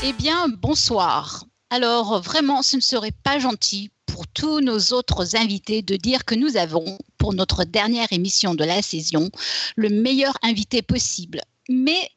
[0.00, 1.44] Eh bien, bonsoir.
[1.70, 6.36] Alors, vraiment, ce ne serait pas gentil pour tous nos autres invités de dire que
[6.36, 9.28] nous avons, pour notre dernière émission de la saison,
[9.76, 11.40] le meilleur invité possible.
[11.68, 12.10] Mais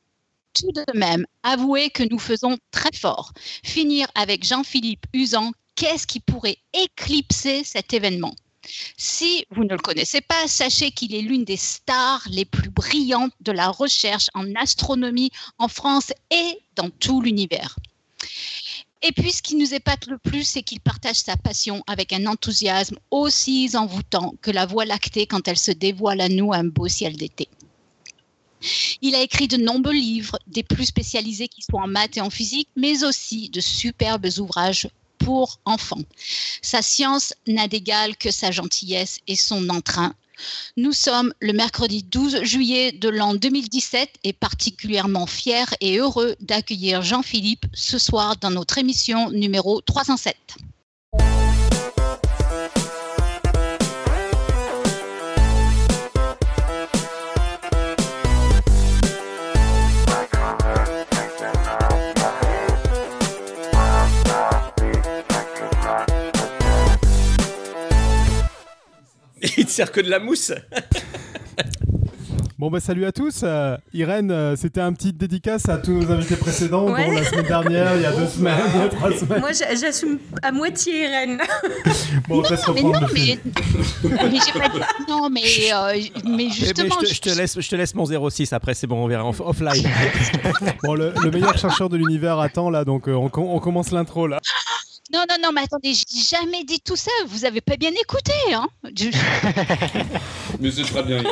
[0.54, 3.34] tout de même, avouez que nous faisons très fort.
[3.64, 8.36] Finir avec Jean-Philippe Usan, qu'est-ce qui pourrait éclipser cet événement?
[8.98, 13.34] Si vous ne le connaissez pas, sachez qu'il est l'une des stars les plus brillantes
[13.42, 17.76] de la recherche en astronomie en France et dans tout l'univers.
[19.04, 22.28] Et puis, ce qui nous épate le plus, c'est qu'il partage sa passion avec un
[22.28, 26.88] enthousiasme aussi envoûtant que la Voie lactée quand elle se dévoile à nous un beau
[26.88, 27.48] ciel d'été.
[29.02, 32.30] Il a écrit de nombreux livres, des plus spécialisés qui sont en maths et en
[32.30, 34.88] physique, mais aussi de superbes ouvrages
[35.24, 36.02] pour enfants.
[36.62, 40.14] Sa science n'a d'égal que sa gentillesse et son entrain.
[40.76, 47.02] Nous sommes le mercredi 12 juillet de l'an 2017 et particulièrement fiers et heureux d'accueillir
[47.02, 50.36] Jean-Philippe ce soir dans notre émission numéro 307.
[69.58, 70.52] Il te sert que de la mousse.
[72.60, 73.42] Bon bah salut à tous.
[73.44, 77.06] Euh, Irène, euh, c'était un petit dédicace à tous nos invités précédents, Ouais.
[77.08, 79.40] dont la semaine dernière, il y a deux semaines, il y a trois semaines.
[79.40, 81.42] Moi, j'a- j'assume à moitié Irène.
[82.28, 83.40] Bon, on va se Mais non, mais,
[84.04, 85.42] mais j'ai pas dit non, mais,
[85.74, 88.76] euh, mais Eh justement, je, te, je te laisse, je te laisse mon 06 après,
[88.76, 89.84] c'est bon, on verra en- offline.
[90.84, 94.40] Bon, le, le meilleur chercheur de l'univers attend là, donc euh, on commence l'intro là.
[95.14, 97.12] Non, non, non, mais attendez, j'ai jamais dit tout ça.
[97.28, 98.68] Vous avez pas bien écouté, hein
[98.98, 99.10] Je-
[100.60, 101.24] Mais ce sera bien.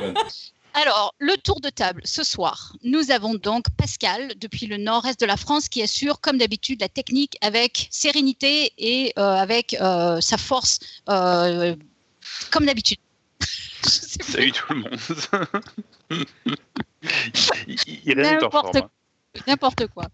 [0.74, 2.74] Alors, le tour de table ce soir.
[2.84, 6.90] Nous avons donc Pascal, depuis le nord-est de la France, qui assure, comme d'habitude, la
[6.90, 11.76] technique avec sérénité et euh, avec euh, sa force, euh,
[12.52, 13.00] comme d'habitude.
[13.84, 15.00] Salut tout le monde.
[17.88, 18.78] Est en N'importe forme.
[18.86, 18.90] hein.
[19.48, 20.06] N'importe quoi.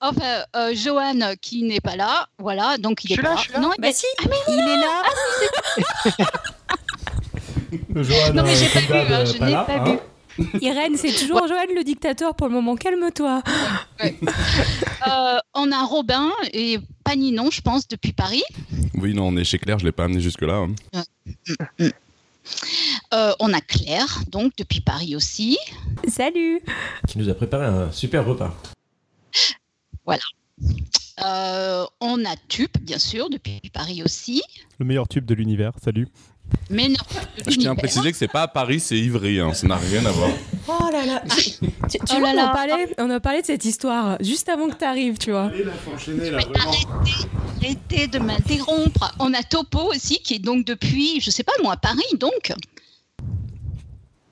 [0.00, 3.42] Enfin, euh, Johan, qui n'est pas là, voilà, donc il Je est là, pas je
[3.42, 3.60] suis là.
[3.60, 6.32] Non, il Bah est- si, Ah, mais il est là.
[8.02, 9.84] Johan, Non, mais euh, j'ai pas vu, hein, euh, je pas n'ai là, pas hein.
[9.84, 9.98] vu.
[10.62, 12.74] Irène, c'est toujours Joël le dictateur pour le moment.
[12.74, 13.42] Calme-toi.
[14.02, 18.42] Euh, on a Robin et pas Ninon, je pense, depuis Paris.
[18.94, 20.64] Oui, non, on est chez Claire, je l'ai pas amené jusque-là.
[20.92, 21.02] hein.
[23.12, 25.58] Euh, on a Claire, donc depuis Paris aussi.
[26.08, 26.60] Salut.
[27.08, 28.54] Qui nous a préparé un super repas.
[31.24, 34.42] Euh, on a Tup, bien sûr, depuis Paris aussi.
[34.78, 36.08] Le meilleur tube de l'univers, salut.
[36.70, 36.96] Mais non,
[37.46, 40.04] Je tiens à préciser que c'est pas à Paris, c'est Ivry, hein, ça n'a rien
[40.06, 40.30] à voir.
[40.66, 41.22] Oh là là.
[41.36, 42.48] Tu, tu Oh vois, là on, là.
[42.50, 45.50] a parlé, on a parlé de cette histoire juste avant que tu arrives, tu vois.
[45.54, 47.28] Il faut enchaîner là, Mais arrêtez,
[47.62, 49.14] arrêtez de m'interrompre.
[49.18, 52.52] On a Topo aussi, qui est donc depuis, je sais pas moi, Paris, donc.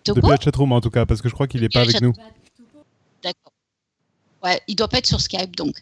[0.05, 2.01] Topo Depuis la chatroom en tout cas, parce que je crois qu'il est pas avec
[2.01, 2.13] nous.
[3.23, 3.52] D'accord.
[4.43, 5.77] Ouais, il doit pas être sur Skype donc.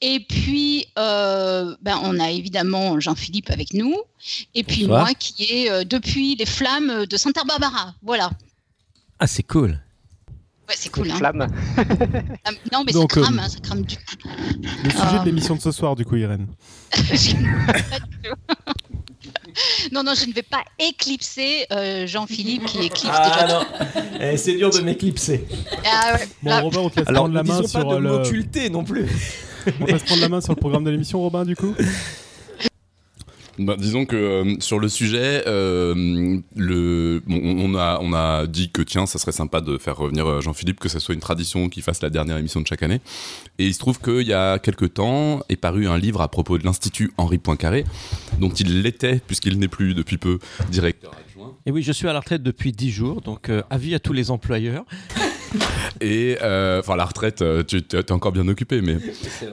[0.00, 3.94] Et puis, euh, ben, on a évidemment Jean-Philippe avec nous.
[4.54, 5.04] Et puis Bonsoir.
[5.04, 7.94] moi qui est euh, depuis les flammes de Santa Barbara.
[8.02, 8.30] Voilà.
[9.18, 9.80] Ah, c'est cool.
[10.68, 11.08] Ouais, c'est cool.
[11.12, 11.16] Hein.
[11.16, 11.46] Flamme.
[12.44, 13.96] Ah, Non, mais Donc, ça crame, euh, hein, ça crame du
[14.82, 16.48] Le sujet de l'émission de ce soir, du coup, Irène.
[19.92, 23.46] Non, non, je ne vais pas éclipser euh, Jean-Philippe qui éclipse déjà.
[23.48, 23.66] non,
[24.20, 25.44] Eh, c'est dur de m'éclipser.
[25.84, 27.94] Ah ouais, Bon, Robin, on te laisse Alors, prendre la ne main pas sur de
[27.94, 28.68] euh, le.
[28.70, 29.06] non plus.
[29.80, 31.74] On te laisse prendre la main sur le programme de l'émission, Robin, du coup.
[33.58, 38.82] Bah, disons que euh, sur le sujet, euh, le, on, a, on a dit que
[38.82, 41.82] tiens, ça serait sympa de faire revenir euh, Jean-Philippe, que ça soit une tradition qu'il
[41.82, 43.00] fasse la dernière émission de chaque année.
[43.58, 46.58] Et il se trouve qu'il y a quelques temps est paru un livre à propos
[46.58, 47.84] de l'Institut Henri Poincaré,
[48.40, 50.38] dont il l'était, puisqu'il n'est plus depuis peu
[50.70, 51.54] directeur adjoint.
[51.64, 54.30] Et oui, je suis à la retraite depuis 10 jours, donc avis à tous les
[54.30, 54.84] employeurs.
[56.00, 58.98] Et euh, enfin, la retraite, euh, tu es encore bien occupé, mais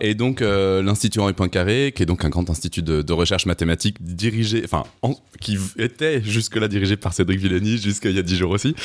[0.01, 3.45] et donc euh, l'institut Henri Poincaré, qui est donc un grand institut de, de recherche
[3.45, 8.23] mathématique dirigé, enfin, en- qui était jusque-là dirigé par Cédric Villani jusqu'à il y a
[8.23, 8.75] dix jours aussi.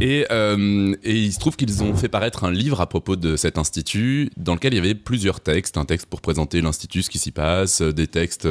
[0.00, 3.36] Et, euh, et il se trouve qu'ils ont fait paraître un livre à propos de
[3.36, 5.76] cet institut dans lequel il y avait plusieurs textes.
[5.76, 8.48] Un texte pour présenter l'institut, ce qui s'y passe, euh, des textes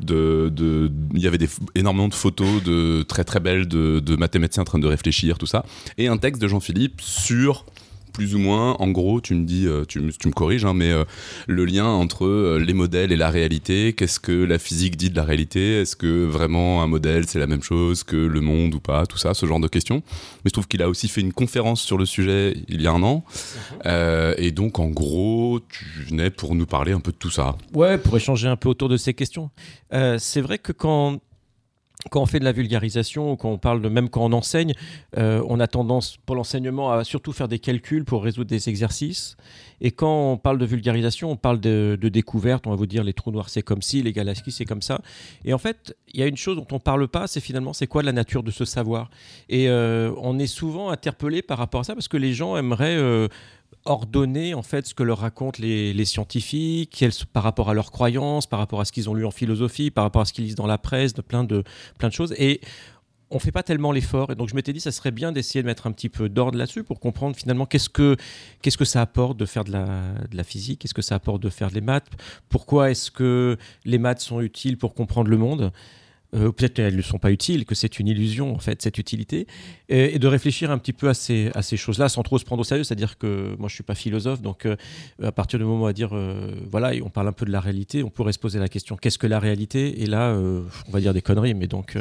[0.00, 1.38] Il y avait
[1.74, 5.64] énormément de photos de très très belles de mathématiciens en train de réfléchir, tout ça.
[5.98, 7.66] Et un texte de Jean-Philippe sur
[8.14, 10.72] plus ou moins, en gros, tu me dis, euh, tu, me- tu me corriges, hein,
[10.72, 11.04] mais euh,
[11.46, 15.16] le lien entre euh, les modèles et la réalité, qu'est-ce que la physique dit de
[15.16, 18.80] la réalité Est-ce que vraiment un modèle c'est la même chose que le monde ou
[18.80, 19.96] pas Tout ça, ce genre de questions.
[20.44, 22.92] Mais je trouve qu'il a aussi fait une conférence sur le sujet il y a
[22.92, 23.24] un an.
[23.86, 27.56] Euh, et donc, en gros, tu venais pour nous parler un peu de tout ça.
[27.74, 29.50] Ouais, pour échanger un peu autour de ces questions.
[29.92, 31.18] Euh, c'est vrai que quand,
[32.10, 34.74] quand on fait de la vulgarisation, ou quand on parle de même quand on enseigne,
[35.16, 39.36] euh, on a tendance pour l'enseignement à surtout faire des calculs pour résoudre des exercices.
[39.80, 42.66] Et quand on parle de vulgarisation, on parle de, de découverte.
[42.66, 45.00] On va vous dire les trous noirs c'est comme ci, les galaxies c'est comme ça.
[45.44, 47.86] Et en fait, il y a une chose dont on parle pas, c'est finalement c'est
[47.86, 49.10] quoi la nature de ce savoir?
[49.48, 52.96] Et euh, on est souvent interpellé par rapport à ça parce que les gens aimeraient
[52.96, 53.28] euh,
[53.84, 58.46] ordonner en fait ce que leur racontent les, les scientifiques, par rapport à leurs croyances,
[58.46, 60.54] par rapport à ce qu'ils ont lu en philosophie, par rapport à ce qu'ils lisent
[60.54, 61.64] dans la presse, de plein de
[61.98, 62.34] plein de choses.
[62.38, 62.60] Et
[63.30, 64.30] on fait pas tellement l'effort.
[64.30, 66.58] Et donc je m'étais dit, ça serait bien d'essayer de mettre un petit peu d'ordre
[66.58, 68.16] là-dessus pour comprendre finalement qu'est-ce que
[68.62, 69.84] qu'est-ce que ça apporte de faire de la,
[70.30, 72.06] de la physique, qu'est-ce que ça apporte de faire des maths,
[72.48, 75.72] pourquoi est-ce que les maths sont utiles pour comprendre le monde.
[76.34, 79.46] Euh, peut-être qu'elles ne sont pas utiles, que c'est une illusion en fait cette utilité,
[79.88, 82.64] et, de réfléchir un petit peu à ces, à choses-là sans trop se prendre au
[82.64, 82.84] sérieux.
[82.84, 84.76] C'est-à-dire que moi je suis pas philosophe, donc euh,
[85.22, 88.02] à partir du moment va dire euh, voilà, on parle un peu de la réalité,
[88.02, 90.02] on pourrait se poser la question qu'est-ce que la réalité?
[90.02, 91.96] Et là, euh, on va dire des conneries, mais donc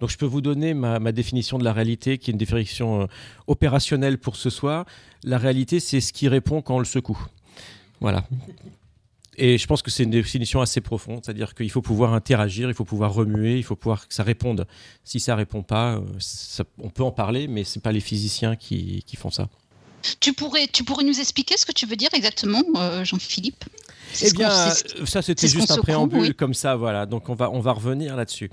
[0.00, 3.08] donc je peux vous donner ma, définition de la réalité, qui est une définition
[3.46, 4.86] opérationnelle pour ce soir.
[5.24, 7.18] La réalité, c'est ce qui répond quand on le secoue.
[8.00, 8.24] Voilà.
[9.42, 12.74] Et je pense que c'est une définition assez profonde, c'est-à-dire qu'il faut pouvoir interagir, il
[12.74, 14.66] faut pouvoir remuer, il faut pouvoir que ça réponde.
[15.02, 18.54] Si ça répond pas, euh, ça- on peut en parler, mais c'est pas les physiciens
[18.54, 19.48] qui, qui font ça.
[20.20, 23.64] Tu pourrais, tu pourrais nous expliquer ce que tu veux dire exactement, euh, Jean-Philippe?
[24.22, 26.34] Eh bien, euh, ça c'était juste un préambule oui.
[26.34, 27.06] comme ça, voilà.
[27.06, 28.50] Donc on va on va revenir là-dessus.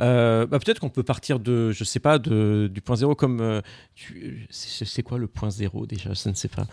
[0.00, 3.40] Euh, bah, peut-être qu'on peut partir de, je sais pas, de, du point zéro comme.
[3.40, 3.60] euh,
[4.50, 6.12] c'est quoi le point zéro déjà?
[6.12, 6.66] Je ne sais pas.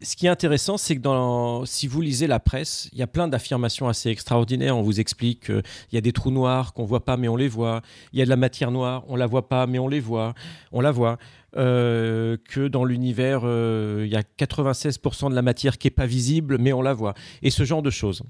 [0.00, 3.08] Ce qui est intéressant, c'est que dans, si vous lisez la presse, il y a
[3.08, 4.76] plein d'affirmations assez extraordinaires.
[4.76, 5.62] On vous explique qu'il
[5.92, 7.82] y a des trous noirs qu'on voit pas, mais on les voit.
[8.12, 10.34] Il y a de la matière noire, on la voit pas, mais on les voit.
[10.70, 11.18] On la voit.
[11.56, 16.06] Euh, que dans l'univers, euh, il y a 96% de la matière qui est pas
[16.06, 17.14] visible, mais on la voit.
[17.42, 18.22] Et ce genre de choses.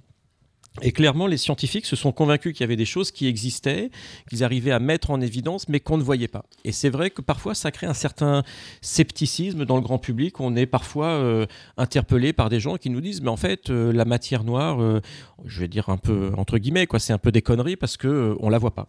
[0.83, 3.91] Et clairement, les scientifiques se sont convaincus qu'il y avait des choses qui existaient,
[4.29, 6.45] qu'ils arrivaient à mettre en évidence, mais qu'on ne voyait pas.
[6.65, 8.43] Et c'est vrai que parfois, ça crée un certain
[8.81, 10.41] scepticisme dans le grand public.
[10.41, 11.47] On est parfois euh,
[11.77, 15.01] interpellé par des gens qui nous disent, mais en fait, euh, la matière noire, euh,
[15.45, 18.37] je vais dire un peu entre guillemets, quoi, c'est un peu des conneries parce que
[18.41, 18.89] on la voit pas.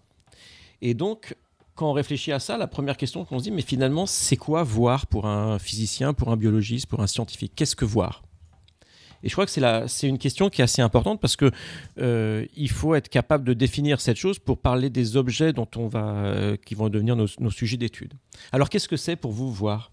[0.82, 1.36] Et donc,
[1.76, 4.64] quand on réfléchit à ça, la première question qu'on se dit, mais finalement, c'est quoi
[4.64, 7.54] voir pour un physicien, pour un biologiste, pour un scientifique?
[7.56, 8.24] Qu'est-ce que voir?
[9.24, 11.52] Et je crois que c'est la- c'est une question qui est assez importante parce que
[12.00, 15.88] euh, il faut être capable de définir cette chose pour parler des objets dont on
[15.88, 18.14] va, euh, qui vont devenir nos, nos sujets d'étude.
[18.52, 19.92] Alors qu'est-ce que c'est pour vous voir?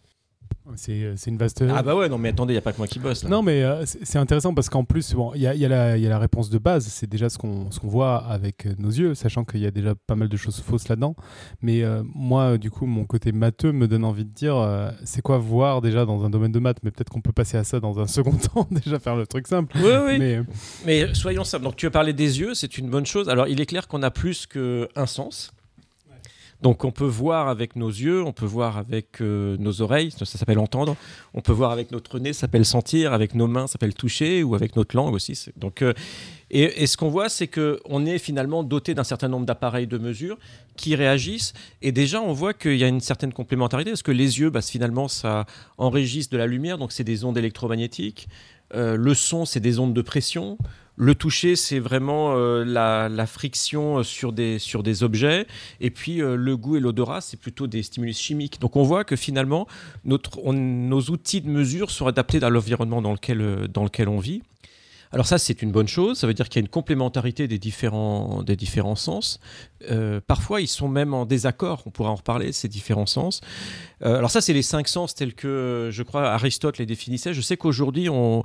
[0.75, 1.63] C'est c'est une vaste.
[1.69, 3.31] Ah bah ouais, non mais attendez, il n'y a pas que moi qui bosse là.
[3.31, 6.07] Non, mais euh, c'est intéressant parce qu'en plus, bon, il y, a, y a y
[6.07, 8.91] a la réponse de base, c'est déjà ce qu'on ce qu'on voit avec euh, nos
[8.91, 11.15] yeux, sachant qu'il y a déjà pas mal de choses fausses là-dedans.
[11.63, 15.23] Mais euh, moi, du coup, mon côté matheux me donne envie de dire, euh, c'est
[15.23, 16.79] quoi voir déjà dans un domaine de maths?
[16.83, 19.47] Mais peut-être qu'on peut passer à ça dans un second temps, déjà faire le truc
[19.47, 19.77] simple.
[19.77, 20.19] Oui, oui.
[20.19, 20.43] Mais, euh,
[20.85, 21.65] Mais soyons simples.
[21.65, 23.29] Donc, tu as parlé des yeux, c'est une bonne chose.
[23.29, 25.53] Alors, il est clair qu'on a plus qu'un sens.
[26.63, 30.25] Donc, on peut voir avec nos yeux, on peut voir avec euh, nos oreilles, ça,
[30.25, 30.97] s'appelle entendre.
[31.35, 33.13] On peut voir avec notre nez, ça s'appelle sentir.
[33.13, 35.51] Avec nos mains, ça s'appelle toucher, ou avec notre langue aussi.
[35.57, 35.93] Donc, euh,
[36.51, 39.99] et, ce qu'on voit, c'est que on est finalement doté d'un certain nombre d'appareils de
[39.99, 40.39] mesure
[40.77, 41.53] qui réagissent.
[41.83, 44.63] Et déjà, on voit qu'il y a une certaine complémentarité, parce que les yeux, bah,
[44.63, 48.29] finalement, ça enregistre de la lumière, donc c'est des ondes électromagnétiques.
[48.75, 50.59] Euh, le son, c'est des ondes de pression.
[50.99, 55.47] Le toucher, c'est vraiment euh, la, friction euh, sur des, sur des objets.
[55.81, 58.61] Et puis euh, le goût et l'odorat, c'est plutôt des stimulus chimiques.
[58.61, 59.67] Donc on voit que finalement,
[60.07, 64.43] notre, nos outils de mesure sont adaptés à l'environnement dans lequel, dans lequel on vit.
[65.17, 66.19] Alors ça, c'est une bonne chose.
[66.19, 68.45] Ça veut dire qu'il y a une complémentarité des différents,
[68.97, 69.41] sens.
[69.91, 71.83] Euh, parfois, ils sont même en désaccord.
[71.87, 73.41] On pourra en reparler, ces différents sens.
[74.05, 77.33] Euh, alors ça, c'est les cinq sens tels que, je crois, Aristote les définissait.
[77.33, 78.45] Je sais qu'aujourd'hui, on,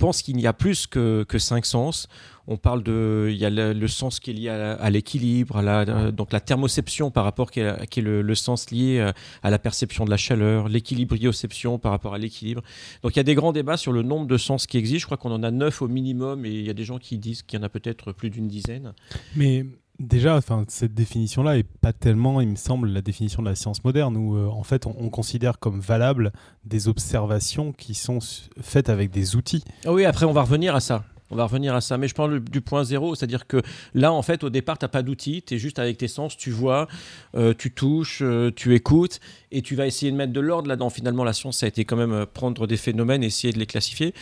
[0.00, 2.08] pense qu'il n'y a plus que cinq sens.
[2.46, 5.62] On parle de, il y a le, le sens qui est lié à, l'équilibre, à
[5.62, 8.98] la, euh, donc la thermoception par rapport qui est, qui est le, le sens lié
[8.98, 12.62] euh, à la perception de la chaleur, l'équilibrioception par rapport à l'équilibre.
[13.02, 15.00] Donc il y a des grands débats sur le nombre de sens qui existent.
[15.00, 17.18] Je crois qu'on en a neuf au minimum et il y a des gens qui
[17.18, 18.92] disent qu'il y en a peut-être plus d'une dizaine.
[19.36, 19.64] mais
[20.00, 23.84] déjà, enfin, cette définition-là est pas tellement, il me semble, la définition de la science
[23.84, 26.32] moderne, où euh, en fait, on, on considère comme valables
[26.64, 28.18] des observations qui sont
[28.60, 29.62] faites avec des outils.
[29.84, 31.04] Ah oui, après on va revenir à ça.
[31.30, 31.96] On va revenir à ça.
[31.96, 33.62] Mais je parle du point zéro, c'est-à-dire que
[33.94, 36.36] là, en fait, au départ, tu n'as pas d'outils, tu es juste avec tes sens,
[36.36, 36.88] tu vois,
[37.36, 39.20] euh, tu touches, euh, tu écoutes,
[39.52, 40.90] et tu vas essayer de mettre de l'ordre là-dedans.
[40.90, 43.66] Finalement, la science, ça a été quand même euh, prendre des phénomènes, essayer de les
[43.66, 44.12] classifier.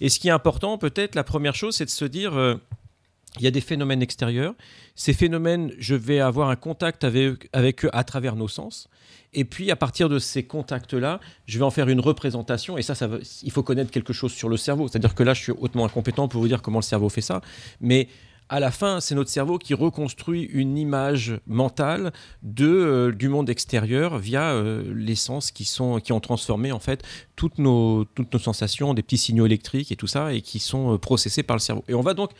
[0.00, 2.58] Et ce qui est important, peut-être, la première chose, c'est de se dire,
[3.38, 4.54] il y a des phénomènes extérieurs.
[4.94, 8.88] Ces phénomènes, je vais avoir un contact avec eux à travers nos sens.
[9.34, 12.78] Et puis, à partir de ces contacts-là, je vais en faire une représentation.
[12.78, 14.88] Et ça, ça va- il faut connaître quelque chose sur le cerveau.
[14.88, 17.40] C'est-à-dire que là, je suis hautement incompétent pour vous dire comment le cerveau fait ça.
[17.80, 18.08] Mais
[18.50, 23.50] à la fin, c'est notre cerveau qui reconstruit une image mentale de, euh, du monde
[23.50, 27.02] extérieur via euh, les sens qui, sont, qui ont transformé en fait
[27.36, 30.94] toutes nos, toutes nos sensations, des petits signaux électriques et tout ça, et qui sont
[30.94, 31.84] euh, processés par le cerveau.
[31.88, 32.30] Et on va donc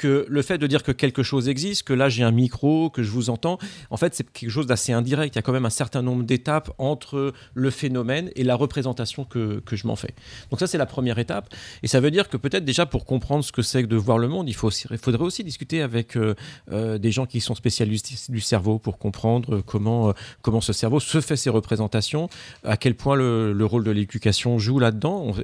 [0.00, 3.02] que le fait de dire que quelque chose existe, que là j'ai un micro, que
[3.02, 3.58] je vous entends,
[3.90, 5.34] en fait c'est quelque chose d'assez indirect.
[5.34, 9.24] Il y a quand même un certain nombre d'étapes entre le phénomène et la représentation
[9.24, 10.14] que, que je m'en fais.
[10.50, 11.54] Donc ça c'est la première étape.
[11.82, 14.16] Et ça veut dire que peut-être déjà pour comprendre ce que c'est que de voir
[14.16, 16.34] le monde, il, faut il faudrait aussi discuter avec euh,
[16.72, 20.98] euh, des gens qui sont spécialistes du cerveau pour comprendre euh, comment, comment ce cerveau
[20.98, 22.30] se fait ses représentations,
[22.64, 25.34] à quel point le, le rôle de l'éducation joue là-dedans.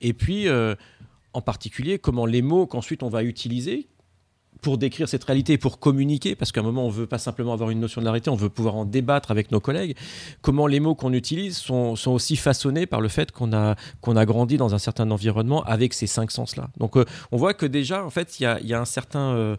[0.00, 0.48] Et puis,
[1.34, 3.88] en particulier, comment les mots qu'ensuite on va utiliser
[4.62, 7.70] pour décrire cette réalité, pour communiquer, parce qu'à un moment, on veut pas simplement avoir
[7.70, 9.96] une notion de la réalité, on veut pouvoir en débattre avec nos collègues,
[10.40, 14.24] comment les mots qu'on utilise sont, sont aussi façonnés par le fait qu'on a, a
[14.24, 16.70] grandi dans un certain environnement avec ces cinq sens-là.
[16.78, 19.32] Donc, euh, on voit que déjà, en fait, il y a, y a un certain...
[19.34, 19.56] euh,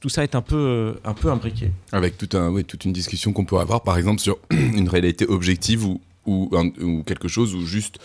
[0.00, 1.70] tout ça est un peu, euh, un peu imbriqué.
[1.92, 5.26] Avec tout un, oui, toute une discussion qu'on peut avoir, par exemple, sur une réalité
[5.26, 6.50] objective ou, ou,
[6.80, 7.98] ou quelque chose où juste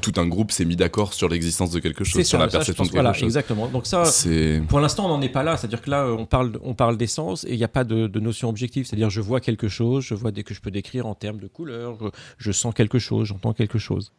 [0.00, 2.58] tout un groupe s'est mis d'accord sur l'existence de quelque chose, sur ça, la ça,
[2.58, 3.24] perception pense- de quelque voilà, chose.
[3.24, 3.68] exactement.
[3.68, 5.56] Donc ça, C'est Pour l'instant, on n'en est pas là.
[5.56, 8.20] C'est-à-dire que là, on parle, on parle d'essence et il n'y a pas de, de
[8.20, 8.84] notion objective.
[8.86, 11.46] C'est-à-dire, je vois quelque chose, je vois dès que je peux décrire en termes de
[11.46, 12.06] couleur, je,
[12.38, 14.12] je sens quelque chose, j'entends quelque chose.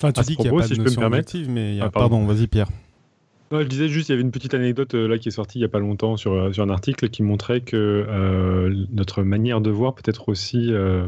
[0.00, 1.00] Enfin, tu À ce dis qu'il n'y a pas si de je peux me notion
[1.00, 1.28] permettre.
[1.30, 1.84] objective, mais il y a...
[1.84, 2.18] Ah, pardon.
[2.18, 2.68] pardon, vas-y Pierre.
[3.52, 5.58] Non, je disais juste, il y avait une petite anecdote euh, là qui est sortie
[5.58, 7.76] il n'y a pas longtemps sur, euh, sur un article qui montrait que
[8.08, 11.06] euh, notre manière de voir peut être aussi euh,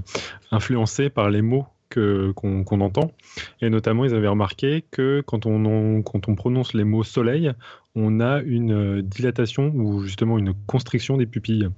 [0.50, 1.64] influencée par les mots
[1.95, 3.13] que- qu'on qu'on entend.
[3.61, 7.53] Et notamment, ils avaient remarqué que quand on, en- quand on prononce les mots soleil,
[7.95, 11.69] on a une euh, dilatation ou justement une constriction des pupilles.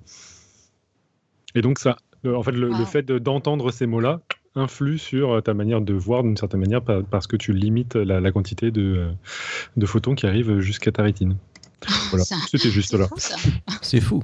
[1.54, 4.20] Et donc, ça, euh, en fait, le, fait de- d'entendre ces mots-là
[4.54, 7.94] influe sur euh, ta manière de voir d'une certaine manière pa- parce que tu limites
[7.94, 9.08] la, la quantité de,
[9.76, 11.36] de photons qui arrivent jusqu'à ta rétine.
[12.10, 13.06] Voilà, Ça- c'était juste C'est là.
[13.06, 13.36] fou, ça.
[13.82, 14.22] C'est fou.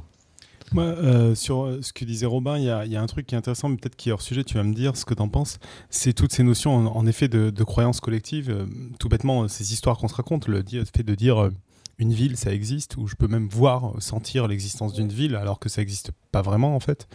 [0.75, 3.07] Moi, euh, sur euh, ce que disait Robin, il y a, il y a un
[3.07, 5.05] truc qui est intéressant, mais peut-être qui est hors sujet, tu vas me dire ce
[5.05, 5.59] que tu en penses.
[5.91, 8.51] C'est toutes ces notions, en, en effet, de, de croyances collectives.
[8.51, 8.67] euh,
[8.99, 10.63] tout bêtement, ces histoires qu'on se raconte, le
[10.95, 11.51] fait de dire euh,
[11.99, 15.69] une ville, ça existe, ou je peux même voir, sentir l'existence d'une ville, alors que
[15.69, 17.07] ça n'existe pas vraiment, en fait.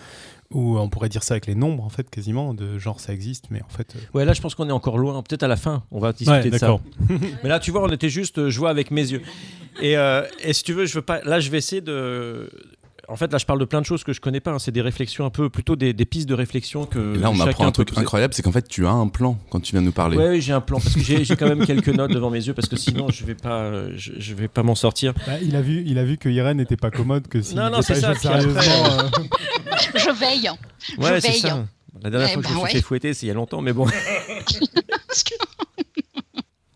[0.52, 3.46] Ou on pourrait dire ça avec les nombres, en fait, quasiment, de genre ça existe,
[3.50, 3.96] mais en fait.
[4.14, 5.22] Ouais, là, je pense qu'on est encore loin.
[5.22, 6.68] Peut-être à la fin, on va discuter Ouais, de ça.
[6.68, 6.82] d'accord.
[7.44, 9.22] Mais là, tu vois, on était juste, je vois avec mes yeux.
[9.82, 11.22] Et, euh, et si tu veux, je veux pas.
[11.24, 12.50] Là, je vais essayer de.
[13.10, 14.52] En fait, là, je parle de plein de choses que je connais pas.
[14.52, 14.60] hein.
[14.60, 17.16] C'est des réflexions un peu, plutôt des, des pistes de réflexion que.
[17.16, 18.02] Et là, on apprend un truc poser.
[18.02, 20.18] incroyable, c'est qu'en fait, tu as un plan quand tu viens nous parler.
[20.18, 22.54] Ouais, oui, j'ai un plan parce que j'ai quand même quelques notes devant mes yeux
[22.54, 25.14] parce que sinon je vais pas, euh, je, je vais pas m'en sortir.
[25.26, 27.70] bah, il, a vu, il a vu que Irène n'était pas commode, que si Non,
[27.70, 29.08] non, c'est ça, sérieusement, euh,
[29.96, 30.50] Je veille.
[30.98, 31.40] Ouais, Je c'est veille.
[31.40, 31.66] ça.
[32.04, 32.82] La dernière Eh fois que je ben me suis ouais.
[32.82, 33.88] fait fouetter, c'est il y a longtemps, mais bon.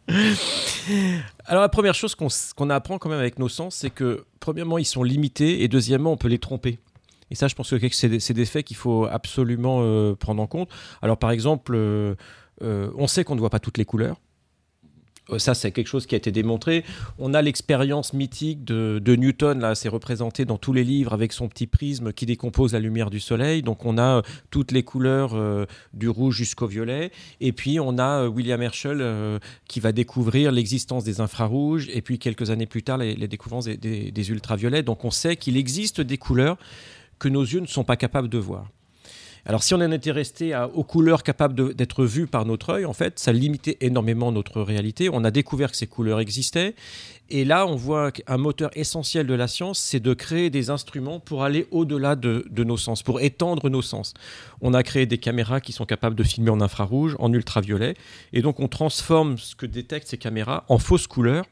[1.46, 4.86] Alors la première chose qu'on apprend quand même avec nos sens, c'est que premièrement ils
[4.86, 6.80] sont limités et deuxièmement on peut les tromper.
[7.32, 10.44] Et ça, je pense que c'est des, c'est des faits qu'il faut absolument euh, prendre
[10.44, 10.70] en compte.
[11.02, 12.16] Alors par exemple, euh,
[12.62, 14.18] euh, on sait qu'on ne voit pas toutes les couleurs.
[15.32, 16.84] Euh, Ça, c'est quelque chose qui a été démontré.
[17.20, 21.48] On a l'expérience mythique de, Newton, là, c'est représenté dans tous les livres avec son
[21.48, 23.62] petit prisme qui décompose la lumière du soleil.
[23.62, 27.12] Donc, on a euh, toutes les couleurs euh, du rouge jusqu'au violet.
[27.40, 29.02] Et puis, on a William Herschel
[29.68, 31.88] qui va découvrir l'existence des infrarouges.
[31.94, 34.84] Et puis, quelques années plus tard, les, découvertes des- des ultraviolets.
[34.84, 36.58] Donc, on sait qu'il existe des couleurs
[37.20, 38.68] que nos yeux ne sont pas capables de voir.
[39.46, 42.94] Alors, si on en était resté aux couleurs capables d'être vues par notre œil, en
[42.94, 45.10] fait, ça limitait énormément notre réalité.
[45.12, 46.76] On a découvert que ces couleurs existaient.
[47.30, 51.20] Et là, on voit qu'un moteur essentiel de la science, c'est de créer des instruments
[51.20, 54.14] pour aller au-delà de, de nos sens, pour étendre nos sens.
[54.62, 57.96] On a créé des caméras qui sont capables de filmer en infrarouge, en ultraviolet.
[58.34, 61.46] Et donc, on transforme ce que détectent ces caméras en fausses couleurs.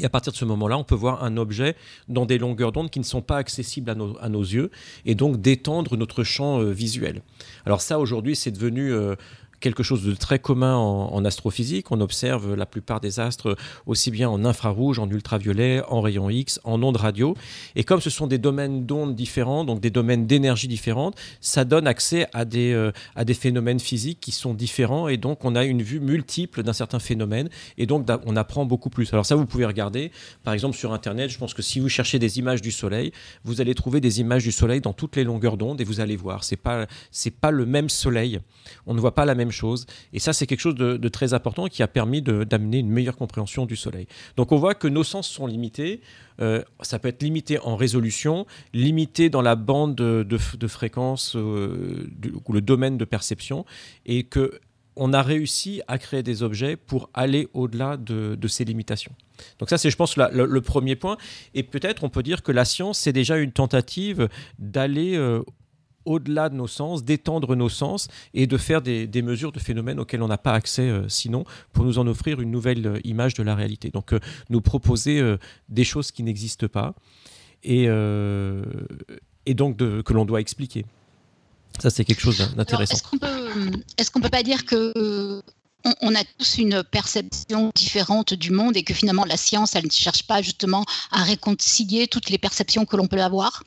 [0.00, 1.76] Et à partir de ce moment-là, on peut voir un objet
[2.08, 4.70] dans des longueurs d'onde qui ne sont pas accessibles à nos, yeux,
[5.04, 7.22] et donc d'étendre notre champ euh, visuel.
[7.66, 9.16] Alors ça, aujourd'hui, c'est devenu euh,
[9.60, 11.90] quelque chose de très commun en, astrophysique.
[11.90, 16.60] On observe la plupart des astres aussi bien en infrarouge, en ultraviolet, en rayon X,
[16.64, 17.34] en ondes radio.
[17.76, 21.86] Et comme ce sont des domaines d'ondes différents, donc des domaines d'énergie différentes, ça donne
[21.86, 25.08] accès à des, euh, à des phénomènes physiques qui sont différents.
[25.08, 27.48] Et donc, on a une vue multiple d'un certain phénomène.
[27.76, 29.12] Et donc, on apprend beaucoup plus.
[29.12, 30.12] Alors ça, vous pouvez regarder,
[30.44, 31.30] par exemple, sur Internet.
[31.30, 33.12] Je pense que si vous cherchez des images du Soleil,
[33.44, 36.16] vous allez trouver des images du Soleil dans toutes les longueurs d'onde et vous allez
[36.16, 36.44] voir.
[36.44, 36.86] C'est pas,
[37.40, 38.40] pas le même Soleil.
[38.86, 39.86] On ne voit pas la même chose.
[40.12, 43.66] Et ça, c'est quelque chose de, très important qui a permis d'amener une meilleure compréhension
[43.66, 44.06] du Soleil.
[44.36, 46.00] Donc, on voit que nos sens sont limités.
[46.40, 52.08] Euh, ça peut être limité en résolution, limité dans la bande de, de, fréquence euh,
[52.46, 53.64] ou le domaine de perception,
[54.06, 54.60] et que
[54.98, 59.12] on a réussi à créer des objets pour aller au-delà de, ces limitations.
[59.58, 61.16] Donc ça, c'est, je pense, le, premier point.
[61.54, 64.28] Et peut-être on peut dire que la science, c'est déjà une tentative
[64.58, 65.42] d'aller euh,
[66.08, 70.22] au-delà de nos sens, d'étendre nos sens et de faire des, mesures de phénomènes auxquels
[70.22, 73.42] on n'a pas accès euh, sinon, pour nous en offrir une nouvelle euh, image de
[73.42, 73.90] la réalité.
[73.90, 74.14] Donc
[74.50, 75.36] nous proposer
[75.68, 76.94] des choses qui n'existent pas
[77.62, 80.84] et, et donc que l'on doit expliquer.
[81.78, 82.94] Ça, c'est quelque chose d'intéressant.
[82.94, 85.42] Est-ce qu'on peut, peut pas dire que
[86.00, 89.90] on, a tous une perception différente du monde et que finalement la science, elle ne
[89.90, 93.62] cherche pas justement à réconcilier toutes les perceptions que l'on peut avoir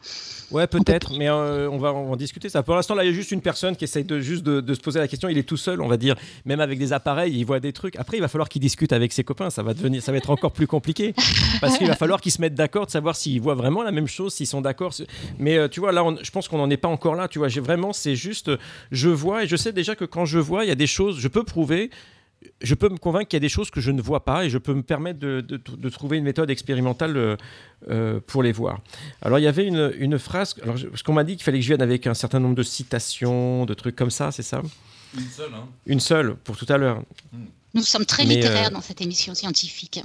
[0.51, 2.61] Ouais, peut-être, mais euh, on, va, en discuter ça.
[2.61, 4.81] Pour l'instant, là, il y a juste une personne qui essaye de, juste de, se
[4.81, 5.29] poser la question.
[5.29, 7.95] Il est tout seul, on va dire, même avec des appareils, il voit des trucs.
[7.95, 9.49] Après, il va falloir qu'il discute avec ses copains.
[9.49, 11.13] Ça va, devenir, ça va être encore plus compliqué
[11.61, 14.07] parce qu'il va falloir qu'ils se mettent d'accord, de savoir s'ils voient vraiment la même
[14.07, 14.93] chose, s'ils sont d'accord.
[15.39, 17.29] Mais euh, tu vois, là, je pense qu'on n'en est pas encore là.
[17.29, 18.51] Tu vois, vraiment, c'est juste,
[18.91, 21.17] je vois et je sais déjà que quand je vois, il y a des choses,
[21.19, 21.89] je peux prouver
[22.61, 24.49] je peux me convaincre qu'il y a des choses que je ne vois pas et
[24.49, 27.37] je peux me permettre de, trouver une méthode expérimentale euh,
[27.89, 28.81] euh, pour les voir.
[29.21, 31.69] Alors il y avait une, phrase, alors, parce qu'on m'a dit qu'il fallait que je
[31.69, 34.61] vienne avec un certain nombre de citations, de trucs comme ça, c'est ça?
[35.15, 37.03] Une seule, hein Une seule, pour tout à l'heure.
[37.73, 40.01] Nous sommes très littéraires euh, dans cette émission scientifique.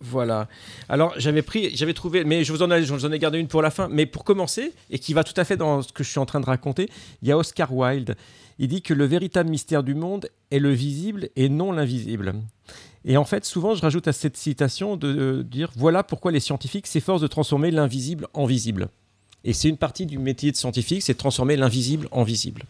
[0.00, 0.48] Voilà.
[0.88, 3.38] Alors j'avais pris, j'avais trouvé, mais je vous, en ai, je vous en ai gardé
[3.38, 3.88] une pour la fin.
[3.88, 6.26] Mais pour commencer, et qui va tout à fait dans ce que je suis en
[6.26, 6.90] train de raconter,
[7.22, 8.16] il y a Oscar Wilde
[8.58, 12.34] il dit que le véritable mystère du monde est le visible et non l'invisible.
[13.04, 16.86] Et en fait, souvent, je rajoute à cette citation de, dire voilà pourquoi les scientifiques
[16.86, 18.88] s'efforcent de transformer l'invisible en visible.
[19.44, 22.64] Et c'est une partie du métier de scientifique, c'est de transformer l'invisible en visible.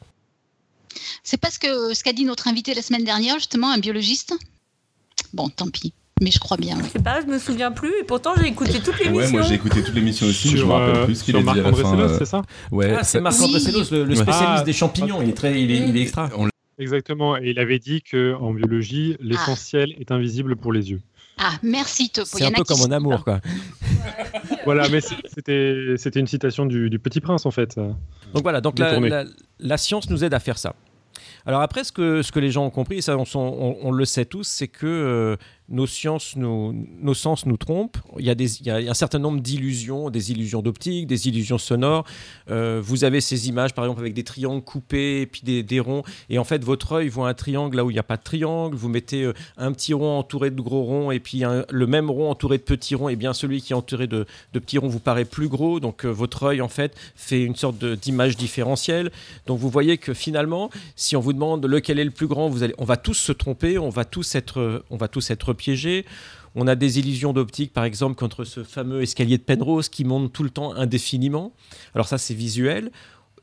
[1.23, 4.35] C'est pas ce qu'a dit notre invité la semaine dernière, justement, un biologiste?
[5.35, 6.79] Bon, tant pis mais je crois bien.
[6.83, 9.43] Je sais pas, je me souviens plus, et pourtant j'ai écouté toutes les Ouais, moi
[9.43, 11.49] j'ai écouté toutes les missions aussi, je me rappelle euh, plus ce qu'il a dit
[11.49, 11.99] à la fin.
[11.99, 15.61] Euh, c'est ça Ouais, ah, c'est Marc-André le, le, spécialiste des champignons, il est, très,
[15.61, 16.31] il est, il est extra.
[16.79, 21.02] Exactement, et il avait dit qu'en biologie, l'essentiel est invisible pour les yeux.
[21.39, 22.28] Ah, merci Topo.
[22.39, 23.41] C'est un peu comme mon amour, quoi.
[24.65, 27.76] voilà, mais c'était une citation du, du, Petit Prince, en fait.
[27.76, 29.25] Donc voilà, donc la, la,
[29.58, 30.75] la, science nous aide à faire ça.
[31.47, 33.26] Alors après, ce que, ce que les gens ont compris, et ça on,
[33.82, 35.37] on, le sait tous, c'est que euh,
[35.69, 37.99] nos sciences, nos, sens nous trompent.
[38.19, 41.29] Il y a, des, il y a un certain nombre d'illusions, des illusions d'optique, des
[41.29, 42.05] illusions sonores.
[42.51, 46.03] Euh, vous avez ces images, par exemple, avec des triangles coupés et puis des, ronds.
[46.29, 48.23] Et en fait, votre œil voit un triangle là où il n'y a pas de
[48.23, 48.77] triangle.
[48.77, 52.31] Vous mettez euh, un petit rond entouré de gros ronds et puis le même rond
[52.31, 53.09] entouré de petits ronds.
[53.09, 55.81] Et bien celui qui est entouré de, de petits ronds vous paraît plus gros.
[55.81, 59.11] Donc euh, votre œil, en fait, fait une sorte d'image différentielle.
[59.47, 62.63] Donc vous voyez que finalement, si on vous demande lequel est le plus grand, vous
[62.63, 66.04] allez, on va tous se tromper, on va tous être, on va tous être piégé.
[66.54, 70.32] On a des illusions d'optique, par exemple, contre ce fameux escalier de Penrose qui monte
[70.32, 71.54] tout le temps indéfiniment.
[71.95, 72.91] Alors ça, c'est visuel.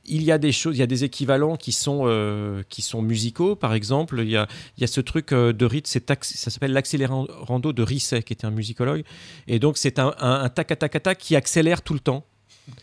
[0.05, 3.01] Il y a des choses, il y a des équivalents qui sont, euh, qui sont
[3.01, 4.19] musicaux, par exemple.
[4.21, 7.83] Il y a, il y a ce truc euh, de Ritz, ça s'appelle l'accélérando de
[7.83, 9.03] Risset, qui était un musicologue.
[9.47, 12.25] Et donc, c'est un, un, un tac, tac, tac qui accélère tout le temps.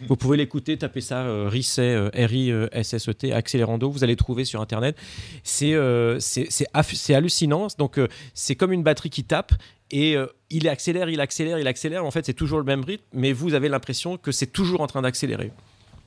[0.08, 4.96] Vous pouvez l'écouter, tapez ça, euh, Risset, R-I-S-S-E-T, accélérando, vous allez trouver sur Internet.
[5.42, 7.68] C'est euh, c'est hallucinant.
[7.78, 9.52] Donc, euh, c'est comme une batterie qui tape
[9.90, 10.16] et
[10.50, 12.04] il accélère, il accélère, il accélère.
[12.04, 14.86] En fait, c'est toujours le même rythme, mais vous avez l'impression que c'est toujours en
[14.86, 15.52] train d'accélérer.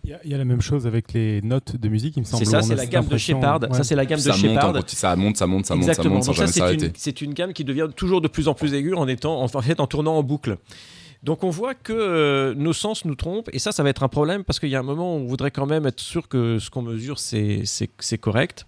[0.06, 2.46] Il y, a la même chose avec les notes de musique, il me semble.
[2.46, 3.60] C'est ça, c'est la gamme de Shepard.
[3.74, 4.74] Ça, c'est la gamme de Shepard.
[4.88, 6.92] ça monte, ça monte, ça monte, ça monte, sans jamais s'arrêter.
[6.96, 9.80] C'est une, gamme qui devient toujours de plus en plus aiguë en étant, en fait,
[9.80, 10.58] en tournant en boucle.
[11.22, 14.08] Donc on voit que euh, nos sens nous trompent, et ça, ça va être un
[14.08, 16.60] problème parce qu'il y a un moment où on voudrait quand même être sûr que
[16.60, 18.66] ce qu'on mesure, c'est correct.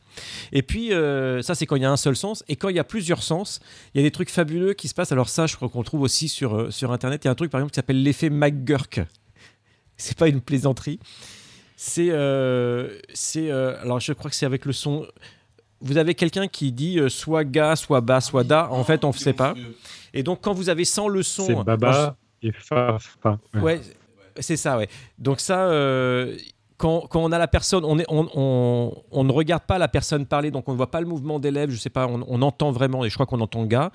[0.52, 2.44] Et puis, euh, ça, c'est quand il y a un seul sens.
[2.50, 3.62] Et quand il y a plusieurs sens,
[3.94, 5.14] il y a des trucs fabuleux qui se passent.
[5.14, 7.24] Alors ça, je crois qu'on trouve aussi sur, euh, sur Internet.
[7.24, 9.00] Il y a un truc, par exemple, qui s'appelle l'effet McGurk.
[9.96, 11.00] C'est pas une plaisanterie.
[11.78, 12.10] C'est...
[13.14, 15.08] c'est alors, je crois que c'est avec le son...
[15.80, 18.70] Vous avez quelqu'un qui dit soit ga, soit bas, soit da.
[18.70, 19.56] En fait, on ne sait pas.
[20.14, 21.46] Et donc, quand vous avez sans le son...
[21.46, 22.18] C'est baba
[23.56, 23.82] Ouais,
[24.40, 24.88] c'est ça, ouais.
[25.18, 26.36] Donc ça, euh,
[26.78, 30.72] quand, quand on a la personne, on, ne regarde pas la personne parler, donc on
[30.72, 33.14] ne voit pas le mouvement des lèvres, je sais pas, on, entend vraiment, et je
[33.14, 33.92] crois qu'on entend le gars.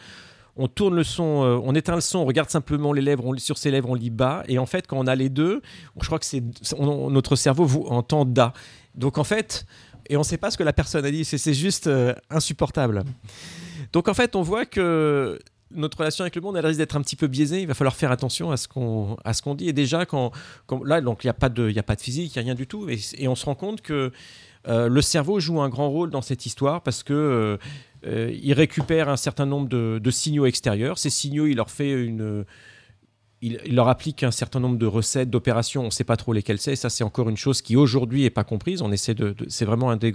[0.59, 3.37] On tourne le son, euh, on éteint le son, on regarde simplement les lèvres, on,
[3.37, 4.43] sur ses lèvres, on lit bas.
[4.49, 5.61] Et en fait, quand on a les deux,
[6.01, 6.27] je crois que
[7.11, 8.55] notre cerveau vous entend da.
[8.95, 9.67] Donc en fait,
[10.09, 13.05] et on ne sait pas ce que la personne a dit, c'est juste euh, insupportable.
[13.93, 15.39] Donc en fait, on voit que
[15.71, 17.61] notre relation avec le monde, elle risque d'être un petit peu biaisée.
[17.61, 19.69] Il va falloir faire attention à ce qu'on dit.
[19.69, 22.89] Et déjà, là, il n'y a pas de physique, il y a rien du tout.
[22.89, 24.13] Et, on se rend compte que
[24.69, 27.57] euh, le cerveau joue un grand rôle dans cette histoire parce que euh,
[28.07, 30.99] euh, il récupère un certain nombre de signaux extérieurs.
[30.99, 32.45] Ces signaux, il leur fait une
[33.43, 36.59] il, leur applique un certain nombre de recettes, d'opérations, on ne sait pas trop lesquelles
[36.59, 36.77] c'est.
[36.77, 38.83] Ça, c'est encore une chose qui aujourd'hui n'est pas comprise.
[38.83, 40.13] On essaie de, c'est vraiment des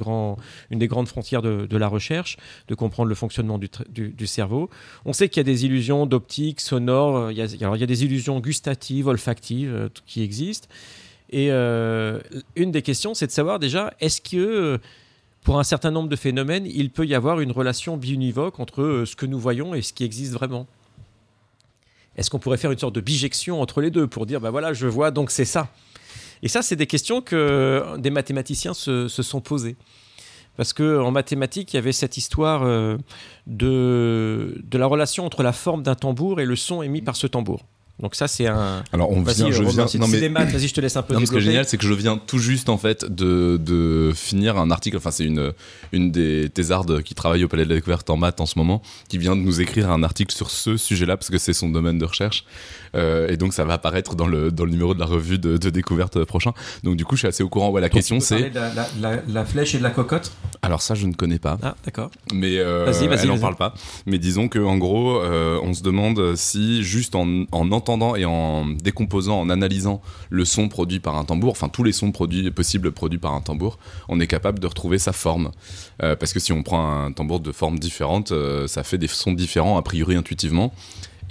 [0.71, 4.69] une des grandes frontières de, la recherche, de comprendre le fonctionnement du, cerveau.
[5.05, 7.31] On sait qu'il y a des illusions d'optique, sonore.
[7.31, 10.67] Il y a, alors, il y a des illusions gustatives, olfactives euh, qui existent.
[11.31, 12.19] Et euh,
[12.55, 14.77] une des questions, c'est de savoir déjà, est-ce que euh,
[15.43, 19.05] pour un certain nombre de phénomènes, il peut y avoir une relation biunivoque entre euh,
[19.05, 20.67] ce que nous voyons et ce qui existe vraiment?
[22.17, 24.73] Est-ce qu'on pourrait faire une sorte de bijection entre les deux pour dire, bah voilà,
[24.73, 25.69] je vois, donc c'est ça
[26.43, 29.75] Et ça, c'est des questions que des mathématiciens se, sont posées.
[30.57, 32.97] Parce qu'en mathématiques, il y avait cette histoire euh,
[33.47, 37.65] de la relation entre la forme d'un tambour et le son émis par ce tambour.
[37.99, 38.83] Donc ça, c'est un...
[38.91, 39.85] Alors on vient, je viens.
[39.99, 41.39] Non mais des maths, vas-y, je te laisse un peu Non, mais ce qui est
[41.39, 41.51] développer.
[41.53, 44.97] génial, c'est que je viens tout juste en fait de, de finir un article.
[44.97, 45.53] Enfin, c'est une,
[45.91, 48.81] une des thésardes qui travaille au Palais de la Découverte en maths en ce moment,
[49.07, 51.99] qui vient de nous écrire un article sur ce sujet-là parce que c'est son domaine
[51.99, 52.43] de recherche.
[52.95, 55.57] Euh, et donc, ça va apparaître dans le, dans le numéro de la revue de,
[55.57, 56.53] de découverte prochain.
[56.83, 57.69] Donc, du coup, je suis assez au courant.
[57.69, 58.49] Ouais, la Donc, question c'est.
[58.49, 61.39] de La, la- la- la flèche et de la cocotte Alors, ça, je ne connais
[61.39, 61.57] pas.
[61.63, 62.11] Ah, d'accord.
[62.33, 63.41] mais euh, Vas-y, vas-y, elle en vas-y.
[63.41, 63.73] parle pas.
[64.05, 68.25] Mais disons que en gros, euh, on se demande si juste en, en entendant et
[68.25, 72.51] en décomposant, en analysant le son produit par un tambour, enfin tous les sons produits
[72.51, 75.51] possibles produits par un tambour, on est capable de retrouver sa forme.
[76.03, 79.07] Euh, parce que si on prend un tambour de forme différente, euh, ça fait des
[79.07, 80.73] sons différents a priori intuitivement.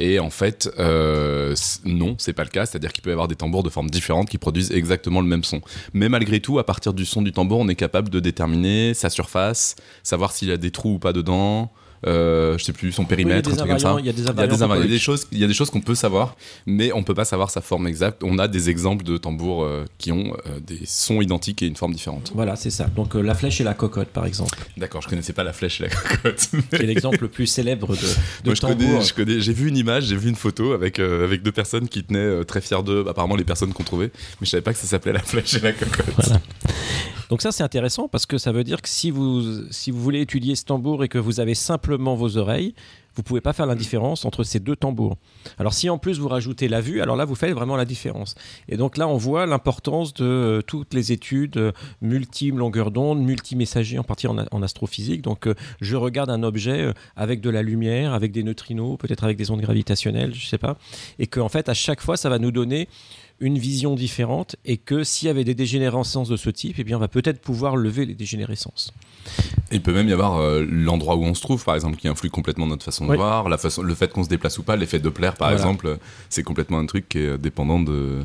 [0.01, 2.65] Et en fait, euh, non, c'est pas le cas.
[2.65, 5.45] C'est-à-dire qu'il peut y avoir des tambours de formes différentes qui produisent exactement le même
[5.45, 5.61] son.
[5.93, 9.11] Mais malgré tout, à partir du son du tambour, on est capable de déterminer sa
[9.11, 11.71] surface, savoir s'il y a des trous ou pas dedans.
[12.07, 13.97] Euh, je sais plus son périmètre, un truc comme ça.
[13.99, 14.27] il y a des
[14.63, 16.37] invariants il y a des choses, il y a des choses qu'on peut savoir,
[16.67, 18.23] mais on peut pas savoir sa forme exacte.
[18.25, 21.77] On a des exemples de tambours euh, qui ont euh, des sons identiques et une
[21.77, 22.33] forme différente.
[22.35, 22.87] Voilà, c'est ça.
[22.87, 25.81] Donc euh, la flèche et la cocotte, par exemple, D'accord, je connaissais pas la flèche
[25.81, 26.49] et la cocotte.
[26.71, 28.07] qui est l'exemple le plus célèbre de, de
[28.47, 28.77] Moi, je tambour.
[28.79, 31.89] connais, je connais, j'ai vu une image, j'ai vu une photo avec, avec deux personnes
[31.89, 34.11] qui tenaient très fiers d'eux, apparemment les personnes qu'on trouvait,
[34.41, 36.15] mais je savais pas que ça s'appelait la flèche et la cocotte.
[36.17, 36.41] Voilà.
[37.31, 40.21] Donc ça c'est intéressant parce que ça veut dire que si vous, si vous voulez
[40.21, 42.75] étudier ce tambour et que vous avez simplement vos oreilles,
[43.15, 45.17] vous pouvez pas faire la différence entre ces deux tambours.
[45.59, 48.35] Alors si en plus vous rajoutez la vue, alors là vous faites vraiment la différence.
[48.69, 53.23] Et donc là on voit l'importance de euh, toutes les études euh, multi longueur d'onde,
[53.23, 55.23] multimessager en partie en, en astrophysique.
[55.23, 59.37] Donc euh, je regarde un objet avec de la lumière, avec des neutrinos, peut-être avec
[59.37, 60.79] des ondes gravitationnelles, je sais pas,
[61.21, 62.89] et qu'en fait à chaque fois ça va nous donner
[63.41, 66.97] une vision différente et que s'il y avait des dégénérescences de ce type, eh bien,
[66.97, 68.93] on va peut-être pouvoir lever les dégénérescences.
[69.73, 72.31] Il peut même y avoir euh, l'endroit où on se trouve, par exemple, qui influe
[72.31, 73.17] complètement notre façon de Oui.
[73.17, 75.57] voir, la façon, le fait qu'on se déplace ou pas, l'effet Doppler, par Voilà.
[75.57, 75.99] exemple,
[76.29, 78.21] c'est complètement un truc qui est dépendant de.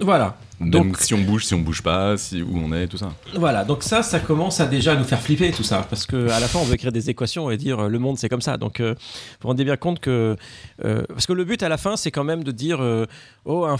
[0.00, 0.36] Voilà.
[0.60, 3.12] Même Donc- si on bouge, si on bouge pas, si, où on est, tout ça.
[3.34, 6.40] Voilà, donc ça, ça commence à déjà nous faire flipper tout ça, parce que à
[6.40, 8.56] la fin, on veut écrire des équations et dire euh, le monde c'est comme ça.
[8.56, 10.36] Donc, euh, vous vous rendez bien compte que,
[10.84, 13.06] euh, parce que le but à la fin, c'est quand même de dire, euh,
[13.44, 13.76] oh, un,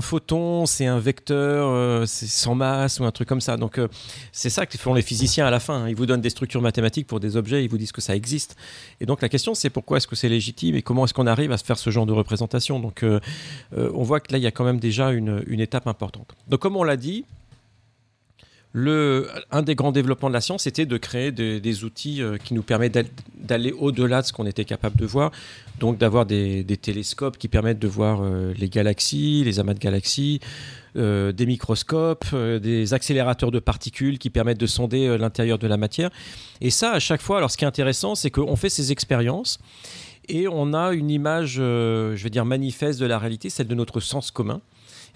[0.00, 3.56] photon, c'est un vecteur, c'est sans masse ou un truc comme ça.
[3.56, 3.80] Donc,
[4.32, 5.82] c'est ça que font les physiciens à la fin.
[5.84, 5.88] hein.
[5.88, 8.56] Ils vous donnent des structures mathématiques pour des objets, ils vous disent que ça existe.
[9.00, 11.50] Et donc, la question, c'est pourquoi est-ce que c'est légitime et comment est-ce qu'on arrive
[11.52, 12.78] à se faire ce genre de représentation?
[12.80, 13.04] Donc,
[13.76, 16.19] on voit que là, il y a quand même déjà une, une étape importante.
[16.48, 17.24] Donc, comme on l'a dit,
[18.74, 22.62] un des grands développements de la science, c'était de créer des, outils euh, qui nous
[22.62, 25.32] permettent d'al- d'aller au-delà de ce qu'on était capable de voir.
[25.80, 30.40] Donc d'avoir des, télescopes qui permettent de voir euh, les galaxies, les amas de galaxies,
[30.96, 36.10] euh, des microscopes, des accélérateurs de particules qui permettent de sonder l'intérieur de la matière.
[36.60, 39.58] Et ça, à chaque fois, alors ce qui est intéressant, c'est qu'on fait ces expériences
[40.28, 43.98] et on a une image, je vais dire, manifeste de la réalité, celle de notre
[43.98, 44.60] sens commun.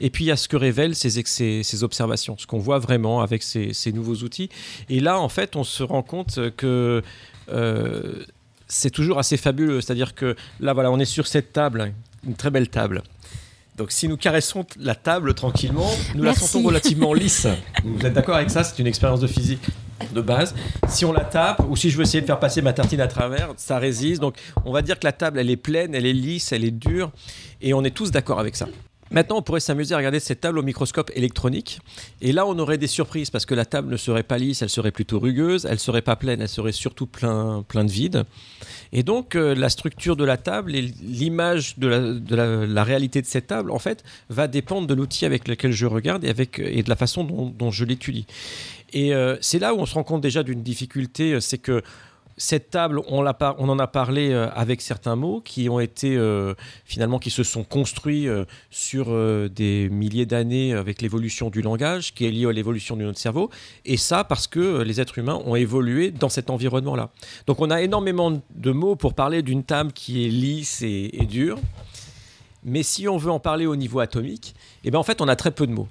[0.01, 2.59] Et puis il y a ce que révèlent ces, ex- ces, ces observations, ce qu'on
[2.59, 4.49] voit vraiment avec ces, ces nouveaux outils.
[4.89, 7.03] Et là, en fait, on se rend compte que
[7.51, 8.23] euh,
[8.69, 9.81] c'est toujours assez fabuleux.
[9.81, 11.93] C'est-à-dire que là, voilà, on est sur cette table,
[12.27, 13.03] une très belle table.
[13.77, 16.41] Donc si nous caressons la table tranquillement, nous Merci.
[16.43, 17.47] la sentons relativement lisse.
[17.85, 18.63] Vous êtes d'accord avec ça?
[18.63, 19.63] C'est une expérience de physique
[20.13, 20.55] de base.
[20.89, 23.09] Si on la tape, ou si je veux essayer de faire passer ma tartine à
[23.09, 24.21] travers, ça résiste.
[24.21, 26.71] Donc on va dire que la table, elle est pleine, elle est lisse, elle est
[26.71, 27.11] dure,
[27.61, 28.69] et on est tous d'accord avec ça.
[29.14, 31.79] Maintenant, on pourrait s'amuser à regarder cette table au microscope électronique.
[32.20, 34.68] Et là, on aurait des surprises parce que la table ne serait pas lisse, elle
[34.68, 38.24] serait plutôt rugueuse, elle serait pas pleine, elle serait surtout plein, plein de vide.
[38.92, 41.87] Et donc, euh, la structure de la table et l'image de,
[42.35, 46.24] la, réalité de cette table, en fait, va dépendre de l'outil avec lequel je regarde
[46.24, 48.27] et, de la façon dont, dont je l'étudie.
[48.92, 51.83] Et euh, c'est là où on se rend compte déjà d'une difficulté, euh, c'est que
[52.37, 57.18] cette table, on, en a parlé euh, avec certains mots qui ont été euh, finalement
[57.18, 59.07] qui se sont construits euh, sur
[59.51, 63.51] des milliers d'années avec l'évolution du langage, qui est lié à l'évolution de notre cerveau,
[63.85, 67.11] et ça parce que les êtres humains ont évolué dans cet environnement-là.
[67.47, 71.27] Donc on a énormément de mots pour parler d'une table qui est lisse et, et
[71.27, 71.59] dure,
[72.64, 75.37] mais si on veut en parler au niveau atomique, eh ben en fait on a
[75.37, 75.88] très peu de mots.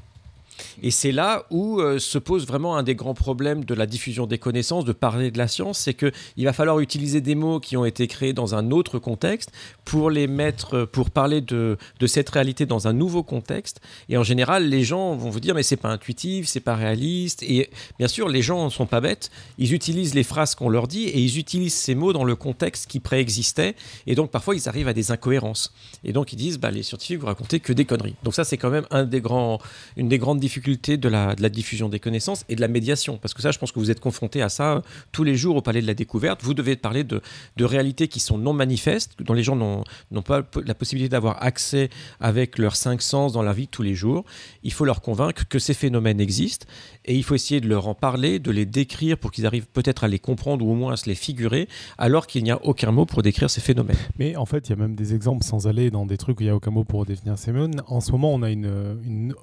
[0.81, 4.25] Et c'est là où euh, se pose vraiment un des grands problèmes de la diffusion
[4.25, 7.59] des connaissances, de parler de la science, c'est que il va falloir utiliser des mots
[7.59, 9.51] qui ont été créés dans un autre contexte
[9.85, 13.81] pour les mettre, euh, pour parler de, de cette réalité dans un nouveau contexte.
[14.09, 17.43] Et en général, les gens vont vous dire mais c'est pas intuitif, c'est pas réaliste.
[17.43, 19.31] Et bien sûr, les gens ne sont pas bêtes.
[19.57, 22.87] Ils utilisent les phrases qu'on leur dit et ils utilisent ces mots dans le contexte
[22.87, 23.75] qui préexistait.
[24.07, 25.73] Et donc parfois ils arrivent à des incohérences.
[26.03, 28.15] Et donc ils disent bah les scientifiques vous racontez que des conneries.
[28.23, 29.59] Donc ça c'est quand même un des grands,
[29.97, 33.17] une des grandes difficultés de la, diffusion des connaissances et de la médiation.
[33.17, 34.81] Parce que ça, je pense que vous êtes confronté à ça euh,
[35.13, 36.43] tous les jours au Palais de la Découverte.
[36.43, 37.21] Vous devez parler de,
[37.59, 42.57] réalités qui sont non manifestes, dont les gens n'ont pas la possibilité d'avoir accès avec
[42.57, 44.25] leurs cinq sens dans la vie tous les jours.
[44.63, 46.67] Il faut leur convaincre que ces phénomènes existent
[47.05, 50.03] et il faut essayer de leur en parler, de les décrire pour qu'ils arrivent peut-être
[50.03, 52.91] à les comprendre ou au moins à se les figurer, alors qu'il n'y a aucun
[52.91, 53.97] mot pour décrire ces phénomènes.
[54.19, 56.43] Mais en fait, il y a même des exemples sans aller dans des trucs où
[56.43, 57.67] il n'y a aucun mot pour définir ces mots.
[57.87, 59.33] En ce moment, on a une, une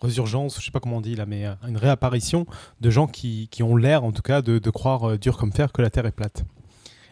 [0.00, 2.46] résurgence, je sais pas comment on dit là, mais euh, une réapparition
[2.80, 5.82] de gens qui, ont l'air, en tout cas, de, croire euh, dur comme fer que
[5.82, 6.44] la Terre est plate.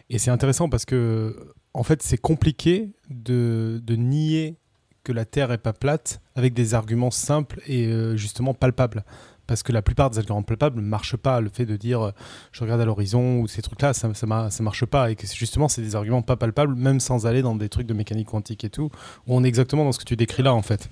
[0.09, 4.59] Et c'est intéressant parce que, en fait, c'est compliqué de nier
[5.05, 9.05] que la Terre est pas plate avec des arguments simples et euh, justement palpables.
[9.47, 11.39] Parce que la plupart des arguments palpables ne marchent pas.
[11.39, 12.11] Le fait de dire euh,
[12.51, 15.11] je regarde à l'horizon ou ces trucs-là, ça, ça marche pas.
[15.11, 17.93] Et que justement, c'est des arguments pas palpables, même sans aller dans des trucs de
[17.93, 18.89] mécanique quantique et tout,
[19.27, 20.89] on est exactement dans ce que tu décris là, en fait.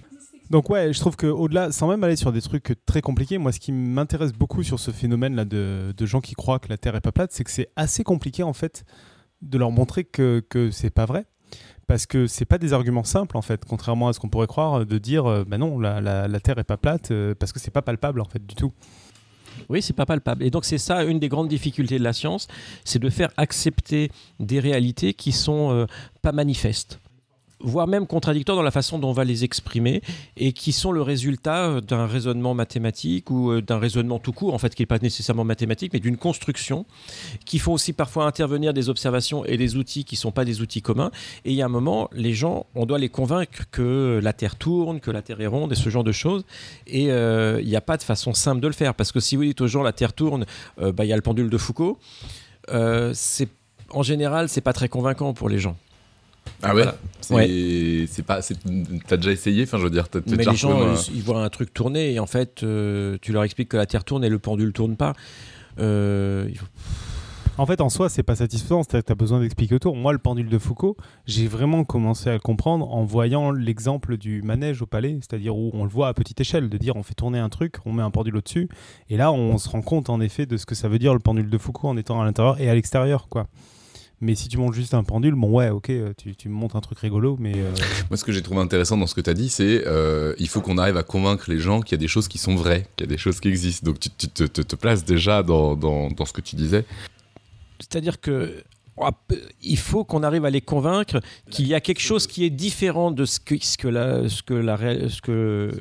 [0.49, 3.60] Donc ouais, je trouve qu'au-delà, sans même aller sur des trucs très compliqués, moi ce
[3.60, 7.02] qui m'intéresse beaucoup sur ce phénomène-là de, de gens qui croient que la Terre est
[7.02, 8.84] pas plate, c'est que c'est assez compliqué en fait
[9.41, 11.26] de leur montrer que, que c'est pas vrai.
[11.93, 14.84] Parce que c'est pas des arguments simples en fait, contrairement à ce qu'on pourrait croire,
[14.84, 17.84] de dire euh, bah non, la Terre est pas plate, euh, parce que c'est pas
[17.84, 18.73] palpable en fait du tout.
[19.69, 20.41] Oui, c'est pas palpable.
[20.43, 22.47] Et donc c'est ça une des grandes difficultés de la science,
[22.84, 25.86] c'est de faire accepter des réalités qui sont euh,
[26.23, 26.99] pas manifestes
[27.63, 30.02] voire même contradictoires dans la façon dont on va les exprimer
[30.38, 34.58] et qui sont le résultat d'un raisonnement mathématique ou euh, d'un raisonnement tout court, en
[34.58, 36.86] fait, qui n'est pas nécessairement mathématique, mais d'une construction,
[37.45, 40.62] qui font aussi parfois intervenir des observations et des outils qui ne sont pas des
[40.62, 41.12] outils communs.
[41.45, 44.56] Et il y a un moment, les gens, on doit les convaincre que la Terre
[44.56, 46.45] tourne, que la Terre est ronde et ce genre de choses.
[46.88, 49.36] Et euh, il n'y a pas de façon simple de le faire, parce que si
[49.36, 50.45] vous dites aux gens la Terre tourne,
[50.82, 51.97] euh, bah, il y a le pendule de Foucault.
[53.13, 53.49] C'est
[53.89, 55.78] en général, c'est pas très convaincant pour les gens.
[56.62, 56.95] Ah ouais Voilà.
[57.21, 58.23] C'est Ouais.
[58.23, 58.39] pas.
[59.08, 61.49] T'as déjà essayé Enfin, je veux dire, Mais déjà les gens, euh, ils voient un
[61.49, 64.39] truc tourner et en fait, euh, tu leur expliques que la Terre tourne et le
[64.39, 65.13] pendule tourne pas.
[65.79, 66.47] Euh,
[67.58, 69.95] En fait, en soi, c'est pas satisfaisant, c'est-à-dire que tu as besoin d'expliquer autour.
[69.95, 74.41] Moi, le pendule de Foucault, j'ai vraiment commencé à le comprendre en voyant l'exemple du
[74.41, 77.13] manège au palais, c'est-à-dire où on le voit à petite échelle, de dire on fait
[77.13, 78.69] tourner un truc, on met un pendule au-dessus,
[79.10, 81.19] et là, on se rend compte en effet de ce que ça veut dire le
[81.19, 83.45] pendule de Foucault en étant à l'intérieur et à l'extérieur, quoi.
[84.21, 86.78] Mais si tu montes juste un pendule, bon ouais, ok, euh, tu, tu me montres
[86.78, 87.71] un truc rigolo, mais euh,
[88.10, 90.47] Moi, ce que j'ai trouvé intéressant dans ce que tu as dit, c'est euh, il
[90.47, 92.88] faut qu'on arrive à convaincre les gens qu'il y a des choses qui sont vraies,
[92.95, 93.86] qu'il y a des choses qui existent.
[93.86, 96.86] Donc, tu, tu te, te- te places déjà dans, dans, dans ce que tu disais.
[97.80, 98.63] C'est-à-dire que
[99.62, 103.12] il faut qu'on arrive à les convaincre qu'il y a quelque chose qui est différent
[103.12, 105.71] de ce que, ce que, la, ce que, la, ré- ce que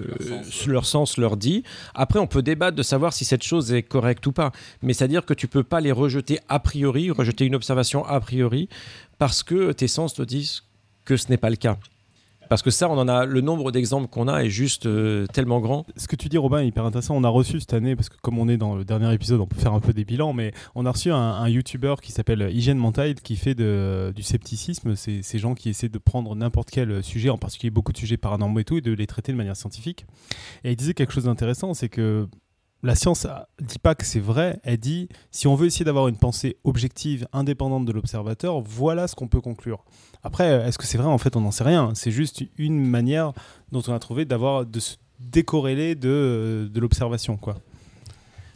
[0.50, 1.62] ce leur sens leur dit.
[1.94, 4.50] Après, on peut débattre de savoir si cette chose est correcte ou pas.
[4.82, 8.68] Mais c'est-à-dire que tu peux pas les rejeter a priori, rejeter une observation a priori,
[9.18, 10.62] parce que tes sens te disent
[11.04, 11.76] que ce n'est pas le cas.
[12.52, 15.58] Parce que ça, on en a le nombre d'exemples qu'on a est juste euh, tellement
[15.58, 15.86] grand.
[15.96, 17.16] Ce que tu dis, Robin, est hyper intéressant.
[17.16, 19.46] On a reçu cette année, parce que comme on est dans le dernier épisode, on
[19.46, 22.76] peut faire un peu des bilans, mais on a reçu un, YouTuber qui s'appelle Hygiène
[22.76, 24.96] Mentale, qui fait du scepticisme.
[24.96, 28.18] C'est ces gens qui essaient de prendre n'importe quel sujet, en particulier beaucoup de sujets
[28.18, 30.04] paranormaux et tout, et de les traiter de manière scientifique.
[30.62, 32.28] Et il disait quelque chose d'intéressant, c'est que
[32.82, 36.08] la science euh, dit pas que c'est vrai, elle dit si on veut essayer d'avoir
[36.08, 39.84] une pensée objective, indépendante de l'observateur, voilà ce qu'on peut conclure.
[40.24, 41.08] Après, est-ce que c'est vrai?
[41.08, 41.92] En fait, on n'en sait rien.
[41.94, 43.32] C'est juste une manière
[43.72, 47.56] dont on a trouvé d'avoir de se décorréler de, de l'observation, quoi.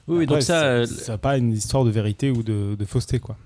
[0.08, 2.84] Oui, Après, donc ça, euh, ça n'a pas une histoire de vérité ou de, de
[2.84, 3.36] fausseté, quoi.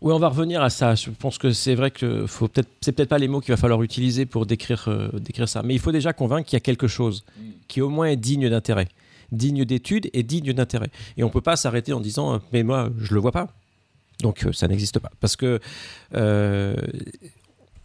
[0.00, 0.94] Oui, on va revenir à ça.
[0.96, 3.56] Je pense que c'est vrai que faut peut-être, c'est peut-être pas les mots qu'il va
[3.56, 5.62] falloir utiliser pour décrire, euh, décrire ça.
[5.62, 7.24] Mais il faut déjà convaincre qu'il y a quelque chose
[7.68, 8.88] qui au moins est digne d'intérêt,
[9.32, 10.90] digne d'étude et digne d'intérêt.
[11.16, 13.48] Et on peut pas s'arrêter en disant, mais moi, je le vois pas.
[14.20, 15.10] Donc euh, ça n'existe pas.
[15.20, 15.60] Parce que
[16.14, 16.76] euh,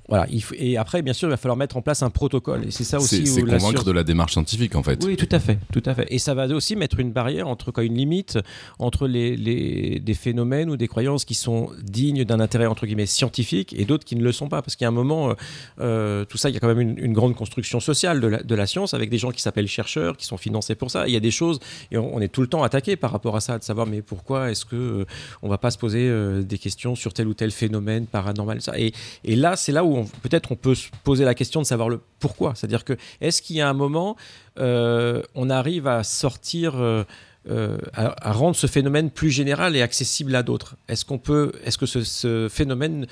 [0.10, 2.66] voilà, il faut- et après, bien sûr, il va falloir mettre en place un protocole.
[2.68, 5.04] Et c'est ça aussi C'est convaincre de la démarche scientifique en fait.
[5.06, 6.08] oui, tout à fait, tout à fait.
[6.10, 8.38] Et ça va aussi mettre une barrière entre quoi, une limite
[8.80, 13.06] entre les, les- des phénomènes ou des croyances qui sont dignes d'un intérêt entre guillemets
[13.06, 14.62] scientifique et d'autres qui ne le sont pas.
[14.62, 15.34] Parce qu'il y a un moment, euh,
[15.80, 18.44] euh, tout ça, il y a quand même une, une grande construction sociale de la,
[18.44, 21.06] de la science avec des gens qui s'appellent chercheurs, qui sont financés pour ça.
[21.08, 21.60] Et il y a des choses
[21.92, 24.02] et on, on est tout le temps attaqué par rapport à ça, de savoir mais
[24.02, 25.06] pourquoi est-ce que euh,
[25.42, 28.78] on va pas se poser euh, des questions sur tel ou tel phénomène paranormal ça.
[28.80, 28.94] Et,
[29.24, 31.90] et là, c'est là où on- peut-être on peut se poser la question de savoir
[31.90, 32.54] le pourquoi.
[32.56, 34.16] C'est-à-dire que est-ce qu'il y a un moment,
[34.60, 37.04] euh, on arrive à sortir, euh,
[37.50, 40.76] euh, à, rendre ce phénomène plus général et accessible à d'autres?
[40.88, 43.08] Est-ce qu'on peut, est-ce que ce, ce phénomène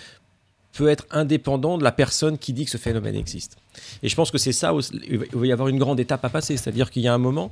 [0.74, 3.58] peut être indépendant de la personne qui dit que ce phénomène existe?
[4.04, 6.30] Et je pense que c'est ça, va- il va y avoir une grande étape à
[6.30, 6.58] passer.
[6.58, 7.52] C'est-à-dire qu'il y a un moment.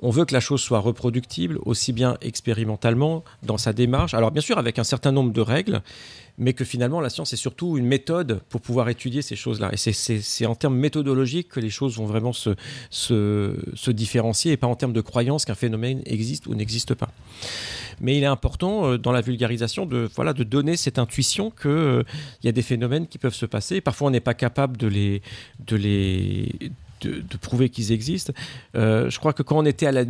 [0.00, 4.12] On veut que la chose soit reproductible, aussi bien expérimentalement, dans sa démarche.
[4.12, 5.80] Alors bien sûr, avec un certain nombre de règles,
[6.38, 9.70] mais que finalement la science est surtout une méthode pour pouvoir étudier ces choses-là.
[9.72, 12.56] Et c'est- en termes méthodologiques que les choses vont vraiment se,
[13.90, 17.08] différencier et pas en termes de croyance qu'un phénomène existe ou n'existe pas.
[18.02, 22.04] Mais il est important euh, dans la vulgarisation de, voilà, de donner cette intuition qu'il
[22.44, 23.80] y a des phénomènes qui peuvent se passer.
[23.80, 25.22] Parfois on n'est pas capable de les...
[25.66, 26.52] De les
[27.00, 28.32] de, prouver qu'ils existent.
[28.74, 30.04] Euh, je crois que quand on était à la,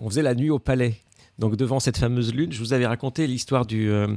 [0.00, 0.96] on faisait la nuit au palais,
[1.38, 4.08] donc devant cette fameuse lune, je vous avais raconté l'histoire du, euh,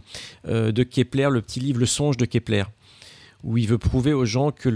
[0.47, 2.63] euh, de Kepler, le petit livre Le songe de Kepler,
[3.43, 4.69] où il veut prouver aux gens que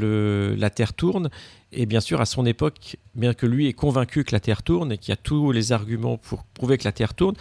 [0.57, 1.29] la Terre tourne.
[1.73, 4.91] Et bien sûr, à son époque, bien que lui est convaincu que la Terre tourne
[4.91, 7.35] et qu'il a tous les arguments pour prouver que la Terre tourne,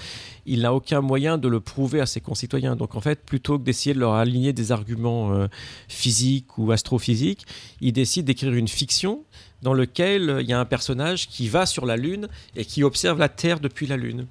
[0.47, 2.77] il n'a aucun moyen de le prouver à ses concitoyens.
[2.77, 5.49] Donc en fait, plutôt que d'essayer de leur aligner des arguments
[5.89, 7.45] physiques ou astrophysiques,
[7.81, 9.25] il décide d'écrire une fiction
[9.63, 13.19] dans laquelle il y a un personnage qui va sur la Lune et qui observe
[13.19, 14.27] la Terre depuis la Lune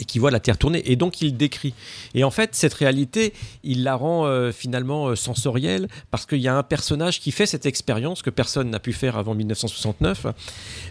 [0.00, 0.90] et qui voit la Terre tourner.
[0.90, 1.74] Et donc il décrit.
[2.14, 6.48] Et en fait, cette réalité, il la rend euh, finalement euh, sensorielle parce qu'il y
[6.48, 10.26] a un personnage qui fait cette expérience que personne n'a pu faire avant 1969,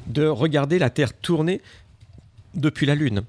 [0.07, 1.61] de regarder la Terre tourner
[2.53, 3.23] depuis la Lune.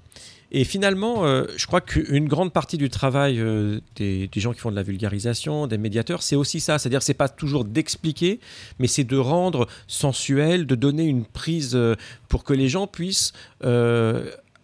[0.52, 4.70] Et finalement, euh, je crois qu'une grande partie du travail euh, des, gens qui font
[4.70, 6.78] de la vulgarisation, des médiateurs, c'est aussi ça.
[6.78, 8.40] C'est-à-dire, c'est pas toujours d'expliquer,
[8.78, 11.94] mais c'est de rendre sensuel, de donner une prise euh,
[12.28, 13.32] pour que les gens puissent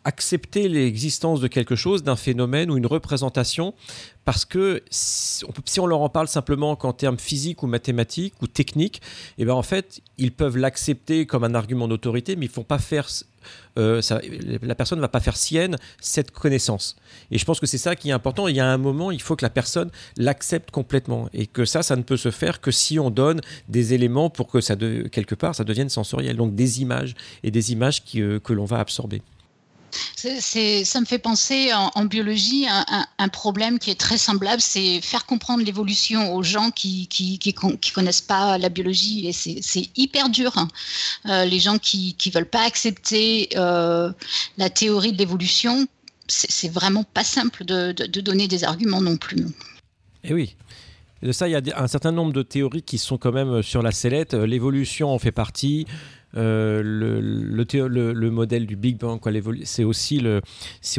[0.07, 3.75] accepter l'existence de quelque chose, d'un phénomène ou une représentation,
[4.25, 9.03] parce que si on, leur en parle simplement qu'en termes physiques ou mathématiques ou techniques,
[9.37, 12.79] et ben en fait, ils peuvent l'accepter comme un argument d'autorité, mais ils font pas
[12.79, 13.09] faire
[13.79, 14.01] euh,
[14.63, 16.97] la personne ne va pas faire sienne cette connaissance.
[17.31, 18.49] Et je pense que c'est ça qui est important.
[18.49, 21.29] Il y a un moment, il faut que la personne l'accepte complètement.
[21.33, 24.49] Et que ça, ça ne peut se faire que si on donne des éléments pour
[24.49, 26.37] que ça, de- quelque part, ça devienne sensoriel.
[26.37, 29.23] Donc des images et des images euh, que l'on va absorber.
[30.17, 35.27] Ça me fait penser en, biologie un, un- problème qui est très semblable, c'est faire
[35.27, 39.89] comprendre l'évolution aux gens qui qui, qui, con- qui connaissent pas la biologie et c'est
[39.97, 40.53] hyper dur.
[40.57, 40.69] hein.
[41.27, 44.13] Euh, les gens qui qui veulent pas accepter euh,
[44.59, 45.87] la théorie de l'évolution,
[46.29, 49.45] c'est c'est vraiment pas simple de, de- donner des arguments non plus.
[50.25, 50.55] Et oui.
[51.23, 53.63] De ça, il y a un certain nombre de théories qui sont quand même euh,
[53.63, 54.35] sur la sellette.
[54.35, 55.87] L'évolution en fait partie.
[56.37, 59.20] Euh, le, le, modèle du Big Bang,
[59.64, 60.22] c'est aussi,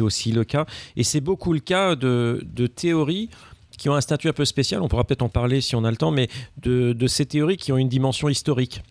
[0.00, 0.66] aussi le cas.
[0.96, 3.30] Et c'est beaucoup le cas de, de théories
[3.76, 4.82] qui ont un statut un peu spécial.
[4.82, 6.28] On pourra peut-être en parler si on a le temps, mais
[6.60, 8.82] de, de ces théories qui ont une dimension historique.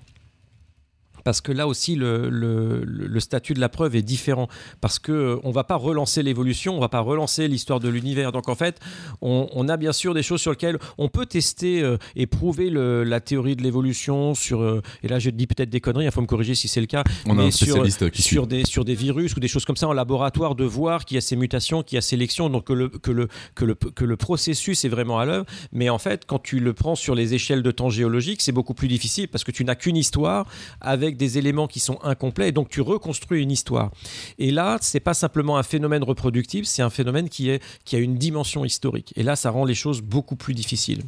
[1.28, 4.48] Parce que là aussi, le, le- le statut de la preuve est différent.
[4.80, 8.32] Parce que euh, on va pas relancer l'évolution, on va pas relancer l'histoire de l'univers.
[8.32, 8.80] Donc en fait,
[9.22, 12.70] on, on a bien sûr des choses sur lesquelles on peut tester euh, et prouver
[12.70, 14.62] le- la théorie de l'évolution sur.
[14.62, 16.88] euh, et là, je dis peut-être des conneries, il faut me corriger si c'est le
[16.88, 17.04] cas.
[17.26, 17.76] On a mais un sur,
[18.22, 18.24] suit.
[18.24, 21.16] sur des sur des virus ou des choses comme ça en laboratoire, de voir qu'il
[21.16, 23.76] y a ces mutations, qu'il y a sélection, donc que le que le que le
[23.76, 25.46] que le processus est vraiment à l'œuvre.
[25.74, 28.74] Mais en fait, quand tu le prends sur les échelles de temps géologiques, c'est beaucoup
[28.74, 30.48] plus difficile parce que tu n'as qu'une histoire
[30.80, 33.92] avec des éléments qui sont incomplets, et donc tu reconstruis une histoire.
[34.40, 38.00] Et là, c'est pas simplement un phénomène reproductible, c'est un phénomène qui est qui a
[38.00, 39.14] une dimension historique.
[39.18, 41.04] Et là, ça rend les choses beaucoup plus difficiles.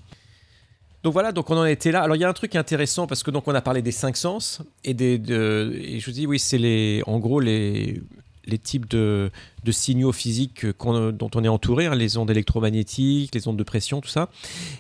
[1.04, 2.02] Donc voilà, donc on en était là.
[2.02, 4.18] Alors il y a un truc intéressant parce que donc on a parlé des cinq
[4.18, 8.02] sens et des de- et je vous dis oui c'est les en gros les
[8.50, 9.32] les types de,
[9.72, 14.10] signaux physiques dont on est entouré, hein, les ondes électromagnétiques, les ondes de pression, tout
[14.10, 14.30] ça.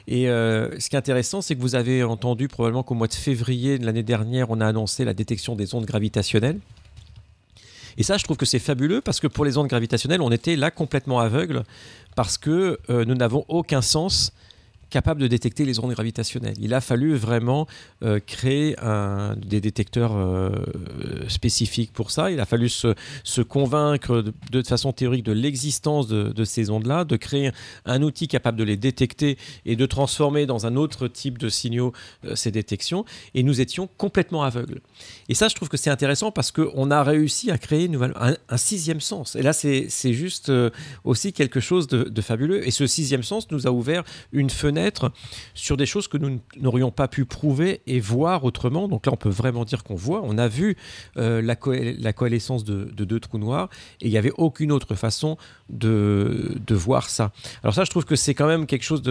[0.07, 3.13] Et euh, ce qui est intéressant, c'est que vous avez entendu probablement qu'au mois de
[3.13, 6.59] février de l'année dernière, on a annoncé la détection des ondes gravitationnelles.
[7.97, 10.55] Et ça, je trouve que c'est fabuleux parce que pour les ondes gravitationnelles, on était
[10.55, 11.63] là complètement aveugle
[12.15, 14.31] parce que euh, nous n'avons aucun sens
[14.89, 16.55] capable de détecter les ondes gravitationnelles.
[16.59, 17.67] Il a fallu vraiment
[18.03, 18.75] euh, créer
[19.37, 20.49] des détecteurs euh,
[21.27, 22.31] spécifiques pour ça.
[22.31, 27.51] Il a fallu se, convaincre de, façon théorique de l'existence de, ces ondes-là, de créer
[27.85, 31.93] un outil capable de les détecter et de transformer dans un autre type de signaux
[32.25, 33.05] euh, ces détections.
[33.35, 34.81] Et nous étions complètement aveugles.
[35.29, 37.89] Et ça, je trouve que c'est intéressant parce qu'on a réussi à créer
[38.49, 39.35] un, sixième sens.
[39.35, 40.51] Et là, c'est juste
[41.03, 42.67] aussi quelque chose de fabuleux.
[42.67, 44.78] Et ce sixième sens nous a ouvert une fenêtre
[45.53, 48.87] sur des choses que nous n'aurions pas pu prouver et voir autrement.
[48.87, 50.21] Donc là, on peut vraiment dire qu'on voit.
[50.23, 50.77] On a vu
[51.17, 51.55] euh, la,
[51.99, 53.69] la coalescence de, de deux trous noirs
[54.01, 55.37] et il n'y avait aucune autre façon
[55.69, 57.31] de, de voir ça.
[57.63, 59.03] Alors ça, je trouve que c'est quand même quelque chose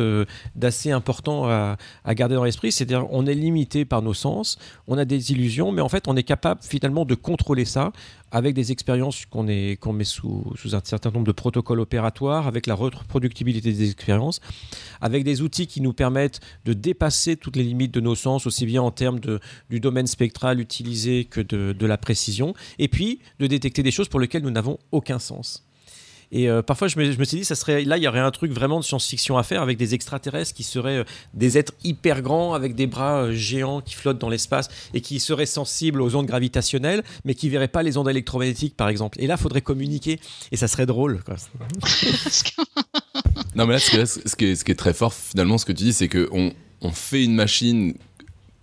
[0.55, 2.73] d'assez important à, à garder dans l'esprit.
[2.73, 6.17] C'est-à-dire, on est limité par nos sens, on a des illusions, mais en fait, on
[6.17, 7.93] est capable finalement de contrôler ça
[8.31, 13.73] avec des expériences qu'on met sous, un certain nombre de protocoles opératoires, avec la reproductibilité
[13.73, 14.41] des expériences,
[15.01, 18.67] avec des outils qui nous permettent de dépasser toutes les limites de nos sens, aussi
[18.67, 19.21] bien en termes
[19.71, 24.21] du domaine spectral utilisé que de la précision, et puis de détecter des choses pour
[24.21, 25.68] lesquelles nous n'avons aucun sens.
[26.31, 28.19] Et euh, parfois, je me, je me suis dit, ça serait, là, il y aurait
[28.21, 31.73] un truc vraiment de science-fiction à faire avec des extraterrestres qui seraient euh, des êtres
[31.85, 36.03] hyper grands avec des bras euh, géants qui flottent dans l'espace et qui seraient sensibles
[36.03, 39.19] aux ondes gravitationnelles, mais qui verraient pas les ondes électromagnétiques, par exemple.
[39.23, 40.21] Et là, il faudrait communiquer
[40.53, 41.23] et ça serait drôle.
[41.25, 41.37] Quoi.
[43.55, 45.65] Non, mais là, ce, que- ce qui est, ce qui est très fort, finalement, ce
[45.65, 47.95] que tu dis, c'est qu'on on fait une machine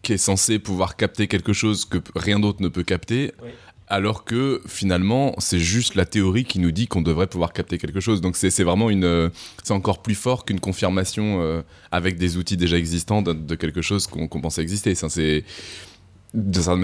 [0.02, 3.34] qui est censée pouvoir capter quelque chose que rien d'autre ne peut capter.
[3.44, 3.50] Oui.
[3.88, 8.00] Alors que finalement, c'est juste la théorie qui nous dit qu'on devrait pouvoir capter quelque
[8.00, 8.20] chose.
[8.20, 9.30] Donc c'est vraiment une, euh,
[9.64, 11.62] c'est encore plus fort qu'une confirmation euh,
[11.92, 14.96] avec des outils déjà existants de, de quelque chose qu'on pensait exister.
[14.96, 15.44] Ça, c'est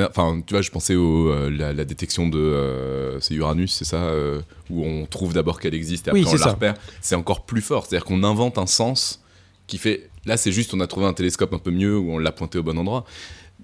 [0.10, 3.86] enfin, tu vois, je pensais au euh, la, la détection de, euh, c'est Uranus, c'est
[3.86, 6.54] ça, euh, où on trouve d'abord qu'elle existe et Oui, après on c'est la ça.
[6.54, 6.74] repère.
[7.02, 9.22] C'est encore plus fort, c'est-à-dire qu'on invente un sens
[9.68, 10.10] qui fait.
[10.26, 12.60] Là, c'est juste, on a trouvé un télescope un peu mieux où on l'a pointé
[12.60, 13.06] au bon endroit.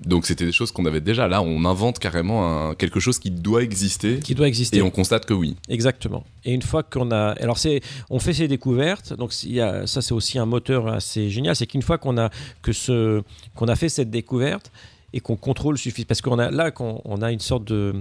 [0.05, 1.27] Donc c'était des choses qu'on avait déjà.
[1.27, 4.77] Là, on invente carrément un- quelque chose qui doit exister Qui doit exister.
[4.77, 5.55] et on constate que oui.
[5.69, 6.23] Exactement.
[6.45, 9.13] Et une fois qu'on a, alors c'est, on fait ces découvertes.
[9.13, 12.17] Donc il y a, ça c'est aussi un moteur assez génial, c'est qu'une fois qu'on
[12.17, 12.29] a
[12.61, 13.21] que ce,
[13.55, 14.71] qu'on a fait cette découverte
[15.13, 17.95] et qu'on contrôle suffit, parce qu'on a là qu'on on a une sorte de,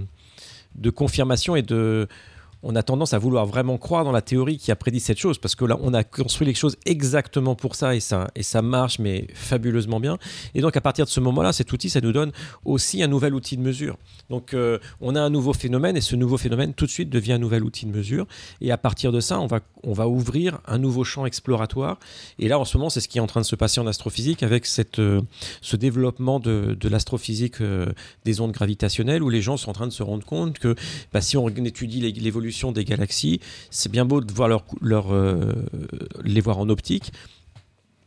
[0.75, 2.07] de confirmation et de
[2.63, 5.37] on a tendance à vouloir vraiment croire dans la théorie qui a prédit cette chose,
[5.37, 8.61] parce que là, on a construit les choses exactement pour ça, et ça, et ça
[8.61, 10.17] marche, mais fabuleusement bien.
[10.55, 12.31] Et donc, à partir de ce moment-là, cet outil, ça nous donne
[12.65, 13.97] aussi un nouvel outil de mesure.
[14.29, 17.33] Donc, euh, on a un nouveau phénomène, et ce nouveau phénomène, tout de suite, devient
[17.33, 18.25] un nouvel outil de mesure.
[18.61, 21.99] Et à partir de ça, on va, on va ouvrir un nouveau champ exploratoire.
[22.39, 23.87] Et là, en ce moment, c'est ce qui est en train de se passer en
[23.87, 25.21] astrophysique, avec cette, euh,
[25.61, 27.87] ce développement de, de l'astrophysique euh,
[28.25, 30.75] des ondes gravitationnelles, où les gens sont en train de se rendre compte que
[31.13, 32.11] bah, si on étudie les-
[32.73, 33.39] des galaxies,
[33.69, 34.49] c'est bien beau de voir
[34.81, 35.53] leur, euh,
[36.23, 37.11] les voir en optique,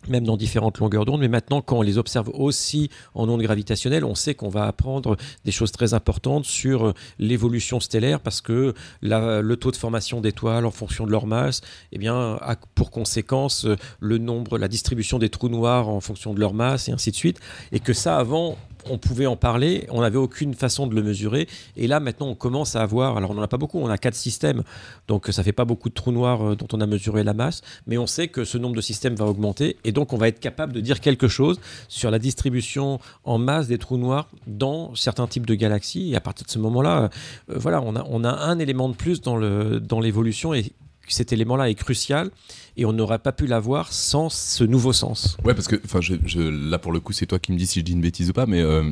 [0.09, 4.05] même dans différentes longueurs d'onde, mais maintenant quand on les observe aussi en ondes gravitationnelles,
[4.05, 8.74] on sait qu'on va apprendre des choses très importantes sur euh, l'évolution stellaire parce que
[9.03, 11.61] le taux de formation d'étoiles en fonction de leur masse,
[11.93, 16.34] eh bien, a pour conséquence euh, le nombre, la distribution des trous noirs en fonction
[16.34, 17.41] de leur masse et ainsi de suite,
[17.72, 18.57] et que ça avant
[18.89, 22.35] on pouvait en parler, on n'avait aucune façon de le mesurer, et là maintenant on
[22.35, 24.62] commence à avoir, alors on n'en a pas beaucoup, on a quatre systèmes,
[25.09, 27.62] donc ça fait pas beaucoup de trous noirs euh, dont on a mesuré la masse,
[27.87, 30.41] mais on sait que ce nombre de systèmes va augmenter, et donc on va être
[30.41, 35.26] capable de dire quelque chose sur la distribution en masse des trous noirs dans certains
[35.26, 37.09] types de galaxies, et à partir de ce moment-là, euh,
[37.49, 40.72] voilà, on a, un élément de plus dans l'évolution, et
[41.14, 42.30] cet élément-là est crucial,
[42.76, 45.36] et on n'aurait pas pu l'avoir sans ce nouveau sens.
[45.44, 47.66] Ouais, parce que enfin, je, je- là pour le coup, c'est toi qui me dis
[47.66, 48.90] si je dis une bêtise ou pas, mais euh,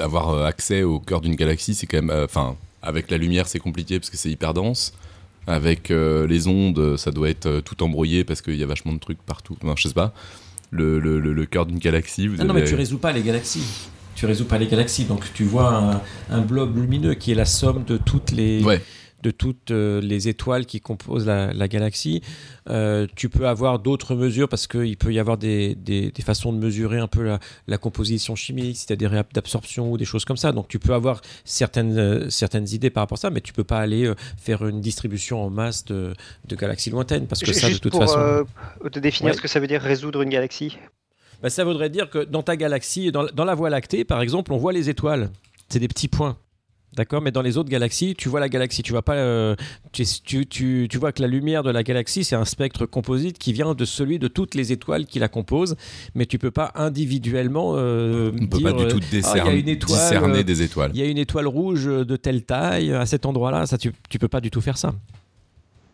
[0.00, 3.46] avoir euh, accès au cœur d'une galaxie, c'est quand même, euh, enfin, avec la lumière,
[3.48, 4.92] c'est compliqué parce que c'est hyper dense.
[5.48, 8.98] Avec euh, les ondes, ça doit être tout embrouillé parce qu'il y a vachement de
[9.00, 9.56] trucs partout.
[9.62, 10.14] Enfin, je sais pas.
[10.70, 13.10] Le, le, le- le cœur d'une galaxie, vous Ah non, avez- mais tu résous pas
[13.12, 13.64] les galaxies.
[14.14, 15.04] Tu résous pas les galaxies.
[15.04, 16.00] Donc tu vois un,
[16.30, 18.80] un blob lumineux qui est la somme de toutes les, Ouais.
[19.22, 22.22] De toutes euh, les étoiles qui composent la, la galaxie.
[22.68, 26.52] Euh, tu peux avoir d'autres mesures parce qu'il peut y avoir des, des- des façons
[26.52, 30.04] de mesurer un peu la, la composition chimique, si tu as des d'absorption ou des
[30.04, 30.52] choses comme ça.
[30.52, 33.64] Donc tu peux avoir certaines, euh, certaines idées par rapport à ça, mais tu peux
[33.64, 36.14] pas aller euh, faire une distribution en masse de,
[36.48, 38.44] de galaxies lointaines parce que ça, de toute pour façon.
[38.90, 39.36] te définir Ouais.
[39.36, 40.76] ce que ça veut dire résoudre une galaxie.
[41.42, 44.52] Bah, ça voudrait dire que dans ta galaxie, dans, dans la Voie lactée, par exemple,
[44.52, 45.30] on voit les étoiles.
[45.68, 46.36] C'est des petits points.
[46.94, 49.56] D'accord, mais dans les autres galaxies, tu vois la galaxie, tu vois pas, euh,
[49.92, 53.38] tu, tu, tu, tu vois que la lumière de la galaxie, c'est un spectre composite
[53.38, 55.76] qui vient de celui de toutes les étoiles qui la composent,
[56.14, 59.14] mais tu peux pas individuellement euh, On peut dire, pas du tout euh, ah, il
[59.14, 60.90] y a décerner, une étoile, discerner des étoiles.
[60.94, 64.18] il y a une étoile rouge de telle taille à cet endroit-là, ça tu, tu
[64.18, 64.92] peux pas du tout faire ça.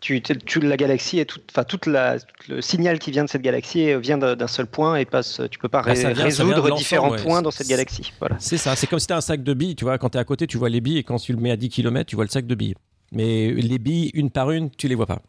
[0.00, 3.28] Tu, tu- la galaxie est toute, enfin toute la, tout le signal qui vient de
[3.28, 5.40] cette galaxie vient d'un seul point et passe.
[5.50, 7.20] Tu peux pas Bah, ré- vient- résoudre différents ouais.
[7.22, 8.12] points dans cette galaxie.
[8.20, 8.36] Voilà.
[8.38, 10.18] C'est ça, c'est comme si tu as un sac de billes, tu vois, quand tu
[10.18, 12.06] es à côté, tu vois les billes, et quand tu le mets à 10 km,
[12.06, 12.74] tu vois le sac de billes.
[13.10, 15.20] Mais les billes, une par une, tu les vois pas.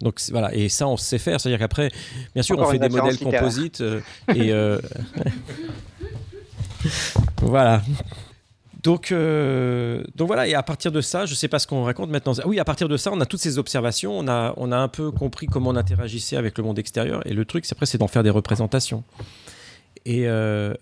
[0.00, 1.88] Donc voilà, et ça on sait faire, c'est-à-dire qu'après,
[2.34, 3.40] bien sûr, Encore on fait des modèles littéraire.
[3.40, 4.00] composites, euh,
[4.34, 4.80] et euh,
[7.42, 7.80] voilà.
[8.84, 12.10] Donc, euh, donc voilà, et à partir de ça, je sais pas ce qu'on raconte
[12.10, 12.34] maintenant.
[12.44, 14.88] Oui, à partir de ça, on a toutes ces observations, on a, on a un
[14.88, 17.96] peu compris comment on interagissait avec le monde extérieur, et le truc, c'est après, c'est
[17.96, 19.02] d'en faire des représentations.
[20.04, 20.74] Et, euh,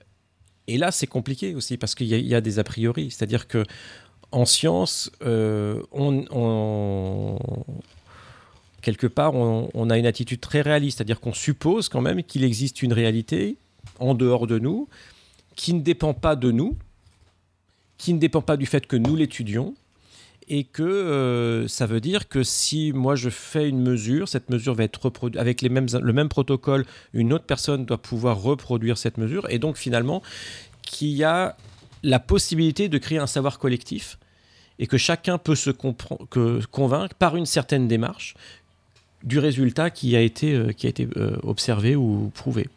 [0.67, 3.65] et là, c'est compliqué aussi, parce qu'il y, a- des a priori, c'est-à-dire que
[4.33, 7.39] en science, euh, on,
[8.81, 12.83] quelque part, on a une attitude très réaliste, c'est-à-dire qu'on suppose quand même qu'il existe
[12.83, 13.59] une réalité
[14.01, 14.89] en dehors de nous,
[15.55, 16.77] qui ne dépend pas de nous,
[18.03, 19.75] qui ne dépend pas du fait que nous l'étudions,
[20.49, 24.75] et que euh, ça veut dire que si moi je fais une mesure, cette mesure
[24.75, 26.85] va être reproduite avec les mêmes, le même protocole,
[27.15, 30.21] une autre personne doit pouvoir reproduire cette mesure, et donc finalement
[30.83, 31.57] qu'il y a
[32.03, 34.19] la possibilité de créer un savoir collectif
[34.81, 38.35] et que chacun peut se que, convaincre par une certaine démarche
[39.23, 42.69] du résultat qui a été, euh, qui a été euh, observé ou prouvé.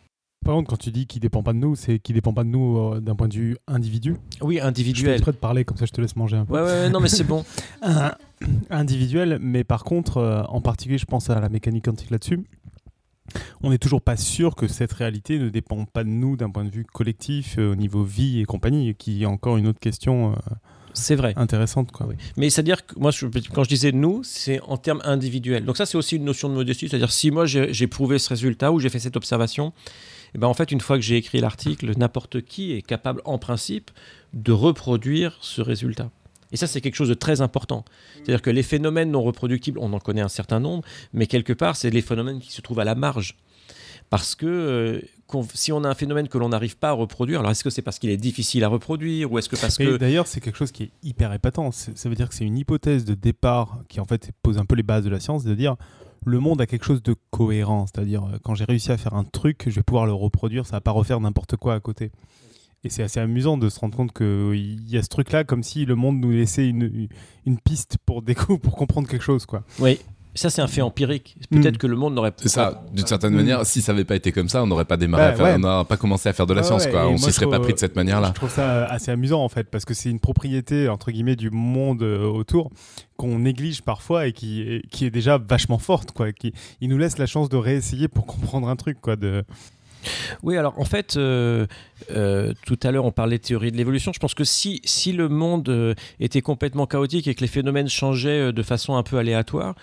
[0.46, 2.50] Par contre, quand tu dis qu'il dépend pas de nous, c'est qu'il dépend pas de
[2.50, 4.16] nous euh, d'un point de vue individu.
[4.42, 5.14] Oui, Je individuel.
[5.16, 6.54] exprès de parler, comme ça je te laisse manger un peu.
[6.54, 7.44] Ouais, ouais, ouais, non, mais c'est bon.
[7.82, 8.12] Un-
[8.70, 12.40] individuel, mais par contre, euh, en particulier, je pense à la mécanique quantique là-dessus.
[13.64, 16.64] On n'est toujours pas sûr que cette réalité ne dépend pas de nous d'un point
[16.64, 20.36] de vue collectif, euh, au niveau vie et compagnie, qui est encore une autre question
[20.94, 21.34] C'est vrai.
[21.38, 21.92] intéressante.
[21.92, 22.06] Quoi.
[22.08, 22.16] Oui.
[22.38, 25.66] Mais c'est-à-dire que moi, je- quand je disais nous, c'est en termes individuels.
[25.66, 26.88] Donc ça, c'est aussi une notion de modestie.
[26.88, 29.74] C'est-à-dire si moi, j'ai prouvé ce résultat ou j'ai fait cette observation,
[30.36, 33.38] et ben en fait, une fois que j'ai écrit l'article, n'importe qui est capable, en
[33.38, 33.90] principe,
[34.34, 36.12] de reproduire ce résultat.
[36.52, 37.86] Et ça, c'est quelque chose de très important.
[38.16, 40.84] C'est-à-dire que les phénomènes non reproductibles, on en connaît un certain nombre,
[41.14, 43.38] mais quelque part, c'est les phénomènes qui se trouvent à la marge.
[44.10, 45.02] Parce que euh,
[45.54, 47.82] si on a un phénomène que l'on n'arrive pas à reproduire, alors est-ce que c'est
[47.82, 49.96] parce qu'il est difficile à reproduire ou est-ce que parce Mais que...
[49.96, 51.72] d'ailleurs, c'est quelque chose qui est hyper épatant.
[51.72, 54.76] Ça veut dire que c'est une hypothèse de départ qui en fait pose un peu
[54.76, 55.78] les bases de la science, de dire
[56.26, 57.86] le monde a quelque chose de cohérent.
[57.88, 60.78] C'est-à-dire euh, quand j'ai réussi à faire un truc, je vais pouvoir le reproduire, ça
[60.78, 62.12] va pas refaire n'importe quoi à côté.
[62.84, 65.86] Et c'est assez amusant de se rendre compte qu'il y a ce truc-là, comme si
[65.86, 67.08] le monde nous laissait une,
[67.46, 68.24] une piste pour,
[68.62, 69.46] pour comprendre quelque chose.
[69.48, 69.64] Quoi.
[69.80, 70.00] Oui,
[70.36, 71.36] ça c'est un fait empirique.
[71.50, 71.78] Peut-être Mm.
[71.78, 73.38] que le monde n'aurait C'est ça, d'une certaine Mm.
[73.38, 75.46] manière, si ça n'avait pas été comme ça, on n'aurait pas démarré Ouais, à faire,
[75.46, 75.54] ouais.
[75.56, 77.04] on n'aurait pas commencé à faire de la Ouais, science, ouais, quoi.
[77.06, 78.28] et On s'y serait pas pris de cette manière-là.
[78.30, 81.50] Je trouve ça assez amusant en fait, parce que c'est une propriété entre guillemets du
[81.50, 82.70] monde euh, autour
[83.18, 86.12] qu'on néglige parfois et qui, est- qui est déjà vachement forte.
[86.12, 86.32] Quoi.
[86.34, 89.00] Qui, il nous laisse la chance de réessayer pour comprendre un truc.
[89.02, 89.44] Quoi, de...
[90.44, 91.66] Oui, alors en fait, euh,
[92.12, 94.12] euh, tout à l'heure on parlait de théorie de l'évolution.
[94.14, 97.90] Je pense que si, si le monde euh, était complètement chaotique et que les phénomènes
[97.90, 99.74] changeaient euh, de façon un peu aléatoire,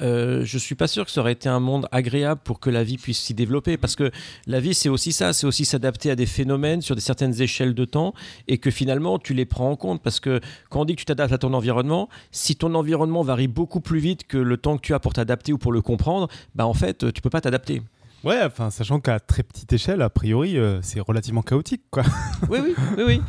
[0.00, 2.84] euh, je suis pas sûr que ça aurait été un monde agréable pour que la
[2.84, 3.76] vie puisse s'y développer.
[3.76, 4.10] Parce que
[4.46, 7.74] la vie, c'est aussi ça, c'est aussi s'adapter à des phénomènes sur des certaines échelles
[7.74, 8.14] de temps
[8.48, 10.02] et que finalement tu les prends en compte.
[10.02, 10.40] Parce que
[10.70, 13.98] quand on dit que tu t'adaptes à ton environnement, si ton environnement varie beaucoup plus
[13.98, 16.74] vite que le temps que tu as pour t'adapter ou pour le comprendre, bah en
[16.74, 17.82] fait, tu peux pas t'adapter.
[18.26, 21.82] Ouais, enfin, sachant qu'à très petite échelle, a priori, euh, c'est relativement chaotique.
[21.92, 22.02] Quoi.
[22.50, 23.20] Oui, oui, oui, oui.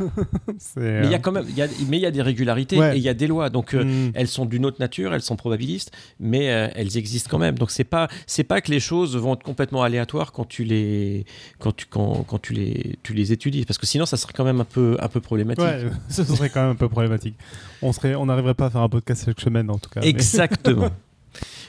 [0.76, 2.78] Mais il y a euh, quand même, y a, mais il y a des régularités
[2.80, 2.96] Ouais.
[2.96, 3.50] et il y a des lois.
[3.50, 4.12] Donc euh, hmm.
[4.16, 7.58] elles sont d'une autre nature, elles sont probabilistes, mais euh, elles existent quand même.
[7.58, 11.26] Donc c'est pas, c'est pas que les choses vont être complètement aléatoires quand tu les,
[11.60, 14.46] quand tu, quand, quand tu les, tu les étudies, parce que sinon ça serait quand
[14.46, 15.64] même un peu, un peu problématique.
[15.64, 17.36] Ouais, ce serait quand même un peu problématique.
[17.82, 20.02] On serait, on n'arriverait pas à faire un podcast chaque semaine en tout cas.
[20.02, 20.90] mais- Exactement.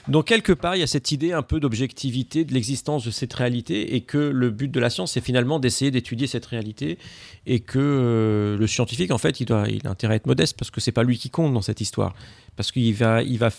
[0.09, 3.34] Donc quelque part, il y a cette idée un peu d'objectivité de l'existence de cette
[3.34, 6.98] réalité et que le but de la science, c'est finalement d'essayer d'étudier cette réalité
[7.46, 10.56] et que euh, le scientifique, en fait, il, doit, il a intérêt à être modeste
[10.59, 12.14] parce que c'est pas lui qui compte dans cette histoire.
[12.56, 13.50] Parce qu'il va, il va,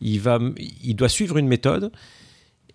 [0.00, 0.38] il va,
[0.84, 1.90] il doit suivre une méthode.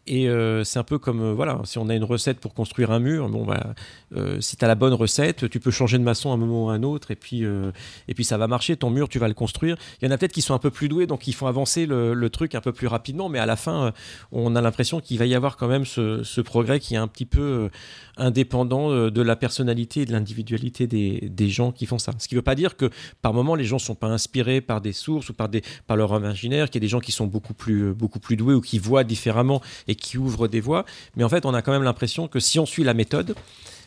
[0.05, 2.91] Et euh, c'est un peu comme, euh, voilà, si on a une recette pour construire
[2.91, 3.73] un mur, bon, bah,
[4.15, 6.65] euh, si tu as la bonne recette, tu peux changer de maçon à un moment
[6.65, 7.71] ou à un autre, et puis, euh,
[8.07, 9.75] et puis ça va marcher, ton mur, tu vas le construire.
[10.01, 11.85] Il y en a peut-être qui sont un peu plus doués, donc ils font avancer
[11.85, 13.91] le, truc un peu plus rapidement, mais à la fin, euh,
[14.31, 17.25] on a l'impression qu'il va y avoir quand même ce, progrès qui est un petit
[17.25, 17.69] peu
[18.17, 22.11] indépendant de la personnalité et de l'individualité des, gens qui font ça.
[22.17, 22.89] Ce qui ne veut pas dire que
[23.21, 25.95] par moment, les gens ne sont pas inspirés par des sources ou par, des, par
[25.95, 28.61] leur imaginaire, qu'il y a des gens qui sont beaucoup plus, beaucoup plus doués ou
[28.61, 30.85] qui voient différemment et qui ouvrent des voies.
[31.15, 33.35] Mais en fait, on a quand même l'impression que si on suit la méthode,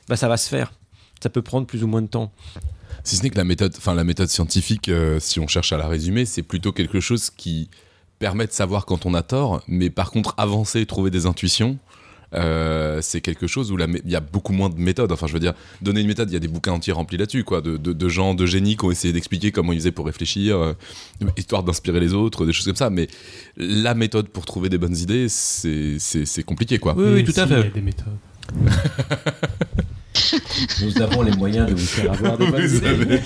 [0.09, 0.73] bah, ça va se faire.
[1.23, 2.33] Ça peut prendre plus ou moins de temps.
[3.05, 5.79] Si ce n'est que la méthode, enfin la méthode scientifique, euh, si on cherche à
[5.79, 7.69] la résumer, c'est plutôt quelque chose qui
[8.19, 11.79] permet de savoir quand on a tort, mais par contre avancer, trouver des intuitions,
[12.35, 15.13] euh, c'est quelque chose où il y a beaucoup moins de méthodes.
[15.13, 17.45] Enfin, je veux dire, donner une méthode, il y a des bouquins entiers remplis là-dessus,
[17.45, 20.07] quoi, de, de- de gens, de génies qui ont essayé d'expliquer comment ils faisaient pour
[20.07, 20.73] réfléchir, euh,
[21.37, 22.91] histoire d'inspirer les autres, des choses comme ça.
[22.91, 23.07] Mais
[23.57, 26.95] la méthode pour trouver des bonnes idées, c'est compliqué, quoi.
[26.97, 27.67] Oui, oui, Mais tout à si, Il y fait.
[27.69, 28.19] a des méthodes.
[30.83, 32.87] Nous avons les moyens de vous faire avoir des bonnes Vous idées.
[32.87, 33.21] avez-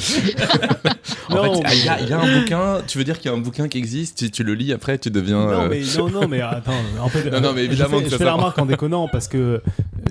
[1.30, 3.30] En Non, fait, il y, a- il y a un bouquin, tu veux dire qu'il
[3.30, 5.44] y a un bouquin qui existe, tu, tu le lis après, tu deviens.
[5.44, 6.72] Non euh, mais, non, non, mais attends.
[7.00, 8.36] En fait, Non, non, mais euh, évidemment je que fais, ça je fais la sert.
[8.36, 9.62] remarque en déconnant parce que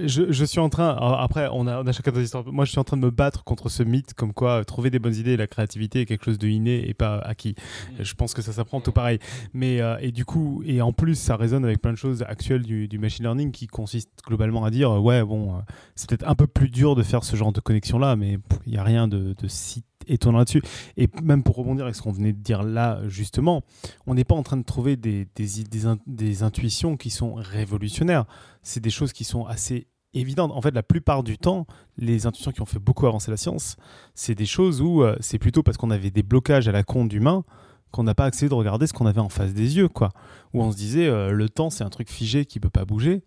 [0.03, 0.89] je, je suis en train.
[0.91, 2.43] alors Après, on a, on a chacun des histoires.
[2.47, 4.89] Moi, je suis en train de me battre contre ce mythe comme quoi euh, trouver
[4.89, 7.55] des bonnes idées et la créativité est quelque chose de inné et pas acquis.
[7.99, 9.19] Je pense que ça s'apprend tout pareil.
[9.53, 12.63] Mais euh, et du coup, et en plus, ça résonne avec plein de choses actuelles
[12.63, 15.59] du, du machine learning qui consiste globalement à dire euh, ouais, bon, euh,
[15.95, 18.71] c'est peut-être un peu plus dur de faire ce genre de connexion là, mais il
[18.71, 20.61] n'y a rien de, de si étonnant là-dessus.
[20.97, 23.61] Et même pour rebondir avec ce qu'on venait de dire là, justement,
[24.07, 27.33] on n'est pas en train de trouver des, des, des in- des intuitions qui sont
[27.35, 28.25] révolutionnaires.
[28.63, 30.51] C'est des choses qui sont assez évidentes.
[30.51, 31.67] En fait, la plupart du temps,
[31.97, 33.75] les intuitions qui ont fait beaucoup avancer la science,
[34.15, 37.05] c'est des choses où euh, c'est plutôt parce qu'on avait des blocages à la con
[37.05, 37.43] d'humain
[37.91, 40.09] qu'on n'a pas accès de regarder ce qu'on avait en face des yeux, quoi.
[40.53, 43.23] Où on se disait, euh, le temps, c'est un truc figé qui peut pas bouger.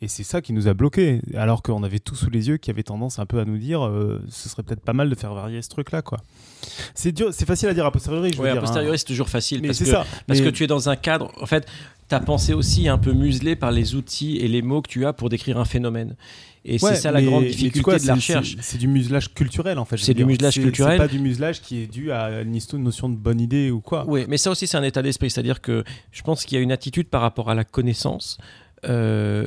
[0.00, 2.70] Et c'est ça qui nous a bloqués, alors qu'on avait tout sous les yeux, qui
[2.70, 5.34] avait tendance un peu à nous dire, euh, ce serait peut-être pas mal de faire
[5.34, 6.18] varier ce truc-là, quoi.
[6.94, 8.30] C'est dur, c'est facile à dire a posteriori.
[8.32, 8.56] Je veux a hein.
[8.58, 9.60] posteriori, c'est toujours facile.
[9.60, 10.06] Mais parce que, ça.
[10.26, 11.32] Parce Mais- que tu es dans un cadre.
[11.40, 11.66] En fait,
[12.06, 15.04] ta pensée aussi est un peu muselée par les outils et les mots que tu
[15.04, 16.14] as pour décrire un phénomène.
[16.64, 18.56] Et Ouais, c'est ça la grande difficulté de la recherche.
[18.60, 19.96] c'est- du muselage culturel en fait.
[19.96, 20.92] C'est du muselage culturel.
[20.92, 24.04] C'est pas du muselage qui est dû à une notion de bonne idée ou quoi.
[24.06, 25.30] Oui, mais ça aussi, c'est un état d'esprit.
[25.30, 25.82] C'est-à-dire que
[26.12, 28.38] je pense qu'il y a une attitude par rapport à la connaissance.
[28.84, 29.46] Euh,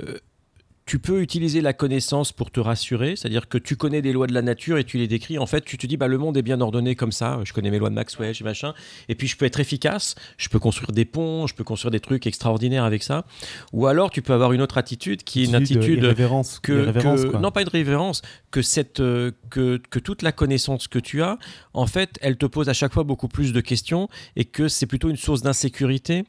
[0.86, 4.34] tu peux utiliser la connaissance pour te rassurer, c'est-à-dire que tu connais des lois de
[4.34, 5.38] la nature et tu les décris.
[5.38, 7.40] En fait, tu te dis, bah, le monde est bien ordonné comme ça.
[7.44, 8.74] Je connais mes lois de Maxwell, j'ai machin.
[9.08, 10.16] Et puis, je peux être efficace.
[10.38, 13.26] Je peux construire des ponts, je peux construire des trucs extraordinaires avec ça.
[13.74, 17.52] Ou alors, tu peux avoir une autre attitude qui est une Attitude, irrévérence, que, non
[17.52, 18.22] pas une révérence
[18.52, 21.38] que cette euh, que, que toute la connaissance que tu as
[21.74, 24.86] en fait elle te pose à chaque fois beaucoup plus de questions et que c'est
[24.86, 26.26] plutôt une source d'insécurité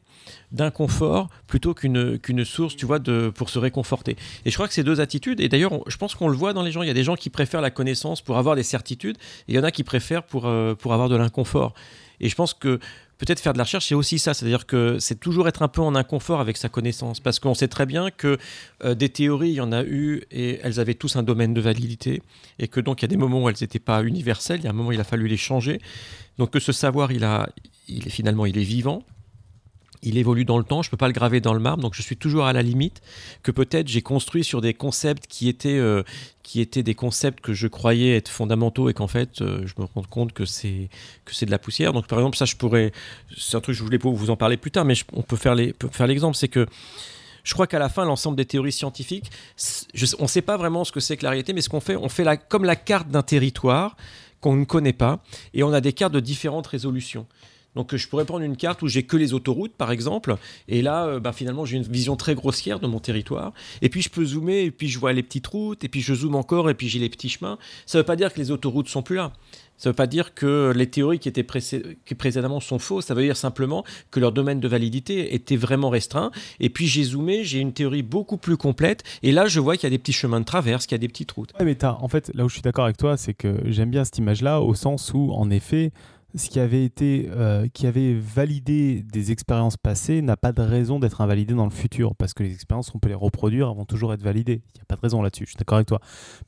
[0.51, 4.15] d'inconfort plutôt qu'une qu'une source tu vois de pour se réconforter
[4.45, 6.63] et je crois que ces deux attitudes et d'ailleurs je pense qu'on le voit dans
[6.63, 9.17] les gens il y a des gens qui préfèrent la connaissance pour avoir des certitudes
[9.47, 11.73] et il y en a qui préfèrent pour euh, pour avoir de l'inconfort
[12.19, 12.79] et je pense que
[13.17, 14.33] peut-être faire de la recherche, c'est aussi ça.
[14.33, 17.19] C'est-à-dire que c'est toujours être un peu en inconfort avec sa connaissance.
[17.19, 18.37] Parce qu'on sait très bien que
[18.83, 21.61] euh, des théories, il y en a eu et elles avaient tous un domaine de
[21.61, 22.21] validité.
[22.59, 24.59] Et que donc, il y a des moments où elles n'étaient pas universelles.
[24.59, 25.79] Il y a un moment où il a fallu les changer.
[26.37, 27.49] Donc, que ce savoir, il, a,
[27.87, 29.03] il est, finalement, il est vivant.
[30.03, 31.93] Il évolue dans le temps, je ne peux pas le graver dans le marbre, donc
[31.95, 33.01] je suis toujours à la limite
[33.41, 36.03] que peut-être j'ai construit sur des concepts qui étaient, euh,
[36.43, 39.85] qui étaient des concepts que je croyais être fondamentaux et qu'en fait euh, je me
[39.85, 40.89] rends compte que c'est
[41.25, 41.93] que c'est de la poussière.
[41.93, 42.91] Donc par exemple ça je pourrais,
[43.37, 45.73] c'est un truc je voulais vous en parler plus tard, mais on peut faire les,
[45.91, 46.67] faire l'exemple, c'est que
[47.43, 49.29] je crois qu'à la fin, l'ensemble des théories scientifiques,
[50.19, 51.97] on ne sait pas vraiment ce que c'est que la réalité, mais ce qu'on fait,
[51.97, 53.97] on fait comme la carte d'un territoire
[54.39, 55.21] qu'on ne connaît pas,
[55.53, 57.25] et on a des cartes de différentes résolutions.
[57.75, 60.35] Donc euh, je pourrais prendre une carte où j'ai que les autoroutes, par exemple,
[60.67, 63.53] et là, euh, ben, finalement, j'ai une vision très grossière de mon territoire.
[63.81, 66.13] Et puis je peux zoomer, et puis je vois les petites routes, et puis je
[66.13, 67.57] zoome encore, et puis j'ai les petits chemins.
[67.85, 69.31] Ça ne veut pas dire que les autoroutes sont plus là.
[69.77, 73.05] Ça ne veut pas dire que les théories qui étaient précédemment sont fausses.
[73.05, 76.31] Ça veut dire simplement que leur domaine de validité était vraiment restreint.
[76.59, 79.03] Et puis j'ai zoomé, j'ai une théorie beaucoup plus complète.
[79.23, 80.99] Et là, je vois qu'il y a des petits chemins de traverse, qu'il y a
[80.99, 81.51] des petites routes.
[81.61, 84.19] Mais en fait, là où je suis d'accord avec toi, c'est que j'aime bien cette
[84.19, 85.91] image-là, au sens où, en effet,
[86.35, 90.99] ce qui avait été, euh, qui avait validé des expériences passées n'a pas de raison
[90.99, 93.85] d'être invalidé dans le futur, parce que les expériences, on peut les reproduire, elles vont
[93.85, 94.61] toujours être validées.
[94.75, 95.45] Il n'y a pas de raison là-dessus.
[95.45, 95.99] Je suis d'accord avec toi.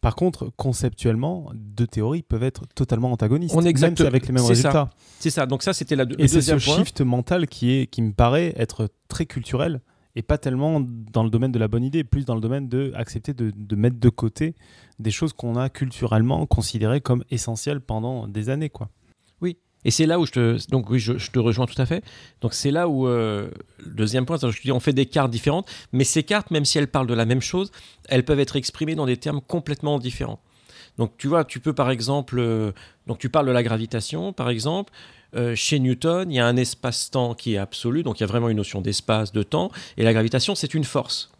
[0.01, 4.33] Par contre, conceptuellement, deux théories peuvent être totalement antagonistes, On est même si avec les
[4.33, 4.89] mêmes résultats.
[5.19, 5.45] C'est ça.
[5.45, 6.77] Donc ça, c'était la, le Et c'est ce point.
[6.77, 9.81] shift mental qui, est, qui me paraît être très culturel
[10.15, 12.91] et pas tellement dans le domaine de la bonne idée, plus dans le domaine de
[12.95, 14.55] accepter de, de mettre de côté
[14.97, 18.69] des choses qu'on a culturellement considérées comme essentielles pendant des années.
[18.69, 18.89] Quoi.
[19.85, 22.03] Et c'est là où je te, donc oui, je, te rejoins tout à fait.
[22.41, 23.49] Donc c'est là où euh,
[23.85, 26.79] deuxième point, je te dis, on fait des cartes différentes, mais ces cartes, même si
[26.79, 27.71] elles parlent de la même chose,
[28.09, 30.39] elles peuvent être exprimées dans des termes complètement différents.
[30.97, 32.71] Donc tu vois, tu peux par exemple, euh,
[33.05, 34.91] donc tu parles de la gravitation, par exemple.
[35.35, 38.27] Euh, chez Newton, il y a un espace-temps qui est absolu, donc il y a
[38.27, 41.31] vraiment une notion d'espace, de temps, et la gravitation, c'est une force.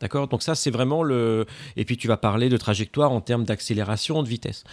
[0.00, 0.26] D'accord?
[0.26, 1.46] Donc ça, c'est vraiment le.
[1.76, 4.64] Et puis tu vas parler de trajectoire en termes d'accélération, de vitesse.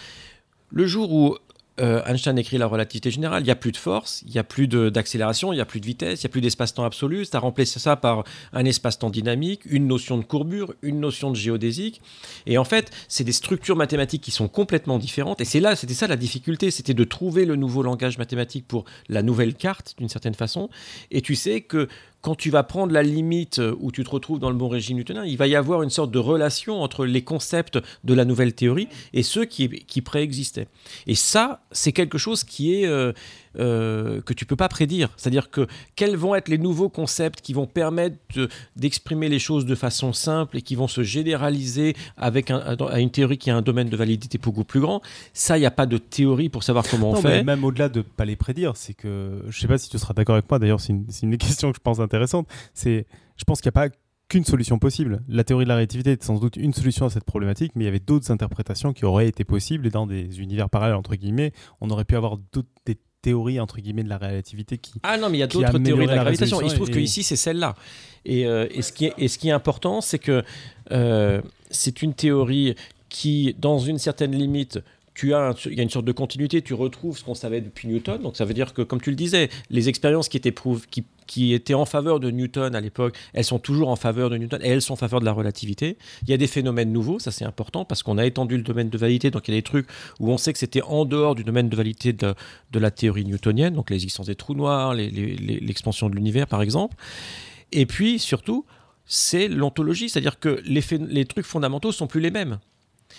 [0.70, 1.36] Le jour où
[1.78, 4.44] euh, Einstein écrit la relativité générale, il n'y a plus de force, il n'y a
[4.44, 7.26] plus d'accélération, il n'y a plus de vitesse, il n'y a plus d'espace-temps absolu.
[7.26, 11.36] Tu as remplacé ça par un espace-temps dynamique, une notion de courbure, une notion de
[11.36, 12.02] géodésique.
[12.46, 15.40] Et en fait, c'est des structures mathématiques qui sont complètement différentes.
[15.40, 18.84] Et c'est là, c'était ça la difficulté, c'était de trouver le nouveau langage mathématique pour
[19.08, 20.68] la nouvelle carte, d'une certaine façon.
[21.10, 21.88] Et tu sais que
[22.22, 24.98] quand tu vas prendre la limite euh, où tu te retrouves dans le bon régime
[24.98, 28.54] newtonien, il va y avoir une sorte de relation entre les concepts de la nouvelle
[28.54, 29.68] théorie et ceux qui,
[30.02, 30.68] préexistaient.
[31.06, 33.12] Et ça, c'est quelque chose qui est euh,
[33.58, 35.10] euh, que tu peux pas prédire.
[35.16, 39.66] C'est-à-dire que quels vont être les nouveaux concepts qui vont permettre de- d'exprimer les choses
[39.66, 43.56] de façon simple et qui vont se généraliser avec un- à une théorie qui a
[43.56, 45.00] un domaine de validité beaucoup plus grand?
[45.32, 47.42] Ça, il n'y a pas de théorie pour savoir comment on Non, fait.
[47.44, 50.34] même au-delà de pas les prédire, c'est que je sais pas si tu seras d'accord
[50.36, 50.58] avec moi.
[50.58, 52.46] D'ailleurs, c'est une, une des questions que je pense intéressante.
[52.74, 53.94] C'est, je pense qu'il n'y a pas
[54.28, 55.22] qu'une solution possible.
[55.28, 57.86] La théorie de la relativité est sans doute une solution à cette problématique, mais il
[57.86, 61.52] y avait d'autres interprétations qui auraient été possibles et dans des univers parallèles entre guillemets,
[61.80, 65.28] on aurait pu avoir d'autres des théories entre guillemets de la relativité qui Ah non,
[65.28, 66.60] mais il y a d'autres théories de la la gravitation.
[66.62, 67.74] Il se trouve que et- ici, c'est celle-là.
[68.24, 70.42] Et, euh, et, ce qui est, et ce qui est important, c'est que
[70.92, 71.40] euh,
[71.70, 72.74] c'est une théorie
[73.08, 74.78] qui, dans une certaine limite,
[75.20, 77.88] tu as il y a une sorte de continuité, tu retrouves ce qu'on savait depuis
[77.88, 78.22] Newton.
[78.22, 80.54] Donc ça veut dire que, comme tu le disais, les expériences qui étaient,
[81.26, 84.60] qui, étaient en faveur de Newton à l'époque, elles sont toujours en faveur de Newton
[84.62, 85.98] et elles sont en faveur de la relativité.
[86.22, 88.88] Il y a des phénomènes nouveaux, ça c'est important parce qu'on a étendu le domaine
[88.88, 89.30] de validité.
[89.30, 89.88] Donc il y a des trucs
[90.20, 92.34] où on sait que c'était en dehors du domaine de validité de,
[92.72, 96.96] la théorie newtonienne, donc l'existence des trous noirs, l'expansion de l'univers par exemple.
[97.72, 98.64] Et puis surtout,
[99.04, 102.58] c'est l'ontologie, c'est-à-dire que les, les trucs fondamentaux sont plus les mêmes.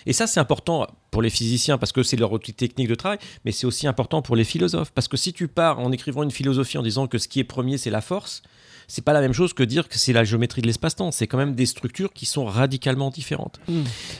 [0.06, 3.18] Et ça, c'est important pour les physiciens parce que c'est leur outil technique de travail,
[3.44, 4.90] mais c'est aussi important pour les philosophes.
[4.92, 7.44] Parce que si tu pars en écrivant une philosophie en disant que ce qui est
[7.44, 8.42] premier, c'est la force,
[8.88, 11.10] c'est pas la même chose que dire que c'est la géométrie de l'espace-temps.
[11.12, 13.60] C'est quand même des structures qui sont radicalement différentes.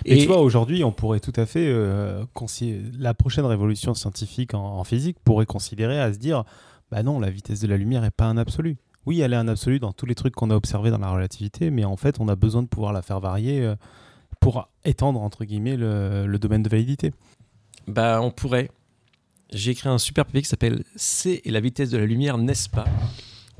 [0.04, 1.66] Et, tu vois, aujourd'hui, on pourrait tout à fait.
[1.66, 2.24] euh,
[2.98, 6.44] la prochaine révolution scientifique en, en physique pourrait considérer à se dire
[6.92, 8.76] bah non, la vitesse de la lumière n'est pas un absolu.
[9.06, 11.70] Oui, elle est un absolu dans tous les trucs qu'on a observés dans la relativité,
[11.70, 13.74] mais en fait, on a besoin de pouvoir la faire varier euh,
[14.42, 17.12] pour étendre, entre guillemets, le, le domaine de validité.
[17.86, 18.70] Bah, on pourrait.
[19.52, 22.68] J'ai écrit un super papier qui s'appelle C et la vitesse de la lumière, n'est-ce
[22.68, 22.84] pas?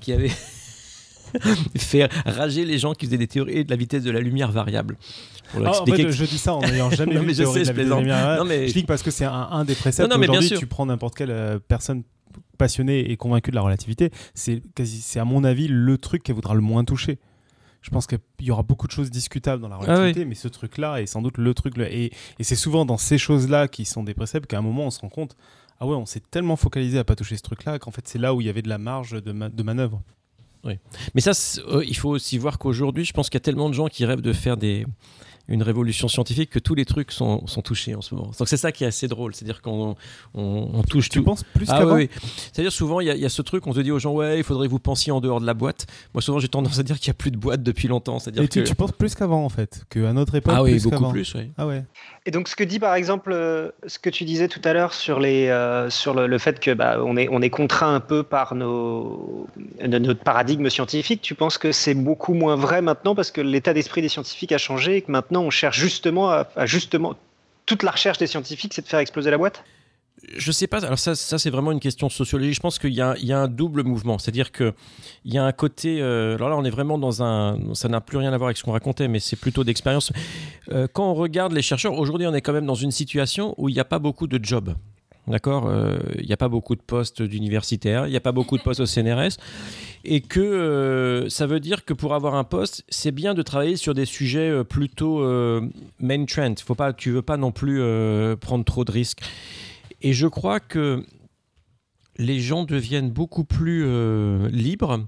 [0.01, 0.31] Qui avait
[1.77, 4.97] fait rager les gens qui faisaient des théories de la vitesse de la lumière variable.
[5.53, 7.35] Pour Ah, en expliquer fait, que- je dis ça en n'ayant jamais Non, vu mais
[7.35, 8.37] je sais, de je la vitesse de la lumière.
[8.39, 10.09] Non, mais- Je dis parce que c'est un, un des préceptes.
[10.09, 12.03] Non, non, mais Aujourd'hui, tu prends n'importe quelle euh, personne
[12.59, 16.35] passionnée et convaincue de la relativité, c'est quasi, c'est à mon avis le truc qu'elle
[16.35, 17.19] voudra le moins toucher.
[17.83, 20.49] Je pense qu'il y aura beaucoup de choses discutables dans la Ah relativité, mais ce
[20.49, 21.77] truc-là est sans doute le truc.
[21.79, 24.91] Et, et c'est souvent dans ces choses-là qui sont des préceptes qu'à un moment on
[24.91, 25.37] se rend compte
[25.81, 28.35] ah ouais, on s'est tellement focalisé à pas toucher ce truc-là qu'en fait c'est là
[28.35, 30.01] où il y avait de la marge de, ma- de manœuvre.
[31.17, 31.33] Mais ça,
[31.67, 34.05] euh, il faut aussi voir qu'aujourd'hui, je pense qu'il y a tellement de gens qui
[34.05, 34.87] rêvent de faire des,
[35.49, 38.31] une révolution scientifique que tous les trucs sont, sont touchés en ce moment.
[38.39, 39.97] Donc c'est ça qui est assez drôle, c'est-à-dire qu'on
[40.35, 41.25] on, on touche Tu tout.
[41.25, 42.31] penses plus Ah qu'avant oui, oui.
[42.53, 44.13] C'est-à-dire souvent, il y, a- il y a ce truc, on se dit aux gens,
[44.13, 45.87] ouais, il faudrait que vous pensiez en dehors de la boîte.
[46.15, 48.19] Moi, souvent, j'ai tendance à dire qu'il n'y a plus de boîte depuis longtemps.
[48.19, 48.69] C'est-à-dire Et tu, que...
[48.69, 50.55] tu penses plus qu'avant en fait, qu'à notre époque.
[50.57, 51.11] Ah oui, plus beaucoup qu'avant.
[51.11, 51.51] plus, oui.
[51.59, 51.85] Ah ouais.
[52.25, 54.95] Et donc, ce que dit par exemple, euh, ce que tu disais tout à l'heure
[54.95, 58.01] sur, les, euh, sur le, le fait que bah, on, est, on est contraint un
[58.01, 59.47] peu par nos,
[59.85, 63.75] no- notre paradigme scientifique, tu penses que c'est beaucoup moins vrai maintenant parce que l'état
[63.75, 67.15] d'esprit des scientifiques a changé et que maintenant on cherche justement à, justement.
[67.67, 69.65] Toute la recherche des scientifiques, c'est de faire exploser la boîte?
[70.37, 70.85] Je sais pas.
[70.85, 72.55] Alors ça, ça c'est vraiment une question de sociologie.
[72.55, 74.19] Je pense qu'il y, y a un double mouvement.
[74.19, 74.73] C'est-à-dire que
[75.25, 76.01] il y a un côté.
[76.01, 77.59] euh, alors là, on est vraiment dans un.
[77.75, 80.13] Ça n'a plus rien à voir avec ce qu'on racontait, mais c'est plutôt d'expérience.
[80.71, 83.69] Euh, quand on regarde les chercheurs, aujourd'hui, on est quand même dans une situation où
[83.69, 84.75] il n'y a pas beaucoup de jobs.
[85.29, 88.59] D'accord Euh, Il n'y a pas beaucoup de postes d'universitaires, il n'y a pas beaucoup
[88.59, 89.39] de postes au CNRS.
[90.05, 93.77] Et que euh, ça veut dire que pour avoir un poste, c'est bien de travailler
[93.77, 95.23] sur des sujets euh, plutôt
[96.01, 96.55] main trend.
[96.65, 97.81] Faut pas, tu veux pas non plus
[98.41, 99.21] prendre trop de risques.
[100.01, 101.05] Et je crois que
[102.17, 103.87] les gens deviennent beaucoup plus
[104.51, 105.07] libres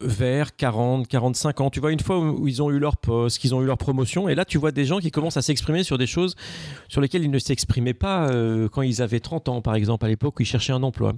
[0.00, 1.70] vers 40, 45 ans.
[1.70, 4.28] Tu vois, une fois où ils ont eu leur poste, qu'ils ont eu leur promotion,
[4.28, 6.34] et là, tu vois des gens qui commencent à s'exprimer sur des choses
[6.88, 10.08] sur lesquelles ils ne s'exprimaient pas euh, quand ils avaient 30 ans, par exemple, à
[10.08, 11.12] l'époque où ils cherchaient un emploi.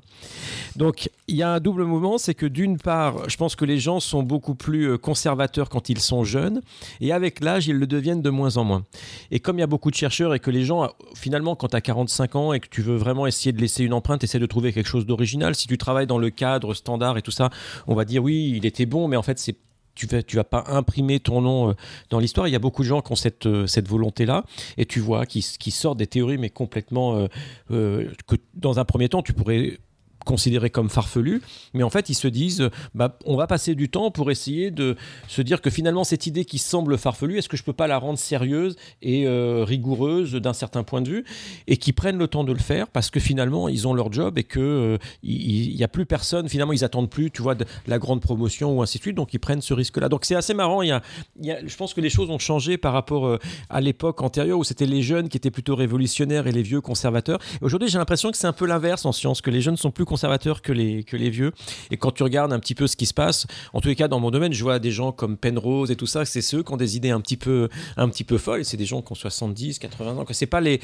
[0.76, 3.78] Donc, il y a un double mouvement, c'est que d'une part, je pense que les
[3.78, 6.60] gens sont beaucoup plus euh, conservateurs quand ils sont jeunes,
[7.00, 8.84] et avec l'âge, ils le deviennent de moins en moins.
[9.30, 11.76] Et comme il y a beaucoup de chercheurs et que les gens, finalement, quand tu
[11.76, 14.46] as 45 ans et que tu veux vraiment essayer de laisser une empreinte, essaie de
[14.46, 15.54] trouver quelque chose d'original.
[15.54, 17.50] Si tu travailles dans le cadre standard et tout ça,
[17.86, 19.56] on va dire oui, il était bon, mais en fait, c'est
[19.96, 21.72] tu vas, vas pas imprimer ton nom euh,
[22.10, 22.46] dans l'histoire.
[22.46, 24.44] Il y a beaucoup de gens qui ont cette, euh, volonté-là,
[24.76, 27.26] et tu vois, qui, qui sortent des théories, mais complètement
[27.70, 29.78] euh, que dans un premier temps, tu pourrais
[30.26, 31.40] considérés comme farfelus,
[31.72, 34.96] mais en fait ils se disent bah, on va passer du temps pour essayer de
[35.28, 37.96] se dire que finalement cette idée qui semble farfelue, est-ce que je peux pas la
[37.96, 41.24] rendre sérieuse et euh, rigoureuse d'un certain point de vue
[41.66, 44.36] et qui prennent le temps de le faire parce que finalement ils ont leur job
[44.36, 47.64] et que euh, il n'y a plus personne, finalement ils attendent plus, tu vois, de
[47.86, 50.08] la grande promotion ou ainsi de suite, donc ils prennent ce risque-là.
[50.08, 51.02] Donc c'est assez marrant, y a,
[51.40, 53.38] je pense que les choses ont changé par rapport euh,
[53.70, 57.38] à l'époque antérieure où c'était les jeunes qui étaient plutôt révolutionnaires et les vieux conservateurs.
[57.62, 60.04] Aujourd'hui j'ai l'impression que c'est un peu l'inverse en science, que les jeunes sont plus
[60.16, 61.52] que les, que les vieux.
[61.90, 64.08] Et quand tu regardes un petit peu ce qui se passe, en tous les cas
[64.08, 66.72] dans mon domaine, je vois des gens comme Penrose et tout ça, c'est ceux qui
[66.72, 69.16] ont des idées un petit peu, un petit peu folles, c'est des gens qui ont
[69.16, 70.80] 70, 80 ans, c'est pas les...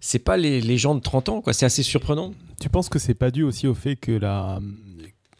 [0.00, 1.52] C'est pas les, les gens de 30 ans, quoi.
[1.52, 2.32] C'est assez surprenant.
[2.60, 4.60] Tu penses que c'est pas dû aussi au fait que la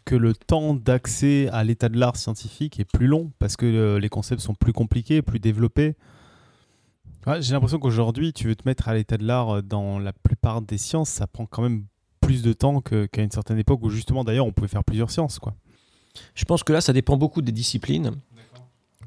[0.03, 3.99] que le temps d'accès à l'état de l'art scientifique est plus long parce que euh,
[3.99, 5.95] les concepts sont plus compliqués, plus développés?
[7.39, 10.61] J'ai l'impression qu'aujourd'hui, tu veux te mettre à l'état de l'art euh, dans la plupart
[10.61, 11.85] des sciences, ça prend quand même
[12.29, 15.39] plus de temps qu'à une certaine époque où justement d'ailleurs on pouvait faire plusieurs sciences
[15.39, 15.55] quoi.
[16.35, 18.11] Je pense que là, ça dépend beaucoup des disciplines.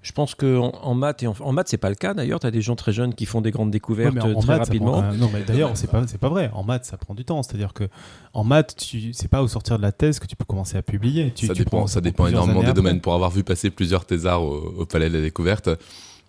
[0.02, 2.40] Je pense que en, en maths et en, en maths, c'est pas le cas d'ailleurs.
[2.40, 4.66] Tu as des gens très jeunes qui font des grandes découvertes Ouais, en- très maths,
[4.66, 4.92] rapidement.
[4.92, 6.50] prend- euh, non, mais d'ailleurs, c'est pas, c'est pas vrai.
[6.54, 7.40] En maths, ça prend du temps.
[7.44, 7.84] C'est-à-dire que
[8.32, 10.82] en maths, tu, c'est pas au sortir de la thèse que tu peux commencer à
[10.82, 11.32] publier.
[11.32, 13.00] Tu, ça tu dépend, prends- ça dépend énormément des domaines.
[13.00, 15.68] Pour avoir vu passer plusieurs thésards au, au Palais de la Découverte,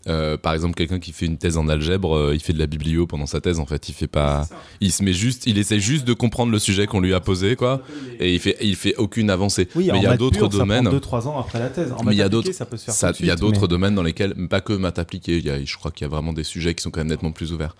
[0.08, 2.68] euh, par exemple, quelqu'un qui fait une thèse en algèbre, euh, il fait de la
[2.68, 3.60] biblio pendant sa thèse.
[3.60, 4.47] En fait, il fait pas,
[4.82, 7.56] il se met juste, il essaie juste de comprendre le sujet qu'on lui a posé,
[7.56, 7.82] quoi,
[8.20, 9.68] et il fait, il fait aucune avancée.
[9.76, 10.88] Oui, mais il y a d'autres domaines.
[10.89, 11.91] 2-3 ans après la thèse.
[11.97, 13.28] En Mais il y a appliquée, d'autres- ça peut se faire Ça- tout de il
[13.28, 15.64] y a suite, d'autres mais- domaines dans lesquels, pas que maths appliquées, il y a-
[15.64, 17.76] je crois qu'il y a vraiment des sujets qui sont quand même nettement plus ouverts.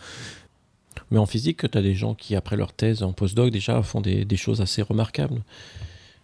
[1.12, 4.02] Mais en physique, tu as des gens qui, après leur thèse en postdoc, déjà font
[4.02, 5.44] des, des choses assez remarquables.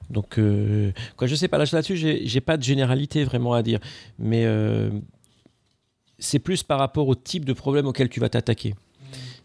[0.10, 3.62] Donc, euh, quoi, je sais pas, là, là-dessus, j'ai j'ai pas de généralité vraiment à
[3.62, 3.80] dire.
[4.18, 4.90] Mais euh,
[6.20, 8.76] c'est plus par rapport au type de problème auquel tu vas t'attaquer.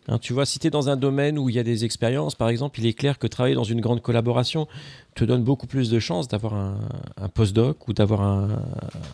[0.06, 2.34] Hein, tu vois, si tu es dans un domaine où il y a des expériences,
[2.34, 4.66] par exemple, il est clair que travailler dans une grande collaboration
[5.14, 6.78] te donne beaucoup plus de chances d'avoir un,
[7.16, 8.60] un postdoc ou d'avoir un,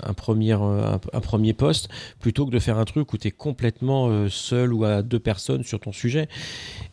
[0.03, 3.31] un premier, un, un premier poste plutôt que de faire un truc où tu es
[3.31, 6.27] complètement euh, seul ou à deux personnes sur ton sujet.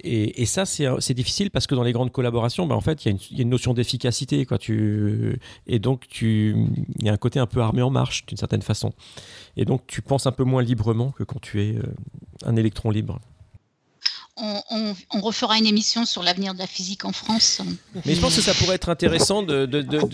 [0.01, 3.07] Et, et ça, c'est difficile parce que dans les grandes collaborations, bah, en fait, il
[3.07, 4.45] y, a une- il y a une notion d'efficacité.
[4.59, 6.55] Tu, et donc, tu-
[6.99, 8.93] il y a un côté un peu armé en marche, d'une certaine façon.
[9.57, 11.81] Et donc, tu penses un peu moins librement que quand tu es euh,
[12.45, 13.19] un électron libre.
[14.39, 17.61] On, refera une émission sur l'avenir de la physique en France.
[18.05, 19.45] Mais je pense que ça pourrait être intéressant.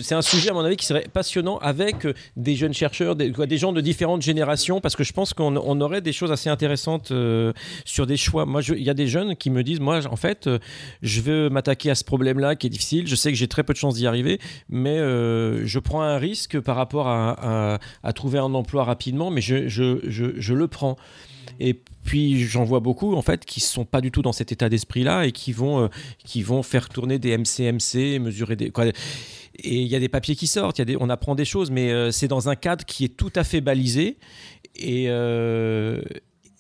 [0.02, 3.30] C'est un sujet, à mon avis, qui serait passionnant avec euh, des jeunes chercheurs, des,
[3.32, 6.50] des gens de différentes générations, parce que je pense qu'on on aurait des choses assez
[6.50, 7.52] intéressantes euh,
[7.86, 8.46] sur des choix.
[8.46, 10.60] Moi, il y a des jeunes qui me disent, moi, en fait, euh,
[11.02, 13.08] je veux m'attaquer à ce problème-là qui est difficile.
[13.08, 16.60] Je sais que j'ai très peu de chances d'y arriver, mais je prends un risque
[16.60, 17.80] par rapport à,
[18.16, 20.98] trouver un emploi rapidement, mais je le prends.
[21.60, 24.70] Et puis j'en vois beaucoup en fait qui sont pas du tout dans cet état
[24.70, 25.88] d'esprit-là et qui vont euh,
[26.24, 28.72] qui vont faire tourner des MCMC, mesurer des.
[29.56, 31.70] Et il y a des papiers qui sortent, y a des, on apprend des choses,
[31.70, 34.18] mais euh, c'est dans un cadre qui est tout à fait balisé
[34.76, 36.02] et euh,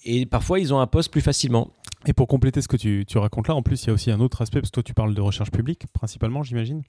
[0.05, 1.71] et parfois ils ont un poste plus facilement.
[2.05, 4.11] Et pour compléter ce que tu, tu racontes là, en plus, il y a aussi
[4.11, 6.83] un autre aspect, parce que toi, tu parles de recherche publique, principalement, j'imagine?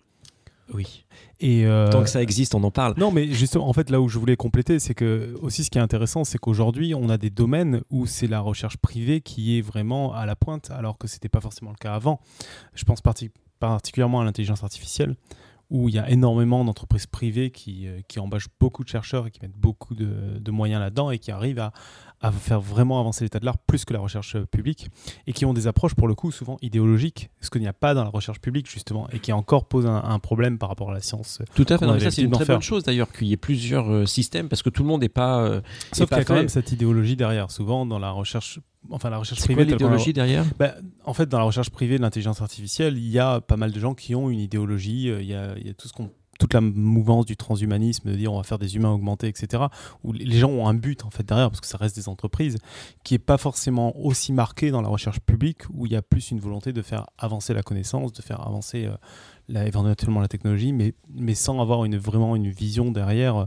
[0.73, 1.05] Oui.
[1.41, 2.95] Et euh, Tant que ça existe, on en parle.
[2.97, 5.79] Non, mais justement, en fait, là où je voulais compléter, c'est que aussi ce qui
[5.79, 9.61] est intéressant, c'est qu'aujourd'hui, on a des domaines où c'est la recherche privée qui est
[9.61, 12.21] vraiment à la pointe, alors que c'était pas forcément le cas avant.
[12.75, 15.17] Je pense parti- particulièrement à l'intelligence artificielle,
[15.71, 19.31] où il y a énormément d'entreprises privées qui, euh, qui embauchent beaucoup de chercheurs et
[19.31, 21.73] qui mettent beaucoup de, de moyens là-dedans et qui arrivent à,
[22.21, 24.89] à faire vraiment avancer l'état de l'art plus que la recherche euh, publique
[25.27, 27.93] et qui ont des approches pour le coup souvent idéologiques, ce qu'il n'y a pas
[27.95, 30.95] dans la recherche publique justement et qui encore pose un, un problème par rapport à
[30.95, 31.39] la science.
[31.41, 31.87] euh, Tout à fait.
[31.87, 32.57] Non, mais ça, c'est une très faire.
[32.57, 35.09] bonne chose d'ailleurs qu'il y ait plusieurs euh, systèmes parce que tout le monde n'est
[35.09, 35.41] pas.
[35.45, 35.61] euh,
[35.93, 37.51] Sauf qu'il y a quand même cette idéologie derrière.
[37.51, 38.59] Souvent, dans la recherche,
[38.91, 40.45] enfin la recherche privée, l'idéologie derrière?
[40.59, 43.71] Bah, en fait, dans la recherche privée de l'intelligence artificielle, il y a pas mal
[43.73, 45.09] de gens qui ont une idéologie.
[45.09, 48.17] Il y a, il y a tout ce qu'on toute la mouvance du transhumanisme, de
[48.17, 49.65] dire on va faire des humains augmentés, etc.,
[50.03, 52.57] où les gens ont un but en fait derrière, parce que ça reste des entreprises,
[53.05, 56.31] qui est pas forcément aussi marqué dans la recherche publique, où il y a plus
[56.31, 58.95] une volonté de faire avancer la connaissance, de faire avancer euh,
[59.49, 63.47] la- éventuellement la technologie, mais, mais sans avoir une, vraiment une vision derrière euh,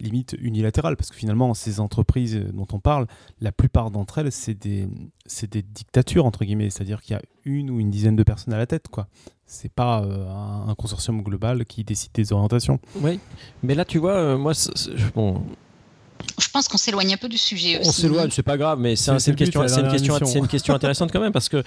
[0.00, 3.06] limite unilatérale, parce que finalement, ces entreprises dont on parle,
[3.40, 4.88] la plupart d'entre elles, c'est des,
[5.26, 8.54] c'est des dictatures, entre guillemets, c'est-à-dire qu'il y a une ou une dizaine de personnes
[8.54, 9.06] à la tête, quoi.
[9.46, 12.78] C'est pas euh, un, un consortium global qui décide des orientations.
[12.96, 13.18] Oui.
[13.62, 14.52] Mais là, tu vois, euh, moi,
[15.14, 15.42] bon,
[16.38, 19.04] Je pense qu'on s'éloigne un peu du sujet on s'éloigne, c'est pas grave, mais c'est
[19.04, 21.62] C'est- un- c'est c'est une but, une question, une question intéressante quand même parce que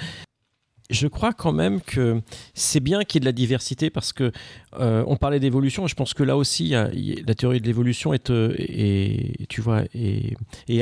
[0.89, 2.21] je crois quand même que
[2.53, 4.31] c'est bien qu'il y ait de la diversité parce que
[4.79, 5.87] euh, on parlait d'évolution.
[5.87, 9.45] Je pense que là aussi, la théorie de l'évolution est, euh, est-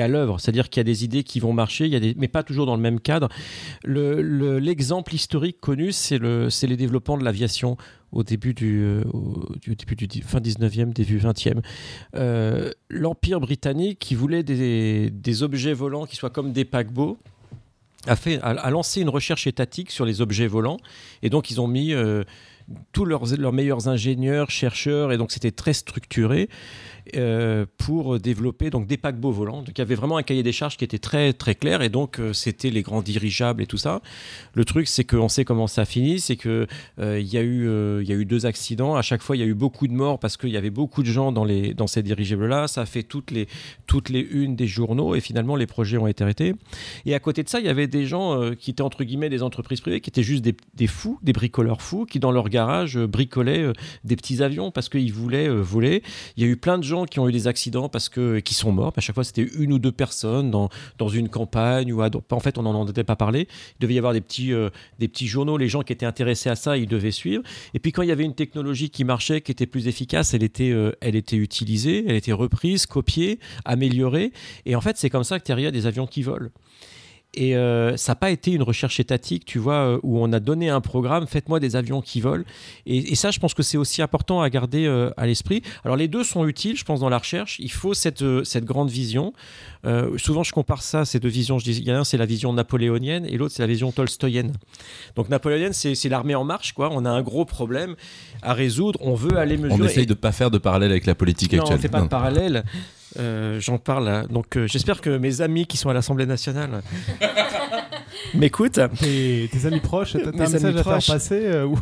[0.02, 0.40] à l'œuvre.
[0.40, 3.00] C'est-à-dire qu'il y a des idées qui vont marcher, mais pas toujours dans le même
[3.00, 3.30] cadre.
[3.84, 7.78] Le- le- L'exemple historique connu, c'est le, les développements de l'aviation
[8.12, 9.04] au début du, euh,
[10.26, 11.62] fin 19e, début 20e.
[12.16, 17.18] Euh, L'Empire britannique, qui voulait des objets volants qui soient comme des paquebots,
[18.08, 20.78] a, fait, a, a lancé une recherche étatique sur les objets volants.
[21.22, 22.24] Et donc, ils ont mis euh,
[22.94, 26.50] tous leurs, leurs meilleurs ingénieurs, chercheurs, et donc c'était très structuré
[27.16, 29.62] euh, pour développer donc des paquebots volants.
[29.64, 31.90] Donc, il y avait vraiment un cahier des charges qui était très très clair, et
[31.90, 34.02] donc euh, c'était les grands dirigeables et tout ça.
[34.54, 36.68] Le truc, c'est qu'on sait comment ça finit, c'est que
[37.00, 38.96] euh, il y a eu euh, il y a eu deux accidents.
[38.96, 41.04] À chaque fois, il y a eu beaucoup de morts parce qu'il y avait beaucoup
[41.04, 42.68] de gens dans les dans ces dirigeables-là.
[42.68, 43.48] Ça a fait toutes les
[43.88, 46.54] toutes les unes des journaux, et finalement les projets ont été arrêtés.
[47.06, 49.44] Et à côté de ça, il y avait des gens qui étaient entre guillemets des
[49.44, 52.61] entreprises privées, qui étaient juste des, des fous, des bricoleurs fous, qui dans leur garage
[52.70, 56.04] euh, bricolaient euh, des petits avions parce qu'ils voulaient euh, voler.
[56.38, 58.54] Il y a eu plein de gens qui ont eu des accidents parce que qui
[58.54, 58.94] sont morts.
[58.96, 62.40] À chaque fois, c'était une ou deux personnes dans, dans une campagne ou à- en
[62.40, 63.48] fait, on n'en entendait pas parler.
[63.80, 65.58] Il devait y avoir des petits euh, des petits journaux.
[65.58, 67.44] Les gens qui étaient intéressés à ça, ils devaient suivre.
[67.74, 70.44] Et puis quand il y avait une technologie qui marchait, qui était plus efficace, elle
[70.44, 74.32] était euh, elle était utilisée, elle était reprise, copiée, améliorée.
[74.66, 76.50] Et en fait, c'est comme ça que derrière des avions qui volent.
[77.34, 80.42] Et euh, ça n'a pas été une recherche étatique, tu vois, euh, où on a
[80.42, 82.44] donné un programme, faites-moi des avions qui volent.
[82.86, 85.62] Et, et ça, je pense que c'est aussi important à garder euh, à l'esprit.
[85.86, 87.58] Alors les deux sont utiles, je pense, dans la recherche.
[87.60, 89.32] Il faut cette, cette grande vision.
[89.86, 91.58] Euh, souvent, je compare ça, ces deux visions.
[91.58, 93.68] Je dis, il y en a un, c'est la vision napoléonienne, et l'autre, c'est la
[93.68, 94.52] vision tolstoïenne.
[95.16, 96.90] Donc napoléonienne, c'est l'armée en marche, quoi.
[96.92, 97.96] On a un gros problème
[98.42, 99.00] à résoudre.
[99.02, 99.82] On veut aller mesurer.
[99.82, 101.78] On essaye de pas faire de parallèle avec la politique Non, on actuelle.
[101.78, 102.06] ne fait pas Non.
[102.06, 102.64] de parallèle.
[103.20, 104.06] Euh, J'en parle.
[104.06, 104.24] là.
[104.28, 106.82] Donc, euh, j'espère que mes amis qui sont à l'Assemblée nationale
[108.34, 108.80] m'écoutent.
[109.00, 111.06] Tes, tes amis proches, t'as un amis message à proches.
[111.06, 111.80] faire passer euh, ou-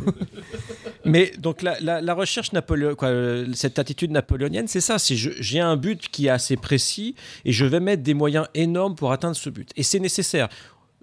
[1.04, 4.96] Mais donc la, la- la recherche napoléonienne, cette attitude napoléonienne, c'est ça.
[5.08, 7.14] J'ai un but qui est assez précis
[7.44, 9.70] et je vais mettre des moyens énormes pour atteindre ce but.
[9.76, 10.48] Et c'est nécessaire.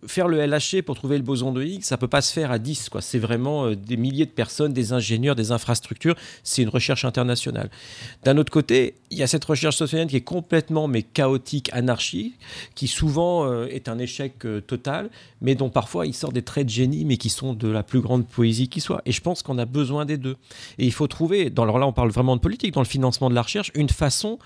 [0.05, 2.59] Faire le LHC pour trouver le boson de Higgs, ça peut pas se faire à
[2.59, 2.89] 10.
[2.89, 3.01] quoi.
[3.01, 6.15] C'est vraiment euh, des milliers de personnes, des ingénieurs, des infrastructures.
[6.43, 7.71] C'est une recherche internationale.
[8.23, 12.35] D'un autre côté, il y a cette recherche sociale qui est complètement mais chaotique, anarchique,
[12.75, 15.09] qui souvent euh, est un échec euh, total,
[15.41, 18.01] mais dont parfois il sort des traits de génie, mais qui sont de la plus
[18.01, 19.01] grande poésie qui soit.
[19.07, 20.37] Et je pense qu'on a besoin des deux.
[20.77, 23.35] Et il faut trouver, alors là on parle vraiment de politique, dans le financement de
[23.35, 24.37] la recherche, une façon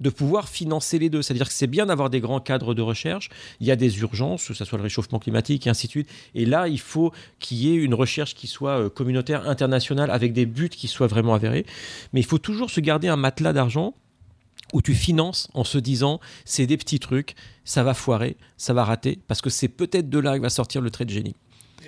[0.00, 1.22] de pouvoir financer les deux.
[1.22, 3.28] C'est-à-dire que c'est bien d'avoir des grands cadres de recherche.
[3.60, 6.08] Il y a des urgences, que ce soit le réchauffement climatique et ainsi de suite.
[6.34, 10.32] Et là, il faut qu'il y ait une recherche qui soit euh, communautaire, internationale, avec
[10.32, 11.66] des buts qui soient vraiment avérés.
[12.12, 13.94] Mais il faut toujours se garder un matelas d'argent
[14.72, 17.34] où tu finances en se disant c'est des petits trucs,
[17.64, 20.80] ça va foirer, ça va rater, parce que c'est peut-être de là que va sortir
[20.80, 21.34] le trait de génie.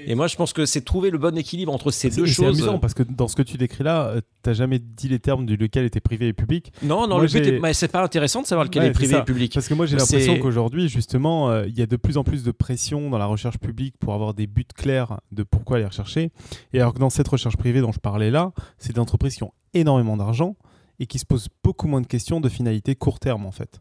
[0.07, 2.33] Et moi, je pense que c'est trouver le bon équilibre entre ces C'est deux c'est
[2.33, 2.59] choses.
[2.61, 5.47] amusant parce que dans ce que tu décris là, euh, t'as jamais dit les termes
[5.47, 6.73] du lequel était privé et public.
[6.83, 8.95] Non, non, Moi, le but est- c'est pas intéressant de savoir lequel Ouais, est c'est
[8.95, 9.21] privé ça.
[9.21, 9.53] et public.
[9.55, 12.25] Parce que moi j'ai C'est- l'impression qu'aujourd'hui justement euh, il y a de plus en
[12.25, 15.87] plus de pression dans la recherche publique pour avoir des buts clairs de pourquoi aller
[15.87, 16.31] rechercher.
[16.73, 19.43] Et alors que dans cette recherche privée dont je parlais là, c'est des entreprises qui
[19.45, 20.57] ont énormément d'argent
[21.01, 23.81] et qui se posent beaucoup moins de questions de finalité court terme en fait.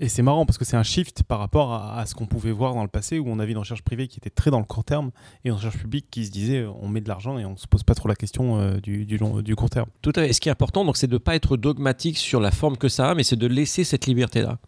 [0.00, 2.74] Et c'est marrant parce que c'est un shift par rapport à, ce qu'on pouvait voir
[2.74, 4.84] dans le passé où on avait une recherche privée qui était très dans le court
[4.84, 5.10] terme
[5.44, 7.66] et une recherche publique qui se disait euh, on met de l'argent et on se
[7.66, 9.88] pose pas trop la question euh, du, du, long- du court terme.
[10.00, 10.30] Tout à fait.
[10.30, 12.76] Et ce qui est important, donc, c'est de ne pas être dogmatique sur la forme
[12.76, 14.58] que ça a, mais c'est de laisser cette liberté-là.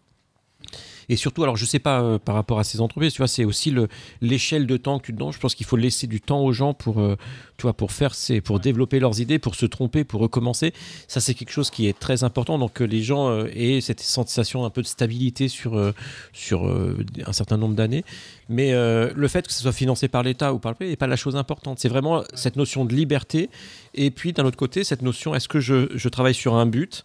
[1.11, 3.43] Et surtout, alors je sais pas euh, par rapport à ces entreprises, tu vois, c'est
[3.43, 3.89] aussi le-
[4.21, 5.33] l'échelle de temps que tu donnes.
[5.33, 7.17] Je pense qu'il faut laisser du temps aux gens pour, euh,
[7.57, 8.13] tu vois, pour faire,
[8.45, 10.73] pour développer leurs idées, pour se tromper, pour recommencer.
[11.09, 12.57] Ça, c'est quelque chose qui est très important.
[12.57, 15.93] Donc que les gens euh, aient cette sensation un peu de stabilité sur, euh,
[16.31, 18.05] sur euh, un certain nombre d'années.
[18.47, 20.95] Mais euh, le fait que ce soit financé par l'État ou par le privé n'est
[21.05, 21.79] pas la chose importante.
[21.79, 23.49] C'est vraiment cette notion de liberté.
[23.95, 27.03] Et puis d'un autre côté, cette notion, est-ce que je, je travaille sur un but?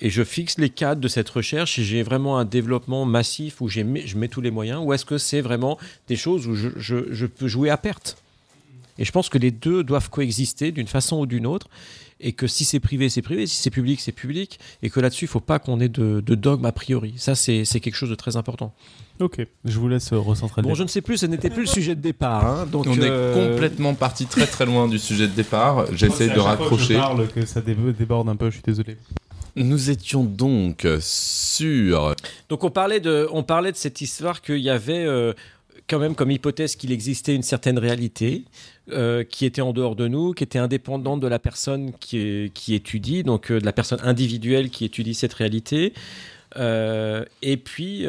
[0.00, 3.68] Et je fixe les cadres de cette recherche et j'ai vraiment un développement massif où
[3.68, 5.78] j'ai mis- je mets tous les moyens ou est-ce que c'est vraiment
[6.08, 8.16] des choses où je, je- je peux jouer à perte?
[8.98, 11.68] Et je pense que les deux doivent coexister d'une façon ou d'une autre
[12.22, 15.24] et que si c'est privé, c'est privé, si c'est public, c'est public et que là-dessus,
[15.24, 17.14] il ne faut pas qu'on ait de, de dogme a priori.
[17.16, 18.74] Ça, c'est c'est quelque chose de très important.
[19.20, 20.60] Ok, je vous laisse euh, recentrer.
[20.62, 22.44] Bon, je ne sais plus, ce n'était plus le sujet de départ.
[22.46, 25.86] hein, donc, On euh, est complètement parti très très loin du sujet de départ.
[25.94, 26.94] J'essaie de fois que je raccrocher.
[26.94, 28.96] parle que ça dé- déborde un peu, je suis désolé.
[29.56, 32.14] Nous étions donc sur
[32.48, 35.32] Donc on parlait de, on parlait de cette histoire qu'il y avait euh,
[35.88, 38.44] quand même comme hypothèse qu'il existait une certaine réalité
[38.92, 43.22] euh, qui était en dehors de nous, qui était indépendante de la personne qui, étudie,
[43.22, 45.92] donc euh, de la personne individuelle qui étudie cette réalité,
[46.56, 48.06] et puis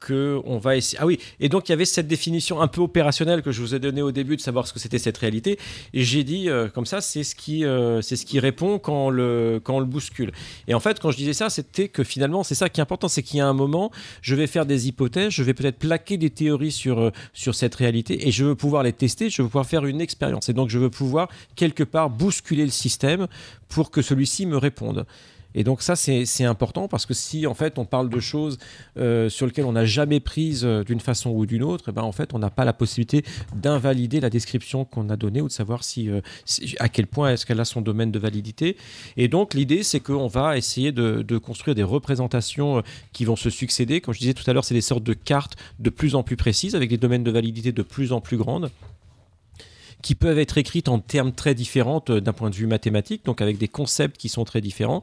[0.00, 0.98] que on va essayer.
[1.00, 3.74] Ah oui, et donc il y avait cette définition un peu opérationnelle que je vous
[3.74, 5.58] ai donnée au début de savoir ce que c'était cette réalité.
[5.94, 9.06] Et j'ai dit euh, comme ça, c'est ce qui, euh, c'est ce qui répond quand
[9.06, 10.32] on le, quand on le bouscule.
[10.68, 13.08] Et en fait, quand je disais ça, c'était que finalement, c'est ça qui est important,
[13.08, 13.90] c'est qu'il y a un moment,
[14.22, 17.74] je vais faire des hypothèses, je vais peut-être plaquer des théories sur, euh, sur cette
[17.74, 20.48] réalité, et je veux pouvoir les tester, je veux pouvoir faire une expérience.
[20.48, 23.26] Et donc, je veux pouvoir quelque part bousculer le système
[23.68, 25.06] pour que celui-ci me réponde.
[25.56, 28.58] Et donc ça, c'est important parce que si en fait on parle de choses
[28.98, 32.02] euh, sur lesquelles on n'a jamais prise euh, d'une façon ou d'une autre, et ben
[32.02, 35.52] en fait on n'a pas la possibilité d'invalider la description qu'on a donnée ou de
[35.52, 38.76] savoir si, euh, si- à quel point est-ce qu'elle a son domaine de validité.
[39.16, 42.82] Et donc l'idée, c'est qu'on va essayer de, de construire des représentations
[43.12, 44.00] qui vont se succéder.
[44.02, 46.36] Comme je disais tout à l'heure, c'est des sortes de cartes de plus en plus
[46.36, 48.70] précises avec des domaines de validité de plus en plus grandes
[50.06, 53.40] qui peuvent être écrites en termes très différents euh, d'un point de vue mathématique, donc
[53.40, 55.02] avec des concepts qui sont très différents.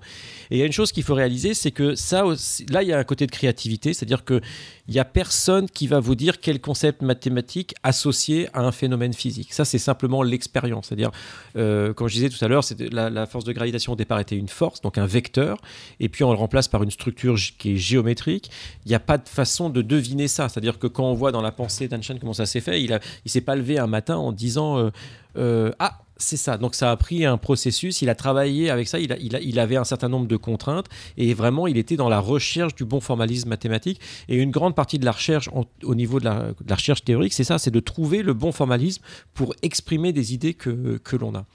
[0.49, 2.23] Et il y a une chose qu'il faut réaliser, c'est que ça,
[2.69, 4.39] là, il y a un côté de créativité, c'est-à-dire que
[4.87, 9.13] il n'y a personne qui va vous dire quel concept mathématique associé à un phénomène
[9.13, 9.53] physique.
[9.53, 10.87] Ça, c'est simplement l'expérience.
[10.87, 11.11] C'est-à-dire,
[11.55, 14.35] euh, comme je disais tout à l'heure, la, la force de gravitation au départ était
[14.35, 15.57] une force, donc un vecteur,
[16.01, 18.51] et puis on le remplace par une structure qui est géométrique.
[18.85, 20.49] Il n'y a pas de façon de deviner ça.
[20.49, 22.99] C'est-à-dire que quand on voit dans la pensée d'Einstein comment ça s'est fait, il ne
[23.29, 24.91] s'est pas levé un matin en disant euh,
[25.35, 26.57] Ah, c'est ça.
[26.57, 29.41] Donc ça a pris un processus, il a travaillé avec ça, il, a- il a-
[29.41, 30.85] il avait un certain nombre de contraintes,
[31.17, 33.99] et vraiment il était dans la recherche du bon formalisme mathématique.
[34.29, 35.49] Et une grande partie de la recherche
[35.83, 39.01] au niveau de la, recherche théorique, c'est ça, c'est de trouver le bon formalisme
[39.33, 41.45] pour exprimer des idées que, que l'on a.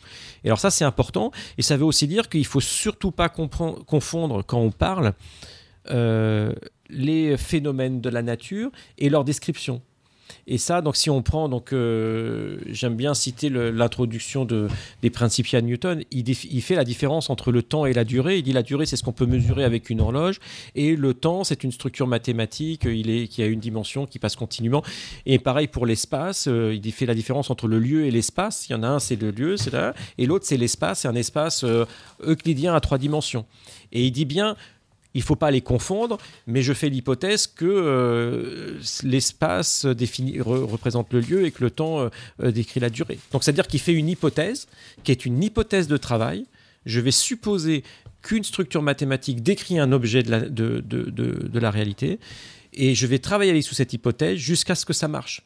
[0.45, 4.45] Et alors ça c'est important, et ça veut aussi dire qu'il faut surtout pas confondre
[4.45, 5.15] quand on parle
[5.91, 6.53] euh,
[6.91, 9.83] les phénomènes de la nature et leur description.
[10.51, 14.67] Et ça, donc, si on prend, donc, euh, j'aime bien citer l'introduction de,
[15.03, 16.03] des Principia de Newton.
[16.11, 18.39] Il fait la différence entre le temps et la durée.
[18.39, 20.41] Il dit la durée, c'est ce qu'on peut mesurer avec une horloge,
[20.75, 22.85] et le temps, c'est une structure mathématique.
[22.85, 24.83] Il est qui a une dimension qui passe continuellement.
[25.27, 26.49] Et pareil pour l'espace.
[26.49, 28.69] euh, il fait la différence entre le lieu et l'espace.
[28.69, 31.01] Il y en a un, c'est le lieu, c'est là, et l'autre, c'est l'espace.
[31.01, 31.85] C'est un espace euh,
[32.23, 33.45] euclidien à trois dimensions.
[33.93, 34.57] Et il dit bien,
[35.15, 41.13] il ne faut pas les confondre, mais je fais l'hypothèse que euh, l'espace re- représente
[41.13, 42.09] le lieu et que le temps euh,
[42.43, 43.19] euh, décrit la durée.
[43.33, 44.69] Donc c'est-à-dire qu'il fait une hypothèse
[45.05, 46.47] qui est une hypothèse de travail.
[46.85, 47.85] Je vais supposer
[48.23, 52.19] qu'une structure mathématique décrit un objet de la, réalité
[52.73, 55.43] et je vais travailler sous cette hypothèse jusqu'à ce que ça marche.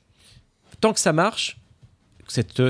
[0.80, 1.58] Tant que ça marche,
[2.28, 2.60] cette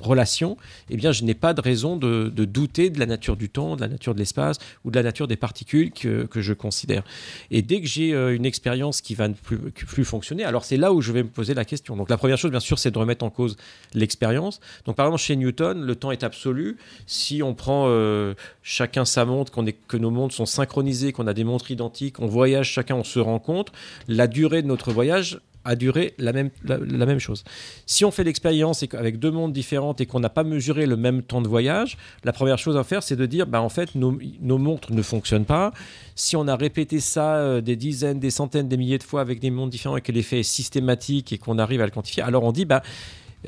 [0.00, 0.56] relation,
[0.88, 3.80] eh bien, je n'ai pas de raison de, douter de la nature du temps, de
[3.80, 7.02] la nature de l'espace ou de la nature des particules que, que je considère.
[7.50, 10.76] Et dès que j'ai euh, une expérience qui va ne plus, plus fonctionner, alors c'est
[10.76, 11.96] là où je vais me poser la question.
[11.96, 13.56] Donc la première chose, bien sûr, c'est de remettre en cause
[13.94, 14.60] l'expérience.
[14.86, 16.76] Donc par exemple, chez Newton, le temps est absolu.
[17.06, 19.52] Si on prend euh, chacun sa montre,
[19.88, 23.18] que nos montres sont synchronisées, qu'on a des montres identiques, on voyage chacun, on se
[23.18, 23.72] rencontre,
[24.08, 27.44] la durée de notre voyage a duré la même, la, même chose.
[27.86, 30.96] Si on fait l'expérience et qu'avec deux mondes différentes et qu'on n'a pas mesuré le
[30.96, 33.94] même temps de voyage, la première chose à faire, c'est de dire, bah, en fait,
[33.94, 34.18] nos,
[34.58, 35.72] montres ne fonctionnent pas.
[36.14, 39.40] Si on a répété ça euh, des dizaines, des centaines, des milliers de fois avec
[39.40, 42.44] des mondes différents et que l'effet est systématique et qu'on arrive à le quantifier, alors
[42.44, 42.82] on dit, bah,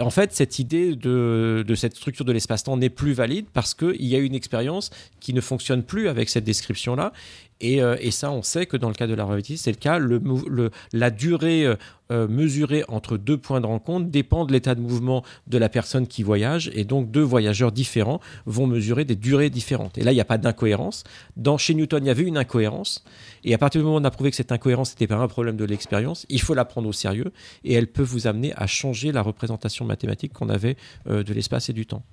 [0.00, 4.04] en fait, cette idée de, de cette structure de l'espace-temps n'est plus valide parce qu'il
[4.06, 4.88] y a une expérience
[5.20, 7.12] qui ne fonctionne plus avec cette description-là.
[7.60, 9.76] Et, euh, et ça, on sait que dans le cas de la relativité, c'est le
[9.76, 9.98] cas.
[9.98, 11.66] Le, le- la durée
[12.12, 15.68] euh, euh, mesurée entre deux points de rencontre dépend de l'état de mouvement de la
[15.68, 16.70] personne qui voyage.
[16.74, 19.98] Et donc, deux voyageurs différents vont mesurer des durées différentes.
[19.98, 21.04] Et là, il n'y a pas d'incohérence.
[21.36, 23.04] Dans, chez Newton, il y avait une incohérence.
[23.44, 25.28] Et à partir du moment où on a prouvé que cette incohérence n'était pas un
[25.28, 27.32] problème de l'expérience, il faut la prendre au sérieux.
[27.64, 30.76] Et elle peut vous amener à changer la représentation mathématique qu'on avait
[31.08, 32.04] euh, de l'espace et du temps.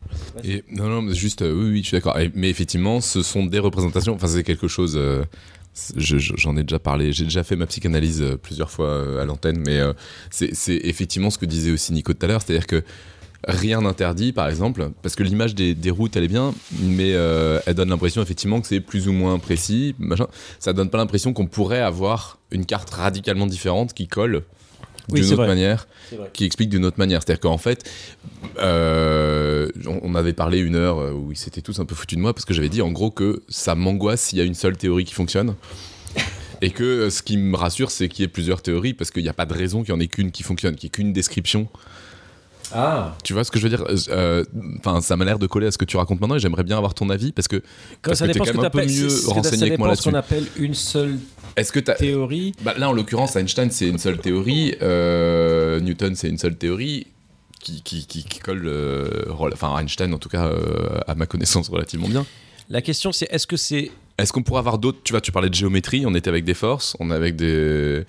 [0.44, 2.18] Et, non, non, juste, euh, oui, oui, je suis d'accord.
[2.34, 4.14] Mais effectivement, ce sont des représentations.
[4.14, 5.00] Enfin, c'est quelque chose.
[5.96, 7.14] J'en ai déjà parlé.
[7.14, 9.94] J'ai déjà fait ma psychanalyse euh, plusieurs fois euh, à l'antenne, mais euh,
[10.32, 12.84] c'est effectivement ce que disait aussi Nico tout à l'heure, c'est-à-dire que
[13.48, 17.90] rien n'interdit, par exemple, parce que l'image des, routes, elle est bien, mais elle donne
[17.90, 19.96] l'impression effectivement que c'est plus ou moins précis.
[19.98, 20.28] Machin.
[20.60, 24.44] Ça donne pas l'impression qu'on pourrait avoir une carte radicalement différente qui colle
[25.16, 25.48] d'une autre vrai.
[25.48, 25.88] manière,
[26.34, 27.22] qui explique d'une autre manière.
[27.22, 27.90] C'est-à-dire qu'en fait,
[28.60, 32.18] euh, on on avait parlé une heure euh, où ils s'étaient tous un peu foutus
[32.18, 34.56] de moi parce que j'avais dit en gros que ça m'angoisse s'il y a une
[34.56, 35.56] seule théorie qui fonctionne.
[36.62, 39.24] Et que euh, ce qui me rassure, c'est qu'il y ait plusieurs théories parce qu'il
[39.24, 40.98] n'y a pas de raison qu'il n'y en ait qu'une qui fonctionne, qu'il n'y ait
[40.98, 41.68] qu'une description.
[42.74, 43.84] Ah Tu vois ce que je veux dire?
[44.10, 44.44] Euh,
[44.80, 46.78] Enfin, ça m'a l'air de coller à ce que tu racontes maintenant et j'aimerais bien
[46.78, 47.58] avoir ton avis parce que
[48.02, 50.36] Quand Parce ça que dépend que un peu mieux renseigné que moi ce qu'on là-dessus.
[50.36, 51.18] appelle une seule
[51.56, 52.54] est-ce que théorie?
[52.62, 54.76] Bah, là, en l'occurrence, Einstein, c'est une seule théorie.
[54.82, 57.08] euh, Newton, c'est une seule théorie
[57.60, 58.66] qui, qui, qui, qui colle.
[58.66, 62.26] euh, enfin, Einstein, en tout cas, euh, à ma connaissance, relativement bien.
[62.70, 65.50] La question, c'est est-ce que c'est Est-ce qu'on pourrait avoir d'autres Tu vois, tu parlais
[65.50, 68.06] de géométrie, on était avec des forces, on est avec des.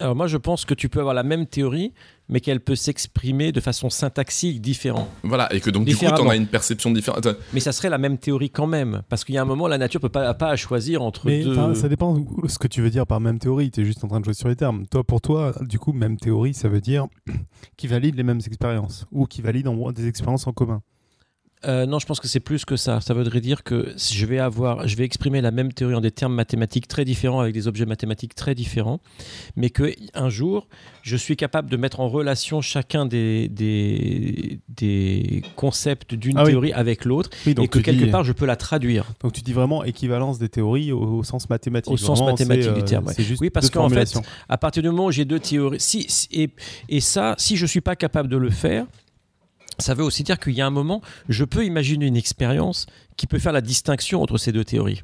[0.00, 1.92] Alors moi, je pense que tu peux avoir la même théorie,
[2.28, 5.08] mais qu'elle peut s'exprimer de façon syntaxique différente.
[5.22, 6.24] Voilà, et que donc du coup, Différemment.
[6.24, 7.26] t'en as une perception différente.
[7.52, 9.78] Mais ça serait la même théorie quand même, parce qu'il y a un moment, la
[9.78, 11.74] nature peut pas, pas à choisir entre Mais deux.
[11.74, 13.70] ça dépend de ce que tu veux dire par même théorie.
[13.70, 14.86] Tu es juste en train de jouer sur les termes.
[14.86, 17.06] Toi, pour toi, du coup, même théorie, ça veut dire
[17.76, 20.80] qui valide les mêmes expériences ou qui valide en- des expériences en commun.
[21.66, 23.00] Euh, non, je pense que c'est plus que ça.
[23.00, 26.10] Ça voudrait dire que je vais avoir, je vais exprimer la même théorie en des
[26.10, 29.00] termes mathématiques très différents avec des objets mathématiques très différents,
[29.56, 30.66] mais que un jour,
[31.02, 36.50] je suis capable de mettre en relation chacun des des, des concepts d'une Ah oui.
[36.50, 39.06] théorie avec l'autre, Oui, et que quelque dis- part, je peux la traduire.
[39.22, 41.92] Donc tu dis vraiment équivalence des théories au, au sens mathématique.
[41.92, 43.14] Au sens mathématique c'est, du euh, terme, ouais.
[43.18, 44.12] Juste Oui, parce qu'en fait.
[44.48, 46.50] À partir du moment où j'ai deux théories, si, si- et,
[46.88, 48.86] et ça, si je suis pas capable de le faire,
[49.78, 52.86] ça veut aussi dire qu'il y a un moment, je peux imaginer une expérience
[53.16, 55.02] qui peut faire la distinction entre ces deux théories.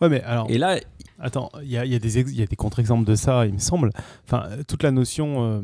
[0.00, 0.78] Ouais, mais alors, Et là,
[1.18, 3.90] attends, il y a, il y a des, ex- contre-exemples de ça, il me semble.
[4.26, 5.60] Enfin, toute la notion euh,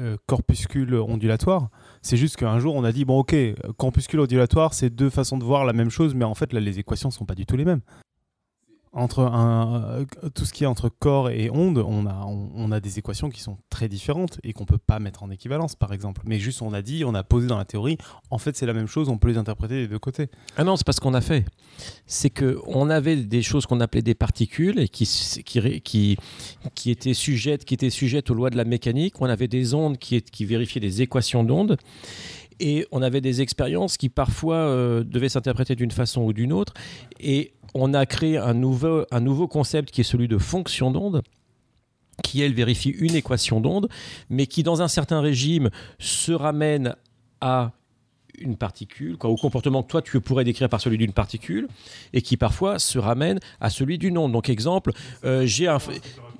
[0.00, 1.68] euh, corpuscule ondulatoire,
[2.02, 5.38] c'est juste qu'un jour on a dit bon, ok, euh, corpuscule ondulatoire, c'est deux façons
[5.38, 7.56] de voir la même chose, mais en fait, là, les équations sont pas du tout
[7.56, 7.80] les mêmes.
[8.96, 10.04] Entre un, euh,
[10.34, 13.40] tout ce qui est entre corps et onde, on a, on, a des équations qui
[13.40, 16.22] sont très différentes et qu'on peut pas mettre en équivalence, par exemple.
[16.24, 17.98] Mais juste, on a dit, on a posé dans la théorie,
[18.30, 20.28] en fait, c'est la même chose, on peut les interpréter des deux côtés.
[20.56, 21.44] ah non, c'est pas ce qu'on a fait.
[22.06, 25.10] C'est que on avait des choses qu'on appelait des particules et qui,
[25.44, 26.16] qui,
[26.74, 29.20] qui, étaient sujettes, qui étaient sujettes aux lois de la mécanique.
[29.20, 31.76] On avait des ondes qui, qui vérifiaient des équations d'ondes.
[32.60, 36.72] Et on avait des expériences qui parfois euh, devaient s'interpréter d'une façon ou d'une autre.
[37.20, 41.22] Et on a créé un nouveau, concept qui est celui de fonction d'onde
[42.22, 43.88] qui, elle, vérifie une équation d'onde,
[44.30, 46.94] mais qui, dans un certain régime, se ramène
[47.40, 47.72] à
[48.38, 51.68] une particule, quoi, au comportement que toi tu pourrais décrire par celui d'une particule,
[52.12, 54.32] et qui parfois se ramène à celui d'une onde.
[54.32, 54.92] Donc exemple,
[55.24, 55.78] euh, j'ai un,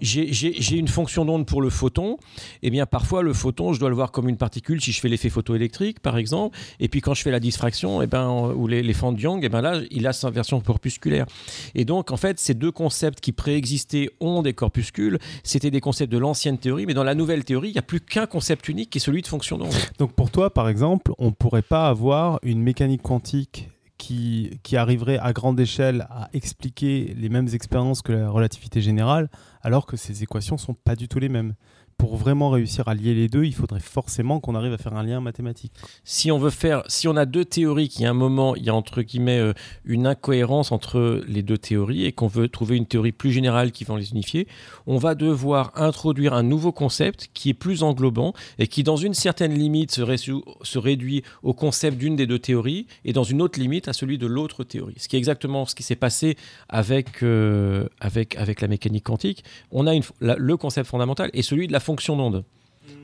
[0.01, 2.16] une fonction d'onde pour le photon,
[2.62, 5.09] et bien parfois le photon, je dois le voir comme une particule si je fais
[5.09, 8.66] l'effet photoélectrique par exemple, et puis quand je fais la diffraction, et ben, euh, ou
[8.66, 11.27] les, les de Young, et ben là il a sa version corpusculaire.
[11.75, 16.12] Et donc en fait ces deux concepts qui préexistaient, onde et corpuscule, c'était des concepts
[16.12, 18.91] de l'ancienne théorie, mais dans la nouvelle théorie, il n'y a plus qu'un concept unique
[18.91, 19.75] qui est celui de fonction d'onde.
[19.99, 25.19] Donc pour toi, par exemple, on pourrait pas avoir une mécanique quantique qui, qui arriverait
[25.19, 29.31] à grande échelle à expliquer les mêmes expériences que la relativité générale,
[29.62, 31.55] alors que ces équations sont pas du tout les mêmes.
[31.97, 35.03] Pour vraiment réussir à lier les deux, il faudrait forcément qu'on arrive à faire un
[35.03, 35.73] lien mathématique.
[36.05, 38.71] si on veut faire, si on a deux théories qui à un moment, il y
[38.71, 39.53] a entre guillemets euh,
[39.85, 43.85] une incohérence entre les deux théories et qu'on veut trouver une théorie plus générale qui
[43.85, 44.47] va les unifier,
[44.87, 49.15] on va devoir introduire un nouveau concept qui est plus englobant et qui dans une
[49.15, 53.89] certaine limite se, réduit au concept d'une des deux théories et dans une autre limite
[53.89, 54.95] à celui de l'autre théorie.
[54.99, 56.37] Ce qui est exactement ce qui s'est passé
[56.69, 59.45] avec, euh, avec, avec la mécanique quantique.
[59.71, 62.44] On a une, le concept fondamental et celui de la fonction d'onde.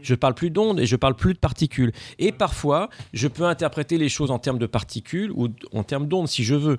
[0.02, 1.92] Je parle plus d'ondes et je parle plus de particules.
[2.18, 6.28] Et parfois, je peux interpréter les choses en termes de particules ou en termes d'ondes
[6.28, 6.78] si je veux.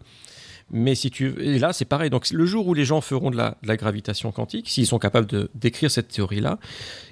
[0.72, 2.10] Mais si tu et là, c'est pareil.
[2.10, 5.52] Donc, le jour où les gens feront de la, gravitation quantique, s'ils sont capables de
[5.54, 6.60] décrire cette théorie-là,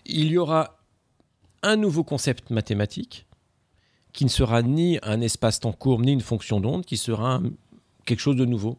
[0.05, 0.79] il y aura
[1.61, 3.25] un nouveau concept mathématique
[4.13, 7.41] qui ne sera ni un espace-temps courbe ni une fonction d'onde, qui sera
[8.05, 8.77] quelque chose de nouveau.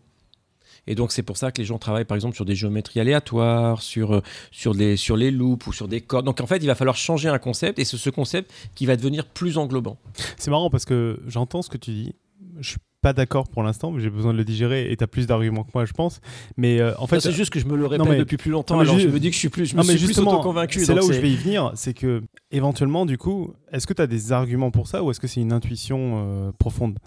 [0.90, 3.80] Et donc, c'est pour ça que les gens travaillent, par exemple, sur des géométries aléatoires,
[3.80, 6.26] sur, euh, sur, les, sur les loupes ou sur des cordes.
[6.26, 8.96] Donc, en fait, il va falloir changer un concept, et c'est ce concept qui va
[8.96, 9.98] devenir plus englobant.
[10.36, 12.14] C'est marrant parce que j'entends ce que tu dis.
[12.58, 15.06] Je suis pas d'accord pour l'instant, mais j'ai besoin de le digérer et tu as
[15.06, 16.20] plus d'arguments que moi, je pense.
[16.56, 18.74] Mais euh, en fait, c'est juste que je me le répète mais- depuis plus longtemps,
[18.74, 20.32] non, alors je me dis que je suis plus, je me mais suis plus justement,
[20.32, 20.84] auto-convaincu.
[20.84, 24.02] C'est là où je vais y venir, c'est que éventuellement, du coup, est-ce que tu
[24.02, 26.98] as des arguments pour ça ou est-ce que c'est une intuition euh, profonde?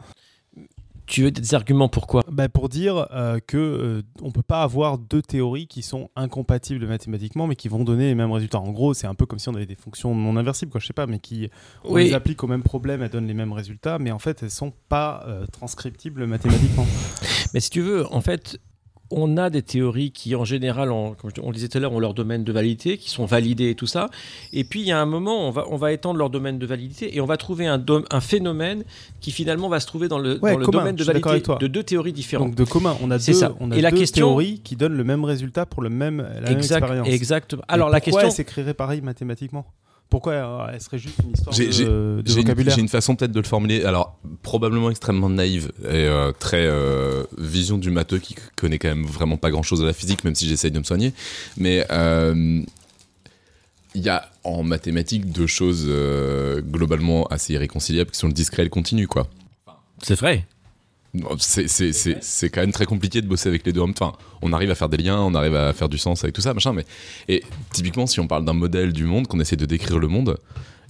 [1.05, 4.97] Tu veux des arguments pourquoi Bah, Pour dire euh, que euh, on peut pas avoir
[4.97, 8.59] deux théories qui sont incompatibles mathématiquement, mais qui vont donner les mêmes résultats.
[8.59, 10.87] En gros, c'est un peu comme si on avait des fonctions non inversibles, quoi, je
[10.87, 11.49] sais pas, mais qui
[11.83, 12.05] on Oui.
[12.05, 14.71] les applique au même problème, elles donnent les mêmes résultats, mais en fait, elles sont
[14.89, 16.85] pas euh, transcriptibles mathématiquement.
[17.53, 18.57] Mais si tu veux, en fait,
[19.15, 21.93] on a des théories qui, en général, en- comme on le disait tout à l'heure,
[21.93, 24.09] ont leur domaine de validité, qui sont validées et tout ça.
[24.51, 26.65] Et puis, il y a un moment, on va, on va étendre leur domaine de
[26.65, 28.83] validité et on va trouver un, dom- un phénomène
[29.21, 31.67] qui, finalement, va se trouver dans le, Ouais, dans le commun, domaine de validité de
[31.67, 32.49] deux théories différentes.
[32.49, 33.53] Donc de commun, on a deux, ça.
[33.59, 36.25] on a Et la deux question- théories qui donnent le même résultat pour le même,
[36.41, 37.07] la même expérience.
[37.07, 37.63] exactement.
[37.67, 38.27] Alors, la pourquoi question.
[38.29, 39.65] elle s'écrirait pareil mathématiquement?
[40.13, 43.39] Pourquoi euh, elle serait juste une histoire J'ai- de, vocabulaire j'ai une façon peut-être de
[43.39, 48.77] le formuler, alors probablement extrêmement naïve et euh, très euh, vision du matheux qui connaît
[48.77, 51.13] quand même vraiment pas grand-chose de la physique, même si j'essaye de me soigner.
[51.57, 52.61] Mais euh,
[53.95, 58.61] il y a en mathématiques deux choses euh, globalement assez irréconciliables qui sont le discret
[58.61, 59.27] et le continu, quoi.
[60.03, 60.45] C'est vrai.
[61.37, 63.81] C'est- quand même très compliqué de bosser avec les deux.
[63.81, 66.41] Enfin, on arrive à faire des liens, on arrive à faire du sens avec tout
[66.41, 66.73] ça, machin.
[66.73, 66.85] Mais
[67.27, 70.37] et typiquement, si on parle d'un modèle du monde, qu'on essaie de décrire le monde,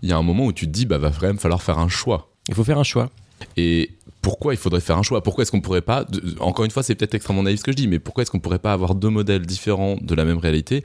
[0.02, 1.90] il y a un moment où tu te dis, bah, va même falloir faire un
[1.90, 2.30] choix.
[2.48, 3.10] Il faut faire un choix.
[3.58, 3.92] Et
[4.22, 5.22] pourquoi il faudrait faire un choix?
[5.22, 6.06] Pourquoi est-ce qu'on pourrait pas
[6.40, 8.40] Encore une fois, c'est peut-être extrêmement naïf ce que je dis, mais pourquoi est-ce qu'on
[8.40, 10.84] pourrait pas avoir deux modèles différents de la même réalité?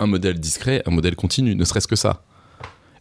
[0.00, 2.24] Un modèle discret, un modèle continu, ne serait-ce que ça?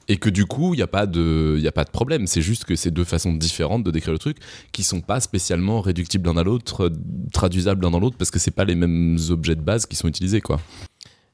[0.08, 2.28] Et que du coup, il n'y a, pas de- y a pas de problème.
[2.28, 4.38] C'est juste que c'est deux façons différentes de décrire le truc
[4.72, 6.90] qui sont pas spécialement réductibles l'un à l'autre, euh,
[7.32, 10.08] traduisables l'un dans l'autre, parce que c'est pas les mêmes objets de base qui sont
[10.08, 10.60] utilisés, quoi.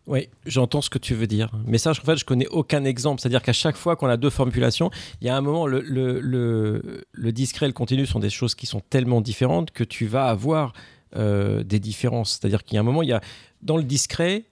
[0.05, 1.51] Oui, j'entends ce que tu veux dire.
[1.65, 3.19] Mais ça, en fait, je connais aucun exemple.
[3.19, 4.89] C'est-à-dire qu'à chaque fois qu'on a deux formulations,
[5.19, 8.81] il y a un moment, le discret et le continu sont des choses qui sont
[8.89, 10.71] tellement différentes que tu vas avoir
[11.15, 12.31] euh, des différences.
[12.39, 13.21] C'est-à-dire qu'il y a un moment, il y a,
[13.61, 14.45] dans le discret,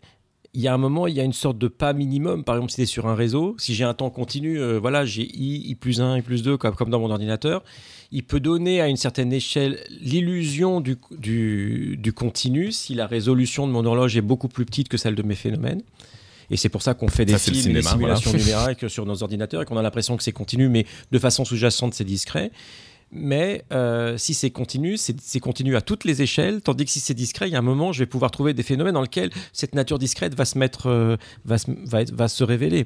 [0.55, 2.43] il y a un moment, il y a une sorte de pas minimum.
[2.43, 5.05] Par exemple, si tu es sur un réseau, si j'ai un temps continu, euh, voilà,
[5.05, 7.63] j'ai i, i plus 1, i plus 2, comme, comme dans mon ordinateur,
[8.11, 13.67] il peut donner à une certaine échelle l'illusion du, du, du continu si la résolution
[13.67, 15.81] de mon horloge est beaucoup plus petite que celle de mes phénomènes.
[16.49, 18.45] Et c'est pour ça qu'on fait des Ça, films simulations voilà.
[18.45, 21.93] numériques sur nos ordinateurs et qu'on a l'impression que c'est continu, mais de façon sous-jacente,
[21.93, 22.51] c'est discret.
[23.17, 27.13] Mais euh, si c'est continu, c'est continu à toutes les échelles, tandis que si c'est
[27.13, 29.73] discret, il y a un moment, je vais pouvoir trouver des phénomènes dans lesquels cette
[29.73, 31.15] nature discrète va se mettre, euh,
[31.45, 32.85] va, se, va, être- va se révéler.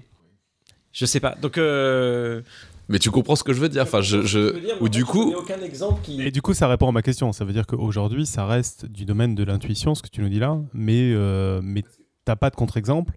[0.94, 1.36] Je sais pas.
[1.42, 2.42] Donc, euh,
[2.90, 5.62] Mais tu comprends ce que je veux dire Enfin, je, je- ou du coup, aucun
[5.62, 6.22] exemple qui.
[6.22, 7.32] Et du coup, ça répond à ma question.
[7.34, 10.40] Ça veut dire qu'aujourd'hui, ça reste du domaine de l'intuition, ce que tu nous dis
[10.40, 11.84] là, mais, euh, mais
[12.26, 13.14] t'as pas de contre-exemple,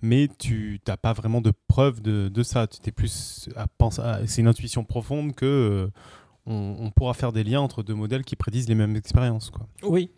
[0.00, 2.66] mais tu n'as pas vraiment de preuve de, de ça.
[2.66, 4.00] Tu t'es plus à penser.
[4.02, 5.86] à- C'est une intuition profonde que euh,
[6.46, 9.50] on, on pourra faire des liens entre deux modèles qui prédisent les mêmes expériences.
[9.50, 9.66] Quoi.
[9.82, 10.10] Oui,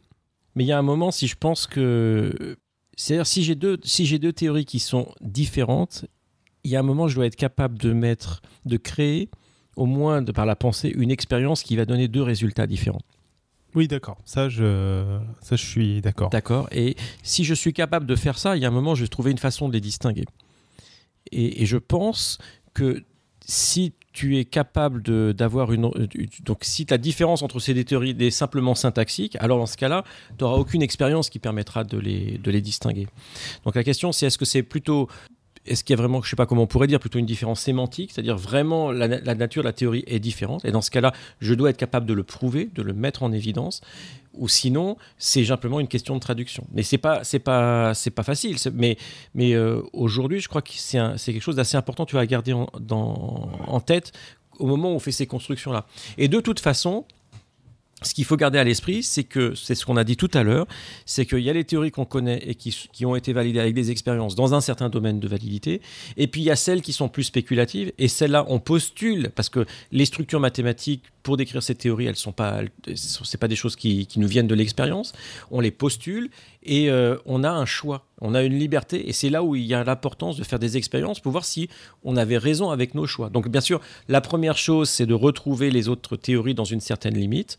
[0.54, 2.56] mais il y a un moment, si je pense que.
[2.96, 6.04] C'est-à-dire, si j'ai deux, si deux théories qui sont différentes,
[6.62, 9.30] il y a un moment, je dois être capable de mettre, de créer,
[9.74, 13.02] au moins de par la pensée, une expérience qui va donner deux résultats différents.
[13.74, 14.18] Oui, d'accord.
[14.24, 16.30] Ça, je, ça, je suis d'accord.
[16.30, 16.94] D'accord Et
[17.24, 19.32] si je suis capable de faire ça, il y a un moment, je vais trouver
[19.32, 20.24] une façon de les distinguer.
[21.32, 22.38] Et, et je pense
[22.72, 23.02] que
[23.46, 25.02] si tu es capable
[25.34, 25.90] d'avoir une.
[26.44, 30.04] Donc, si la différence entre ces deux théories est simplement syntaxique, alors dans ce cas-là,
[30.38, 33.08] tu n'auras aucune expérience qui permettra de les, de les distinguer.
[33.64, 35.08] Donc, la question, c'est est-ce que c'est plutôt.
[35.66, 37.26] Est-ce qu'il y a vraiment, je ne sais pas comment on pourrait dire, plutôt une
[37.26, 41.12] différence sémantique, c'est-à-dire vraiment la, la nature la théorie est différente, et dans ce cas-là,
[41.40, 43.80] je dois être capable de le prouver, de le mettre en évidence,
[44.36, 46.66] ou sinon, c'est simplement une question de traduction.
[46.72, 48.56] Mais c'est pas, c'est pas, c'est pas facile.
[48.72, 48.96] Mais,
[49.34, 52.04] mais euh, aujourd'hui, je crois que c'est, quelque chose d'assez important.
[52.04, 54.12] Tu vas garder en, en tête
[54.58, 55.86] au moment où on fait ces constructions-là.
[56.18, 57.04] Et de toute façon.
[58.04, 60.42] Ce qu'il faut garder à l'esprit, c'est que c'est ce qu'on a dit tout à
[60.42, 60.66] l'heure,
[61.06, 63.74] c'est qu'il y a les théories qu'on connaît et qui, qui ont été validées avec
[63.74, 65.80] des expériences dans un certain domaine de validité,
[66.16, 69.48] et puis il y a celles qui sont plus spéculatives, et celles-là on postule parce
[69.48, 72.60] que les structures mathématiques pour décrire ces théories, elles sont pas,
[72.94, 75.12] c'est pas des choses qui, qui nous viennent de l'expérience.
[75.50, 76.28] On les postule
[76.62, 79.64] et euh, on a un choix, on a une liberté, et c'est là où il
[79.64, 81.68] y a l'importance de faire des expériences pour voir si
[82.04, 83.30] on avait raison avec nos choix.
[83.30, 87.16] Donc bien sûr, la première chose, c'est de retrouver les autres théories dans une certaine
[87.16, 87.58] limite.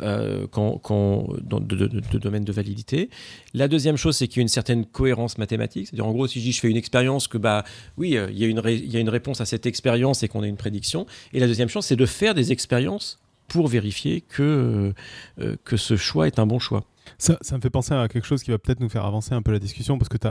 [0.00, 3.10] Euh, de, de- de domaine de validité.
[3.52, 5.88] La deuxième chose, c'est qu'il y a une certaine cohérence mathématique.
[5.88, 7.64] C'est-à-dire, en gros, si je dis je fais une expérience, que bah
[7.98, 11.06] oui, euh, il y, a une réponse à cette expérience et qu'on a une prédiction.
[11.32, 14.94] Et la deuxième chose, c'est de faire des expériences pour vérifier que,
[15.40, 16.84] euh, que ce choix est un bon choix.
[17.18, 19.52] Ça, me fait penser à quelque chose qui va peut-être nous faire avancer un peu
[19.52, 20.26] la discussion parce que tu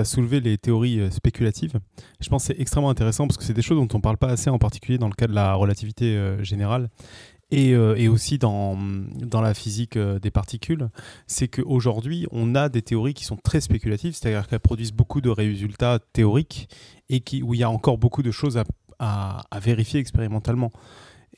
[0.00, 1.80] as, soulevé les théories spéculatives.
[2.20, 4.18] Je pense que c'est extrêmement intéressant parce que c'est des choses dont on ne parle
[4.18, 6.90] pas assez, en particulier dans le cas de la relativité générale
[7.50, 8.76] et, euh, et aussi dans,
[9.16, 10.88] dans la physique euh, des particules.
[11.26, 15.30] C'est qu'aujourd'hui, on a des théories qui sont très spéculatives, c'est-à-dire qu'elles produisent beaucoup de
[15.30, 16.68] résultats théoriques
[17.08, 18.56] et qui, où il y a encore beaucoup de choses
[18.98, 20.70] à- à vérifier expérimentalement.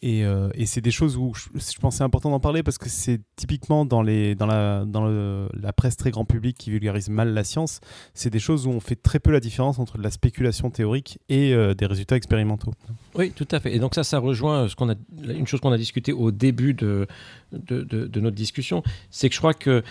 [0.02, 2.76] Et, euh, et c'est des choses où je, je pense c'est important d'en parler parce
[2.76, 7.08] que c'est typiquement dans, les, dans, la, dans la presse très grand public qui vulgarise
[7.08, 7.80] mal la science,
[8.12, 11.20] c'est des choses où on fait très peu la différence entre de la spéculation théorique
[11.28, 12.72] et euh, des résultats expérimentaux.
[13.14, 13.74] Oui, tout à fait.
[13.74, 14.94] Et donc ça, ça rejoint ce qu'on a,
[15.28, 17.06] une chose qu'on a discuté au début de,
[17.52, 19.82] de, notre discussion, c'est que je crois que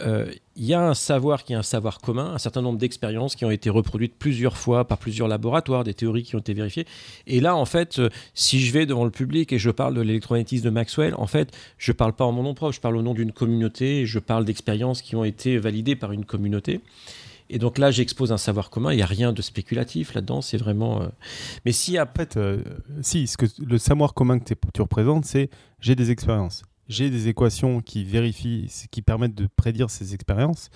[0.00, 3.44] il y a un savoir qui est un savoir commun, un certain nombre d'expériences qui
[3.44, 6.86] ont été reproduites plusieurs fois par plusieurs laboratoires, des théories qui ont été vérifiées.
[7.26, 10.00] Et là, en fait, euh, si je vais devant le public et je parle de
[10.00, 13.02] l'électromagnétisme de Maxwell, en fait, je parle pas en mon nom propre, je parle au
[13.02, 16.80] nom d'une communauté, je parle d'expériences qui ont été validées par une communauté.
[17.50, 18.92] Et donc là, j'expose un savoir commun.
[18.92, 20.42] Il n'y a rien de spéculatif là-dedans.
[20.42, 21.02] C'est vraiment.
[21.02, 21.06] euh,
[21.64, 22.62] Mais si En fait, euh,
[23.00, 25.48] si, ce que, le savoir commun que tu représentes, c'est
[25.80, 26.62] j'ai des expériences.
[26.88, 30.70] J'ai des équations qui vérifient, qui permettent de prédire ces expériences.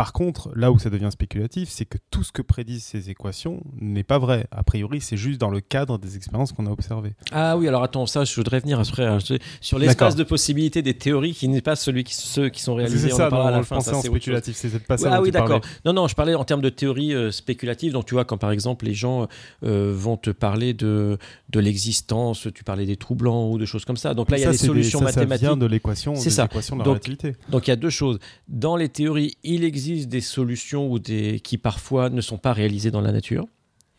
[0.00, 3.62] Par contre, là où ça devient spéculatif, c'est que tout ce que prédisent ces équations
[3.78, 4.46] n'est pas vrai.
[4.50, 7.12] A priori, c'est juste dans le cadre des expériences qu'on a observées.
[7.32, 10.80] Ah oui, alors attends, ça, je voudrais venir après hein, je- sur l'espace de possibilité
[10.80, 13.08] des théories qui n'est pas celui qui ceux qui sont réalisés.
[13.08, 13.76] C'est on ça, non, à la je fin.
[13.76, 15.60] pensais ça, en spéculatif, c'est pas ça ah oui, d'accord.
[15.84, 17.92] Non, non, je parlais en termes de théorie euh, spéculative.
[17.92, 19.28] Donc, tu vois, quand par exemple, les gens
[19.64, 21.18] euh, vont te parler de,
[21.50, 24.14] de l'existence, tu parlais des trous blancs ou de choses comme ça.
[24.14, 25.46] Donc là, il y a Ça, des solutions ça, ça mathématiques.
[25.46, 26.46] vient de l'équation des ça.
[26.46, 27.36] de la Donc, relativité.
[27.50, 28.18] Donc il y a deux choses.
[28.48, 31.40] Dans les théories, il existe des solutions ou des...
[31.40, 33.46] qui parfois ne sont pas réalisées dans la nature.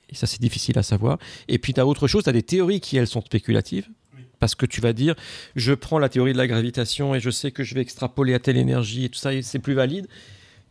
[0.10, 1.18] Et ça, c'est difficile à savoir.
[1.48, 3.88] Et puis, tu as autre chose, tu as des théories qui, elles, sont spéculatives.
[4.40, 5.16] Parce que tu vas dire,
[5.56, 8.40] je prends la théorie de la gravitation et je sais que je vais extrapoler à
[8.40, 10.08] telle énergie et tout ça, et c'est plus valide.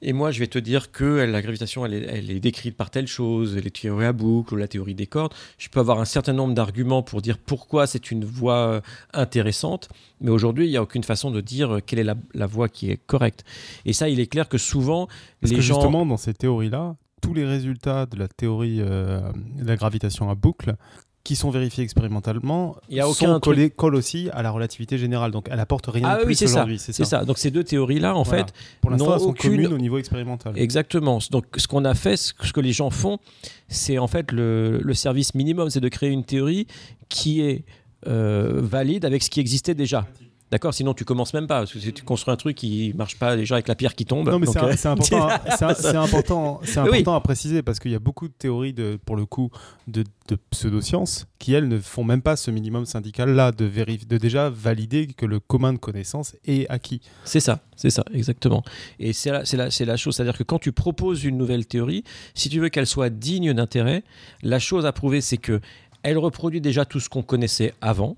[0.03, 2.91] Et moi, je vais te dire que la gravitation, elle est, elle est décrite par
[2.91, 5.35] telle chose, les théories à boucle ou la théorie des cordes.
[5.59, 8.81] Je peux avoir un certain nombre d'arguments pour dire pourquoi c'est une voie euh,
[9.13, 9.89] intéressante,
[10.21, 12.69] mais aujourd'hui, il n'y a aucune façon de dire euh, quelle est la, la voie
[12.69, 13.45] qui est correcte.
[13.85, 15.07] Et ça, il est clair que souvent,
[15.41, 15.75] Parce les que gens...
[15.75, 19.21] justement, dans ces théories-là, tous les résultats de la théorie euh,
[19.57, 20.75] de la gravitation à boucle
[21.23, 24.97] qui sont vérifiés expérimentalement Il y a sont aucun collés, collent aussi à la relativité
[24.97, 25.31] générale.
[25.33, 26.45] Donc, elle apporte rien Ah de oui, plus ça.
[26.47, 26.79] aujourd'hui.
[26.79, 27.25] C'est ça.
[27.25, 28.47] Donc ces deux théories-là, en Voilà.
[28.47, 30.55] fait, Pour l'instant, elles sont aucune- communes au niveau expérimental.
[30.57, 31.19] Exactement.
[31.31, 33.19] Donc, ce qu'on a fait, ce que ce que les gens font,
[33.69, 36.67] c'est en fait le, le service minimum, c'est de créer une théorie
[37.11, 37.65] qui est
[38.07, 40.07] euh, valide avec ce qui existait déjà.
[40.51, 41.61] D'accord Sinon, tu commences même pas.
[41.61, 44.05] Parce que si tu construis un truc qui marche pas déjà avec la pierre qui
[44.05, 44.29] tombe.
[44.29, 45.41] Non, mais c'est euh, important, à-
[45.75, 46.61] c'est important,
[46.91, 47.05] Oui.
[47.07, 49.51] à préciser parce qu'il y a beaucoup de théories, de, pour le coup,
[49.87, 53.69] de, de pseudosciences qui, elles, ne font même pas ce minimum syndical-là de,
[54.19, 57.01] déjà valider que le commun de connaissances est acquis.
[57.25, 58.65] C'est ça, c'est ça, exactement.
[58.99, 59.43] Et c'est la,
[59.81, 62.03] la chose, c'est-à-dire que quand tu proposes une nouvelle théorie,
[62.35, 64.03] si tu veux qu'elle soit digne d'intérêt,
[64.43, 65.61] la chose à prouver, c'est que
[66.03, 68.17] elle reproduit déjà tout ce qu'on connaissait avant,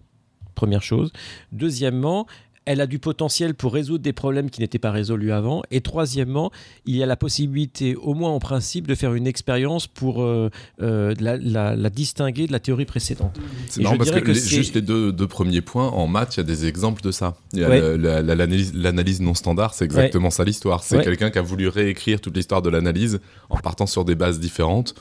[0.54, 1.12] première chose.
[1.52, 2.26] Deuxièmement,
[2.64, 5.62] elle a du potentiel pour résoudre des problèmes qui n'étaient pas résolus avant.
[5.72, 6.52] Et troisièmement,
[6.86, 10.48] il y a la possibilité, au moins en principe, de faire une expérience pour euh,
[10.80, 13.36] euh, la, la- la distinguer de la théorie précédente.
[13.68, 16.38] C'est marrant je parce que, les- juste les deux, deux premiers points, en maths, il
[16.38, 17.34] y a des exemples de ça.
[17.52, 17.98] Ouais.
[17.98, 20.84] la- L'analyse non standard, c'est exactement ça l'histoire.
[20.84, 21.04] C'est Ouais.
[21.04, 23.18] quelqu'un qui a voulu réécrire toute l'histoire de l'analyse
[23.50, 24.94] en partant sur des bases différentes,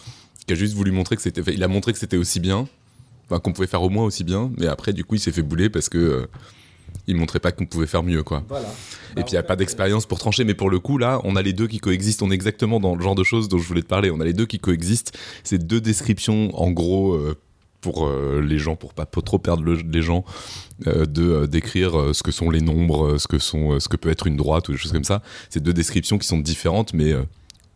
[0.48, 1.44] qui a juste voulu montrer que c'était.
[1.54, 2.68] Il a montré que c'était aussi bien,
[3.32, 5.42] enfin, qu'on pouvait faire au moins aussi bien, mais après, du coup, il s'est fait
[5.44, 5.98] bouler parce que.
[5.98, 6.26] euh,
[7.08, 8.44] il montrait pas qu'on pouvait faire mieux, quoi.
[9.12, 11.36] Et puis il n'y a pas d'expérience pour trancher, mais pour le coup, là, on
[11.38, 12.22] a les deux qui coexistent.
[12.22, 14.12] On est exactement dans le genre de choses dont je voulais te parler.
[14.12, 15.18] On a les deux qui coexistent.
[15.44, 17.38] C'est deux descriptions, en gros, euh,
[17.80, 20.26] pour euh, les gens, pour pas trop perdre le- les gens,
[20.86, 24.10] euh, de euh, décrire ce que sont les nombres, ce que, sont, ce que peut
[24.10, 25.24] être une droite ou des choses comme ça.
[25.50, 27.14] C'est deux descriptions qui sont différentes, mais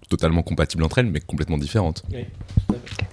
[0.08, 2.04] totalement compatibles entre elles, mais complètement différentes.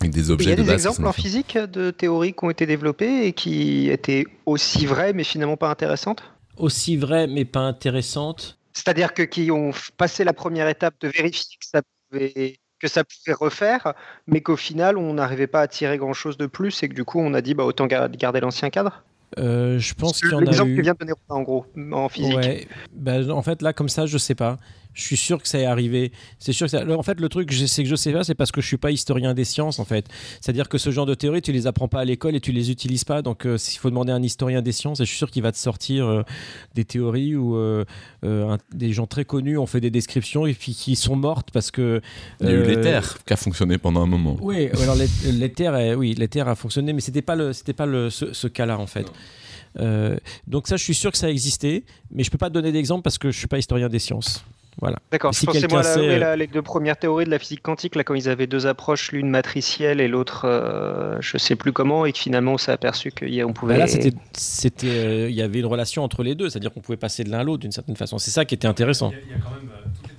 [0.00, 2.50] Avec des Il y objets a de des exemples en physique de théories qui ont
[2.50, 6.22] été développées et qui étaient aussi vraies mais finalement pas intéressantes?
[6.56, 8.58] Aussi vrai, mais pas intéressante.
[8.72, 13.04] C'est-à-dire que qui ont passé la première étape de vérifier que ça pouvait que ça
[13.04, 13.94] pouvait refaire,
[14.26, 17.20] mais qu'au final on n'arrivait pas à tirer grand-chose de plus et que du coup
[17.20, 19.04] on a dit bah autant ga- garder l'ancien cadre?
[19.38, 20.76] Euh, je pense qu'il y en a L'exemple eu.
[20.76, 22.34] que vient de donner en gros en physique.
[22.36, 24.58] Ouais, ben, en fait, là, comme ça, je sais pas.
[24.94, 26.12] Je suis sûr que ça est arrivé.
[26.38, 26.80] C'est sûr que ça...
[26.80, 28.76] Alors, En fait, le truc, c'est que je sais pas, c'est parce que je suis
[28.76, 30.06] pas historien des sciences, en fait.
[30.40, 32.70] C'est-à-dire que ce genre de théories, tu les apprends pas à l'école et tu les
[32.70, 33.22] utilises pas.
[33.22, 35.42] Donc, euh, s'il faut demander à un historien des sciences, et je suis sûr qu'il
[35.42, 36.22] va te sortir euh,
[36.74, 37.84] des théories où euh,
[38.24, 41.50] euh, un- des gens très connus ont fait des descriptions et puis qui sont mortes
[41.52, 42.00] parce que.
[42.40, 44.36] Il y a eu l'éther qui a fonctionné pendant un moment.
[44.42, 47.86] oui, alors l'é- l'éther, est- oui, l'éther a fonctionné, mais c'était pas le, c'était pas
[47.86, 49.06] le, ce, ce cas-là en fait.
[49.80, 50.16] Euh,
[50.46, 52.72] donc ça, je suis sûr que ça a existé, mais je peux pas te donner
[52.72, 54.44] d'exemple parce que je suis pas historien des sciences.
[54.80, 54.98] Voilà.
[55.10, 57.30] D'accord, Si je pensais quelqu'un moi sait, oui, euh, là, les deux premières théories de
[57.30, 61.36] la physique quantique, là, quand ils avaient deux approches, l'une matricielle et l'autre, euh, je
[61.36, 63.74] sais plus comment, et que finalement on s'est aperçu qu'on pouvait.
[63.74, 66.96] Bah là, c'était, euh, il y avait une relation entre les deux, c'est-à-dire qu'on pouvait
[66.96, 68.18] passer de l'un à l'autre d'une certaine façon.
[68.18, 69.12] C'est ça qui était intéressant.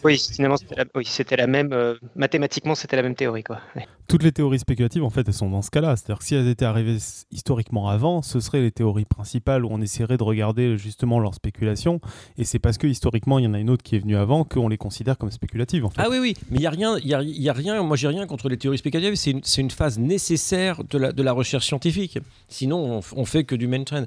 [0.03, 0.85] Oui, finalement c'était la...
[0.95, 1.71] oui, c'était la même.
[1.73, 3.59] euh, Mathématiquement, c'était la même théorie, quoi.
[3.75, 3.87] Ouais.
[4.07, 5.95] Toutes les théories spéculatives, en fait, elles sont dans ce cas-là.
[5.95, 6.97] C'est-à-dire que si elles étaient arrivées
[7.31, 12.01] historiquement avant, ce seraient les théories principales où on essaierait de regarder justement leurs spéculations.
[12.37, 14.43] Et c'est parce que historiquement, il y en a une autre qui est venue avant
[14.43, 16.01] qu'on les considère comme spéculatives, en fait.
[16.03, 17.81] Ah oui, oui, mais il y a rien, il y a, il y a rien.
[17.81, 19.15] Moi, j'ai rien contre les théories spéculatives.
[19.15, 22.19] C'est une, c'est une phase nécessaire de la, de la recherche scientifique.
[22.49, 24.03] Sinon, on, on fait que du main trend.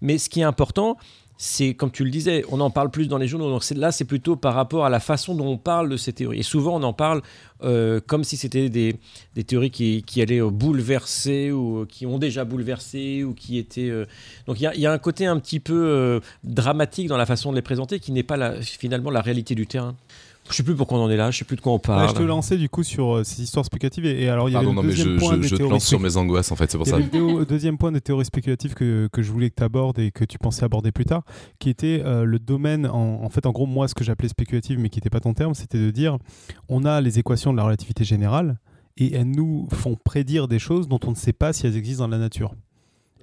[0.00, 0.96] Mais ce qui est important,
[1.38, 3.50] c'est comme tu le disais, on en parle plus dans les journaux.
[3.50, 6.38] Donc là, c'est plutôt par rapport à la façon dont on parle de ces théories.
[6.38, 7.20] Et souvent, on en parle
[7.62, 8.98] euh, comme si c'était des,
[9.46, 13.90] théories qui, allaient euh, bouleverser ou euh, qui ont déjà bouleversé ou qui étaient.
[14.46, 17.62] Donc il y a, un côté un petit peu dramatique dans la façon de les
[17.62, 19.94] présenter qui n'est pas finalement la réalité du terrain.
[20.50, 21.80] Je sais plus pourquoi on en est là, je sais plus de quoi on Ouais,
[21.82, 22.08] parle.
[22.08, 24.56] je te lançais du coup sur euh, ces histoires spéculatives et, et alors il y
[24.56, 26.16] avait Pardon, le non, mais deuxième je, point je- des je te lance sur mes
[26.16, 26.98] angoisses, en fait, c'est pour ça.
[26.98, 30.10] le déo- deuxième point des théories spéculatives que, que je voulais que tu abordes et
[30.12, 31.22] que tu pensais aborder plus tard,
[31.58, 34.78] qui était euh, le domaine, en, en fait, en gros, moi, ce que j'appelais spéculative,
[34.78, 36.16] mais qui n'était pas ton terme, c'était de dire
[36.68, 38.58] on a les équations de la relativité générale
[38.96, 42.04] et elles nous font prédire des choses dont on ne sait pas si elles existent
[42.04, 42.54] dans la nature.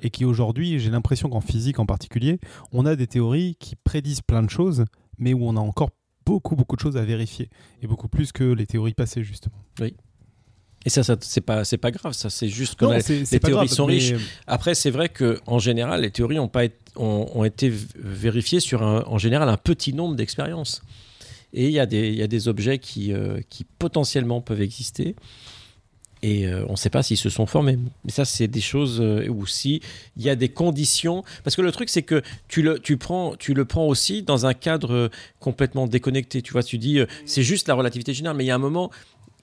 [0.01, 2.39] Et qui aujourd'hui, j'ai l'impression qu'en physique en particulier,
[2.73, 4.83] on a des théories qui prédisent plein de choses,
[5.17, 5.89] mais où on a encore
[6.25, 7.49] beaucoup, beaucoup de choses à vérifier.
[7.81, 9.55] Et beaucoup plus que les théories passées, justement.
[10.85, 13.75] Et ça, ça c'est pas, c'est pas grave, ça, c'est juste c'est les théories grave,
[13.75, 14.13] sont mais- riches.
[14.47, 17.87] Après, c'est vrai que en général, les théories ont, pas été, ont, ont été v-
[17.95, 20.81] vérifiées sur un- en général un petit nombre d'expériences.
[21.53, 24.61] Et il y, a des- il y a des objets qui, euh, qui potentiellement peuvent
[24.61, 25.15] exister.
[26.23, 27.77] Et euh, on ne sait pas s'ils se sont formés.
[28.05, 29.81] Mais ça, c'est des choses euh, où si
[30.15, 31.23] il y a des conditions.
[31.43, 34.45] Parce que le truc, c'est que tu le, tu, prends, tu le prends aussi dans
[34.45, 35.09] un cadre euh,
[35.41, 36.41] complètement déconnecté.
[36.41, 38.37] Tu vois, tu dis, c'est juste la relativité générale.
[38.37, 38.89] Mais il y a un moment,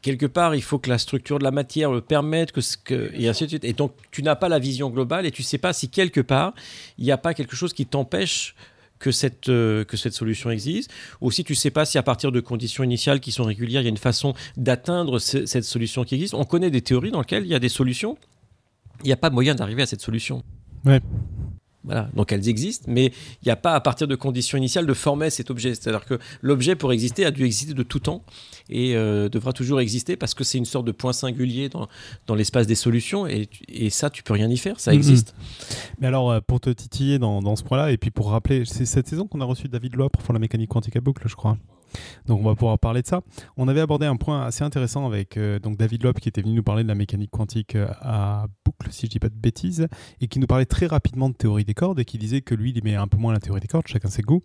[0.00, 3.44] quelque part, il faut que la structure de la matière le permette, que, et ainsi
[3.44, 3.64] de suite.
[3.64, 6.22] Et donc, tu n'as pas la vision globale et tu ne sais pas si quelque
[6.22, 6.54] part,
[6.96, 8.54] il n'y a pas quelque chose qui t'empêche
[9.00, 12.02] que cette, euh, que cette solution existe, ou si tu ne sais pas si à
[12.04, 15.64] partir de conditions initiales qui sont régulières, il y a une façon d'atteindre ce- cette
[15.64, 16.34] solution qui existe.
[16.34, 18.16] On connaît des théories dans lesquelles il y a des solutions,
[19.02, 20.44] il n'y a pas moyen d'arriver à cette solution.
[20.84, 21.00] Ouais.
[21.82, 24.92] Voilà, donc elles existent, mais il n'y a pas à partir de conditions initiales de
[24.92, 25.74] former cet objet.
[25.74, 28.22] C'est-à-dire que l'objet, pour exister, a dû exister de tout temps
[28.70, 31.88] et euh, devra toujours exister parce que c'est une sorte de point singulier dans,
[32.26, 34.96] dans l'espace des solutions et, et ça, tu peux rien y faire, ça Mhm.
[34.98, 35.34] existe.
[36.00, 38.86] Mais alors, euh, pour te titiller dans, dans ce point-là, et puis pour rappeler, c'est
[38.86, 41.34] cette saison qu'on a reçu David Loa pour faire la mécanique quantique à boucle, je
[41.34, 41.58] crois.
[42.26, 43.20] Donc on va pouvoir parler de ça.
[43.56, 46.54] On avait abordé un point assez intéressant avec euh, donc David Loeb qui était venu
[46.54, 49.88] nous parler de la mécanique quantique euh, à boucle, si je dis pas de bêtises,
[50.20, 52.70] et qui nous parlait très rapidement de théorie des cordes et qui disait que lui
[52.70, 54.42] il aimait un peu moins la théorie des cordes, chacun ses goûts,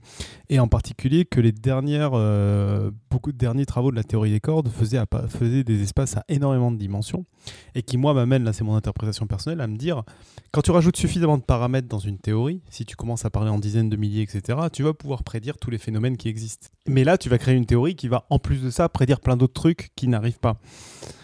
[0.49, 4.39] et en particulier que les dernières, euh, beaucoup de derniers travaux de la théorie des
[4.39, 7.25] cordes faisaient, faisaient des espaces à énormément de dimensions,
[7.73, 10.03] et qui moi m'amène, là c'est mon interprétation personnelle, à me dire
[10.51, 13.59] quand tu rajoutes suffisamment de paramètres dans une théorie, si tu commences à parler en
[13.59, 16.69] dizaines de milliers, etc., tu vas pouvoir prédire tous les phénomènes qui existent.
[16.87, 19.37] Mais là, tu vas créer une théorie qui va, en plus de ça, prédire plein
[19.37, 20.57] d'autres trucs qui n'arrivent pas.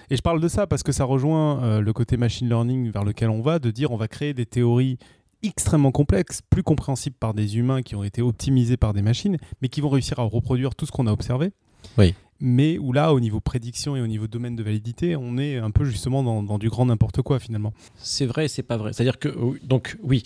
[0.10, 3.04] Et je parle de ça parce que ça rejoint euh, le côté machine learning vers
[3.04, 4.98] lequel on va, de dire on va créer des théories
[5.44, 9.70] extrêmement complexes, plus compréhensibles par des humains qui ont été optimisés par des machines, mais
[9.70, 11.52] qui vont réussir à reproduire tout ce qu'on a observé.
[11.98, 12.14] Oui.
[12.42, 15.72] Mais où là, au niveau prédiction et au niveau domaine de validité, on est un
[15.72, 17.74] peu justement dans, du grand n'importe quoi finalement.
[17.98, 18.94] C'est vrai c'est pas vrai.
[18.94, 20.24] C'est-à-dire que, oui, donc oui,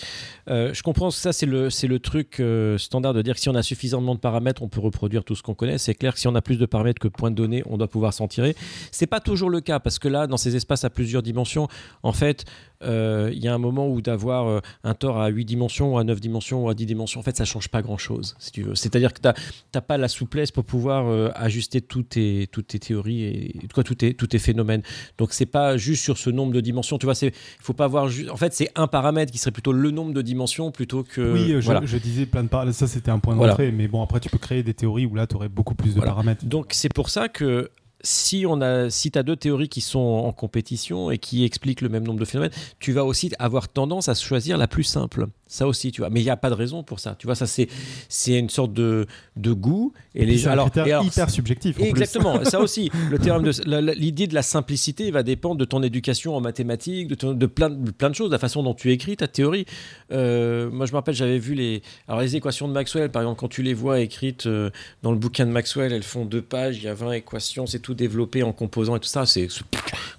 [0.48, 3.56] Euh, je comprends ça c'est le, le truc euh, standard de dire que si on
[3.56, 5.78] a suffisamment de paramètres, on peut reproduire tout ce qu'on connaît.
[5.78, 7.78] C'est clair que si on a plus de paramètres que de points de données, on
[7.78, 8.56] doit pouvoir s'en tirer.
[8.92, 11.68] C'est pas toujours le cas parce que là, dans ces espaces à plusieurs dimensions,
[12.04, 12.46] en fait,
[12.84, 16.04] euh, il y a un moment où d'avoir un tort à 8 dimensions ou à
[16.04, 18.76] 9 dimensions ou à 10 dimensions, en fait, ça change pas grand-chose, si tu veux.
[18.76, 19.30] C'est-à-dire que tu
[19.74, 23.96] n'as pas la souplesse pour pouvoir ajuster toutes tes, toutes tes théories et quoi, tous
[23.96, 24.82] tes, tous tes phénomènes.
[25.18, 26.98] Donc, c'est pas juste sur ce nombre de dimensions.
[26.98, 28.10] Tu vois, il faut pas avoir.
[28.32, 31.34] En fait, c'est un paramètre qui serait plutôt le nombre de dimensions plutôt que.
[31.34, 31.82] oui, je, voilà.
[31.86, 32.78] je disais plein de paramètres.
[32.78, 33.52] Ça, c'était un point Voilà.
[33.54, 33.72] d'entrée.
[33.72, 35.96] Mais bon, après, tu peux créer des théories où là, tu aurais beaucoup plus de
[35.96, 36.12] Voilà.
[36.12, 36.46] paramètres.
[36.46, 37.70] Donc c'est pour ça que
[38.02, 41.82] si on a si tu as deux théories qui sont en compétition et qui expliquent
[41.82, 45.28] le même nombre de phénomènes, tu vas aussi avoir tendance à choisir la plus simple.
[45.48, 46.10] Ça aussi, tu vois.
[46.10, 47.16] Mais il n'y a pas de raison pour ça.
[47.20, 47.68] Tu vois, ça c'est
[48.10, 49.06] c'est une sorte de,
[49.36, 51.76] de goût et les un alors, et alors, hyper subjectif.
[51.78, 51.90] en plus.
[51.90, 52.90] Exactement, ça aussi.
[53.12, 57.16] Le théorème de l'idée de la simplicité va dépendre de ton éducation en mathématiques, de,
[57.16, 59.66] ton- de plein, de plein de choses, la façon dont tu écris ta théorie.
[60.12, 63.40] Euh, moi, je me rappelle, j'avais vu les, alors les équations de Maxwell, par exemple,
[63.40, 64.72] quand tu les vois écrites euh,
[65.04, 67.80] dans le bouquin de Maxwell, elles font deux pages, il y a 20 équations, c'est
[67.80, 69.48] tout développé en composants et tout ça, c'est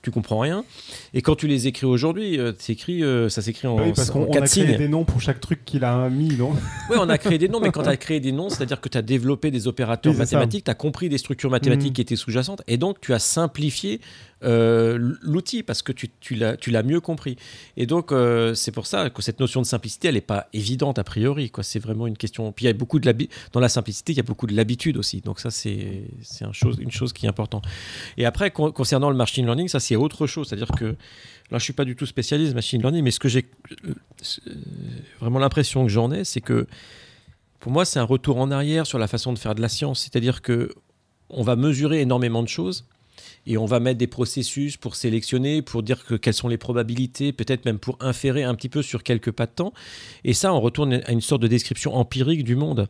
[0.03, 0.65] tu comprends rien.
[1.15, 4.27] Et quand tu les écris aujourd'hui, euh, écrit, euh, ça s'écrit en, Oui, parce en
[4.27, 4.77] créé signes.
[4.77, 6.51] des noms pour chaque truc qu'il a mis, non
[6.91, 8.89] Oui, on a créé des noms, mais quand tu as créé des noms, c'est-à-dire que
[8.89, 11.95] tu as développé des opérateurs Oui, mathématiques, tu as compris des structures mathématiques Mhm.
[11.95, 14.01] qui étaient sous-jacentes, et donc tu as simplifié
[14.45, 17.37] euh, l'outil parce que tu, tu l'as mieux compris.
[17.79, 20.99] Et donc, euh, c'est pour ça que cette notion de simplicité, elle n'est pas évidente
[20.99, 21.51] a priori.
[21.63, 22.53] C'est vraiment une question.
[22.53, 23.11] Puis, il y a beaucoup de
[23.53, 25.23] dans la simplicité, il y a beaucoup de l'habitude aussi.
[25.23, 27.65] Donc, ça, c'est c'est un chose, une chose qui est importante.
[28.19, 30.49] Et après, con- concernant le machine learning, ça, c'est autre chose.
[30.49, 30.97] C'est-à-dire que
[31.51, 33.47] là, je suis pas du tout spécialiste machine learning, mais ce que j'ai
[33.87, 33.95] euh,
[35.21, 36.67] vraiment l'impression que j'en ai, c'est que
[37.61, 40.01] pour moi, c'est un retour en arrière sur la façon de faire de la science.
[40.01, 40.73] C'est-à-dire que
[41.29, 42.85] on va mesurer énormément de choses
[43.47, 47.33] et on va mettre des processus pour sélectionner, pour dire que, quelles sont les probabilités,
[47.33, 49.73] peut-être même pour inférer un petit peu sur quelques pas de temps.
[50.25, 52.89] Et ça, on retourne à une sorte de description empirique du monde.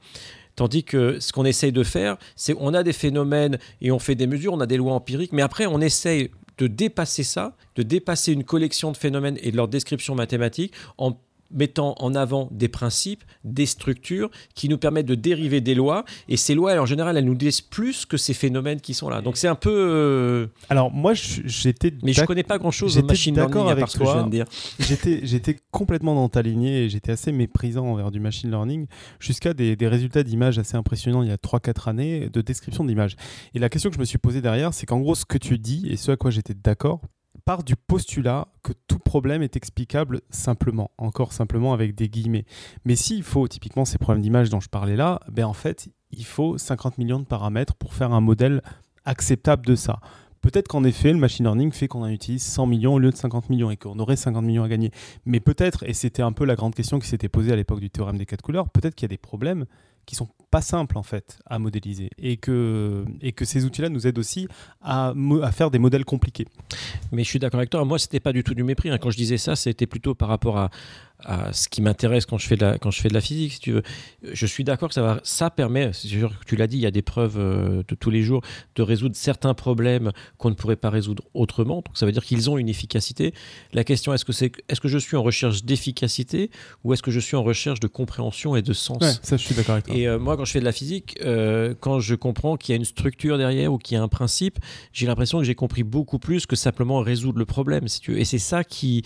[0.56, 4.14] Tandis que ce qu'on essaye de faire, c'est on a des phénomènes et on fait
[4.14, 7.82] des mesures, on a des lois empiriques, mais après on essaye de dépasser ça, de
[7.82, 11.18] dépasser une collection de phénomènes et de leur description mathématique en
[11.50, 16.04] mettant en avant des principes, des structures qui nous permettent de dériver des lois.
[16.28, 19.22] Et ces lois, en général, elles nous disent plus que ces phénomènes qui sont là.
[19.22, 19.70] Donc c'est un peu.
[19.74, 21.92] euh, Alors moi, j'étais.
[22.02, 24.10] Mais je connais pas grand-chose au j'étais machine learning à avec part ce que je
[24.10, 24.18] toi.
[24.18, 24.44] viens de dire.
[24.78, 28.86] J'étais, j'étais complètement dans ta lignée et j'étais assez méprisant envers du machine learning
[29.20, 33.16] jusqu'à des, des résultats d'images assez impressionnants il y a 3-4 années de description d'images.
[33.54, 35.58] Et la question que je me suis posée derrière, c'est qu'en gros, ce que tu
[35.58, 37.00] dis et ce à quoi j'étais d'accord,
[37.46, 42.44] part du postulat que tout problème est explicable simplement, encore simplement avec des guillemets.
[42.84, 46.26] Mais s'il faut typiquement ces problèmes d'image dont je parlais là, ben en fait, il
[46.26, 48.62] faut 50 millions de paramètres pour faire un modèle
[49.04, 50.00] acceptable de ça.
[50.40, 53.16] Peut-être qu'en effet, le machine learning fait qu'on en utilise 100 millions au lieu de
[53.16, 54.90] 50 millions et qu'on aurait 50 millions à gagner.
[55.24, 57.90] Mais peut-être, et c'était un peu la grande question qui s'était posée à l'époque du
[57.90, 59.66] théorème des quatre couleurs, peut-être qu'il y a des problèmes
[60.04, 64.06] qui sont pas simples en fait à modéliser et que, et que ces outils-là nous
[64.06, 64.48] aident aussi
[64.80, 65.12] à,
[65.52, 66.46] faire des modèles compliqués.
[67.12, 67.84] Mais je suis d'accord avec toi.
[67.84, 68.90] Moi, c'était pas du tout du mépris.
[68.90, 68.98] hein.
[68.98, 70.70] Quand je disais ça, c'était plutôt par rapport à,
[71.24, 73.52] à ce qui m'intéresse quand je fais de la quand je fais de la physique,
[73.54, 73.82] si tu veux.
[74.22, 75.92] Je suis d'accord que ça va, ça permet.
[75.92, 78.42] sûr que tu l'as dit, il y a des preuves euh, de tous les jours
[78.74, 81.76] de résoudre certains problèmes qu'on ne pourrait pas résoudre autrement.
[81.76, 83.32] Donc, ça veut dire qu'ils ont une efficacité.
[83.72, 86.50] La question est-ce que c'est est-ce que je suis en recherche d'efficacité
[86.84, 89.02] ou est-ce que je suis en recherche de compréhension et de sens?
[89.02, 89.96] Ouais, ça, je suis d'accord avec toi.
[89.96, 92.74] et euh, moi, quand je fais de la physique, euh, quand je comprends qu'il y
[92.74, 94.58] a une structure derrière ou qu'il y a un principe,
[94.92, 98.18] j'ai l'impression que j'ai compris beaucoup plus que simplement résoudre le problème, si tu veux.
[98.18, 99.02] Et c'est ça qui,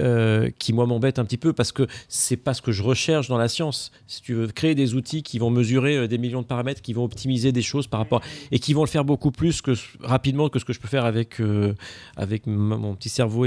[0.00, 3.28] euh, qui moi m'embête un petit peu parce que c'est pas ce que je recherche
[3.28, 3.92] dans la science.
[4.06, 6.94] Si tu veux créer des outils qui vont mesurer euh, des millions de paramètres, qui
[6.94, 10.48] vont optimiser des choses par rapport et qui vont le faire beaucoup plus que rapidement
[10.48, 11.74] que ce que je peux faire avec euh,
[12.16, 13.46] avec mon petit cerveau.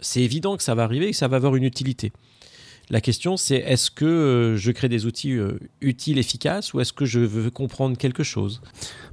[0.00, 2.12] C'est évident que ça va arriver et que ça va avoir une utilité.
[2.88, 5.36] La question, c'est est-ce que je crée des outils
[5.80, 8.60] utiles, efficaces, ou est-ce que je veux comprendre quelque chose?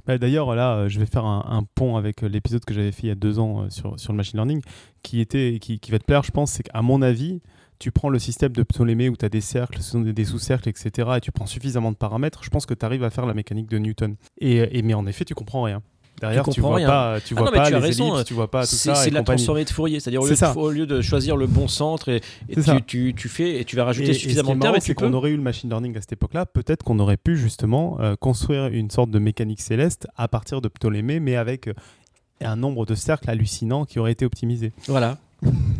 [0.06, 3.04] Bah, D'ailleurs, là, euh, je vais faire un, pont avec euh, l'épisode que j'avais fait
[3.04, 4.60] il y a deux ans euh, sur, sur le machine learning,
[5.02, 7.40] qui, était, qui, qui va te plaire, je pense, c'est qu'à mon avis,
[7.78, 9.78] tu prends le système de Ptolémée où tu as des cercles,
[10.12, 13.10] des sous-cercles, etc., et tu prends suffisamment de paramètres, je pense que tu arrives à
[13.10, 14.16] faire la mécanique de Newton.
[14.38, 15.82] Et, et- mais en effet, tu comprends rien.
[16.20, 16.86] Derrière, Tu tu, comprends vois rien.
[16.88, 18.62] pas, tu Ah vois non, mais pas tu as les raison, ellipses, tu vois pas
[18.62, 18.92] tout C'est ça.
[18.92, 19.24] la compagnie.
[19.24, 20.56] transformée de Fourier, c'est-à-dire au, lieu de- ça.
[20.56, 23.74] au lieu de choisir le bon centre, et, et tu, tu, tu fais et tu
[23.76, 25.96] vas rajouter Et- et suffisamment ce de termes, c'est qu'on aurait eu le machine learning
[25.96, 26.46] à cette époque-là.
[26.46, 30.68] Peut-être qu'on aurait pu justement euh, construire une sorte de mécanique céleste à partir de
[30.68, 31.72] Ptolémée, mais avec euh,
[32.42, 34.72] un nombre de cercles hallucinant qui aurait été optimisé.
[34.86, 35.18] Voilà.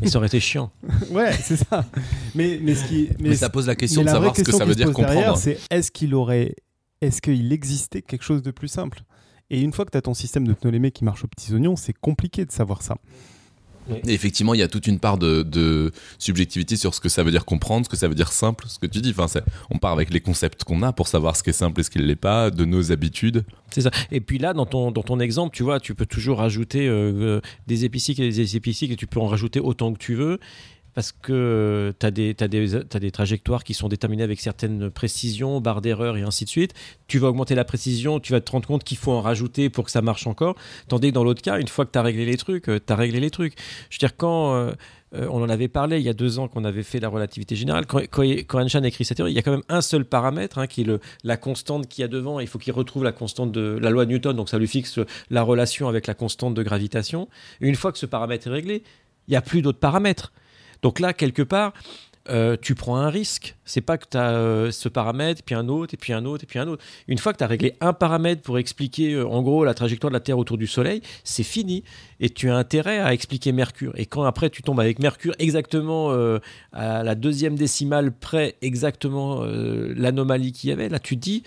[0.03, 0.71] Et ça aurait été chiant.
[1.11, 1.85] Ouais, c'est ça.
[2.35, 4.65] Mais, mais ce qui, Mais ça pose la question de la savoir ce que ça
[4.65, 5.37] veut dire comprendre.
[5.37, 6.57] c'est est-ce qu'il aurait,
[7.01, 9.03] est-ce qu'il existait quelque chose de plus simple?
[9.51, 11.77] Et une fois que tu as ton système de Ptolémée qui marche aux petits oignons,
[11.77, 12.97] c'est compliqué de savoir ça.
[14.07, 17.23] Et effectivement, il y a toute une part de, de subjectivité sur ce que ça
[17.23, 19.15] veut dire comprendre, ce que ça veut dire simple, ce que tu dis.
[19.17, 19.41] Enfin,
[19.71, 21.91] on part avec les concepts qu'on a pour savoir ce qui est simple et ce
[21.91, 23.45] qui ne l'est pas, de nos habitudes.
[23.71, 23.91] C'est ça.
[24.11, 27.13] Et puis là, dans ton, dans ton exemple, tu vois, tu peux toujours rajouter euh,
[27.13, 30.41] euh, des épicycles et des épicycles et tu peux en rajouter autant que tu veux.
[30.95, 35.81] Parce que tu as, des, t'as des, trajectoires qui sont déterminées avec certaines précisions, barres
[35.81, 36.73] d'erreur et ainsi de suite.
[37.09, 39.85] Tu vas augmenter la précision, tu vas te rendre compte qu'il faut en rajouter pour
[39.85, 40.55] que ça marche encore.
[40.89, 42.97] Tandis que dans l'autre cas, une fois que tu as réglé les trucs, tu as
[42.97, 43.55] réglé les trucs.
[43.91, 44.73] Je veux dire, quand euh,
[45.15, 47.55] euh, on en avait parlé il y a deux ans qu'on avait fait la relativité
[47.55, 50.05] générale, quand, quand, quand Einstein écrit sa théorie, il y a quand même un seul
[50.05, 52.41] paramètre hein, qui est le, la constante qu'il y a devant.
[52.41, 54.99] Il faut qu'il retrouve la constante de la loi de Newton, donc ça lui fixe
[55.31, 57.29] la relation avec la constante de gravitation.
[57.61, 58.83] Une fois que ce paramètre est réglé,
[59.29, 60.33] il n'y a plus d'autres paramètres.
[60.85, 61.73] Donc là, quelque part,
[62.29, 63.57] euh, tu prends un risque.
[63.65, 66.45] C'est pas que tu as euh, ce paramètre, puis un autre, et puis un autre,
[66.45, 66.85] et puis un autre.
[67.09, 70.11] Une fois que tu as réglé un paramètre pour expliquer euh, en gros la trajectoire
[70.11, 71.85] de la Terre autour du Soleil, c'est fini.
[72.21, 73.95] Et tu as intérêt à expliquer Mercure.
[73.97, 76.13] Et quand après tu tombes avec Mercure exactement
[76.75, 81.45] à la deuxième décimale près, exactement l'anomalie qu'il y avait, là tu dis.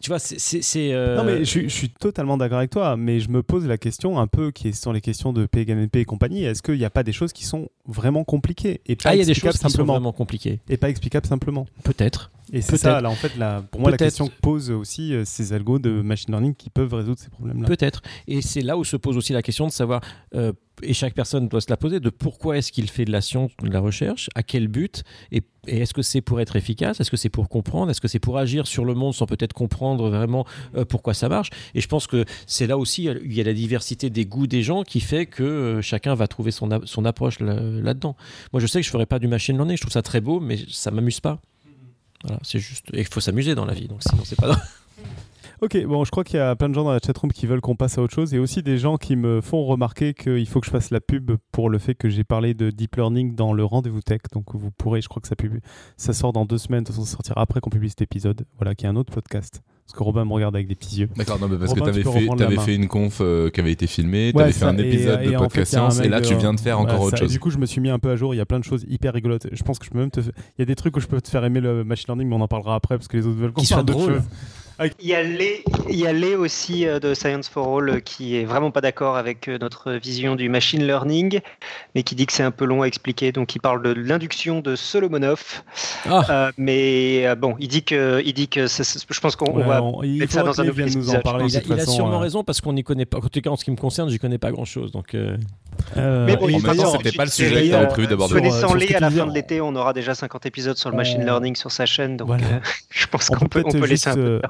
[0.00, 0.92] Tu vois, c'est.
[0.92, 3.78] euh, Non, mais je, je suis totalement d'accord avec toi, mais je me pose la
[3.78, 6.44] question un peu qui sont les questions de P égale NP et compagnie.
[6.44, 9.18] Est-ce qu'il n'y a pas des choses qui sont vraiment compliquées et pas Ah, il
[9.18, 10.60] y a des choses qui sont simplement vraiment compliquées.
[10.68, 11.66] et pas explicables simplement?
[11.84, 12.30] Peut-être.
[12.52, 15.24] Et c'est ça, là, en fait, la, pour moi, la question que posent aussi euh,
[15.24, 17.66] ces algos de machine learning qui peuvent résoudre ces problèmes-là.
[17.66, 18.02] Peut-être.
[18.26, 20.00] Et c'est là où se pose aussi la question de savoir,
[20.34, 20.52] euh,
[20.82, 23.50] et chaque personne doit se la poser, de pourquoi est-ce qu'il fait de la science
[23.62, 27.00] ou de la recherche, à quel but, et, et est-ce que c'est pour être efficace,
[27.00, 29.52] est-ce que c'est pour comprendre, est-ce que c'est pour agir sur le monde sans peut-être
[29.52, 30.46] comprendre vraiment
[30.76, 31.50] euh, pourquoi ça marche.
[31.74, 34.62] Et je pense que c'est là aussi, il y a la diversité des goûts des
[34.62, 36.70] gens qui fait que chacun va trouver son,
[37.04, 38.16] approche là- là-dedans.
[38.52, 40.40] Moi, je sais que je ferais pas du machine learning, je trouve ça très beau,
[40.40, 41.40] mais ça m'amuse pas.
[42.24, 42.86] Voilà, c'est juste.
[42.92, 44.60] Et il faut s'amuser dans la vie, donc sinon c'est pas.
[45.62, 47.60] Ok, bon, je crois qu'il y a plein de gens dans la chatroom qui veulent
[47.60, 50.58] qu'on passe à autre chose et aussi des gens qui me font remarquer qu'il faut
[50.60, 53.52] que je fasse la pub pour le fait que j'ai parlé de deep learning dans
[53.52, 54.20] le rendez-vous tech.
[54.32, 55.58] Donc vous pourrez, je crois que ça, pub...
[55.98, 58.46] ça sort dans deux semaines, de toute façon ça sortira après qu'on publie cet épisode.
[58.56, 59.60] Voilà, qui est un autre podcast.
[59.84, 61.10] Parce que Robin me regarde avec des petits yeux.
[61.16, 62.62] D'accord, non, mais parce Robin, que tu avais, fait, main.
[62.62, 64.88] fait une conf euh, qui avait été filmée, tu Ouais, avais fait ça, un et-
[64.88, 67.10] épisode et de fait, podcast science, et là de- tu viens de faire encore autre
[67.10, 67.32] ça, et chose.
[67.32, 68.32] Du coup, je me suis mis un peu à jour.
[68.32, 69.48] Il y a plein de choses hyper rigolotes.
[69.52, 70.20] Je pense que je peux même te.
[70.20, 72.36] Il y a des trucs où je peux te faire aimer le machine learning, mais
[72.36, 74.22] on en parlera après parce que les autres veulent qu'on parle d'autres choses.
[75.00, 78.00] Il y a Lé, il y a Lé aussi euh, de Science for All euh,
[78.00, 81.40] qui est vraiment pas d'accord avec euh, notre vision du machine learning,
[81.94, 83.30] mais qui dit que c'est un peu long à expliquer.
[83.30, 85.62] Donc il parle de l'induction de Solomonov,
[86.08, 86.24] Ah.
[86.30, 89.64] Euh, mais euh, bon, il dit que, il dit que je pense qu'on on Ouais,
[89.66, 91.44] va on- il mettre ça dans un autre nous en parler.
[91.48, 93.18] Il a, de il a façon, sûrement euh, raison parce qu'on n'y connaît pas.
[93.18, 94.92] En tout cas, en ce qui me concerne, j'y connais pas grand chose.
[94.92, 98.32] Donc, Mais bon, c'était pas le sujet que prévu d'aborder.
[98.32, 100.14] sur- Connaissant sur ce Lé que à la fin de on- l'été, on aura déjà
[100.14, 102.30] 50 épisodes sur le machine learning sur sa chaîne, donc
[102.90, 104.40] je pense On qu'on peut, laisser un peu.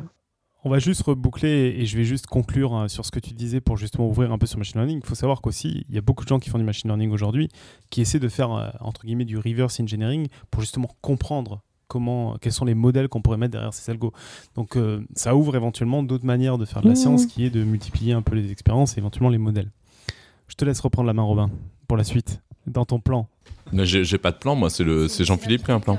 [0.63, 3.63] On va juste reboucler et je vais juste conclure hein, sur ce que tu disais
[3.63, 5.01] pour justement ouvrir un peu sur machine learning.
[5.03, 7.11] Il faut savoir qu'aussi, il y a beaucoup de gens qui font du machine learning
[7.13, 7.49] aujourd'hui
[7.89, 12.53] qui essaient de faire, euh, entre guillemets, du reverse engineering pour justement comprendre comment, quels
[12.53, 14.13] sont les modèles qu'on pourrait mettre derrière ces algos.
[14.55, 16.97] Donc euh, ça ouvre éventuellement d'autres manières de faire de la Mmh.
[16.97, 19.71] science qui est de multiplier un peu les expériences et éventuellement les modèles.
[20.47, 21.51] Je te laisse reprendre la main, Robin,
[21.89, 23.29] pour la suite, dans ton plan.
[23.73, 25.99] J'ai pas de plan, moi, c'est le- c'est Jean-Philippe qui a un plan.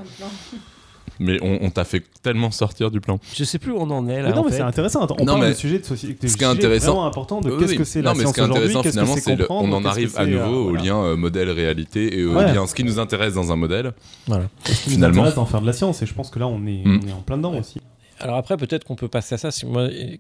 [1.24, 3.20] Mais on, on t'a fait tellement sortir du plan.
[3.36, 4.30] je sais plus où on en est là.
[4.30, 5.06] Mais non, en mais c'est intéressant.
[5.20, 6.28] On Non, parle de sujets de société.
[6.28, 8.30] ce qui est intéressant- vraiment important de Oui, qu'est-ce que c'est non, la mais science
[8.30, 10.26] ce qui est aujourd'hui, intéressant qu'est-ce que finalement, c'est le- comprendre, on en arrive à
[10.26, 10.84] nouveau euh, au voilà.
[10.84, 12.54] lien euh, modèle-réalité et au Ouais.
[12.54, 13.94] lien ce qui nous intéresse dans un modèle.
[14.28, 14.46] Voilà.
[14.66, 15.22] Ce qui nous Finalement.
[15.22, 17.00] intéresse d'en faire de la science et je pense que là on est, Mm.
[17.04, 17.82] on est en plein dedans aussi.
[18.24, 19.50] Alors après, peut-être qu'on peut passer à ça,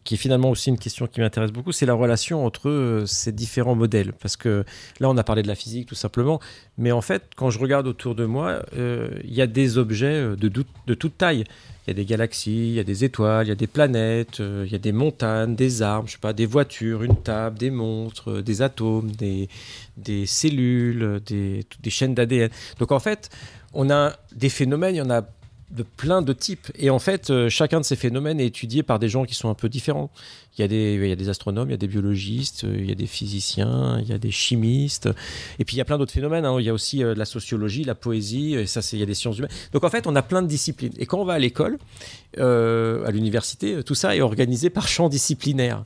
[0.03, 3.31] qui est finalement aussi une question qui m'intéresse beaucoup, c'est la relation entre euh, ces
[3.31, 4.11] différents modèles.
[4.13, 4.65] Parce que
[4.99, 6.39] là, on a parlé de la physique tout simplement,
[6.79, 10.07] mais en fait, quand je regarde autour de moi, euh, il y a des objets
[10.07, 11.43] euh, de, dou- de toute taille.
[11.85, 14.37] Il y a des galaxies, il y a des étoiles, il y a des planètes,
[14.39, 17.71] il y a des montagnes, des arbres, je sais pas, des voitures, une table, des
[17.71, 19.47] monstres, euh, des atomes, des,
[20.25, 22.49] cellules, des, des chaînes d'ADN.
[22.79, 23.29] Donc en fait,
[23.73, 25.23] on a des phénomènes, il y en a
[25.71, 26.71] de plein de types.
[26.77, 29.49] Et en fait, euh, chacun de ces phénomènes est étudié par des gens qui sont
[29.49, 30.11] un peu différents.
[30.57, 32.75] Il y a des, il y a des astronomes, il y a des biologistes, euh,
[32.77, 35.09] il y a des physiciens, il y a des chimistes.
[35.59, 36.45] Et puis il y a plein d'autres phénomènes.
[36.45, 36.57] hein.
[36.59, 39.05] Il y a aussi euh, la sociologie, la poésie, et ça, c'est, il y a
[39.05, 39.51] des sciences humaines.
[39.73, 40.93] Donc en fait, on a plein de disciplines.
[40.97, 41.77] Et quand on va à l'école,
[42.37, 45.83] à l'université, tout ça est organisé par champ disciplinaire.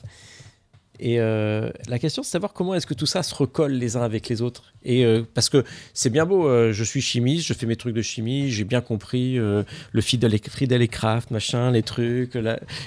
[1.00, 3.98] Et euh, la question, c'est de savoir comment est-ce que tout ça se recolle les
[3.98, 4.74] uns avec les autres.
[4.84, 5.64] Et euh, parce que
[5.94, 8.82] c'est bien beau, euh, je suis chimiste, je fais mes trucs de chimie, j'ai bien
[8.82, 12.36] compris le Friedel et, Kraft, machin, les trucs.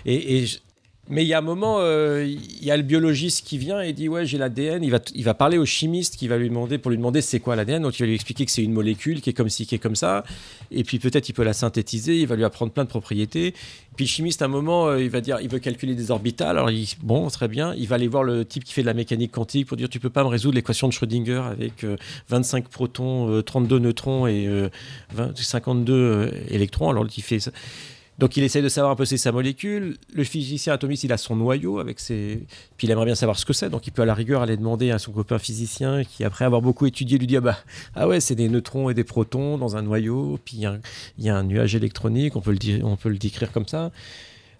[0.07, 0.47] et, et
[1.09, 3.93] mais il y a un moment, euh, il y a le biologiste qui vient et
[3.93, 4.83] dit ouais j'ai l'ADN.
[4.83, 7.41] Il va, il va parler au chimiste qui va lui demander pour lui demander c'est
[7.41, 7.83] quoi l'ADN.
[7.83, 9.79] Donc il va lui expliquer que c'est une molécule qui est comme ci, qui est
[9.79, 10.25] comme ça.
[10.71, 12.19] Et puis peut-être il peut la synthétiser.
[12.19, 13.55] Il va lui apprendre plein de propriétés.
[13.97, 16.59] Puis le chimiste à un moment euh, il va dire il veut calculer des orbitales.
[16.59, 17.75] Alors il, bon très bien.
[17.77, 20.01] Il va aller voir le type qui fait de la mécanique quantique pour dire tu
[20.01, 21.97] peux pas me résoudre l'équation de Schrödinger avec euh,
[22.29, 24.69] 25 protons, euh, 32 neutrons et euh,
[25.15, 26.91] 20 52 euh, électrons.
[26.91, 27.51] Alors il fait ça.
[28.19, 29.97] Donc il essaie de savoir un peu c'est sa molécule.
[30.13, 32.47] Le physicien atomiste, il a son noyau avec ses.
[32.77, 33.71] Puis il aimerait bien savoir ce que c'est.
[33.71, 36.61] Donc il peut à la rigueur aller demander à son copain physicien qui, après avoir
[36.61, 37.59] beaucoup étudié, lui dit ah bah
[37.95, 40.39] ah ouais c'est des neutrons et des protons dans un noyau.
[40.45, 40.63] Puis il
[41.19, 42.35] y a un, nuage électronique.
[42.35, 43.93] On peut le dire, on peut le décrire comme ça.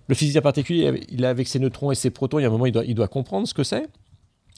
[0.07, 2.39] Le physicien particulier, il a avec ses neutrons et ses protons.
[2.39, 3.89] Il y a un moment, il doit, il doit comprendre ce que c'est.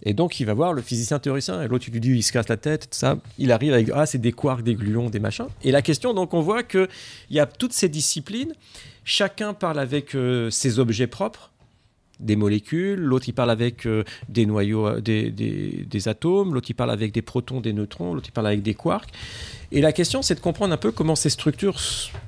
[0.03, 1.63] Et donc, il va voir le physicien théoricien.
[1.63, 3.19] Et l'autre, il lui dit, il se casse la tête, ça.
[3.39, 5.47] Il arrive avec, ah, c'est des quarks, des gluons, des machins.
[5.63, 6.89] Et la question, donc, on voit qu'il
[7.31, 8.53] y a toutes ces disciplines.
[9.05, 11.51] Chacun parle avec euh, ses objets propres,
[12.19, 12.99] des molécules.
[13.01, 16.55] L'autre, il parle avec euh, des noyaux, euh, des, des- des atomes.
[16.55, 18.15] L'autre, il parle avec des protons, des neutrons.
[18.15, 19.11] L'autre, il parle avec des quarks.
[19.73, 21.79] Et la question, c'est de comprendre un peu comment ces structures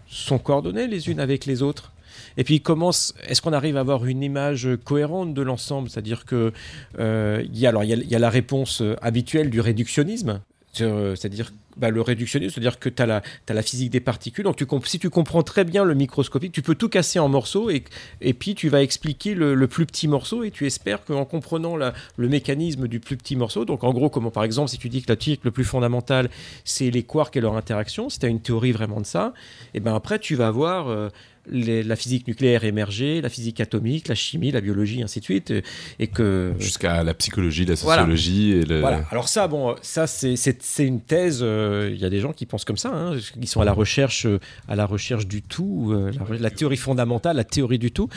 [0.09, 1.93] sont coordonnées les unes avec les autres.
[2.37, 5.89] Et puis, comment est-ce qu'on arrive à avoir une image cohérente de l'ensemble?
[5.91, 6.53] C'est-à-dire que
[6.99, 10.41] euh, il y, a, y, la réponse euh, habituelle du réductionnisme.
[10.81, 14.45] Euh, C'est-à-dire bah, le réductionnisme, c'est-à-dire que tu as, la physique des particules.
[14.45, 17.85] Donc, si tu comprends très bien le microscopique, tu peux tout casser en morceaux et,
[18.21, 22.29] et puis tu vas expliquer le, plus petit morceau et tu espères qu'en comprenant le
[22.29, 25.11] mécanisme du plus petit morceau, donc en gros, comment par exemple, si tu dis que
[25.11, 26.29] la théorie le plus fondamental,
[26.65, 29.33] c'est les quarks et leur interaction, si tu as une théorie vraiment de ça,
[29.75, 31.09] et ben après, tu vas avoir euh,
[31.51, 35.51] les- la physique nucléaire émergée, la physique atomique, la chimie, la biologie, ainsi de suite,
[35.51, 35.63] et,
[35.99, 38.03] et que Jusqu'à la psychologie, la Voilà.
[38.03, 38.81] sociologie et le.
[38.81, 39.05] voilà.
[39.11, 40.37] Alors ça, bon, ça c'est-
[40.79, 41.41] une thèse.
[41.43, 43.73] euh, Il y a des gens qui pensent comme ça, hein, qui sont à la
[43.73, 44.39] recherche, euh,
[44.69, 48.09] à la recherche du tout, euh, la, la théorie fondamentale, la théorie du tout.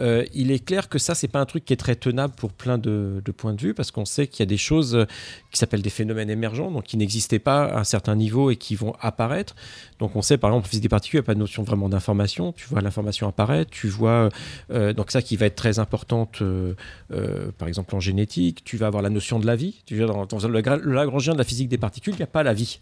[0.00, 2.52] Euh, il est clair que ça, c'est pas un truc qui est très tenable pour
[2.52, 5.04] plein de, de points de vue, parce qu'on sait qu'il y a des choses euh,
[5.50, 8.74] qui s'appellent des phénomènes émergents, donc qui n'existaient pas à un certain niveau et qui
[8.74, 9.54] vont apparaître.
[10.02, 11.62] Donc on sait, par exemple, en physique des particules, il n'y a pas de notion
[11.62, 12.50] vraiment d'information.
[12.50, 14.30] Tu vois l'information apparaître, tu vois
[14.72, 16.74] euh, donc ça qui va être très importante, euh,
[17.12, 19.80] euh, par exemple en génétique, tu vas avoir la notion de la vie.
[19.86, 22.42] Tu vois, dans, le, le Lagrangien de la physique des particules, il n'y a pas
[22.42, 22.80] la vie.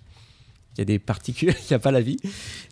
[0.76, 2.16] Il y a des particules, il n'y a pas la vie,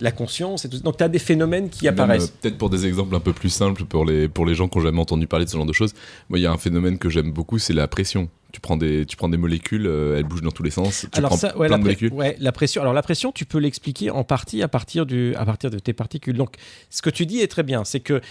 [0.01, 0.65] la conscience.
[0.65, 0.79] Et tout.
[0.79, 2.29] Donc tu as des phénomènes qui Même, apparaissent.
[2.29, 4.79] euh, Peut-être pour des exemples un peu plus simples pour les, pour les gens qui
[4.79, 5.95] n'ont jamais entendu parler de ce genre de choses.
[6.29, 8.29] Moi, il y a un phénomène que j'aime beaucoup, c'est la pression.
[8.53, 11.07] Tu prends des, tu prends des molécules, euh, elles bougent dans tous les sens.
[11.13, 12.13] Tu Alors prends ça, ouais, plein la, de molécules.
[12.15, 12.81] ouais, la pression.
[12.81, 15.93] Alors la pression, tu peux l'expliquer en partie à partir du, à partir de tes
[15.93, 16.37] particules.
[16.37, 16.55] Donc
[16.89, 18.23] ce que tu dis est très bien, c'est que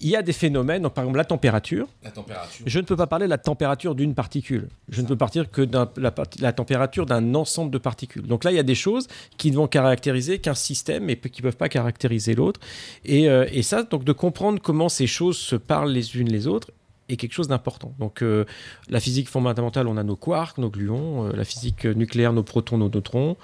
[0.00, 0.82] il y a des phénomènes.
[0.82, 1.88] Donc par exemple la température.
[2.02, 2.64] La température.
[2.66, 4.68] Je ne peux pas parler de la température d'une particule.
[4.88, 5.78] Je ne peux partir que de
[6.40, 8.26] la température d'un ensemble de particules.
[8.26, 11.42] Donc là, il y a des choses qui ne vont caractériser qu'un système et qui
[11.42, 12.60] ne peuvent pas caractériser l'autre.
[13.04, 16.46] Et, euh, et ça, donc de comprendre comment ces choses se parlent les unes les
[16.46, 16.70] autres
[17.08, 17.94] est quelque chose d'important.
[17.98, 18.44] Donc euh,
[18.88, 21.26] la physique fondamentale, on a nos quarks, nos gluons.
[21.26, 23.36] Euh, la physique nucléaire, nos protons, nos neutrons.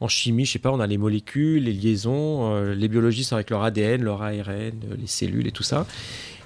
[0.00, 2.54] En chimie, je sais pas, on a les molécules, les liaisons.
[2.54, 5.86] euh, les biologistes avec leur ADN, leur ARN, les cellules et tout ça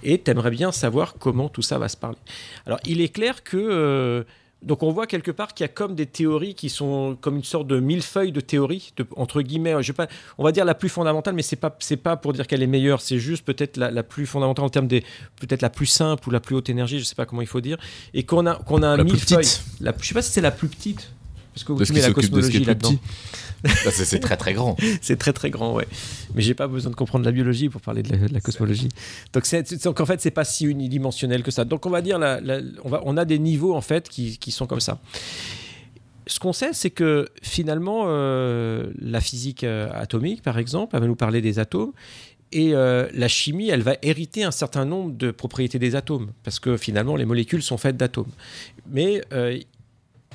[0.05, 2.19] et tu aimerais bien savoir comment tout ça va se parler.
[2.67, 4.27] Alors, il est clair que.
[4.63, 7.45] Donc, on voit quelque part qu'il y a comme des théories qui sont comme une
[7.45, 10.07] sorte de millefeuille de théories, de- entre guillemets, je pas,
[10.39, 12.67] on va dire la plus fondamentale, mais c'est pas, c'est pas pour dire qu'elle est
[12.69, 15.03] meilleure, c'est juste peut-être la, la plus fondamentale en termes des.
[15.41, 17.61] peut-être la plus simple ou la plus haute énergie, je sais pas comment il faut
[17.61, 17.77] dire,
[18.15, 19.39] et qu'on a, qu'on a un La plus millefeuille.
[19.39, 19.63] petite.
[19.81, 21.11] La, je sais pas si c'est la plus petite,
[21.55, 22.95] parce que vous De ce qui la cosmologie là-dedans.
[23.91, 24.77] C'est très très grand.
[25.01, 25.87] C'est très très grand, ouais.
[26.35, 28.89] Mais j'ai pas besoin de comprendre la biologie pour parler de la, cosmologie.
[29.33, 31.65] Donc, en fait, c'est pas si unidimensionnel que ça.
[31.65, 32.19] Donc on va dire,
[32.85, 35.01] on, a des niveaux en fait qui, sont comme ça.
[36.27, 41.07] Ce qu'on sait, c'est que finalement, euh, la physique euh, atomique, par exemple, elle va
[41.07, 41.93] nous parler des atomes.
[42.53, 46.61] Et euh, la chimie, elle va hériter un certain nombre de propriétés des atomes, parce
[46.61, 48.31] que finalement, les molécules sont faites d'atomes.
[48.91, 49.23] Mais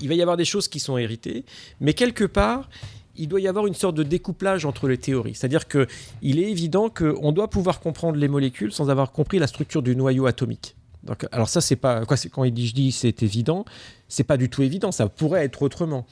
[0.01, 1.45] il va y avoir des choses qui sont héritées,
[1.79, 2.69] mais quelque part,
[3.17, 5.35] il doit y avoir une sorte de découplage entre les théories.
[5.35, 5.87] C'est-à-dire que
[6.21, 9.95] il est évident qu'on doit pouvoir comprendre les molécules sans avoir compris la structure du
[9.95, 10.75] noyau atomique.
[11.03, 13.65] Donc, alors ça, c'est pas quand il dit, je dis c'est évident,
[14.09, 14.91] c'est pas du tout évident.
[14.91, 16.05] Ça pourrait être autrement.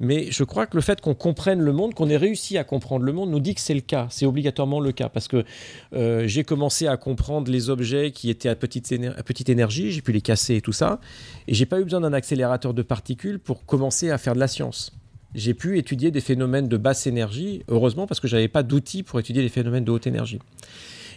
[0.00, 3.04] Mais je crois que le fait qu'on comprenne le monde, qu'on ait réussi à comprendre
[3.04, 4.06] le monde, nous dit que c'est le cas.
[4.10, 5.44] C'est obligatoirement le cas parce que
[5.94, 10.02] euh, j'ai commencé à comprendre les objets qui étaient à petite, à petite énergie, j'ai
[10.02, 11.00] pu les casser et tout ça,
[11.48, 14.48] et j'ai pas eu besoin d'un accélérateur de particules pour commencer à faire de la
[14.48, 14.92] science
[15.34, 19.18] j'ai pu étudier des phénomènes de basse énergie, heureusement parce que j'avais pas d'outils pour
[19.20, 20.38] étudier les phénomènes de haute énergie.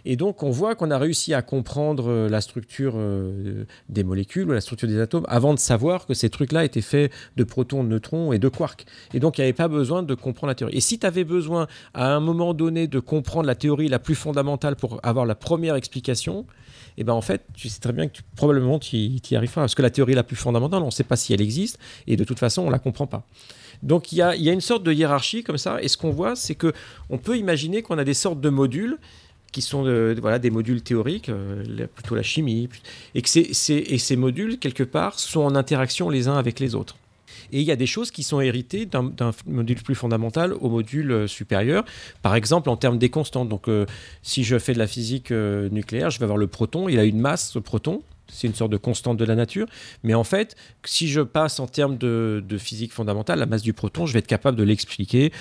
[0.06, 4.48] Et donc on voit qu'on a réussi à comprendre euh, la structure euh, des molécules
[4.48, 7.84] ou la structure des atomes avant de savoir que ces trucs-là étaient faits de protons,
[7.84, 8.86] de neutrons et de quarks.
[9.14, 10.78] Et donc il n'y avait pas besoin de comprendre la théorie.
[10.78, 14.16] Et si tu avais besoin à un moment donné de comprendre la théorie la plus
[14.16, 16.46] fondamentale pour avoir la première explication,
[16.98, 19.64] et ben en fait, tu sais très bien que probablement tu y y arriveras.
[19.64, 22.16] Parce que la théorie la plus fondamentale, on ne sait pas si elle existe, et
[22.16, 23.28] de toute façon, on ne la comprend pas.
[23.84, 26.56] Donc il y a, une sorte de hiérarchie comme ça, et ce qu'on voit, c'est
[26.56, 26.74] que
[27.10, 28.98] on peut imaginer qu'on a des sortes de modules
[29.52, 32.70] qui sont euh, voilà, des modules théoriques, euh, plutôt la chimie,
[33.16, 36.98] et que ces, modules, quelque part, sont en interaction les uns avec les autres.
[37.52, 39.14] Et il y a des choses qui sont héritées d'un
[39.46, 41.86] module plus fondamental au module euh, supérieur.
[42.22, 43.48] Par exemple, en termes des constantes.
[43.48, 43.70] Donc,
[44.22, 46.90] si je fais de la physique nucléaire, je vais avoir le proton.
[46.90, 48.04] Il a une masse, ce proton.
[48.32, 49.68] C'est une sorte de constante de la nature.
[50.04, 54.06] Mais en fait, si je passe en termes de, physique fondamentale, la masse du proton,
[54.06, 55.32] je vais être capable de l'expliquer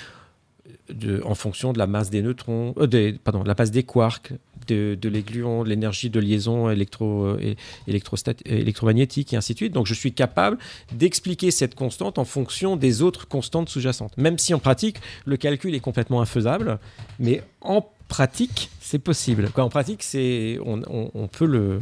[0.88, 4.32] de- en fonction de la masse des neutrons, euh, des, pardon, la masse des quarks,
[4.68, 7.54] de, de de l'énergie de liaison électro, euh,
[7.88, 9.72] électrostat- euh, électromagnétique et ainsi de suite.
[9.72, 10.58] Donc je suis capable
[10.92, 14.16] d'expliquer cette constante en fonction des autres constantes sous-jacentes.
[14.16, 16.78] Même si en pratique, le calcul est complètement infaisable,
[17.18, 19.48] mais en pratique, c'est possible.
[19.56, 21.80] En pratique, c'est, on peut le,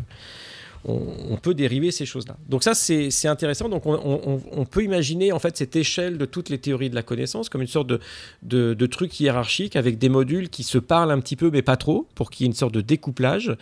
[0.84, 2.36] on, peut dériver ces choses-là.
[2.48, 3.68] Donc ça, c'est intéressant.
[3.68, 7.48] Donc on, peut imaginer en fait cette échelle de toutes les théories de la connaissance
[7.48, 8.00] comme une sorte de,
[8.42, 12.06] de, truc hiérarchique avec des modules qui se parlent un petit peu, mais pas trop,
[12.14, 13.56] pour qu'il y ait une sorte de découplage.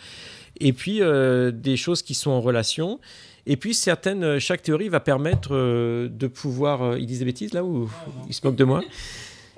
[0.61, 3.01] Et puis euh, des choses qui sont en relation.
[3.47, 6.82] Et puis certaines, euh, chaque théorie va permettre euh, de pouvoir.
[6.82, 7.90] euh, ils disent des bêtises là ou
[8.28, 8.82] ils se moquent de moi?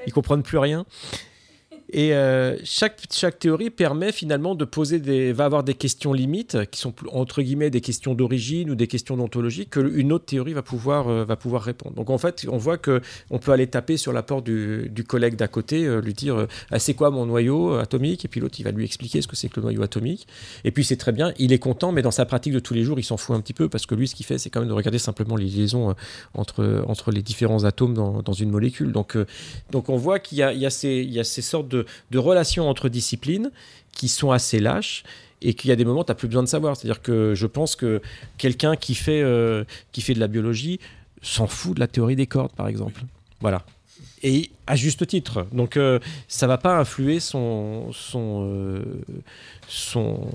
[0.07, 0.87] Ils comprennent plus rien.
[1.97, 6.69] Et euh, chaque, chaque théorie permet finalement de poser des, va avoir des questions limites
[6.73, 10.55] qui sont entre guillemets des questions d'origine ou des questions d'ontologie que une autre théorie
[10.55, 11.95] va pouvoir, euh, va pouvoir répondre.
[11.95, 13.01] Donc en fait, on voit que
[13.31, 16.49] on peut aller taper sur la porte du, du collègue d'à côté, euh, lui dire
[16.73, 18.25] Ah, c'est quoi mon noyau atomique?
[18.25, 20.27] Et puis l'autre il va lui expliquer ce que c'est que le noyau atomique.
[20.65, 22.83] Et puis c'est très bien, il est content, mais dans sa pratique de tous les
[22.83, 24.59] jours, il s'en fout un petit peu parce que lui, ce qu'il fait, c'est quand
[24.59, 25.95] même de regarder simplement les liaisons
[26.35, 28.91] entre, entre les différents atomes dans, dans une molécule.
[28.91, 29.17] Donc,
[29.71, 31.69] donc on voit qu'il y a, il y a ces, il y a ces sortes
[31.69, 33.51] de, de relations entre disciplines
[33.93, 35.05] qui sont assez lâches
[35.43, 36.77] et qu'il y a des moments où tu n'as plus besoin de savoir.
[36.77, 38.01] C'est-à-dire que je pense que
[38.39, 40.81] quelqu'un qui, fait, euh, qui fait de la biologie
[41.23, 43.03] s'en fout de la théorie des cordes, par exemple.
[43.41, 43.63] Voilà.
[44.23, 45.47] et à juste titre.
[45.53, 45.99] Donc euh,
[46.29, 48.83] ça va pas influer son, son, euh,
[49.69, 50.27] son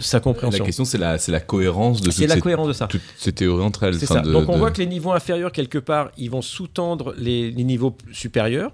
[0.00, 0.58] sa compréhension.
[0.62, 2.86] La question, c'est la, c'est la cohérence de C'est la ces, cohérence de ça.
[2.86, 3.98] toutes ces théories entre elles.
[3.98, 4.20] C'est ça.
[4.20, 7.50] de- Donc on de- voit que les niveaux inférieurs, quelque part, ils vont sous-tendre les,
[7.50, 8.72] les niveaux supérieurs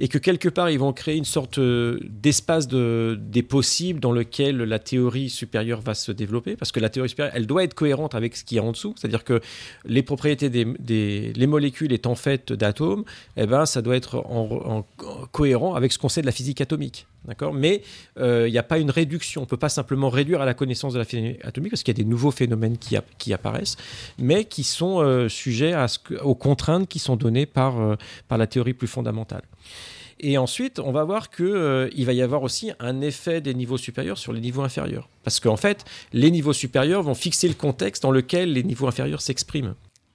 [0.00, 4.12] et que quelque part, ils vont créer une sorte euh, d'espace de, des possibles dans
[4.12, 6.56] lequel la théorie supérieure va se développer.
[6.56, 8.94] Parce que la théorie supérieure, elle doit être cohérente avec ce qui est en dessous.
[8.96, 9.40] C'est-à-dire que
[9.84, 13.04] les propriétés des, des- les molécules étant faites d'atomes,
[13.36, 14.86] eh ben, ça doit être en, en- en
[15.32, 17.06] cohérent avec ce qu'on sait de la physique atomique.
[17.26, 17.52] D'accord?
[17.52, 17.82] Mais
[18.18, 19.42] euh, il n'y a pas une réduction.
[19.42, 21.92] On ne peut pas simplement réduire à la connaissance de la physique atomique parce qu'il
[21.96, 23.76] y a des nouveaux phénomènes qui, app- qui apparaissent,
[24.18, 25.74] mais qui sont euh, sujets
[26.22, 27.96] aux contraintes qui sont données par, euh,
[28.28, 29.42] par la théorie plus fondamentale.
[30.20, 34.18] Et ensuite, on va voir qu'il va y avoir aussi un effet des niveaux supérieurs
[34.18, 35.08] sur les niveaux inférieurs.
[35.24, 39.20] Parce qu'en fait, les niveaux supérieurs vont fixer le contexte dans lequel les niveaux inférieurs
[39.20, 39.74] s'expriment.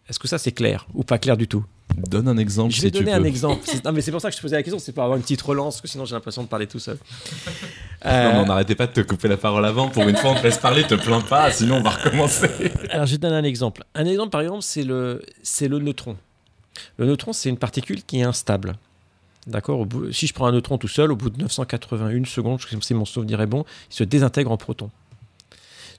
[0.09, 1.63] Est-ce que ça, c'est clair ou pas clair du tout?
[1.95, 3.21] Donne un exemple Je vais si tu donner peux.
[3.21, 3.61] un exemple.
[3.63, 5.15] C'est- Non, mais c'est pour ça que je te posais la question, c'est pour avoir
[5.15, 6.97] une petite relance, parce que sinon j'ai l'impression de parler tout seul.
[8.05, 9.87] Non, Euh, non, n'arrêtez pas de te couper la parole avant.
[9.87, 12.49] Pour une fois, on te laisse parler, te plains pas, sinon on va recommencer.
[12.89, 13.85] Alors, je vais te donner un exemple.
[13.95, 16.17] Un exemple, par exemple, c'est le, c'est le neutron.
[16.97, 18.75] Le neutron, c'est une particule qui est instable.
[19.47, 23.05] D'accord Si je prends un neutron tout seul, au bout de 981 secondes, si mon
[23.05, 24.89] souvenir est bon, il se désintègre en proton.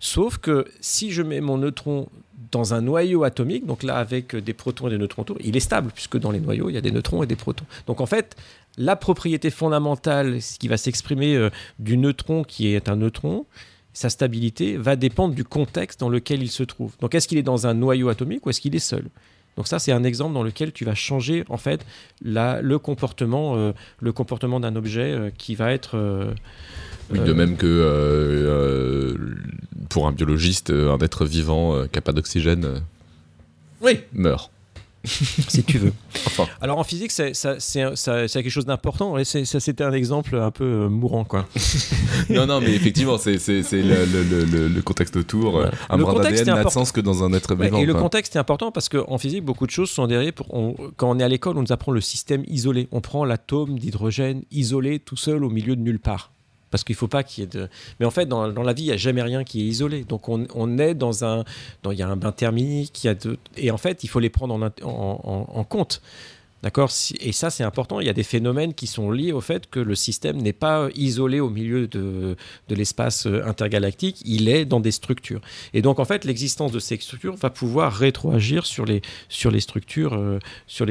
[0.01, 2.09] Sauf que si je mets mon neutron
[2.51, 5.61] dans un noyau atomique, donc là avec des protons et des neutrons autour, il est
[5.61, 7.65] stable, puisque dans les noyaux, il y a des neutrons et des protons.
[7.87, 8.37] Donc en fait,
[8.77, 13.47] la propriété fondamentale, ce qui va s'exprimer euh, du neutron qui est un neutron,
[13.93, 16.93] sa stabilité va dépendre du contexte dans lequel il se trouve.
[17.01, 19.05] Donc est-ce qu'il est dans un noyau atomique ou est-ce qu'il est seul?
[19.57, 21.85] Donc ça, c'est un exemple dans lequel tu vas changer en fait
[22.25, 25.97] la- le comportement, euh, le comportement d'un objet euh, qui va être.
[25.97, 26.33] euh,
[27.11, 29.17] Oui, de même que
[29.91, 32.83] pour un biologiste, un être vivant qui n'a pas d'oxygène
[33.81, 34.51] Oui, meurt.
[35.49, 35.93] si tu veux.
[36.27, 39.23] Enfin, Alors en physique, c'est ça- c'est un- ça- c'est quelque chose d'important.
[39.25, 41.47] C'est- ça, c'était un exemple un peu euh, mourant, quoi.
[42.31, 45.53] non, non, mais effectivement, c'est le, le- le- le- le contexte autour.
[45.53, 45.71] Voilà.
[45.91, 46.81] Un Le brin contexte d'ADN est n'a de important.
[46.81, 47.79] sens que dans un être Ouais, vivant.
[47.79, 50.33] et le contexte est important parce qu'en physique, beaucoup de choses sont derrière.
[50.33, 52.89] Pour, on- quand on est à l'école, on nous apprend le système isolé.
[52.93, 56.31] On prend l'atome d'hydrogène isolé tout seul au milieu de nulle part.
[56.75, 57.69] Parce qu'il faut pas qu'il y ait de.
[58.01, 60.03] Mais en fait, dans, la vie, il n'y a jamais rien qui est isolé.
[60.03, 61.45] Donc on, est dans un.
[61.89, 63.07] Il y a un bain thermique,
[63.57, 66.03] et en fait, il faut les prendre en, compte.
[66.65, 66.91] D'accord?
[67.21, 68.01] Et ça, c'est important.
[68.01, 70.89] Il y a des phénomènes qui sont liés au fait que le système n'est pas
[70.97, 72.37] isolé au milieu de,
[72.69, 75.43] l'espace euh, intergalactique, il est dans des structures.
[75.75, 79.03] Et donc, en fait, l'existence de ces structures va pouvoir rétroagir sur les,
[79.45, 79.61] euh,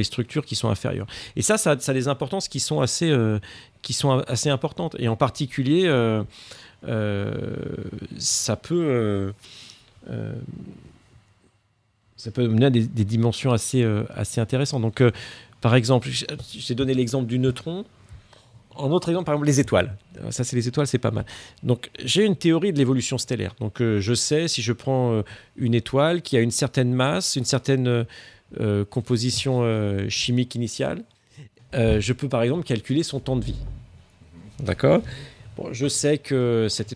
[0.03, 1.07] structures qui sont inférieures.
[1.35, 3.39] Et ça, ça, ça a des importances qui sont assez, euh,
[3.83, 4.95] qui sont assez importantes.
[4.97, 6.23] Et en particulier, euh,
[6.87, 7.55] euh,
[8.17, 9.33] ça peut.
[10.09, 10.33] euh,
[12.17, 13.85] ça peut mener à des, dimensions assez,
[14.15, 14.81] assez intéressantes.
[14.81, 15.03] Donc,
[15.59, 16.07] par exemple,
[16.49, 17.83] j'ai donné l'exemple du neutron.
[18.75, 19.97] En autre exemple, par exemple, les étoiles.
[20.29, 21.25] Ça, c'est les étoiles, c'est pas mal.
[21.63, 23.55] Donc, j'ai une théorie de l'évolution stellaire.
[23.59, 25.21] Donc, je sais si je prends
[25.57, 28.05] une étoile qui a une certaine masse, une certaine
[28.89, 31.03] composition chimique initiale,
[31.73, 33.59] euh, je peux par exemple calculer son temps de vie.
[34.59, 35.01] D'accord?
[35.71, 36.95] Je sais que cette,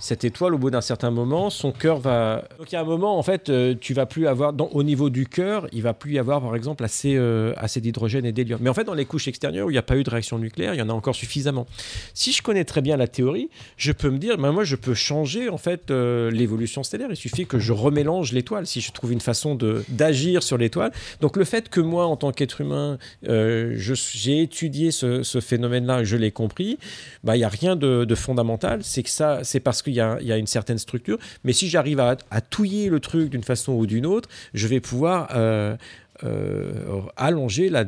[0.00, 2.44] cette étoile, au bout d'un certain moment, son cœur va.
[2.58, 4.52] Donc, il y a un moment, en fait, euh, tu vas plus avoir.
[4.72, 8.24] Au niveau du cœur, il va plus y avoir, par exemple, assez, euh, assez d'hydrogène
[8.24, 8.58] et d'hélium.
[8.62, 10.38] Mais en fait, dans les couches extérieures où il n'y a pas eu de réaction
[10.38, 11.66] nucléaire, il y en a encore suffisamment.
[12.14, 14.94] Si je connais très bien la théorie, je peux me dire, ben, moi, je peux
[14.94, 17.08] changer, en fait, euh, l'évolution stellaire.
[17.10, 19.58] Il suffit que je remélange l'étoile, si je trouve une façon
[19.88, 20.92] d'agir sur l'étoile.
[21.20, 22.98] Donc, le fait que moi, en tant qu'être humain,
[23.28, 26.78] euh, j'ai étudié ce, phénomène-là, je l'ai compris,
[27.24, 28.80] bah, il n'y a rien de, de fondamental.
[28.82, 31.18] C'est que ça, c'est parce il y a une certaine structure.
[31.44, 34.80] Mais si j'arrive à, à touiller le truc d'une façon ou d'une autre, je vais
[34.80, 35.76] pouvoir euh,
[36.24, 37.84] euh, allonger la,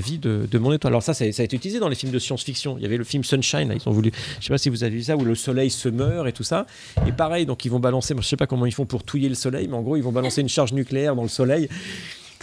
[0.00, 0.92] vie de, mon étoile.
[0.92, 2.78] Alors ça, ça, a été utilisé dans les films de science-fiction.
[2.78, 4.82] Il y avait le film Sunshine, là, ils ont voulu, je sais pas si vous
[4.82, 6.66] avez vu ça, où le soleil se meurt et tout ça.
[7.06, 9.34] Et pareil, donc ils vont balancer, je sais pas comment ils font pour touiller le
[9.34, 11.68] soleil, mais en gros, ils vont balancer une charge nucléaire dans le soleil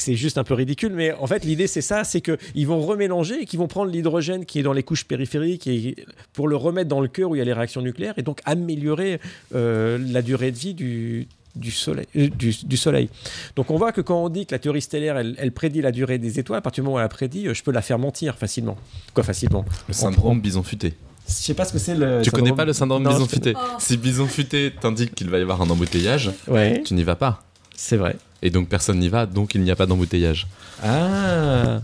[0.01, 3.41] c'est juste un peu ridicule, mais en fait l'idée c'est ça, c'est qu'ils vont remélanger
[3.41, 5.95] et qu'ils vont prendre l'hydrogène qui est dans les couches périphériques et
[6.33, 8.39] pour le remettre dans le cœur où il y a les réactions nucléaires et donc
[8.45, 9.19] améliorer
[9.55, 13.09] euh, la durée de vie du, du soleil, euh, du, du soleil.
[13.55, 15.91] Donc on voit que quand on dit que la théorie stellaire, elle, elle prédit la
[15.91, 17.81] durée des étoiles, à partir du moment où elle a prédit, euh, je peux la
[17.81, 18.77] faire mentir facilement.
[19.13, 19.63] Quoi facilement?
[19.87, 20.93] Le syndrome bison futé.
[21.27, 22.21] Je sais pas ce que c'est le.
[22.21, 23.53] Tu connais pas le syndrome Non, bison futé?
[23.79, 27.43] Si bison futé t'indique qu'il va y avoir un embouteillage, Ouais, tu n'y vas pas.
[27.75, 28.17] c'est vrai.
[28.45, 30.47] Et donc personne n'y va, donc il n'y a pas d'embouteillage.
[30.83, 31.79] Ah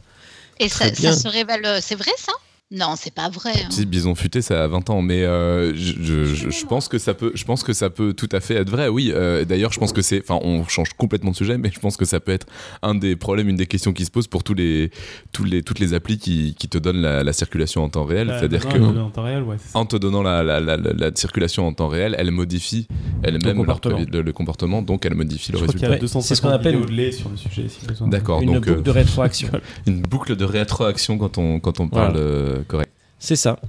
[0.60, 1.66] Et ça, ça se révèle.
[1.66, 2.34] euh, C'est vrai ça?
[2.72, 3.50] Non, c'est pas vrai.
[3.56, 3.68] hein.
[3.72, 7.00] Si Bison futé, ça a 20 ans, mais euh, je, je- je- je pense que
[7.00, 8.90] ça peut, je pense que ça peut tout à fait être vrai.
[8.90, 11.80] Oui, euh, d'ailleurs, je pense que c'est, enfin, on change complètement de sujet, mais je
[11.80, 12.46] pense que ça peut être
[12.84, 14.92] un des problèmes, une des questions qui se posent pour tous les,
[15.32, 18.28] tous les, toutes les applis qui, qui te donnent la, la circulation en temps réel.
[18.28, 19.80] Bah, C'est-à-dire que en temps réel, ouais, c'est ça.
[19.80, 22.88] en te donnant la, la, la, la- la circulation en temps réel, elle modifie
[23.24, 23.98] elle-même comportement.
[24.14, 25.88] le, le comportement, donc elle modifie le Je résultat.
[25.88, 27.66] a Ouais, 250 c'est ce qu'on appelle- de lait sur le sujet.
[27.68, 27.80] si.
[28.08, 29.50] D'accord, Une donc boucle euh, de rétroaction.
[29.88, 32.59] une boucle de rétroaction quand on, quand on parle Voilà.
[32.68, 32.92] Correct.
[33.20, 33.60] C'est ça.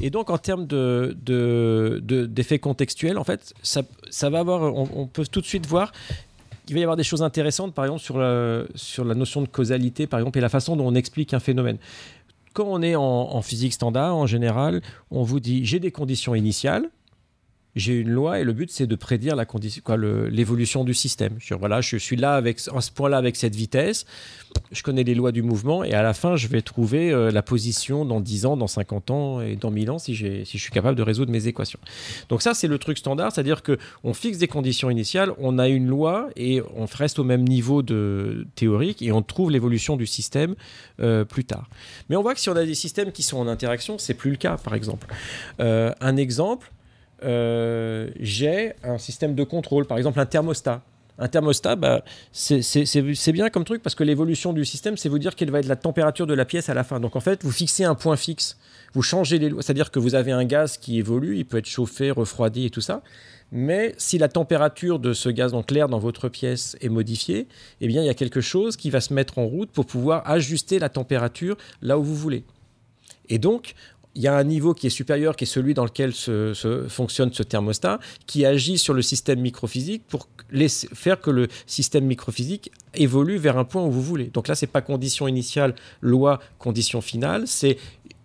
[0.00, 5.24] Et donc, en termes de, de, d'effets contextuels, en fait, ça, va avoir, on, peut
[5.30, 5.92] tout de suite voir
[6.66, 8.00] qu'il va y avoir des choses intéressantes, par exemple,
[8.74, 11.78] sur la, notion de causalité, par exemple, et la façon dont on explique un phénomène.
[12.54, 14.80] Quand on est en physique standard, en général,
[15.10, 16.88] on vous dit j'ai des conditions initiales,
[17.76, 21.34] j'ai une loi et le but c'est de prédire la condition, quoi, l'évolution du système.
[21.38, 24.06] Je, voilà, je suis là avec à ce point-là avec cette vitesse,
[24.70, 27.42] je connais les lois du mouvement et à la fin je vais trouver euh, la
[27.42, 30.62] position dans 10 ans, dans 50 ans et dans 1000 ans si, j'ai- si je
[30.62, 31.80] suis capable de résoudre mes équations.
[32.28, 35.68] Donc ça c'est le truc standard, c'est-à-dire que on fixe des conditions initiales, on a
[35.68, 40.06] une loi et on reste au même niveau de théorique et on trouve l'évolution du
[40.06, 40.54] système
[41.00, 41.68] euh, plus tard.
[42.08, 44.30] Mais on voit que si on a des systèmes qui sont en interaction, c'est plus
[44.30, 45.08] le cas par exemple.
[45.60, 46.70] Euh, un exemple,
[47.24, 50.82] euh, j'ai un système de contrôle, par exemple un thermostat.
[51.16, 52.02] Un thermostat, bah,
[52.32, 55.68] c'est- bien comme truc parce que l'évolution du système, c'est vous dire quelle va être
[55.68, 56.98] la température de la pièce à la fin.
[56.98, 58.58] Donc en fait, vous fixez un point fixe,
[58.94, 61.66] vous changez les lois, c'est-à-dire que vous avez un gaz qui évolue, il peut être
[61.68, 63.02] chauffé, refroidi et tout ça.
[63.52, 67.46] Mais si la température de ce gaz donc l'air dans votre pièce est modifiée,
[67.80, 70.28] eh bien il y a quelque chose qui va se mettre en route pour pouvoir
[70.28, 72.42] ajuster la température là où vous voulez.
[73.28, 73.74] Et donc,
[74.14, 77.32] il y a un niveau qui est supérieur, qui est celui dans lequel se, fonctionne
[77.32, 82.70] ce thermostat, qui agit sur le système microphysique pour laisser- faire que le système microphysique
[82.94, 84.26] évolue vers un point où vous voulez.
[84.26, 87.76] Donc là, c'est pas condition initiale, loi, condition finale, c'est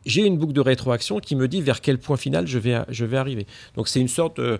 [0.06, 3.46] j'ai une boucle de rétroaction qui me dit vers quel point final je vais, arriver.
[3.76, 4.58] Donc c'est une sorte, euh,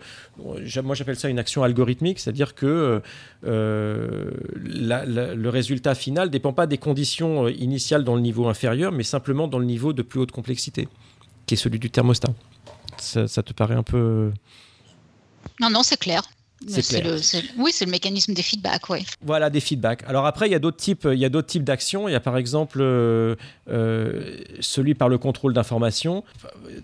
[0.84, 3.02] moi j'appelle ça une action algorithmique, c'est-à-dire que
[3.46, 8.92] euh, le résultat final ne dépend pas des conditions euh, initiales dans le niveau inférieur,
[8.92, 10.88] mais simplement dans le niveau de plus haute complexité,
[11.50, 12.32] qui est celui du thermostat.
[12.98, 14.32] Ça, ça te paraît un peu...
[15.60, 16.22] Non, non, c'est clair.
[16.62, 19.06] Le- oui, c'est le mécanisme des feedbacks, oui.
[19.22, 20.04] Voilà, des feedbacks.
[20.06, 22.08] Alors après, il y a d'autres types, il y a d'autres types d'actions.
[22.08, 23.36] Il y a par exemple euh,
[23.70, 26.24] euh, celui par le contrôle d'information,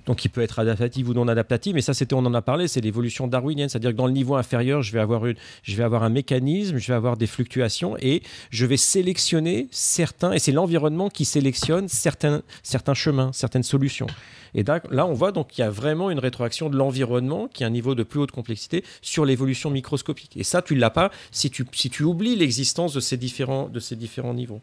[0.06, 1.76] donc il peut être adaptatif ou non adaptatif.
[1.76, 4.36] Mais ça, c'était, on en a parlé, c'est l'évolution darwinienne, c'est-à-dire que dans le niveau
[4.36, 7.98] inférieur, je vais avoir une, je vais avoir un mécanisme, je vais avoir des fluctuations
[8.00, 14.08] et je vais sélectionner certains, et c'est l'environnement qui sélectionne certains, certains chemins, certaines solutions.
[14.56, 17.66] Et là, on voit donc qu'il y a vraiment une rétroaction de l'environnement qui est
[17.66, 20.38] un niveau de plus haute complexité sur l'évolution microscopique.
[20.38, 23.68] Et ça, tu ne l'as pas si tu, si tu oublies l'existence de ces, différents,
[23.68, 24.62] de ces différents niveaux.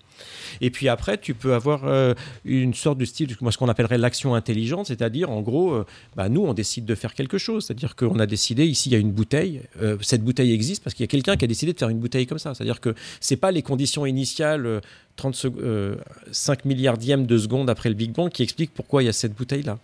[0.60, 2.14] Et puis après, tu peux avoir euh,
[2.44, 5.86] une sorte de style, moi, ce qu'on appellerait l'action intelligente, c'est-à-dire, en gros, euh,
[6.16, 7.66] bah, nous, on décide de faire quelque chose.
[7.66, 9.62] C'est-à-dire qu'on a décidé, ici, il y a une bouteille.
[9.80, 11.98] euh, cette bouteille existe parce qu'il y a quelqu'un qui a décidé de faire une
[11.98, 12.54] bouteille comme ça.
[12.54, 14.80] C'est-à-dire que c'est pas les conditions initiales.
[15.12, 15.96] Euh, 30 sec- euh,
[16.32, 19.34] 5 milliardièmes de seconde après le Big Bang qui explique pourquoi il y a cette
[19.34, 19.78] bouteille-là.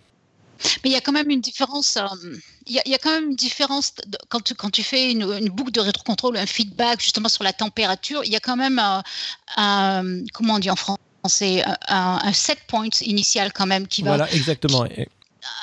[0.83, 1.95] Mais il y a quand même une différence.
[1.97, 2.35] euh,
[2.67, 4.83] Il y, a- il y a quand même une différence de- quand tu, quand tu
[4.83, 8.21] fais une, une boucle de rétrocontrôle, un feedback justement sur la température.
[8.25, 9.01] Il y a quand même un,
[9.55, 14.11] un- comment on dit en français, un, set point initial quand même qui va.
[14.17, 14.85] Voilà, exactement.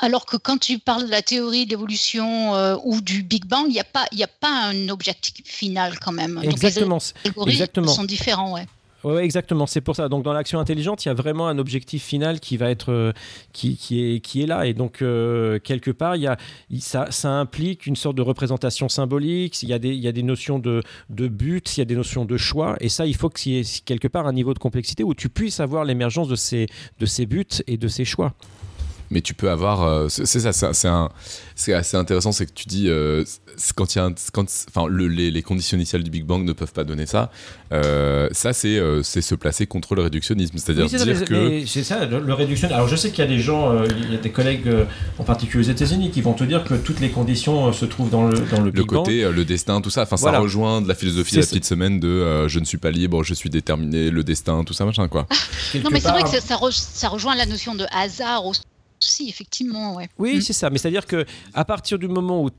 [0.01, 3.67] Alors que quand tu parles de la théorie de l'évolution euh, ou du Big Bang,
[3.69, 6.35] il n'y a pas, y a pas un objectif final quand même.
[6.37, 6.99] Donc les Exactement.
[6.99, 7.93] c'est- algorithmes exactement.
[7.93, 8.67] sont différents, ouais.
[9.07, 9.67] Ouais, exactement.
[9.67, 10.09] C'est pour ça.
[10.09, 13.13] Donc, dans l'action intelligente, il y a vraiment un objectif final qui va être, euh,
[13.53, 14.67] qui, qui est, qui est là.
[14.67, 16.37] Et donc, euh, quelque part, il y a,
[16.81, 19.63] ça, ça implique une sorte de représentation symbolique.
[19.63, 21.85] Il y a des, il y a des notions de, de but, il y a
[21.85, 22.77] des notions de choix.
[22.81, 25.29] Et ça, il faut qu'il y ait quelque part un niveau de complexité où tu
[25.29, 26.67] puisses avoir l'émergence de ces,
[26.99, 28.35] de ces buts et de ces choix.
[29.11, 31.11] Mais tu peux avoir euh, c'est ça c'est c'est un
[31.55, 33.25] c'est assez intéressant c'est que tu dis euh,
[33.75, 36.45] quand il y a un, quand enfin le- les, les conditions initiales du Big Bang
[36.45, 37.31] ne peuvent pas donner ça
[37.73, 41.17] euh, ça c'est euh, c'est se placer contre le réductionnisme c'est-à-dire Oui, c'est ça, dire
[41.31, 42.69] mais- que c'est ça, le, le réduction.
[42.71, 44.85] Alors, je sais qu'il y a des gens, euh, il y a des collègues, euh,
[45.19, 48.11] en particulier aux États-Unis, qui vont te dire que toutes les conditions euh, se trouvent
[48.11, 48.99] dans le, dans le le Big Bang.
[49.05, 50.39] côté euh, le destin tout ça enfin Voilà.
[50.39, 52.91] ça rejoint de la philosophie de la petite semaine de euh, je ne suis pas
[52.91, 55.27] libre je suis déterminé le destin tout ça machin quoi
[55.83, 58.61] Non, mais c'est vrai que ça, ça re- ça rejoint la notion de hasard aussi.
[58.99, 60.09] Si, effectivement, ouais.
[60.19, 60.41] Oui, Mm.
[60.41, 60.71] c'est ça.
[60.71, 61.25] Mais c'est-à-dire que
[61.55, 62.51] à partir du moment où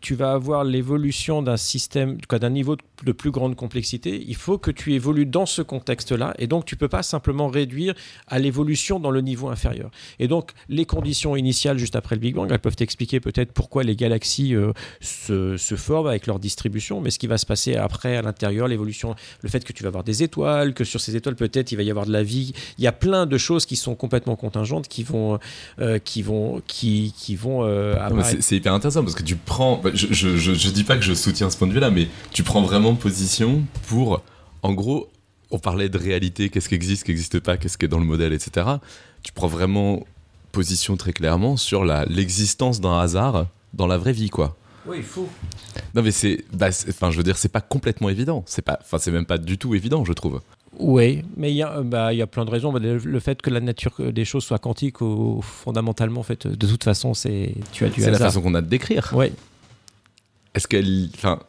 [0.00, 4.58] tu vas avoir l'évolution d'un système, d'un niveau de, de plus grande complexité, il faut
[4.58, 6.34] que tu évolues dans ce contexte-là.
[6.38, 7.94] Et donc, tu peux pas simplement réduire
[8.28, 9.90] à l'évolution dans le niveau inférieur.
[10.18, 13.82] Et donc, les conditions initiales juste après le Big Bang, elles peuvent expliquer peut-être pourquoi
[13.82, 17.00] les galaxies euh, se, se forment avec leur distribution.
[17.00, 19.88] Mais ce qui va se passer après à l'intérieur, l'évolution, le fait que tu vas
[19.88, 22.52] avoir des étoiles, que sur ces étoiles, peut-être, il va y avoir de la vie.
[22.78, 26.62] Il y a plein de choses qui sont complètement contingentes, qui vont euh, qui vont
[26.66, 27.94] qui, qui vont euh,
[28.40, 29.78] c'est- hyper intéressant parce que tu prends.
[29.82, 32.08] bah, je, je, je, je dis pas que je soutiens ce point de vue-là, mais
[32.32, 34.22] tu prends vraiment position pour.
[34.62, 35.08] En gros,
[35.50, 37.98] on parlait de réalité, qu'est-ce qui existe, qu'est-ce qui n'existe pas, qu'est-ce qui est dans
[37.98, 38.66] le modèle, etc.
[39.22, 40.04] Tu prends vraiment
[40.52, 44.56] position très clairement sur la- l'existence d'un hasard dans la vraie vie, quoi.
[44.86, 45.28] Oui, il faut.
[45.94, 46.44] Non, mais c'est.
[46.52, 48.42] bah, c'est- Enfin, je veux dire, c'est pas complètement évident.
[48.46, 48.78] C'est pas.
[48.82, 50.40] Enfin, c'est même pas du tout évident, je trouve.
[50.78, 52.72] Oui, mais il y, a, euh, bah, il y a plein de raisons.
[52.72, 56.46] Bah, Le, fait que la nature euh, des choses soit quantique, au- fondamentalement, en fait,
[56.46, 59.10] de toute façon, c'est tu as du C'est la façon qu'on a de décrire.
[59.14, 59.32] Ouais.
[60.54, 61.08] Est-ce qu'elle.
[61.14, 61.40] Enfin.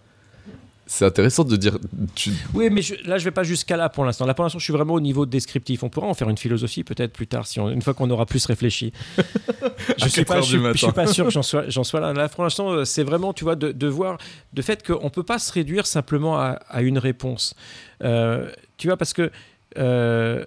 [0.93, 1.77] C'est intéressant de dire.
[2.15, 4.25] tu- Oui, mais je- là, je vais pas jusqu'à là pour l'instant.
[4.25, 5.83] Là, pour l'instant, je suis vraiment au niveau descriptif.
[5.83, 8.25] On pourra en faire une philosophie peut-être plus tard, si on- une fois qu'on aura
[8.25, 8.91] plus réfléchi.
[9.97, 11.03] je suis 4 pas, heures je, du suis- je suis matin.
[11.05, 12.11] pas sûr que j'en sois, j'en sois là.
[12.11, 14.17] Là, pour l'instant, euh, c'est vraiment, tu vois, de, de voir
[14.51, 17.53] de fait qu'on peut pas se réduire simplement à, à une réponse.
[18.03, 19.31] Euh, tu vois, parce que
[19.77, 20.43] euh,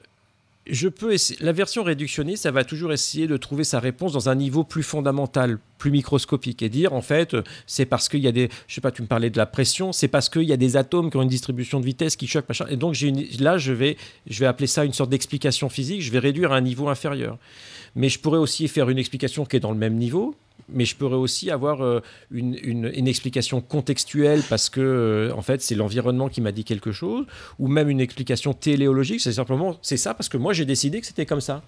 [0.66, 4.28] je peux essayer- la version réductionniste, ça va toujours essayer de trouver sa réponse dans
[4.28, 8.28] un niveau plus fondamental, plus microscopique, et dire en fait, euh, c'est parce qu'il y
[8.28, 10.52] a des, je sais pas, tu me parlais de la pression, c'est parce qu'il y
[10.52, 13.08] a des atomes qui ont une distribution de vitesse qui choquent, machin, et donc j'ai
[13.08, 13.96] une- là je vais,
[14.26, 17.38] je vais appeler ça une sorte d'explication physique, je vais réduire à un niveau inférieur.
[17.96, 20.34] Mais je pourrais aussi faire une explication qui est dans le même niveau,
[20.68, 22.00] mais je pourrais aussi avoir euh,
[22.30, 26.64] une, une- une explication contextuelle parce que euh, en fait c'est l'environnement qui m'a dit
[26.64, 27.26] quelque chose,
[27.58, 31.06] ou même une explication téléologique, c'est simplement c'est ça parce que moi j'ai décidé que
[31.06, 31.62] c'était comme ça.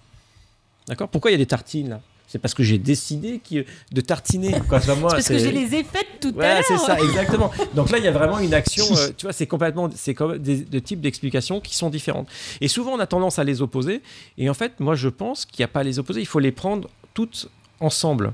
[0.88, 1.08] D'accord?
[1.08, 2.00] Pourquoi il y a des tartines là?
[2.28, 4.50] C'est parce que j'ai décidé qui- de tartiner.
[4.68, 4.80] Quoi.
[4.80, 6.64] C'est parce que je les ai faites tout à l'heure.
[6.66, 7.52] c'est ça, exactement.
[7.74, 10.36] Donc là, il y a vraiment une action, euh, tu vois, c'est complètement, c'est comme
[10.38, 12.26] des, des types d'explications qui sont différentes.
[12.60, 14.02] Et souvent, on a tendance à les opposer.
[14.38, 16.40] Et en fait, moi, je pense qu'il n'y a pas à les opposer, il faut
[16.40, 17.48] les prendre toutes
[17.78, 18.32] ensemble.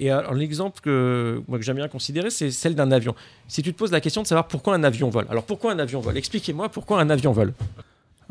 [0.00, 3.14] Et alors, l'exemple que, que j'aime bien considérer, c'est celle d'un avion.
[3.46, 5.26] Si tu te poses la question de savoir pourquoi un avion vole.
[5.28, 6.16] Alors, pourquoi un avion vole?
[6.16, 7.52] Expliquez-moi pourquoi un avion vole.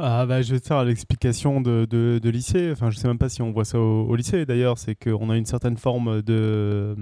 [0.01, 2.69] Ah bah je vais te faire l'explication de, de, de lycée.
[2.71, 4.77] Enfin je sais même pas si on voit ça au, au lycée d'ailleurs.
[4.77, 6.95] C'est qu'on a une certaine forme de,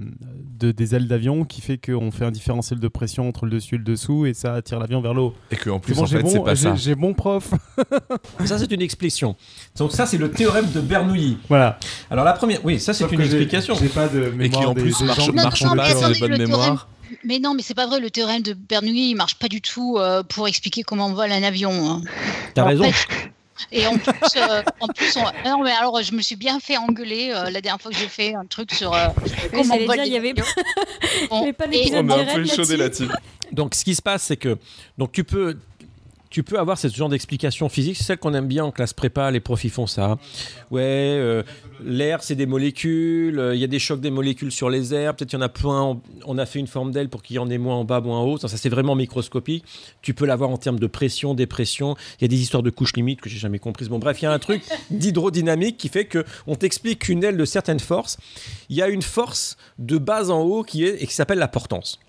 [0.60, 3.76] de des ailes d'avion qui fait qu'on fait un différentiel de pression entre le dessus
[3.76, 5.34] et le dessous et ça attire l'avion vers le haut.
[5.52, 6.76] Et que en C'est plus, bon, en j'ai fait, c'est bon, pas j'ai- ça.
[6.76, 7.54] j'ai bon prof.
[8.46, 9.36] Ça, c'est une explication.
[9.78, 11.38] Donc, ça, c'est le théorème de Bernoulli.
[11.50, 11.78] voilà.
[12.10, 13.76] Alors, la première, oui, ça, c'est une j'ai- explication.
[13.76, 15.86] J'ai pas de Et qui mémoire en des- plus des marche, marche non, mais pas
[15.90, 16.46] sur attendez,
[17.24, 19.98] Mais non, mais c'est pas vrai, le théorème de Bernoulli, il marche pas du tout
[19.98, 21.72] euh, pour expliquer comment on vole un avion.
[21.90, 22.02] hein.
[22.54, 22.92] T'as raison.
[22.92, 23.32] fait,
[23.72, 26.78] et en plus, euh, en plus on- non, mais alors je me suis bien fait
[26.78, 29.08] engueuler euh, la dernière fois que j'ai fait un truc sur euh,
[29.52, 32.18] comment on vole il y avait y Bon, avait pas et- d'épisode On a un
[32.24, 33.06] direct peu échaudé là-dessus.
[33.08, 33.22] là-dessus.
[33.52, 34.58] Donc, ce qui se passe, c'est que
[34.98, 35.58] donc tu peux
[36.30, 39.32] tu peux avoir ce genre d'explication physique, c'est celle qu'on aime bien en classe prépa,
[39.32, 40.18] les profs ils font ça.
[40.72, 41.44] Ouais, euh,
[41.84, 45.16] l'air c'est des molécules, euh, il y a des chocs des molécules sur les airs,
[45.16, 47.40] peut-être il y en a plein, on a fait une forme d'aile pour qu'il y
[47.40, 49.64] en ait moins en bas, moins en haut, ça, ça, c'est vraiment microscopique.
[50.02, 52.94] Tu peux l'avoir en termes de pression, dépression, il y a des histoires de couches
[52.96, 53.90] limites que j'ai jamais comprises.
[53.90, 57.38] Bon bref, il y a un truc d'hydrodynamique qui fait que on t'explique qu'une aile
[57.38, 58.18] de certaines forces,
[58.70, 61.48] il y a une force de base en haut qui est et qui s'appelle la
[61.48, 62.00] portance.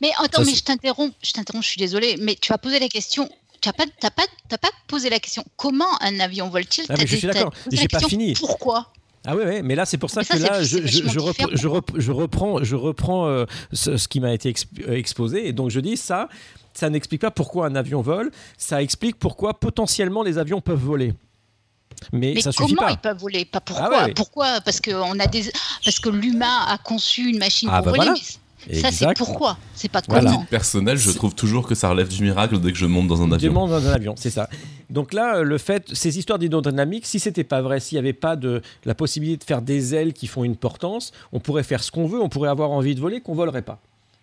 [0.00, 2.78] Mais attends, Ça, mais je t'interromps, je t'interromps, je suis désolée, mais tu as posé
[2.78, 3.28] la question.
[3.60, 3.84] Tu n'as pas,
[4.48, 8.00] pas, pas posé la question comment un avion vole-t-il Ah, je suis d'accord, j'ai pas
[8.00, 8.34] fini.
[8.34, 8.92] Pourquoi
[9.26, 11.50] Ah ouais, ouais, mais là c'est pour ça que là je, je, je, repre- différent.
[11.54, 15.48] je, rep- je reprends, je reprends euh, ce, ce qui m'a été exp- euh, exposé
[15.48, 16.28] et donc je dis ça,
[16.72, 21.14] ça n'explique pas pourquoi un avion vole, ça explique pourquoi potentiellement les avions peuvent voler.
[22.12, 22.92] Mais, Mais ça suffit comment pas.
[22.92, 23.44] ils peuvent voler?
[23.44, 23.90] Pas pourquoi?
[24.02, 24.14] Ah ouais.
[24.14, 24.60] Pourquoi?
[24.60, 25.50] Parce que on a des,
[25.84, 28.04] parce que l'humain a conçu une machine Ah pour bah voler.
[28.10, 28.12] voilà.
[28.12, 29.56] mais Ça c'est pourquoi.
[29.74, 30.30] C'est pas Voilà.
[30.30, 30.44] comment.
[30.44, 33.32] Personnel, je trouve toujours que ça relève du miracle dès que je monte dans un
[33.32, 33.50] avion.
[33.50, 34.48] Demande dans un avion, c'est ça.
[34.90, 38.12] Donc là, euh, le fait, ces histoires d'hydrodynamique, si c'était pas vrai, s'il n'y avait
[38.12, 41.82] pas de la possibilité de faire des ailes qui font une portance, on pourrait faire
[41.82, 43.80] ce qu'on veut, on pourrait avoir envie de voler, qu'on volerait pas.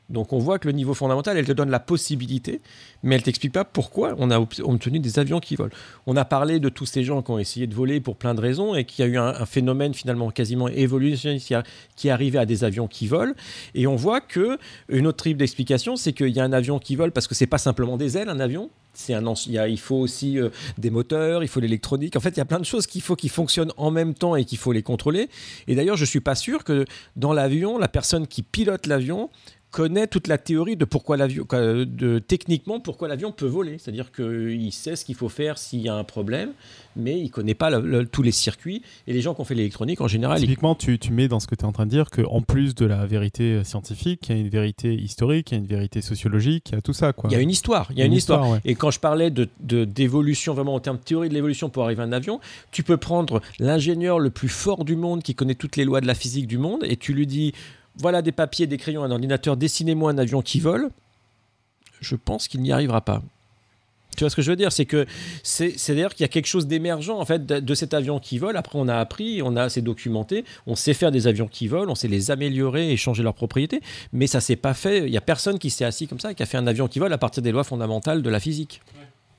[0.10, 2.62] Donc on voit que le niveau fondamental, elle te donne la possibilité,
[3.02, 5.74] mais elle t'explique pas pourquoi on a ob- obtenu des avions qui volent.
[6.06, 8.42] On a parlé de tous ces gens qui ont essayé de voler pour plein de
[8.42, 11.54] raisons et qu'il y a eu un, phénomène finalement quasiment évolutionniste
[11.96, 13.34] qui, est arrivé à des avions qui volent.
[13.74, 14.58] Et on voit que
[14.90, 17.48] une autre type d'explication, c'est qu'il y a un avion qui vole parce que c'est
[17.48, 18.70] pas simplement des ailes, un avion.
[18.98, 22.16] C'est un, il, y a- il faut aussi euh, des moteurs, il faut l'électronique.
[22.16, 24.38] En fait, il y a plein de choses qu'il faut qui fonctionnent en même temps
[24.38, 25.30] et qu'il faut les contrôler.
[25.68, 26.86] Et d'ailleurs, je suis pas sûr que
[27.18, 29.30] dans l'avion, la personne qui pilote l'avion
[29.76, 33.78] connaît toute la théorie de pourquoi l'avion, de techniquement pourquoi l'avion peut voler.
[33.78, 36.52] C'est-à-dire qu'il sait ce qu'il faut faire s'il y a un problème,
[36.96, 38.82] mais il connaît pas le- le- tous les circuits.
[39.06, 41.42] Et les gens qui ont fait l'électronique, en général, ils- Typiquement, tu, tu mets dans
[41.42, 44.36] ce que tu es en train de dire qu'en plus de la vérité scientifique, il
[44.36, 46.94] y a une vérité historique, il y a une vérité sociologique, il y a tout
[46.94, 47.12] ça.
[47.12, 47.30] Quoi.
[47.30, 47.88] il y a une histoire.
[47.92, 48.50] Il y a une, histoire.
[48.50, 48.60] ouais.
[48.64, 49.50] Et quand je parlais de-
[49.84, 52.40] d'évolution, vraiment en termes de théorie de l'évolution pour arriver à un avion,
[52.72, 56.08] tu peux prendre l'ingénieur le plus fort du monde qui connaît toutes les lois de
[56.08, 57.52] la physique du monde et tu lui dis
[57.98, 60.90] voilà des papiers, des crayons, un ordinateur, dessinez-moi un avion qui vole.
[62.02, 63.22] Je pense qu'il n'y arrivera pas.
[64.16, 64.72] Tu vois ce que je veux dire?
[64.72, 65.06] C'est que
[65.44, 68.38] c'est, d'ailleurs qu'il y a quelque chose d'émergent en fait de, de cet avion qui
[68.38, 68.56] vole.
[68.58, 71.92] Après, on a appris, on a assez documenté, on sait faire des avions qui volent,
[71.92, 73.82] on sait les améliorer et changer leurs propriétés,
[74.14, 75.00] mais ça s'est pas fait.
[75.06, 76.88] Il y a personne qui s'est assis comme ça et qui a fait un avion
[76.88, 78.82] qui vole à partir des lois fondamentales de la physique.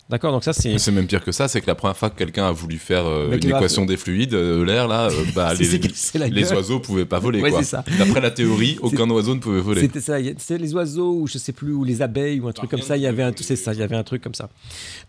[0.08, 0.78] D'accord, donc ça c'est.
[0.78, 3.04] C'est même pire que ça, c'est que la première fois que quelqu'un a voulu faire
[3.06, 5.80] euh, une des fluides, euh, l'air là, euh, bah, les,
[6.14, 7.40] la les oiseaux pouvaient pas voler.
[7.40, 7.64] Ouais, quoi.
[7.64, 7.84] ça.
[7.98, 9.80] D'après la théorie, aucun oiseau ne pouvait voler.
[9.80, 12.70] C'était ça, c'est les oiseaux ou je sais plus, ou les abeilles ou un truc
[12.70, 14.48] comme ça, il y avait un, c'est ça, il y avait un truc comme ça.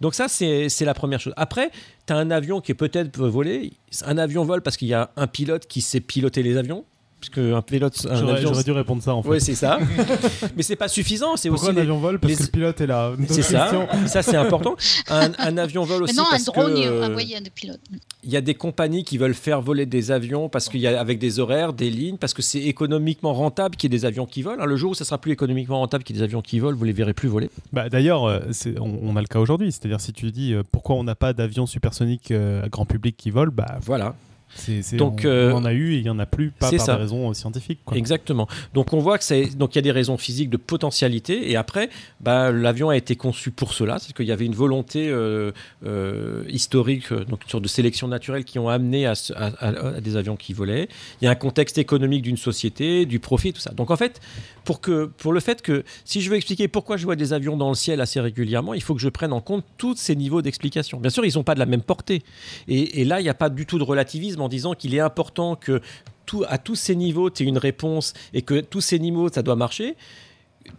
[0.01, 1.33] Donc ça, c'est c'est la première chose.
[1.37, 1.69] Après,
[2.07, 3.73] tu as un avion qui peut-être peut voler.
[4.03, 6.85] Un avion vole parce qu'il y a un pilote qui sait piloter les avions.
[7.19, 9.29] Parce qu'un pilote, un J'aurais avion, j'aurais dû répondre ça en fait.
[9.29, 9.79] Oui, c'est ça.
[10.55, 11.35] Mais c'est pas suffisant.
[11.35, 13.11] C'est Pourquoi aussi un avion vole Parce les- que le pilote est là.
[13.27, 13.71] C'est ça.
[14.05, 14.75] Ça, c'est important.
[15.09, 17.49] Un, un avion vole aussi Maintenant, un parce drone, que euh, il y a des
[17.49, 17.79] pilotes.
[18.23, 20.99] il y a des compagnies qui veulent faire voler des avions parce qu'il y a
[20.99, 24.27] avec des horaires, des lignes, parce que c'est économiquement rentable qu'il y ait des avions
[24.27, 24.61] qui volent.
[24.61, 24.67] hein.
[24.67, 26.77] Le jour où ça sera plus économiquement rentable qu'il y ait des avions qui volent,
[26.77, 27.49] vous les verrez plus voler.
[27.73, 28.39] Bah, D'ailleurs, euh,
[28.79, 29.71] on, on a le cas aujourd'hui.
[29.71, 33.17] C'est-à-dire, si tu dis euh, pourquoi on n'a pas d'avion supersonique euh, à grand public
[33.17, 34.13] qui vole, bah, Voilà.
[34.55, 36.51] C'est, c'est- Donc, on, euh, on en a eu et il n'y en a plus,
[36.51, 36.95] pas par ça.
[36.95, 37.79] des raisons scientifiques.
[37.85, 37.97] quoi.
[37.97, 38.47] Exactement.
[38.73, 41.89] Donc on voit que donc il y a des raisons physiques de potentialité et après
[42.21, 45.51] bah, l'avion a été conçu pour cela, c'est qu'il y avait une volonté euh,
[45.85, 49.13] euh, historique donc une sorte de sélection naturelle qui ont amené à,
[50.01, 50.87] des avions qui volaient.
[51.21, 53.71] Il y a un contexte économique d'une société, du profit, tout ça.
[53.71, 54.19] Donc en fait
[54.63, 57.55] pour que pour le fait que si je veux expliquer pourquoi je vois des avions
[57.57, 60.41] dans le ciel assez régulièrement, il faut que je prenne en compte tous ces niveaux
[60.41, 60.99] d'explication.
[60.99, 62.21] Bien sûr ils sont pas de la même portée
[62.67, 64.99] et, et là il n'y a pas du tout de relativisme en disant qu'il est
[64.99, 65.81] important que
[66.25, 69.41] tout, à tous ces niveaux, tu aies une réponse et que tous ces niveaux, ça
[69.41, 69.95] doit marcher.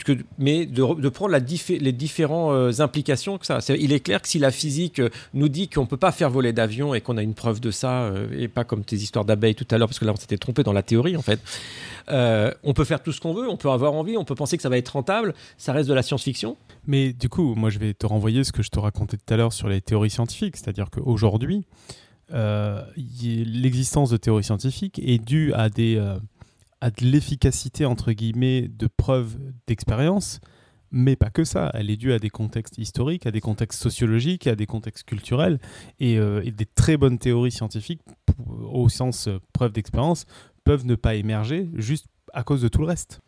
[0.05, 3.59] Que, mais de, prendre les différentes euh, implications que ça.
[3.71, 6.29] Il est clair que si la physique euh, nous dit qu'on ne peut pas faire
[6.29, 9.25] voler d'avion et qu'on a une preuve de ça, euh, et pas comme tes histoires
[9.25, 11.41] d'abeilles tout à l'heure, parce que là on s'était trompé dans la théorie en fait,
[12.11, 14.63] on peut faire tout ce qu'on veut, on peut avoir envie, on peut penser que
[14.63, 16.59] ça va être rentable, ça reste de la science-fiction.
[16.89, 19.37] Mais du coup, moi, je vais te renvoyer ce que je te racontais tout à
[19.37, 20.57] l'heure sur les théories scientifiques.
[20.57, 21.65] C'est-à-dire qu'aujourd'hui,
[22.33, 26.19] euh, l'existence de théories scientifiques est due à, des, euh,
[26.81, 30.41] à de l'efficacité, entre guillemets, de preuves d'expérience.
[30.91, 34.47] Mais pas que ça, elle est due à des contextes historiques, à des contextes sociologiques,
[34.47, 35.59] à des contextes culturels,
[36.01, 38.01] et, euh, et des très bonnes théories scientifiques,
[38.49, 40.25] au sens euh, preuve d'expérience,
[40.65, 43.21] peuvent ne pas émerger juste à cause de tout le reste.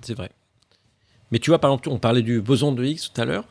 [0.00, 0.30] C'est vrai.
[1.30, 3.44] Mais tu vois, par exemple, on parlait du boson de Higgs tout à l'heure.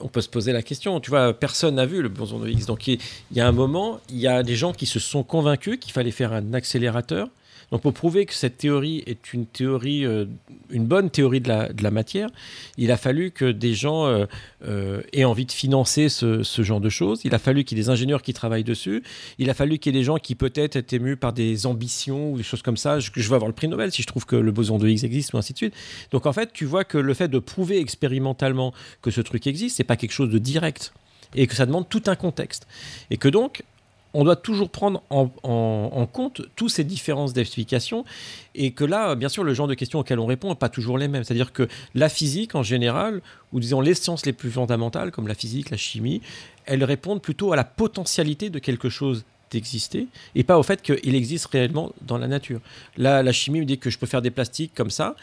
[0.00, 1.00] On peut se poser la question.
[1.00, 2.66] Tu vois, personne n'a vu le boson de Higgs.
[2.66, 2.98] Donc, il
[3.32, 6.10] y a un moment, il y a des gens qui se sont convaincus qu'il fallait
[6.10, 7.28] faire un accélérateur.
[7.74, 10.26] Donc, pour prouver que cette théorie est une théorie, euh,
[10.70, 12.28] une bonne théorie de la, de la matière,
[12.78, 14.26] il a fallu que des gens euh,
[14.64, 17.22] euh, aient envie de financer ce, ce genre de choses.
[17.24, 19.02] Il a fallu qu'il y ait des ingénieurs qui travaillent dessus.
[19.40, 22.30] Il a fallu qu'il y ait des gens qui peut-être étaient émus par des ambitions
[22.30, 23.00] ou des choses comme ça.
[23.00, 25.02] Je, je veux avoir le prix Nobel si je trouve que le boson de Higgs
[25.02, 25.74] existe ou ainsi de suite.
[26.12, 28.72] Donc en fait, tu vois que le fait de prouver expérimentalement
[29.02, 30.92] que ce truc existe, c'est pas quelque chose de direct
[31.34, 32.68] et que ça demande tout un contexte.
[33.10, 33.64] Et que donc,
[34.14, 38.04] on doit toujours prendre en, compte toutes ces différences d'explication
[38.54, 40.96] et que là, bien sûr, le genre de questions auxquelles on répond n'est pas toujours
[40.96, 41.24] les mêmes.
[41.24, 43.20] C'est-à-dire que la physique, en général,
[43.52, 46.22] ou disons les sciences les plus fondamentales, comme la physique, la chimie,
[46.66, 51.14] elles répondent plutôt à la potentialité de quelque chose d'exister et pas au fait qu'il
[51.14, 52.60] existe réellement dans la nature.
[52.96, 55.16] Là, la chimie me dit que je peux faire des plastiques comme ça,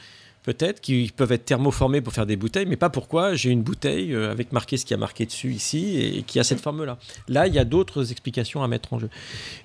[0.43, 4.13] peut-être, qui peuvent être thermoformés pour faire des bouteilles, mais pas pourquoi j'ai une bouteille
[4.13, 6.97] euh, avec marqué ce qui a marqué dessus ici et qui a cette forme-là.
[7.27, 9.09] Là, il y a d'autres explications à mettre en jeu.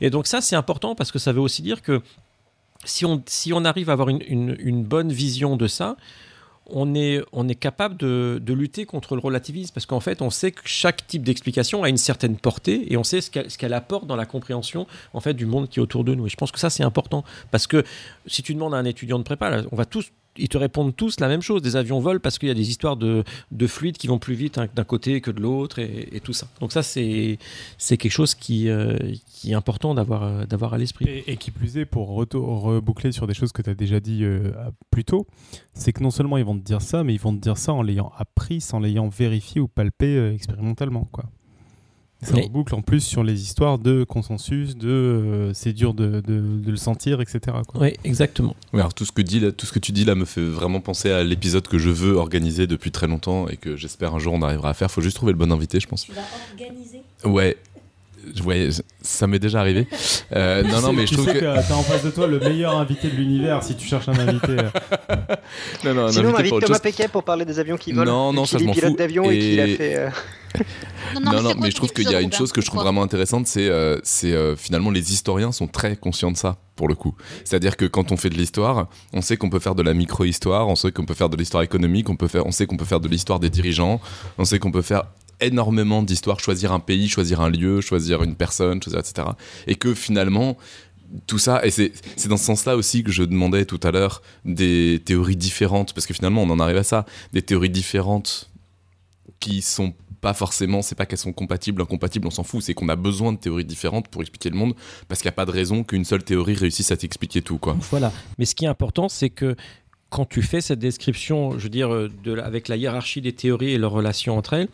[0.01, 2.03] Et donc ça, c'est important parce que ça veut aussi dire que
[2.85, 5.97] si on, si on arrive à avoir une, une- bonne vision de ça,
[6.69, 10.31] on est, on est capable de, de lutter contre le relativisme parce qu'en fait, on
[10.31, 14.07] sait que chaque type d'explication a une certaine portée et on sait ce qu'elle apporte
[14.07, 16.27] dans la compréhension en fait du monde qui est autour de nous.
[16.27, 17.85] Et je pense que ça, c'est important parce que
[18.27, 21.21] si tu demandes à un étudiant de prépa, on va tous ils te répondent tous
[21.21, 21.63] la même chose.
[21.63, 24.35] Des avions volent parce qu'il y a des histoires de, de fluides qui vont plus
[24.35, 26.49] vite d'un côté que de l'autre et, tout ça.
[26.61, 27.39] Donc ça, c'est
[27.79, 28.97] quelque chose qui, euh,
[29.29, 31.25] qui est important d'avoir euh, à l'esprit.
[31.27, 34.53] Et, qui plus est, pour reboucler sur des choses que tu as déjà dit euh,
[34.91, 35.27] plus tôt,
[35.75, 37.73] c'est que non seulement ils vont te dire ça, mais ils vont te dire ça
[37.73, 41.07] en l'ayant appris, sans l'ayant vérifié ou palpé expérimentalement.
[41.13, 41.25] Quoi.
[42.23, 46.23] Ça Mais- reboucle en plus sur les histoires de consensus, de euh, c'est dur de,
[46.23, 47.39] de- de le sentir, etc.
[47.69, 47.83] quoi.
[47.83, 48.57] Oui, exactement.
[48.73, 51.11] Alors tout ce que là, tout ce que tu dis là me fait vraiment penser
[51.11, 54.41] à l'épisode que je veux organiser depuis très longtemps et que j'espère un jour on
[54.43, 54.91] arrivera à faire.
[54.91, 56.05] Faut juste trouver le bon invité, je pense.
[56.07, 56.23] Tu vas
[56.53, 57.03] organiser?
[57.25, 57.57] Ouais,
[58.45, 58.69] ouais,
[59.03, 59.87] ça m'est déjà arrivé.
[60.35, 62.77] Euh, non, non, mais je trouve que, que, t'as en face de toi le meilleur
[62.79, 64.57] invité de l'univers si tu cherches un invité.
[65.85, 66.79] non, non, un Sinon, on invité invite pour autre Thomas.
[66.81, 68.11] Péquet pour parler des avions qui volent.
[68.11, 68.97] Non, non, ça, qu'il je m'en pilote fous.
[68.97, 69.95] d'avion et, qu'il a Et- fait.
[69.97, 70.11] euh,
[71.15, 72.67] Non, mais non, c'est mais quoi je trouve qu'il y a une chose que je
[72.67, 76.57] trouve vraiment intéressante, c'est euh, c'est, euh, finalement les historiens sont très conscients de ça,
[76.75, 77.15] pour le coup.
[77.45, 80.67] C'est-à-dire que quand on fait de l'histoire, on sait qu'on peut faire de la micro-histoire,
[80.69, 82.85] on sait qu'on peut faire de l'histoire économique, on, peut faire, on sait qu'on peut
[82.85, 84.01] faire de l'histoire des dirigeants,
[84.39, 85.05] on sait qu'on peut faire
[85.41, 89.29] énormément d'histoires, choisir un pays, choisir un lieu, choisir une personne, choisir, etc.
[89.67, 90.57] Et que finalement,
[91.27, 91.93] tout ça, et c'est
[92.29, 96.15] dans ce sens-là aussi que je demandais tout à l'heure des théories différentes, parce que
[96.15, 98.51] finalement on en arrive à ça, des théories différentes
[99.39, 102.89] qui sont pas forcément, c'est pas qu'elles sont compatibles, incompatibles, on s'en fout, c'est qu'on
[102.89, 104.75] a besoin de théories différentes pour expliquer le monde,
[105.07, 107.77] parce qu'il n'y a pas de raison qu'une seule théorie réussisse à t'expliquer tout, quoi.
[107.91, 108.13] Voilà.
[108.39, 109.55] Mais ce qui est important, c'est que
[110.11, 113.33] quand tu fais cette description, je veux dire, euh, de, la- avec la hiérarchie des
[113.33, 114.69] théories et leur relation entre elles,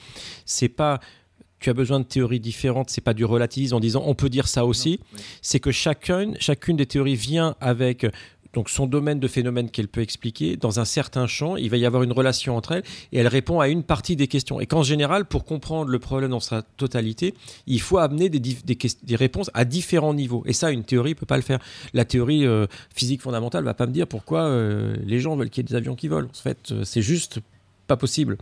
[0.45, 1.01] c'est pas
[1.59, 4.49] tu as besoin de théories différentes, c'est pas du relativisme en disant on peut dire
[4.49, 4.99] ça aussi,
[5.43, 8.05] c'est que chacune, chacune des théories vient avec
[8.53, 11.87] donc son domaine de phénomène qu'elle peut expliquer dans un certain champ, il va y
[11.87, 14.61] avoir une relation entre elles et elle répond à une partie des questions.
[14.61, 17.35] Et qu'en général, pour comprendre le problème dans sa totalité,
[17.67, 20.43] il faut amener des, réponses à différents niveaux.
[20.47, 21.61] Et ça, une théorie peut pas le faire.
[21.95, 25.63] La théorie euh, physique fondamentale va pas me dire pourquoi euh, les gens veulent qu'il
[25.63, 26.29] y ait des avions qui volent.
[26.29, 27.41] En fait, euh, c'est juste
[27.87, 28.37] pas possible.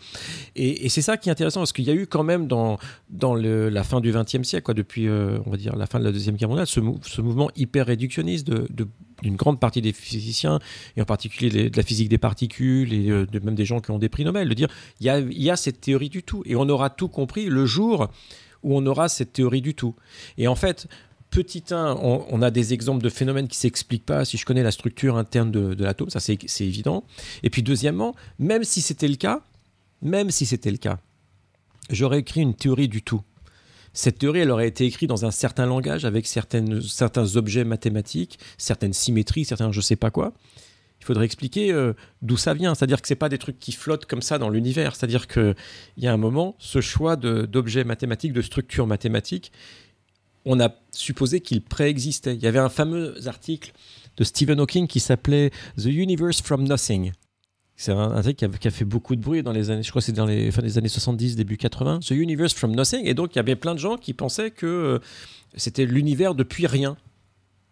[0.54, 2.78] Et, c'est ça qui est intéressant, parce qu'il y a eu quand même dans,
[3.10, 6.36] la fin du XXe siècle, quoi, depuis on va dire la fin de la Deuxième
[6.36, 8.88] Guerre mondiale, ce, mou- ce mouvement hyper réductionniste de-
[9.22, 10.58] d'une grande partie des physiciens,
[10.96, 13.98] et en particulier de la physique des particules, et euh, même des gens qui ont
[13.98, 14.68] des prix Nobel, de dire
[15.00, 18.08] il y a, cette théorie du tout, et on aura tout compris le jour
[18.62, 19.94] où on aura cette théorie du tout.
[20.36, 20.86] Et en fait,
[21.30, 24.64] Petit 1, on, a des exemples de phénomènes qui ne s'expliquent pas si je connais
[24.64, 27.04] la structure interne de, l'atome, ça c'est évident.
[27.44, 29.40] Et puis deuxièmement, même si c'était le cas,
[30.02, 30.98] même si c'était le cas,
[31.88, 33.22] j'aurais écrit une théorie du tout.
[33.92, 38.38] Cette théorie, elle aurait été écrite dans un certain langage, avec certaines, certains objets mathématiques,
[38.56, 40.32] certaines symétries, certains je sais pas quoi.
[41.00, 42.74] Il faudrait expliquer euh, d'où ça vient.
[42.74, 44.94] C'est-à-dire que c'est pas des trucs qui flottent comme ça dans l'univers.
[44.94, 45.54] C'est-à-dire qu'il
[45.96, 49.50] y a un moment, ce choix d'objets mathématiques, de structures mathématiques,
[50.44, 52.34] on a supposé qu'il préexistait.
[52.34, 53.72] Il y avait un fameux article
[54.16, 57.12] de Stephen Hawking qui s'appelait The Universe from Nothing.
[57.80, 60.12] C'est un, truc qui a, fait beaucoup de bruit dans les années, je crois c'est
[60.12, 62.00] dans les fin des années 70, début 80.
[62.00, 63.06] The Universe from Nothing.
[63.06, 64.98] Et donc, il y avait plein de gens qui pensaient que euh,
[65.56, 66.98] c'était l'univers depuis rien.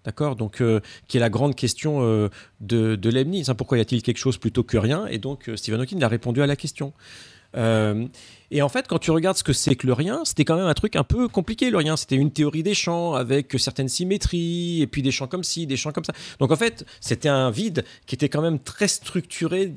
[0.06, 0.35] D'accord?
[0.35, 2.30] Donc, euh, qui est la grande question euh,
[2.62, 3.55] de, de hein.
[3.55, 5.06] pourquoi y a-t-il quelque chose plutôt que rien?
[5.09, 6.94] Et donc, Stephen Hawking a répondu à la question.
[7.56, 8.06] Euh,
[8.50, 10.66] et en fait, quand tu regardes ce que c'est que le rien, c'était quand même
[10.66, 11.96] un truc un peu compliqué, le rien.
[11.96, 15.76] C'était une théorie des champs avec certaines symétries, et puis des champs comme ci, des
[15.76, 16.12] champs comme ça.
[16.38, 19.72] Donc en fait, c'était un vide qui était quand même très structuré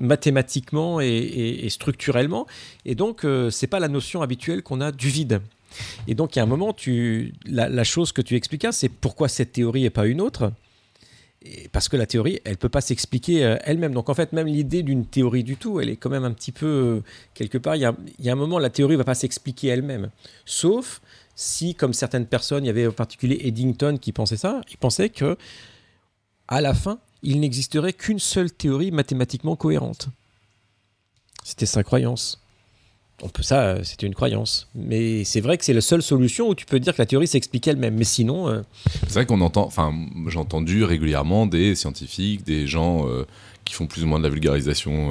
[0.00, 2.46] mathématiquement et, structurellement.
[2.84, 5.42] Et donc, euh, c'est pas la notion habituelle qu'on a du vide.
[6.08, 8.88] Et donc, il y a un moment, tu, la, la chose que tu expliquais, c'est
[8.88, 10.52] pourquoi cette théorie et pas une autre.
[11.70, 13.92] Parce que la théorie, elle peut pas s'expliquer euh, elle-même.
[13.92, 16.52] Donc en fait, même l'idée d'une théorie du tout, elle est quand même un petit
[16.52, 17.00] peu euh,
[17.34, 17.76] quelque part.
[17.76, 20.10] Il y a, un moment, la théorie va pas s'expliquer elle-même,
[20.44, 21.00] sauf
[21.36, 24.62] si, comme certaines personnes, il y avait en particulier Eddington qui pensait ça.
[24.70, 25.36] Il pensait que
[26.48, 30.08] à la fin, il n'existerait qu'une seule théorie mathématiquement cohérente.
[31.44, 32.40] C'était sa croyance.
[33.22, 34.68] On peut ça, euh, c'était une croyance.
[34.74, 37.26] Mais c'est vrai que c'est la seule solution où tu peux dire que la théorie
[37.26, 37.94] s'explique elle-même.
[37.96, 38.62] Mais sinon, euh,
[39.06, 39.94] C'est vrai qu'on entend, enfin,
[40.28, 43.24] j'ai entendu régulièrement des scientifiques, des gens euh,
[43.64, 45.10] qui font plus ou moins de la vulgarisation,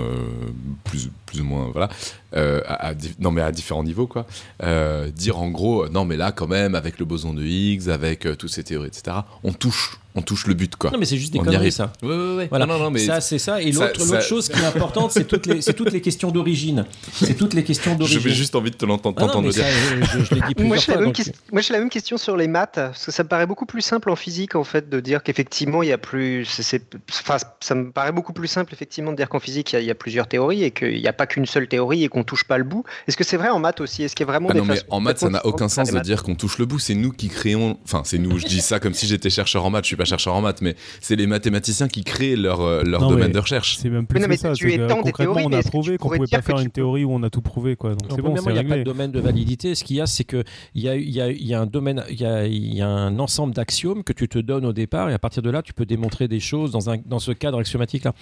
[0.86, 1.90] plus, plus ou moins, voilà,
[2.36, 4.26] euh, à, à non mais à différents niveaux, quoi,
[4.64, 8.26] euh, dire en gros, non mais là quand même, avec le boson de Higgs, avec
[8.26, 10.92] euh, toutes ces théories, etc., on touche, on touche le but, quoi.
[10.92, 11.72] non, mais c'est juste des On conneries, arrive.
[11.72, 11.92] ça.
[12.02, 12.48] Ouais, ouais, ouais.
[12.50, 12.66] Voilà.
[12.66, 13.62] Non, non, non, mais ça, c'est ça.
[13.62, 16.86] Et l'autre ça- chose qui est importante, c'est toutes les, c'est toutes les questions d'origine.
[17.12, 18.20] C'est toutes les questions d'origine.
[18.22, 19.64] j'avais juste envie de te l'entendre Ah le dire.
[19.66, 22.38] ça, je, je- je l'ai dit plusieurs Moi j'ai, la donc- la même question sur
[22.38, 25.00] les maths, parce que ça me paraît beaucoup plus simple en physique, en fait, de
[25.02, 26.46] dire qu'effectivement, il y a plus.
[26.46, 29.76] c'est- c'est- enfin, ça me paraît beaucoup plus simple, effectivement, de dire qu'en physique, il
[29.76, 32.04] y a, il y a plusieurs théories et qu'il n'y a pas qu'une seule théorie
[32.04, 32.84] et qu'on touche pas le bout.
[33.08, 34.04] Est-ce que c'est vrai en maths aussi?
[34.04, 35.92] Est-ce qu'il y a vraiment Ah des non, mais en maths, ça n'a aucun sens
[35.92, 36.80] de dire qu'on touche le bout.
[36.80, 37.78] C'est nous qui créons.
[37.84, 39.86] Enfin, c'est nous, je dis ça comme si j'étais chercheur en maths.
[39.86, 43.02] Je suis pas chercheur en maths, mais c'est les mathématiciens qui créent leur, euh, leur
[43.02, 43.78] Non, domaine de recherche.
[43.78, 44.54] C'est même plus non, mais ça.
[44.54, 47.24] tu étends des théories, on a prouvé qu'on pouvait pas faire une théorie où on
[47.24, 47.76] a tout prouvé.
[47.76, 47.92] Quoi.
[47.96, 49.76] Donc c'est bon, il n'y a pas de domaine de validité.
[49.76, 50.44] Ce qu'il y a, c'est que
[50.74, 52.74] il y a, il y, a, il y a un domaine, il y a, il
[52.74, 55.50] y a un ensemble d'axiomes que tu te donnes au départ, et à partir de
[55.50, 58.14] là, tu peux démontrer des choses dans, un, dans ce cadre axiomatique-là.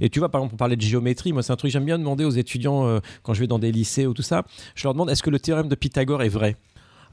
[0.00, 1.32] Et tu vois, par exemple, on parlait de géométrie.
[1.32, 3.58] Moi, c'est un truc que j'aime bien demander aux étudiants euh, quand je vais dans
[3.58, 4.44] des lycées ou tout ça.
[4.74, 6.56] Je leur demande est-ce que le théorème de Pythagore est vrai?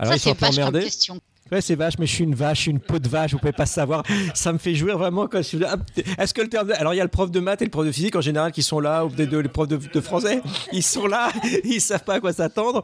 [0.01, 0.83] Ça, ils sont un emmerdés.
[0.83, 1.19] question.
[1.51, 3.39] Ouais, c'est vache, mais je suis une vache, je suis une peau de vache, vous
[3.39, 4.03] pouvez pas savoir.
[4.35, 5.77] Ça me fait jouer vraiment quand je suis là.
[6.19, 6.71] Est-ce que le terme.
[6.73, 8.51] Alors, il y a le prof de maths et le prof de physique en général
[8.51, 10.41] qui sont là, ou peut-être les profs de, de français,
[10.73, 11.31] ils sont là,
[11.63, 12.83] ils savent pas à quoi s'attendre.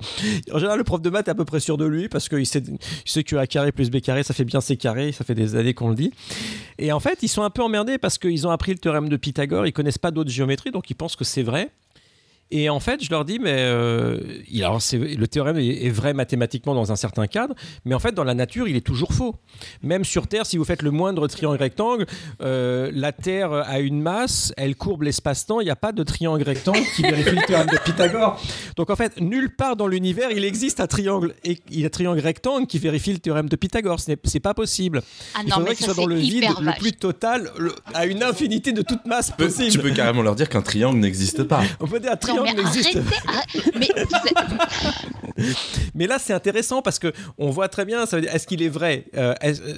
[0.51, 2.45] En général, le prof de maths est à peu près sûr de lui parce qu'il
[2.47, 2.79] sait, il
[3.11, 5.55] sait que A carré plus B carré, ça fait bien C carré, ça fait des
[5.55, 6.11] années qu'on le dit.
[6.79, 9.17] Et en fait, ils sont un peu emmerdés parce qu'ils ont appris le théorème de
[9.17, 11.69] Pythagore, ils connaissent pas d'autres géométries, donc ils pensent que c'est vrai.
[12.51, 14.19] Et en fait, je leur dis, mais euh,
[14.49, 17.55] il- alors le théorème est, est vrai mathématiquement dans un certain cadre,
[17.85, 19.35] mais en fait, dans la nature, il est toujours faux.
[19.81, 22.05] Même sur Terre, si vous faites le moindre triangle rectangle,
[22.41, 26.43] euh, la Terre a une masse, elle courbe l'espace-temps, il n'y a pas de triangle
[26.43, 28.39] rectangle qui vérifie le théorème de Pythagore.
[28.77, 31.87] Donc en fait, nulle part dans l'univers, il existe un triangle, et, il y a
[31.87, 33.99] un triangle rectangle qui vérifie le théorème de Pythagore.
[33.99, 35.01] Ce n'est c'est pas possible.
[35.33, 37.73] Ah il non, faudrait mais qu'il ça, soit dans le vide le plus total, le-
[37.95, 39.71] à une infinité de toute masse Tu peux- possible.
[39.71, 41.63] Tu peux carrément leur dire qu'un triangle n'existe pas.
[41.79, 43.71] On peut dire un Non, mais n'existe arrêtez, arrêtez.
[43.79, 45.15] Mais vous êtes-
[45.95, 48.61] Mais là, c'est intéressant parce que on voit très bien, ça veut dire, est-ce qu'il
[48.61, 49.33] est vrai Euh,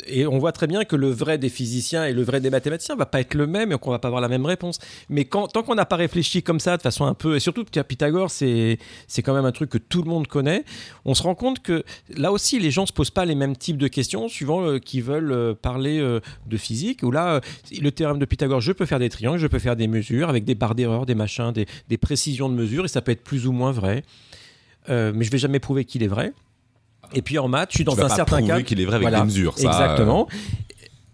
[0.08, 2.96] Et on voit très bien que le vrai des physiciens et le vrai des mathématiciens
[2.96, 4.78] va pas être le même et qu'on va pas avoir la même réponse.
[5.10, 7.64] Mais quand, tant qu'on n'a pas réfléchi comme ça, de façon un peu, et surtout
[7.64, 8.78] que Pythagore, c'est
[9.08, 10.64] c'est quand même un truc que tout le monde connaît,
[11.06, 11.84] on se rend compte que
[12.16, 15.04] là aussi, les gens se posent pas les mêmes types de questions suivant euh, qu'ils
[15.04, 17.02] veulent euh, parler euh, de physique.
[17.04, 17.42] Ou là,
[17.80, 20.46] le théorème de Pythagore, je peux faire des triangles, je peux faire des mesures avec
[20.46, 23.48] des barres d'erreur, des machins, des, des précisions de mesure, et ça peut être plus
[23.48, 24.04] ou moins vrai.
[24.90, 26.34] Euh, mais je vais jamais prouver qu'il est vrai.
[27.14, 28.64] Et puis en maths, je suis dans tu un certain cadre.
[28.64, 29.20] qu'il est vrai avec Voilà.
[29.22, 29.58] des mesures.
[29.58, 30.28] ça, Exactement.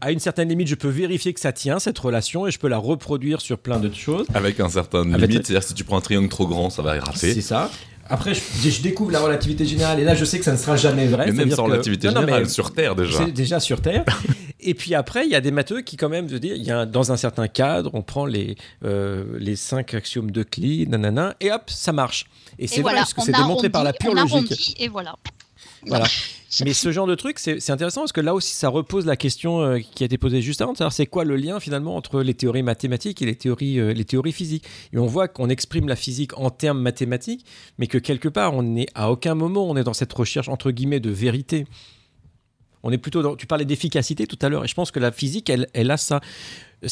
[0.02, 2.68] À une certaine limite, je peux vérifier que ça tient, cette relation, et je peux
[2.68, 4.28] la reproduire sur plein d'autres choses.
[4.32, 6.82] euh, avec un certain Avec- limite, c'est-à-dire si tu prends un triangle trop grand, ça
[6.82, 7.34] va rater.
[7.34, 7.72] C'est ça.
[8.10, 10.76] Après, je, je découvre la relativité générale, et là, je sais que ça ne sera
[10.76, 11.26] jamais vrai.
[11.28, 13.18] Mais même sans que- relativité Non, non, mais générale, sur Terre déjà.
[13.26, 14.04] C'est déjà sur Terre.
[14.60, 16.72] et puis après, il y a des matheux qui, quand même, veut dire, il y
[16.72, 21.36] a un- dans un certain cadre, on prend les, euh, les cinq axiomes d'Euclide, nanana,
[21.40, 22.26] et hop, ça marche.
[22.60, 24.76] Et et c'est voilà, vrai, parce que c'est démontré par la pure on logique.
[24.80, 25.16] et voilà.
[25.88, 26.06] Voilà.
[26.62, 29.62] Mais ce genre de truc, c'est intéressant parce que là aussi, ça repose la question
[29.62, 32.64] euh, qui a été posée juste avant, c'est quoi le lien finalement entre les théories
[32.64, 34.66] mathématiques et les théories, euh, les théories physiques.
[34.92, 37.46] Et on voit qu'on exprime la physique en termes mathématiques,
[37.78, 40.72] mais que quelque part, on n'est à aucun moment on est dans cette recherche entre
[40.72, 41.66] guillemets de vérité.
[42.84, 43.36] On est plutôt dans.
[43.36, 45.98] Tu parlais d'efficacité tout à l'heure, et je pense que la physique, elle, elle a
[45.98, 46.20] ça.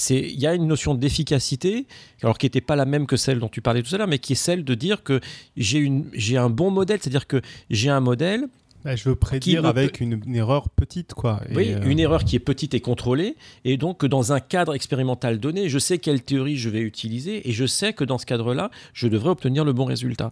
[0.10, 1.86] Il y a une notion d'efficacité,
[2.24, 4.20] alors qui n'était pas la même que celle dont tu parlais tout à l'heure, mais
[4.20, 5.20] qui est celle de dire que
[5.58, 8.48] j'ai un bon modèle, c'est-à-dire que j'ai un modèle
[8.84, 11.42] Bah, je veux prédire avec une, une erreur petite, quoi.
[11.50, 14.40] Et, oui, euh, une erreur qui est petite et contrôlée, et donc que dans un
[14.40, 18.18] cadre expérimental donné, je sais quelle théorie je vais utiliser, et je sais que dans
[18.18, 20.32] ce cadre-là, je devrais obtenir le bon résultat.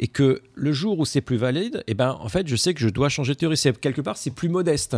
[0.00, 2.80] Et que le jour où c'est plus valide, eh ben, en fait, je sais que
[2.80, 3.56] je dois changer de théorie.
[3.56, 4.96] C'est quelque part, c'est plus modeste.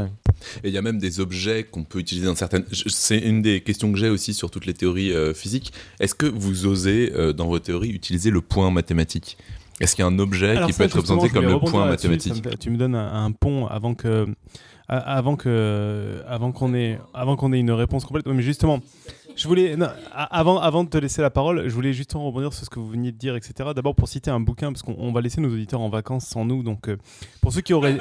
[0.64, 2.64] Et il y a même des objets qu'on peut utiliser dans certaines.
[2.72, 5.72] C'est une des questions que j'ai aussi sur toutes les théories euh, physiques.
[6.00, 9.36] Est-ce que vous osez, euh, dans vos théories, utiliser le point mathématique?
[9.80, 11.86] Est-ce qu'il y a un objet Alors qui ça, peut être représenté comme le point
[11.86, 14.26] mathématique me Tu me donnes un, un pont avant que,
[14.88, 18.26] avant que, avant qu'on ait, avant qu'on ait une réponse complète.
[18.26, 18.80] Mais justement,
[19.36, 22.64] je voulais, non, avant, avant de te laisser la parole, je voulais justement rebondir sur
[22.64, 23.70] ce que vous veniez de dire, etc.
[23.74, 26.46] D'abord pour citer un bouquin, parce qu'on on va laisser nos auditeurs en vacances sans
[26.46, 26.96] nous, donc euh,
[27.42, 27.98] pour ceux qui auraient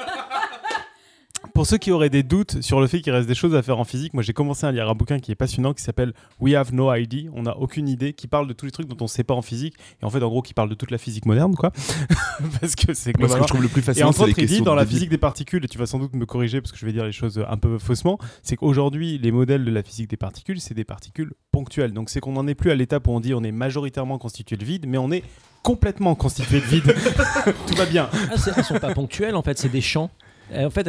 [1.54, 3.80] Pour ceux qui auraient des doutes sur le fait qu'il reste des choses à faire
[3.80, 6.56] en physique, moi j'ai commencé à lire un bouquin qui est passionnant qui s'appelle We
[6.56, 9.06] Have No ID, on n'a aucune idée, qui parle de tous les trucs dont on
[9.06, 10.98] ne sait pas en physique, et en fait en gros qui parle de toute la
[10.98, 11.72] physique moderne, quoi.
[12.62, 14.32] Parce que c'est Moi, ce que je trouve le plus et fascinant, entre c'est les
[14.32, 16.62] autres, il dit dans la physique des particules, et tu vas sans doute me corriger
[16.62, 19.72] parce que je vais dire les choses un peu faussement, c'est qu'aujourd'hui, les modèles de
[19.72, 21.94] la physique des particules, c'est des particules ponctuelles.
[21.94, 24.58] Donc c'est qu'on n'en est plus à l'étape où on dit on est majoritairement constitué
[24.58, 25.24] de vide, mais on est
[25.64, 26.96] complètement constitué de vide.
[27.68, 28.10] Tout va bien.
[28.32, 30.12] Ah, c'est- elles sont pas ponctuelles, en fait, c'est des champs.
[30.54, 30.88] Euh, En fait,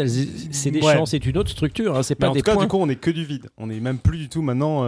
[0.52, 0.94] c'est des Ouais.
[0.94, 2.64] champs, c'est une autre structure, hein, c'est pas en des tout cas, points.
[2.64, 3.48] du coup, on est que du vide.
[3.56, 4.84] On est même plus du tout maintenant.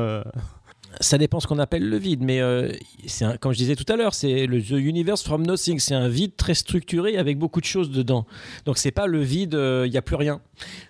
[1.00, 2.72] Euh, Ça dépend ce qu'on appelle le vide, mais euh,
[3.06, 5.94] c'est un- comme je disais tout à l'heure, c'est le The Universe from Nothing, c'est
[5.94, 8.26] un vide très structuré avec beaucoup de choses dedans.
[8.64, 10.40] Donc c'est pas le vide, il n'y a plus rien.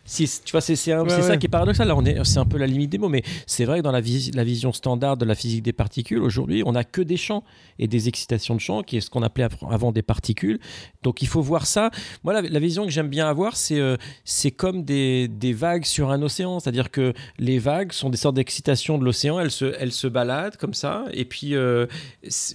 [0.05, 1.89] Si, tu vois, c'est c'est un- Ouais, c'est ça qui est paradoxal.
[1.89, 3.93] Là, on est, c'est un peu la limite des mots, mais c'est vrai que dans
[3.93, 7.17] la, vis- la vision standard de la physique des particules, aujourd'hui, on n'a que des
[7.19, 7.45] champs
[7.79, 10.59] et des excitations de champs, qui est ce qu'on appelait av- avant des particules.
[11.03, 11.91] Donc il faut voir ça.
[12.25, 15.85] Moi, la, la vision que j'aime bien avoir, c'est euh, c'est comme des, des vagues
[15.85, 19.75] sur un océan, c'est-à-dire que les vagues sont des sortes d'excitation de l'océan, elles se,
[19.79, 21.87] elles se baladent comme ça, et puis, euh,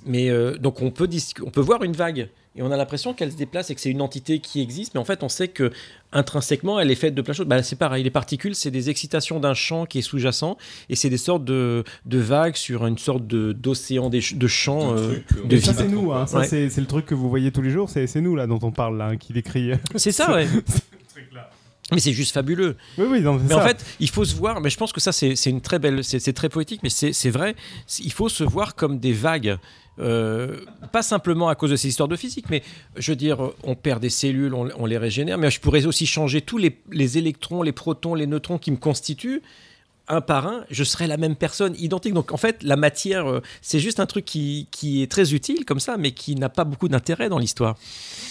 [0.06, 1.07] mais euh, donc on peut,
[1.45, 2.30] on peut voir une vague.
[2.56, 4.99] Et on a l'impression qu'elle se déplace et que c'est une entité qui existe, mais
[4.99, 5.72] en fait, on sait que
[6.11, 7.48] intrinsèquement, elle est faite de plein de choses.
[7.48, 10.56] Bah, c'est pareil, les particules, c'est des excitations d'un champ qui est sous-jacent,
[10.88, 15.15] et c'est des sortes de, de vagues sur une sorte de, d'océan, de champ euh,
[15.45, 16.11] de Et ça, c'est nous.
[16.11, 16.26] hein.
[16.32, 16.45] Ouais.
[16.45, 17.90] c'est c'est le truc que vous voyez tous les jours.
[17.90, 19.72] C'est c'est nous, là, dont on parle, là, hein, qui décrit.
[19.95, 20.48] C'est ça, ouais.
[21.91, 22.77] Mais c'est juste fabuleux.
[22.97, 24.61] Oui, oui, non, c'est Mais en fait, il faut se voir.
[24.61, 26.03] Mais je pense que ça, c'est une très belle.
[26.03, 27.55] C'est très poétique, mais c'est vrai.
[27.99, 29.57] Il faut se voir comme des vagues.
[29.99, 30.61] Euh,
[30.91, 32.64] pas simplement à cause de ces histoires de physique, mais
[32.97, 36.07] je veux dire, on perd des cellules, on, on les régénère, mais je pourrais aussi
[36.07, 39.43] changer tous les, les électrons, les protons, les neutrons qui me constituent,
[40.07, 42.13] un par un, je serais la même personne, identique.
[42.13, 45.65] Donc en fait, la matière, euh, c'est juste un truc qui, qui est très utile
[45.65, 47.77] comme ça, mais qui n'a pas beaucoup d'intérêt dans l'histoire.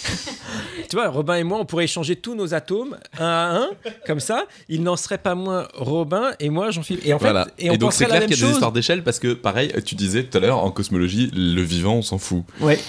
[0.89, 3.69] tu vois, Robin et moi, on pourrait échanger tous nos atomes un à un,
[4.05, 4.45] comme ça.
[4.69, 7.05] Il n'en serait pas moins Robin et moi, Jean-Philippe.
[7.05, 7.47] Et en fait, voilà.
[7.57, 8.51] et on donc c'est la clair qu'il y a des chose.
[8.53, 12.01] histoires d'échelle parce que pareil, tu disais tout à l'heure en cosmologie, le vivant on
[12.01, 12.43] s'en fout.
[12.59, 12.79] Ouais.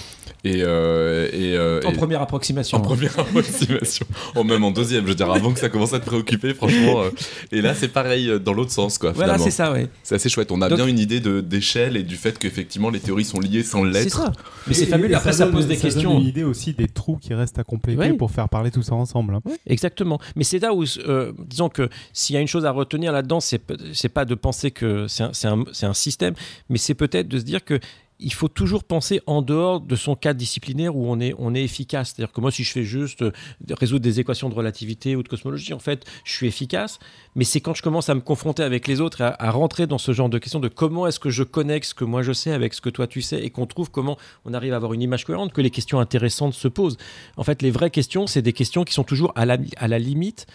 [0.43, 2.77] Et, euh, et, euh, En et- première approximation.
[2.77, 4.05] En première approximation.
[4.35, 7.01] oh, même en deuxième, je veux dire, avant que ça commence à te préoccuper, franchement.
[7.03, 7.09] euh,
[7.51, 9.11] Et là, c'est pareil dans l'autre sens, quoi.
[9.11, 9.87] Voilà, c'est ça, ouais.
[10.03, 10.51] C'est assez chouette.
[10.51, 13.63] On a Donc- bien une idée d'échelle et du fait qu'effectivement les théories sont liées
[13.63, 14.17] sans C'est l'être.
[14.17, 14.31] ça.
[14.67, 15.11] Mais c'est fabuleux.
[15.11, 16.19] et Après, ça donne- pose des donne questions.
[16.19, 18.13] une idée aussi des trous qui restent à compléter Ouais.
[18.13, 19.35] pour faire parler tout ça ensemble.
[19.35, 19.41] hein.
[19.67, 20.19] Exactement.
[20.35, 23.39] Mais c'est là où, euh, disons que s'il y a une chose à retenir là-dedans,
[23.39, 23.61] c'est
[23.93, 26.33] c'est pas de penser que c'est un, c'est un- c'est un système,
[26.69, 27.79] mais c'est peut-être de se dire que
[28.19, 31.63] il faut toujours penser en dehors de son cadre disciplinaire où on est, on est
[31.63, 32.13] efficace.
[32.15, 33.31] C'est-à-dire que moi, si je fais juste euh,
[33.71, 36.99] résoudre des équations de relativité ou de cosmologie, en fait, je suis efficace.
[37.35, 39.97] Mais c'est quand je commence à me confronter avec les autres, à, à rentrer dans
[39.97, 42.51] ce genre de questions de comment est-ce que je connecte ce que moi je sais
[42.51, 45.01] avec ce que toi tu sais, et qu'on trouve comment on arrive à avoir une
[45.01, 46.97] image cohérente, que les questions intéressantes se posent.
[47.37, 49.99] En fait, les vraies questions, c'est des questions qui sont toujours à la, à la
[49.99, 50.47] limite,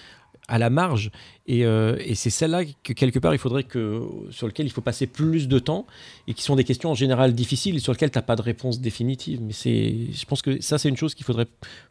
[0.51, 1.11] à la marge.
[1.47, 4.83] Et, euh, et c'est celle-là que quelque part, il faudrait que, sur lequel il faut
[4.83, 5.87] passer plus de temps
[6.27, 8.43] et qui sont des questions en général difficiles et sur lesquelles tu n'as pas de
[8.43, 9.41] réponse définitive.
[9.41, 11.47] Mais c'est, je pense que ça, c'est une chose qu'il faudrait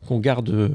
[0.06, 0.70] qu'on garde euh,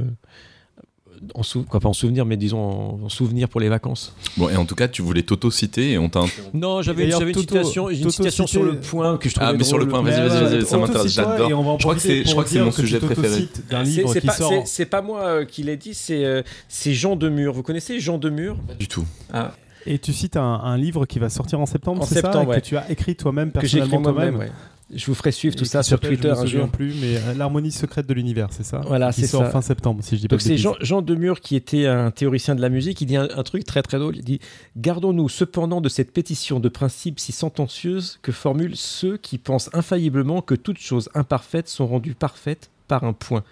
[1.35, 4.15] en, sou- quoi, pas en souvenir, mais disons en, en souvenir pour les vacances.
[4.37, 6.25] Bon, et en tout cas, tu voulais t'auto-citer et on t'a.
[6.53, 9.79] Non, j'avais, une citation, une citation sur le point que je trouvais Ah, mais sur
[9.79, 10.03] le drôle.
[10.03, 11.49] point, vas-y, vas-y, ça m'intéresse, j'adore.
[11.79, 13.49] Je crois que c'est- mon que sujet préféré.
[13.75, 14.51] C'est- livre c'est qui pas, sort.
[14.51, 17.53] c'est- c'est pas moi euh, qui l'ai dit, c'est, euh, c'est Jean Demure.
[17.53, 18.57] Vous connaissez Jean Demure?
[18.67, 19.05] Pas du tout.
[19.33, 19.53] ah,
[19.87, 22.49] Et tu cites un, un livre qui va sortir en septembre, En c'est ça septembre,
[22.51, 22.61] ouais.
[22.61, 24.33] Que tu as écrit toi-même personnellement moi-même.
[24.35, 24.41] toi-même.
[24.41, 24.53] ouais.
[24.93, 26.69] Je vous ferai suivre tout ça sur Twitter je me un jour.
[26.69, 28.83] plus, mais euh, l'harmonie secrète de l'univers, c'est ça?
[28.87, 29.45] Voilà, c'est ça.
[29.51, 30.59] fin septembre, si je dis pas c'est.
[30.59, 33.01] Jean, Jean Demure qui était un théoricien de la musique.
[33.01, 34.17] Il dit un, un truc très très drôle.
[34.17, 34.41] Il dit
[34.77, 40.43] Gardons-nous cependant de cette pétition de principe si sentencieuse que formulent ceux qui pensent infailliblement
[40.43, 43.43] que toutes choses imparfaites sont rendues parfaites par un point,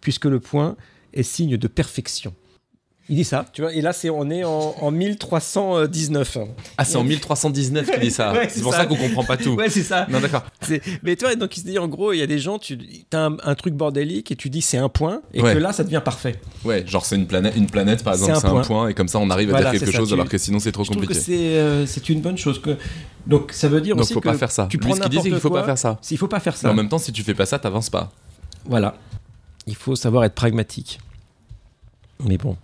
[0.00, 0.76] puisque le point
[1.12, 2.34] est signe de perfection.
[3.10, 6.38] Il dit ça, tu vois, et là c'est on est en, en 1319.
[6.76, 8.32] Ah, c'est en 1319 qu'il dit ça.
[8.38, 8.80] Ouais, c'est c'est pour ça.
[8.80, 9.54] ça qu'on comprend pas tout.
[9.54, 10.06] Ouais, c'est ça.
[10.10, 10.44] Non, d'accord.
[10.60, 12.58] C'est- Mais tu vois, donc il se dit en gros, il y a des gens,
[12.58, 12.78] tu
[13.14, 15.54] as un, un truc bordélique et tu dis c'est un point, et Ouais.
[15.54, 16.36] que là ça devient parfait.
[16.66, 18.62] Ouais, genre c'est une planète, une planète par C'est exemple, un c'est un point.
[18.64, 20.36] point et comme ça on arrive à Voilà, dire quelque ça, chose tu- alors que
[20.36, 21.24] sinon c'est trop Je trouve que compliqué.
[21.24, 22.60] c'est euh, c'est une bonne chose.
[22.60, 22.76] Que...
[23.26, 24.66] Donc ça veut dire Donc aussi faut que pas faire ça.
[24.70, 25.98] tu Lui, prends ce qu'il dit c'est qu'il n'importe faut pas faire ça.
[26.10, 26.70] Il faut pas faire Mais ça.
[26.70, 28.10] en même temps, si tu fais pas ça, t'avances pas.
[28.66, 28.96] Voilà.
[29.66, 30.98] Il faut savoir être pragmatique.
[32.24, 32.56] Mais bon.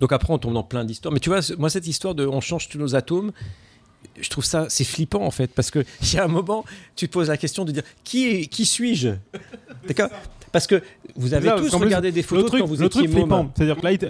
[0.00, 1.12] Donc après, on tombe dans plein d'histoires.
[1.12, 3.32] Mais tu vois, moi, cette histoire de on change tous nos atomes,
[4.20, 5.48] je trouve ça, c'est flippant en fait.
[5.48, 6.64] Parce qu'il y a un moment,
[6.94, 9.10] tu te poses la question de dire qui, qui suis-je?
[9.86, 10.10] D'accord?
[10.56, 10.80] Parce que
[11.16, 13.76] vous avez tous regardé des Le photos truc, quand vous le étiez truc flippant, c'est-à-dire
[13.76, 14.06] que là il, te,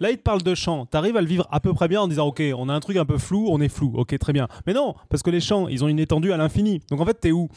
[0.00, 0.86] là, il te parle de chant.
[0.86, 2.96] T'arrives à le vivre à peu près bien en disant, ok, on a un truc
[2.96, 4.48] un peu flou, on est flou, ok, très bien.
[4.66, 6.80] Mais non, parce que les champs, ils ont une étendue à l'infini.
[6.90, 7.50] Donc en fait, t'es où?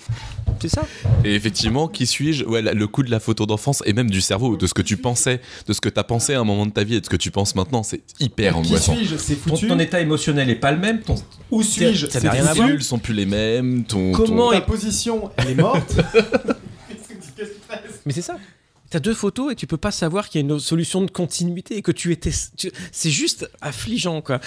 [0.59, 0.83] C'est ça
[1.23, 2.43] Et effectivement, qui suis-je?
[2.43, 4.97] Ouais, le coup de la photo d'enfance et même du cerveau, de ce que tu
[4.97, 7.09] pensais, de ce que t'as pensé à un moment de ta vie et de ce
[7.09, 8.93] que tu penses maintenant, c'est hyper angoissant.
[8.93, 9.15] suis-je?
[9.15, 10.99] C'est ton, ton état émotionnel n'est pas le même.
[10.99, 11.15] ton-
[11.49, 12.07] Où suis-je?
[12.07, 13.85] Tes cellules sont plus les mêmes.
[13.85, 15.95] Ton, Comment Ta est- position, elle est morte.
[18.05, 18.37] Mais c'est ça.
[18.89, 21.77] T'as deux photos et tu peux pas savoir qu'il y a une solution de continuité
[21.77, 22.31] et que tu étais.
[22.91, 24.39] C'est juste affligeant, quoi.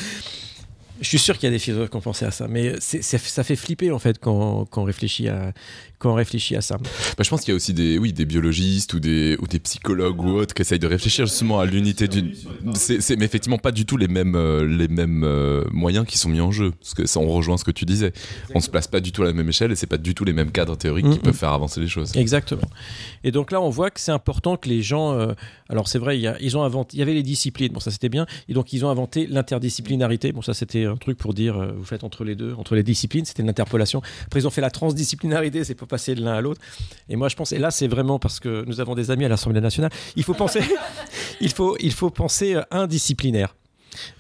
[1.01, 3.45] Je suis sûr qu'il y a des philosophes qui ont pensé à ça, mais ça
[3.45, 5.53] fait flipper en fait quand, quand on réfléchit à
[5.99, 6.77] quand on réfléchit à ça.
[6.77, 9.59] Bah, je pense qu'il y a aussi des, oui, des biologistes ou des, ou des
[9.59, 12.33] psychologues ou autres qui essayent de réfléchir justement à l'unité d'une.
[12.75, 16.19] C'est, c'est- mais effectivement pas du tout les mêmes, euh, les mêmes euh, moyens qui
[16.19, 16.73] sont mis en jeu.
[16.81, 18.13] Parce que ça, on rejoint ce que tu disais.
[18.55, 20.25] On se place pas du tout à la même échelle et c'est pas du tout
[20.25, 22.17] les mêmes cadres théoriques qui peuvent faire avancer les choses.
[22.17, 22.69] Exactement.
[23.25, 25.13] Et donc là, on voit que c'est important que les gens.
[25.13, 25.33] euh,
[25.69, 26.97] alors c'est vrai, il y, a- ils ont inventé.
[26.97, 27.73] Il y avait les disciplines.
[27.73, 28.27] Bon, ça c'était bien.
[28.49, 30.33] Et donc ils ont inventé l'interdisciplinarité.
[30.33, 33.25] Bon, ça c'était un truc pour dire, vous faites entre les deux, entre les disciplines.
[33.25, 34.03] C'était une interpolation.
[34.27, 35.65] Après ils ont fait la transdisciplinarité.
[35.65, 36.61] C'est pour passer de l'un à l'autre.
[37.09, 37.53] Et moi, je pense.
[37.53, 39.91] Et là, c'est vraiment parce que nous avons des amis à l'Assemblée nationale.
[40.17, 40.61] Il faut penser.
[41.41, 43.55] il faut, il faut penser euh, indisciplinaire.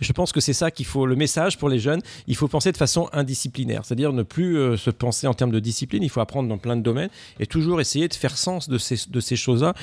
[0.00, 2.72] Je pense que c'est ça qu'il faut, le message pour les jeunes, il faut penser
[2.72, 6.20] de façon indisciplinaire, c'est-à-dire ne plus euh, se penser en termes de discipline, il faut
[6.20, 7.10] apprendre dans plein de domaines
[7.40, 9.74] et toujours essayer de faire sens de ces, de ces choses-là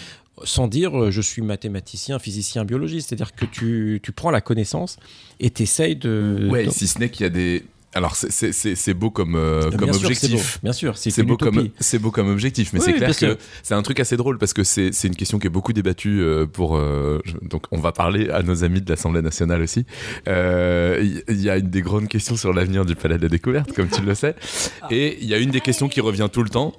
[0.44, 4.98] sans dire euh, je suis mathématicien, physicien, biologiste, c'est-à-dire que tu, tu prends la connaissance
[5.40, 6.48] et tu essayes de...
[6.50, 7.64] Ouais, de- si ce n'est qu'il y a des.
[7.96, 10.34] Alors c'est- c'est c'est- c'est beau comme, euh, Bien comme sûr que c'est beau.
[10.36, 10.60] objectif.
[10.64, 11.72] Bien sûr, c'est beau, comme, utopie.
[11.80, 14.54] c'est beau comme objectif, mais Oui, c'est clair que c'est un truc assez drôle parce
[14.54, 16.76] que c'est c'est une question qui est beaucoup débattue euh, pour.
[16.76, 19.86] euh, je- donc on va parler à nos amis de l'Assemblée nationale aussi.
[20.28, 23.74] Il il y, a une des grandes questions sur l'avenir du Palais de la Découverte,
[23.74, 24.36] comme tu le sais.
[24.90, 26.74] Et il y a une des questions qui revient tout le temps,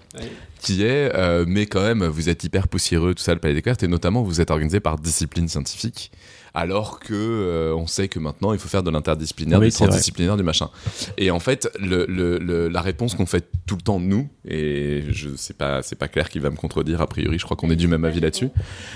[0.61, 3.59] qui est euh, mais quand même, vous êtes hyper poussiéreux, tout ça, le Palais des
[3.59, 6.11] Découvertes, et notamment vous êtes organisé par discipline scientifique.
[6.57, 10.37] Alors que euh, on sait que maintenant il faut faire de l'interdisciplinaire, Oui, du transdisciplinaire,
[10.37, 10.71] du machin.
[11.19, 15.03] Et en fait, le, le- le- la réponse qu'on fait tout le temps nous, et
[15.11, 17.71] je sais pas, c'est pas clair qui va me contredire a priori, je crois qu'on
[17.71, 18.51] est du même avis là-dessus,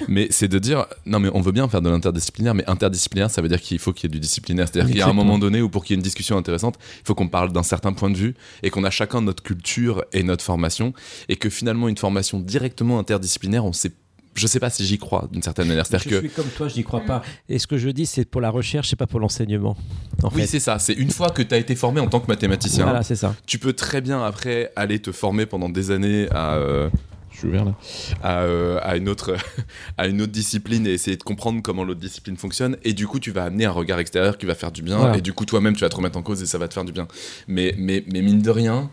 [0.07, 3.43] mais c'est de dire non mais on veut bien faire de l'interdisciplinaire, mais interdisciplinaire ça
[3.43, 5.39] veut dire qu'il faut qu'il y ait du disciplinaire, c'est-à-dire qu'il y a un moment
[5.39, 7.93] donné où pour qu'il y ait une discussion intéressante, il faut qu'on parle d'un certain
[7.93, 10.93] point de vue et qu'on a chacun notre culture et notre formation,
[11.29, 13.93] et que finalement une formation directement interdisciplinaire, on sait,
[14.39, 16.69] je sais pas si j'y crois d'une certaine manière, Je c'est-à-dire que suis comme toi,
[16.69, 17.23] je n'y crois pas.
[17.49, 19.77] Et ce que je dis, c'est pour la recherche, c'est pas pour l'enseignement.
[20.23, 20.79] En oui, c'est ça.
[20.79, 23.35] C'est une fois que tu as été formé en tant que mathématicien, Voilà, c'est ça.
[23.47, 26.55] tu peux très bien après aller te former pendant des années à.
[26.55, 26.89] euh,
[27.31, 27.75] je suis ouvert là.
[28.23, 29.37] À, euh, à une autre,
[29.97, 32.77] à une autre discipline et essayer de comprendre comment l'autre discipline fonctionne.
[32.83, 34.97] Et du coup, tu vas amener un regard extérieur qui va faire du bien.
[34.99, 35.19] Voilà.
[35.19, 36.85] Et du coup, toi-même, tu vas te remettre en cause et ça va te faire
[36.85, 37.07] du bien.
[37.47, 38.91] Mais, mais, mais mine de rien,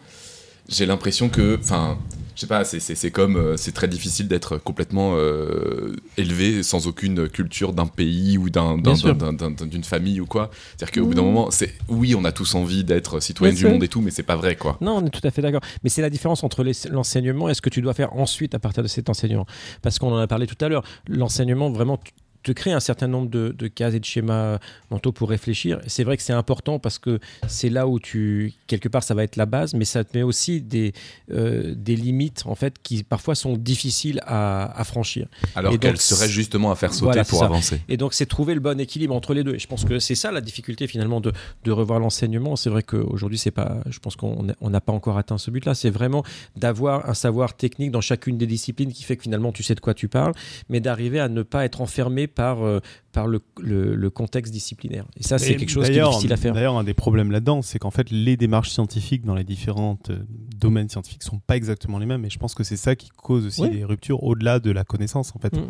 [0.69, 1.57] j'ai l'impression que.
[1.59, 1.97] Enfin.
[2.35, 3.37] Je sais pas, c'est- comme.
[3.37, 9.83] euh, C'est très difficile d'être complètement euh, élevé sans aucune culture d'un pays ou d'une
[9.83, 10.51] famille ou quoi.
[10.77, 13.83] C'est-à-dire qu'au bout d'un moment, c'est oui, on a tous envie d'être citoyen du monde
[13.83, 14.77] et tout, mais c'est pas vrai, quoi.
[14.81, 15.61] Non, on est tout à fait d'accord.
[15.83, 18.83] Mais c'est la différence entre l'enseignement et ce que tu dois faire ensuite à partir
[18.83, 19.45] de cet enseignement.
[19.81, 20.83] Parce qu'on en a parlé tout à l'heure.
[21.07, 21.99] L'enseignement, vraiment,
[22.45, 24.59] te crée un certain nombre de, de cases et de schémas
[24.91, 25.79] mentaux pour réfléchir.
[25.87, 29.23] C'est vrai que c'est important parce que c'est là où tu, quelque part, ça va
[29.23, 30.93] être la base, mais ça te met aussi des,
[31.31, 35.27] euh, des limites, en fait, qui parfois sont difficiles à, à franchir.
[35.55, 37.81] Alors Et qu'elle donc, serait justement à faire sauter Voilà, pour avancer.
[37.89, 39.55] Et donc, c'est trouver le bon équilibre entre les deux.
[39.55, 41.33] Et je pense que c'est ça la difficulté finalement de,
[41.63, 42.55] de revoir l'enseignement.
[42.55, 45.49] C'est vrai qu'aujourd'hui, c'est pas, je pense qu'on n'a- on n'a pas encore atteint ce
[45.51, 45.73] but-là.
[45.73, 46.23] C'est vraiment
[46.55, 49.79] d'avoir un savoir technique dans chacune des disciplines qui fait que finalement, tu sais de
[49.79, 50.33] quoi tu parles,
[50.69, 52.79] mais d'arriver à ne pas être enfermé par, euh,
[53.13, 55.05] par le, le- le contexte disciplinaire.
[55.17, 56.53] Et ça, c'est quelque chose qui est difficile à faire.
[56.53, 60.19] D'ailleurs, un des problèmes là-dedans, c'est qu'en fait, les démarches scientifiques dans les différents euh,
[60.59, 62.23] domaines scientifiques sont pas exactement les mêmes.
[62.25, 63.69] Et je pense que c'est ça qui cause aussi Oui.
[63.71, 65.55] des ruptures au-delà de la connaissance, en fait.
[65.55, 65.63] Mhm.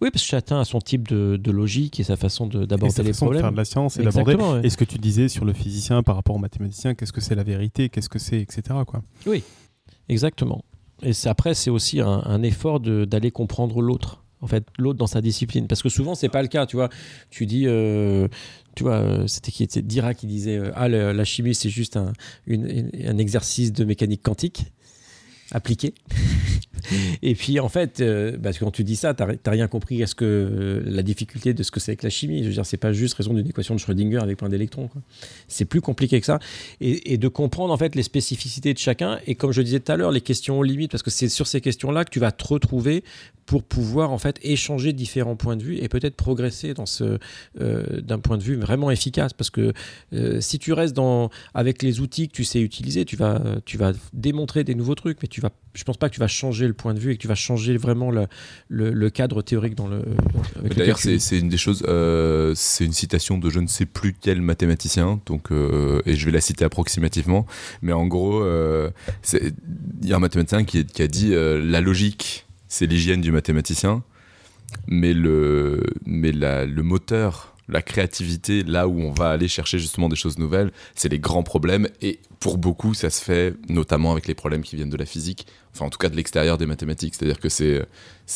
[0.00, 3.12] Oui, parce que chacun a son type de, de logique et sa façon d'aborder les
[3.12, 3.42] façon de problèmes.
[3.42, 4.36] faire de la science et d'aborder.
[4.36, 4.60] Ouais.
[4.62, 7.34] Et ce que tu disais sur le physicien par rapport au mathématicien, qu'est-ce que c'est
[7.34, 8.62] la vérité, qu'est-ce que c'est, etc.
[8.86, 9.02] Quoi.
[10.08, 10.64] Exactement.
[11.02, 14.24] Et après, c'est aussi un, un effort d'aller comprendre l'autre.
[14.40, 15.66] En fait, l'autre dans sa discipline.
[15.66, 16.66] Parce que souvent, c'est pas le cas.
[16.66, 16.88] Tu vois,
[17.30, 18.28] tu dis, euh,
[18.82, 23.72] euh, c'était qui était Dirac qui disait, euh, ah, la chimie, c'est juste un exercice
[23.72, 24.72] de mécanique quantique
[25.52, 25.94] appliqué.
[27.22, 30.02] Et puis en fait, euh, parce que quand tu dis ça, tu n'as rien compris
[30.02, 32.42] à ce que euh, la difficulté de ce que c'est que la chimie.
[32.42, 34.88] Je veux dire, c'est pas juste raison d'une équation de Schrödinger avec plein d'électrons.
[35.48, 36.38] C'est plus compliqué que ça.
[36.80, 39.18] Et, et de comprendre en fait les spécificités de chacun.
[39.26, 41.46] Et comme je disais tout à l'heure, les questions aux limites, parce que c'est sur
[41.46, 43.04] ces questions-là que tu vas te retrouver
[43.46, 47.18] pour pouvoir en fait échanger différents points de vue et peut-être progresser dans ce
[47.60, 49.32] euh, d'un point de vue vraiment efficace.
[49.32, 49.72] Parce que
[50.40, 53.92] si tu restes dans avec les outils que tu sais utiliser, tu vas tu vas
[54.12, 56.72] démontrer des nouveaux trucs, mais tu vas je pense pas que tu vas changer le
[56.72, 58.26] point de vue et que tu vas changer vraiment le,
[58.68, 60.02] le, le cadre théorique dans le.
[60.62, 64.12] le D'ailleurs, c'est une des choses, euh, c'est une citation de je ne sais plus
[64.20, 67.46] quel mathématicien, donc, euh, et je vais la citer approximativement,
[67.82, 68.90] mais en gros, euh,
[69.32, 73.30] il y a un mathématicien qui, qui a dit euh, la logique, c'est l'hygiène du
[73.30, 74.02] mathématicien,
[74.88, 80.08] mais le, mais la- le moteur, la créativité, là où on va aller chercher justement
[80.08, 84.26] des choses nouvelles, c'est les grands problèmes, et pour beaucoup, ça se fait notamment avec
[84.26, 87.14] les problèmes qui viennent de la physique, enfin en tout cas de l'extérieur des mathématiques,
[87.14, 87.86] c'est-à-dire que c'est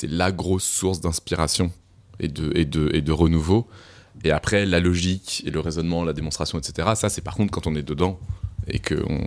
[0.02, 1.72] la grosse source d'inspiration
[2.20, 3.66] et de, et, de, et de renouveau.
[4.24, 7.66] Et après, la logique et le raisonnement, la démonstration, etc., ça, c'est par contre quand
[7.66, 8.20] on est dedans
[8.68, 9.20] et qu'on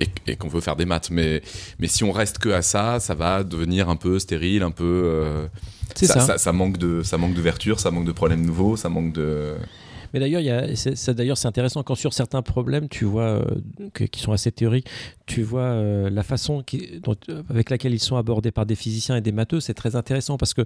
[0.00, 1.10] et, et qu'on veut faire des maths.
[1.10, 1.42] Mais,
[1.78, 4.84] mais si on reste que à ça, ça va devenir un peu stérile, un peu.
[5.06, 5.46] euh,
[5.94, 6.20] C'est ça.
[6.20, 9.54] Ça, ça manque de, ça manque d'ouverture, ça manque de problèmes nouveaux, ça manque de.
[10.14, 10.40] Mais d'ailleurs,
[11.08, 13.44] d'ailleurs, c'est intéressant quand sur certains problèmes, tu vois, euh,
[13.92, 14.86] que- qui sont assez théoriques,
[15.28, 19.20] tu vois euh, la façon euh, avec laquelle ils sont abordés par des physiciens et
[19.20, 20.62] des matheux, c'est très intéressant parce que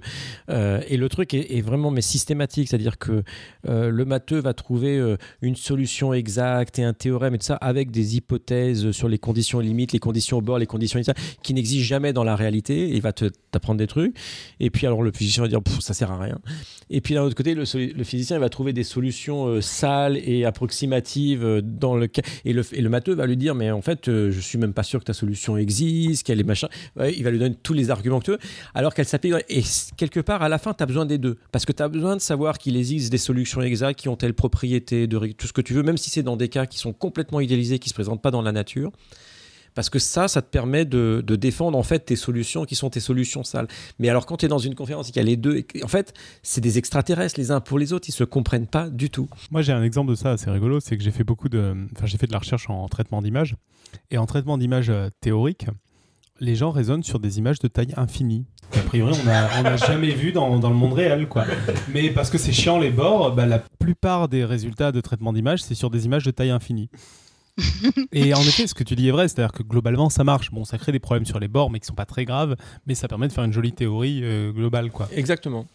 [0.49, 3.23] euh, et le truc est, vraiment mais systématique, c'est-à-dire que
[3.65, 8.17] le matheux va trouver une solution exacte et un théorème et tout ça avec des
[8.17, 12.11] hypothèses sur les conditions limites, les conditions au bord, les conditions initiales, qui n'existent jamais
[12.11, 12.89] dans la réalité.
[12.89, 14.15] Il va te t'apprendre des trucs
[14.59, 16.39] et puis alors le physicien va dire ça sert à rien.
[16.89, 20.17] Et puis d'un autre côté, le, le physicien va trouver des solutions solution euh, sale
[20.17, 22.07] et approximative euh, dans le.
[22.45, 24.83] Et le, et le matheux va lui dire Mais en fait, je suis même pas
[24.83, 26.67] sûr que ta solution existe, qu'elle est machin.
[26.97, 28.39] Il va lui donner tous les arguments que tu veux,
[28.73, 29.33] alors qu'elle s'applique.
[29.49, 29.63] Et
[29.97, 31.37] quelque part, à la fin, tu as besoin des deux.
[31.51, 34.33] Parce que tu as besoin de savoir qu'il existe des solutions exactes qui ont telle
[34.33, 36.93] propriété, de tout ce que tu veux, même si c'est dans des cas qui sont
[36.93, 38.91] complètement idéalisés, qui se présentent pas dans la nature.
[39.75, 42.99] Parce que ça, ça te permet de, défendre en fait tes solutions qui sont tes
[42.99, 43.67] solutions sales.
[43.99, 45.87] Mais alors quand tu es dans une conférence et qu'il y a les deux, en
[45.87, 49.27] fait, c'est des extraterrestres les uns pour les autres, ils se comprennent pas du tout.
[49.51, 52.05] Moi, j'ai un exemple de ça assez rigolo, c'est que j'ai fait beaucoup de, enfin,
[52.05, 53.55] j'ai fait de la recherche en traitement d'image,
[54.11, 55.67] et en traitement d'image euh, théorique,
[56.39, 58.45] les gens raisonnent sur des images de taille infinie.
[58.75, 61.45] A priori, on n'a on a jamais vu dans, dans le monde réel, quoi.
[61.93, 65.61] Mais parce que c'est chiant les bords, bah, la plupart des résultats de traitement d'image,
[65.61, 66.89] c'est sur des images de taille infinie.
[68.11, 70.51] Et en effet, ce que tu dis est vrai, c'est-à-dire que globalement, ça marche.
[70.51, 72.55] Bon, ça crée des problèmes sur les bords, mais qui sont pas très graves,
[72.87, 75.07] mais ça permet de faire une jolie théorie euh, globale, quoi.
[75.11, 75.67] Exactement.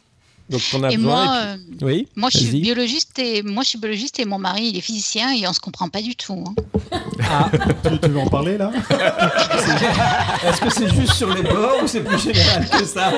[0.50, 1.14] Donc on a Et besoin.
[1.24, 2.08] moi, et puis- Oui.
[2.16, 5.30] Moi, je suis biologiste et moi, je suis biologiste et mon mari, il est physicien
[5.32, 6.42] et on se comprend pas du tout.
[6.46, 6.54] hein.
[7.30, 7.50] Ah,
[7.84, 8.70] tu, tu veux en parler là?
[10.44, 13.12] Est-ce que c'est juste sur les bords ou c'est plus général que ça?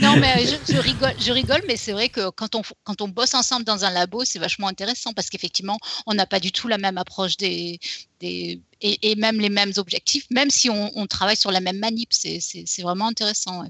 [0.00, 3.00] Non, mais euh, je, je rigole, je rigole, mais c'est vrai que quand on, quand
[3.02, 6.52] on bosse ensemble dans un labo, c'est vachement intéressant parce qu'effectivement, on n'a pas du
[6.52, 7.78] tout la même approche des,
[8.20, 11.78] des et, et même les mêmes objectifs, même si on, on travaille sur la même
[11.78, 13.62] manip, c'est c'est- c'est vraiment intéressant.
[13.62, 13.68] ouais.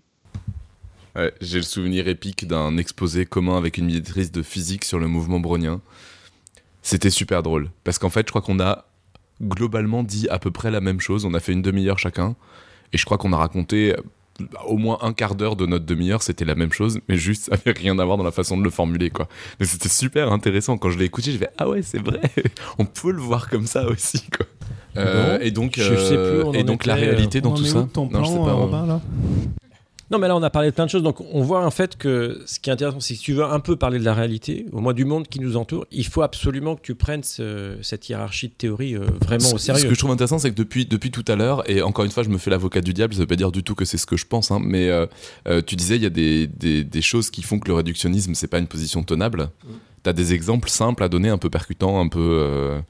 [1.16, 5.08] Ouais, J'ai le souvenir épique d'un exposé commun avec une maîtrise de physique sur le
[5.08, 5.80] mouvement brownien.
[6.82, 7.70] C'était super drôle.
[7.84, 8.86] Parce qu'en fait, je crois qu'on a
[9.42, 11.24] globalement dit à peu près la même chose.
[11.24, 12.34] On a fait une demi-heure chacun.
[12.92, 14.00] Et je crois qu'on a raconté euh,
[14.66, 16.22] au moins un quart d'heure de notre demi-heure.
[16.22, 18.64] C'était la même chose, mais juste, ça avait rien à voir dans la façon de
[18.64, 19.28] le formuler, quoi.
[19.60, 20.78] Mais c'était super intéressant.
[20.78, 22.20] Quand je l'ai écouté, j'ai fait Ah ouais, c'est vrai.
[22.78, 24.46] On peut le voir comme ça aussi, quoi.
[24.96, 27.54] Euh, Bon, et donc, je sais plus on et donc la était, euh, réalité dans
[27.54, 27.88] tout ça.
[27.90, 29.00] ton Non, je sais pas, euh, euh, Robin, là?
[30.12, 31.02] Non, mais là, on a parlé de plein de choses.
[31.02, 33.44] Donc, on voit en fait que ce qui est intéressant, c'est que si tu veux
[33.44, 36.20] un peu parler de la réalité, au moins du monde qui nous entoure, il faut
[36.20, 39.80] absolument que tu prennes ce- cette hiérarchie de théorie euh, vraiment Ce- au sérieux.
[39.80, 42.10] Ce que je trouve intéressant, c'est que depuis, depuis tout à l'heure, et encore une
[42.10, 43.96] fois, je me fais l'avocat du diable, ça veut pas dire du tout que c'est
[43.96, 45.06] ce que je pense, hein, mais euh,
[45.48, 48.34] euh, tu disais, il y a des, des, des choses qui font que le réductionnisme,
[48.34, 49.48] c'est pas une position tenable.
[50.04, 52.82] Tu as des exemples simples à donner, un peu percutants, un peu.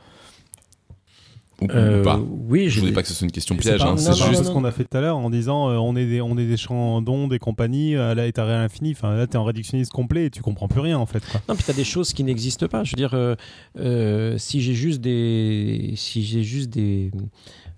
[1.60, 2.18] Euh, ou, Euh, pas.
[2.18, 4.44] oui, Je voulais des- pas que ce soit une question piège, hein, c'est juste.
[4.44, 6.46] ce qu'on a fait tout à l'heure en disant euh, on, est des, on est
[6.46, 8.92] des champs d'ondes et compagnie, euh, là, état réel infini.
[8.92, 11.24] Enfin, là, t'es en réductionnisme complet et tu comprends plus rien en fait.
[11.30, 11.40] Quoi.
[11.48, 12.82] Non, puis tu as des choses qui n'existent pas.
[12.84, 13.36] Je veux dire, euh,
[13.78, 17.10] euh, si j'ai juste des, si j'ai juste des,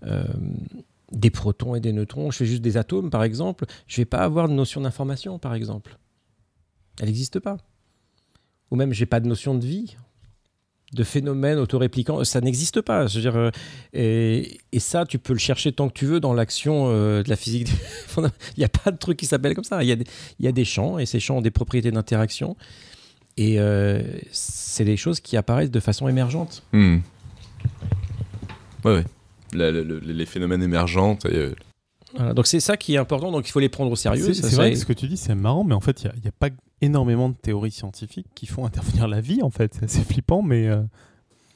[0.07, 0.25] euh,
[1.13, 4.19] des protons et des neutrons, je fais juste des atomes, par exemple, je vais pas
[4.21, 5.99] avoir de notion d'information, par exemple.
[7.01, 7.57] Elle n'existe pas.
[8.71, 9.97] Ou même, j'ai pas de notion de vie,
[10.93, 12.23] de phénomène autorépliquant.
[12.25, 13.07] Ça n'existe pas.
[13.07, 13.51] Dire, euh,
[13.93, 17.37] et, ça, tu peux le chercher tant que tu veux dans l'action euh, de la
[17.37, 17.69] physique.
[18.17, 19.83] Il n'y a pas de truc qui s'appelle comme ça.
[19.83, 22.57] Il y, a des, champs, et ces champs ont des propriétés d'interaction.
[23.37, 26.63] Et euh, c'est des choses qui apparaissent de façon émergente.
[29.53, 31.19] La- la- les phénomènes émergents.
[32.17, 34.33] Voilà, donc c'est ça qui est important, donc il faut les prendre au sérieux.
[34.33, 36.29] C'est c'est vrai que ce que tu dis, c'est marrant, mais en fait, il n'y
[36.29, 36.49] a, pas
[36.81, 39.73] énormément de théories scientifiques qui font intervenir la vie en fait.
[39.75, 40.67] C'est assez flippant, mais.
[40.69, 40.83] euh,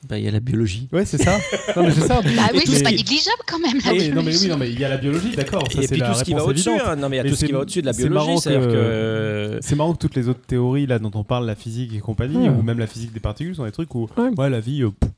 [0.09, 0.89] bah, il y a la biologie.
[0.93, 1.39] Ouais, c'est ça.
[1.77, 2.20] non, mais c'est ça.
[2.37, 3.78] Bah oui, c'est pas négligeable quand même.
[3.85, 5.65] la Oui, non, mais oui, non, mais il y a la biologie, d'accord.
[5.73, 6.70] et c'est puis la tout ce qui va au-dessus.
[6.70, 6.95] hein.
[6.95, 8.03] Non, mais il y a Mais tout ce qui c'est- va au-dessus de la c'est
[8.05, 8.15] biologie.
[8.27, 9.59] marrant C'est-à-dire que- que.
[9.61, 12.37] C'est marrant que toutes les autres théories là dont on parle, la physique et compagnie,
[12.37, 12.49] Ouais.
[12.49, 14.28] ou même la physique des particules, sont des trucs où Ouais.
[14.39, 14.83] ouais, la vie.
[14.85, 15.11] euh, pff,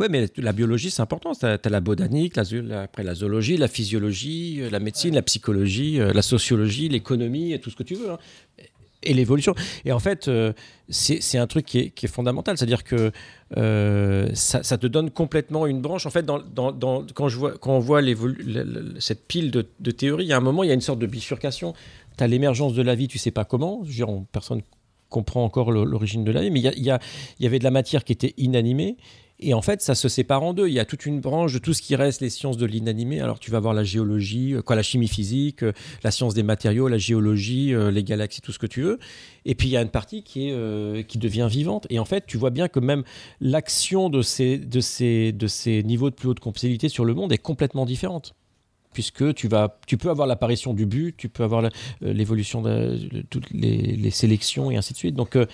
[0.00, 1.32] Ouais, mais la biologie, c'est important.
[1.34, 6.00] Tu as, la botanique, la, après la zoologie, la physiologie, euh, la médecine, la psychologie,
[6.00, 8.10] euh, la sociologie, l'économie, tout ce que tu veux.
[8.10, 8.18] hein.
[9.04, 9.52] Et l'évolution.
[9.84, 10.52] Et en fait, euh,
[10.88, 12.56] c'est un truc qui est, fondamental.
[12.56, 13.10] C'est-à-dire que
[14.34, 16.06] ça, te donne complètement une branche.
[16.06, 18.00] En fait, quand, on voit
[19.00, 21.06] cette pile de, théories, il y a un moment, il y a une sorte de
[21.06, 21.74] bifurcation.
[22.16, 23.80] Tu as l'émergence de la vie, tu sais pas comment.
[23.82, 24.62] Je veux dire, on- personne
[25.08, 28.34] comprend encore l'origine de la vie, mais il y avait de la matière qui était
[28.36, 28.96] inanimée.
[29.44, 30.68] Et en fait, ça se sépare en deux.
[30.68, 33.20] Il y a toute une branche de tout ce qui reste, les sciences de l'inanimé.
[33.20, 35.72] Alors, tu vas voir la géologie, euh, quoi, la chimie physique, euh,
[36.04, 39.00] la science des matériaux, la géologie, euh, les galaxies, tout ce que tu veux.
[39.44, 41.88] Et puis, il y a une partie qui, est, qui devient vivante.
[41.90, 43.02] Et en fait, tu vois bien que même
[43.40, 47.32] l'action de ces, de, ces, de ces niveaux de plus haute complexité sur le monde
[47.32, 48.36] est complètement différente.
[48.92, 51.68] Puisque tu, vas, tu peux avoir l'apparition du but, tu peux avoir euh,
[52.00, 55.14] l'évolution de, de toutes les, les sélections et ainsi de suite.
[55.14, 55.46] Donc, euh,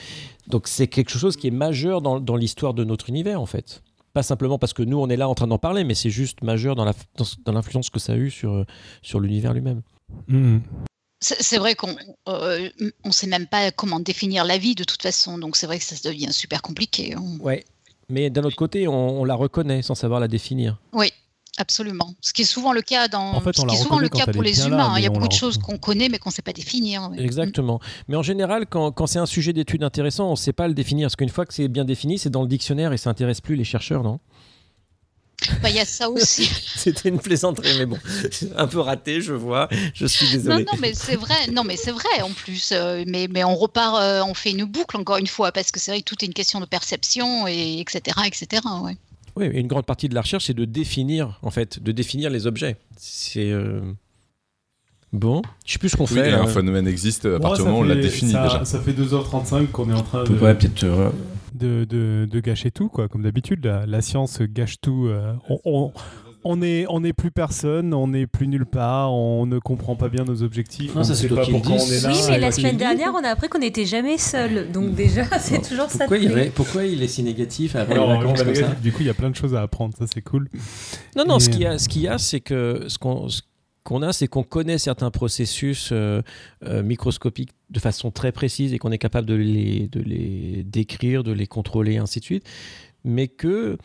[0.46, 3.82] donc c'est quelque chose qui est majeur dans, dans l'histoire de notre univers, en fait.
[4.14, 6.42] Pas simplement parce que nous, on est là en train d'en parler, mais c'est juste
[6.42, 8.64] majeur dans la- dans- dans l'influence que ça a eu sur, euh,
[9.02, 9.82] sur l'univers lui-même.
[10.30, 10.62] hum.
[11.20, 11.96] C'est c'est vrai qu'on
[12.28, 12.68] euh,
[13.04, 15.84] on sait même pas comment définir la vie de toute façon, donc c'est vrai que
[15.84, 17.16] ça devient super compliqué.
[17.16, 17.64] On- Ouais.
[18.08, 20.80] Mais d'un autre côté, on, on la reconnaît sans savoir la définir.
[20.92, 21.12] Oui,
[21.60, 22.14] Absolument.
[22.20, 24.08] Ce qui est souvent le cas dans, En fait, on ce qui est souvent le
[24.08, 24.92] cas pour les là, humains.
[24.92, 24.98] hein.
[24.98, 27.10] Il y a beaucoup de choses qu'on connaît mais qu'on ne sait pas définir.
[27.10, 27.20] ouais.
[27.20, 27.80] Exactement.
[28.08, 30.74] Mais en général, quand, quand c'est un sujet d'étude intéressant, on ne sait pas le
[30.74, 31.06] définir.
[31.06, 33.56] Parce qu'une fois que c'est bien défini, c'est dans le dictionnaire et ça intéresse plus
[33.56, 34.20] les chercheurs, non?
[35.62, 36.46] Bah, Il y a ça aussi.
[36.76, 37.96] C'était une plaisanterie, mais bon,
[38.56, 39.68] un peu raté, je vois.
[39.94, 40.64] Je suis non, désolé.
[40.64, 41.46] non, mais c'est vrai.
[41.52, 42.70] Non, mais c'est vrai en plus.
[42.72, 45.78] Euh, mais, mais on repart, euh, on fait une boucle encore une fois parce que
[45.78, 48.00] c'est vrai que tout est une question de perception et etc.
[48.26, 48.62] etc.
[48.82, 48.96] Ouais.
[49.38, 52.46] Oui, une grande partie de la recherche, c'est de définir, en fait, de définir les
[52.46, 52.76] objets.
[52.96, 53.80] C'est euh,
[55.12, 55.42] bon.
[55.64, 56.32] Je sais plus ce qu'on Oui, fait.
[56.32, 58.64] un phénomène existe à partir du ça moment où on l'a fait- défini ça, déjà.
[58.64, 60.84] Ça fait 2h35 qu'on est en train On peut de, ouais, peut-être.
[60.84, 61.10] euh,
[61.54, 63.08] de, de- de gâcher tout, quoi.
[63.08, 65.06] Comme d'habitude, la, la science gâche tout.
[65.06, 65.92] euh, on, on,
[66.44, 70.08] on est, on n'est plus personne, on n'est plus nulle part, on ne comprend pas
[70.08, 72.10] bien nos objectifs, Non, on ça, c'est pas pourquoi on est là.
[72.12, 74.70] Oui, mais la semaine dernière, on a appris qu'on n'était jamais seul.
[74.72, 75.98] Donc déjà, c'est toujours ça.
[76.06, 78.98] pourquoi, il, ré- pourquoi il est si négatif avant Alors, les vacances ça du coup,
[79.00, 80.48] il y a plein de choses à apprendre, ça c'est cool.
[81.16, 83.26] Non, non, Et- ce qu'il y a, ce qu'il y a, c'est que ce qu'on
[83.84, 86.20] qu'on a, c'est qu'on connaît certains processus euh,
[86.66, 91.24] euh, microscopiques de façon très précise et qu'on est capable de les, de les décrire,
[91.24, 92.44] de les contrôler, ainsi de suite,
[93.02, 93.78] mais que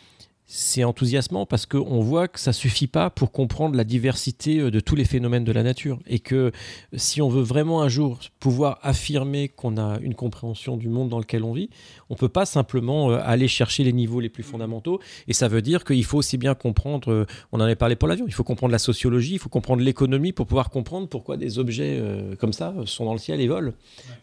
[0.56, 4.80] c'est enthousiasmant parce qu'on voit que ça suffit pas pour comprendre la diversité euh, de
[4.80, 6.51] tous les phénomènes de la nature et que
[6.95, 11.17] si on veut vraiment un jour pouvoir affirmer qu'on a une compréhension du monde dans
[11.17, 11.72] lequel on vit,
[12.11, 15.64] on peut pas simplement euh, aller chercher les niveaux les plus fondamentaux et ça veut
[15.64, 18.43] dire qu'il faut aussi bien comprendre, euh, on en avait parlé pour l'avion, il faut
[18.43, 21.99] comprendre la sociologie, il faut comprendre l'économie pour pouvoir comprendre pourquoi des objets
[22.40, 23.72] comme ça sont dans le ciel et volent.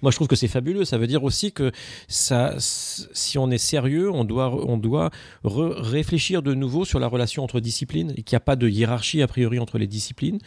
[0.00, 1.72] Moi je trouve que c'est fabuleux, ça veut dire aussi que
[2.06, 5.10] ça, si on est sérieux, on doit, on doit
[5.44, 5.74] re-
[6.20, 9.26] de nouveau sur la relation entre disciplines et qu'il n'y a pas de hiérarchie a
[9.26, 10.38] priori entre les disciplines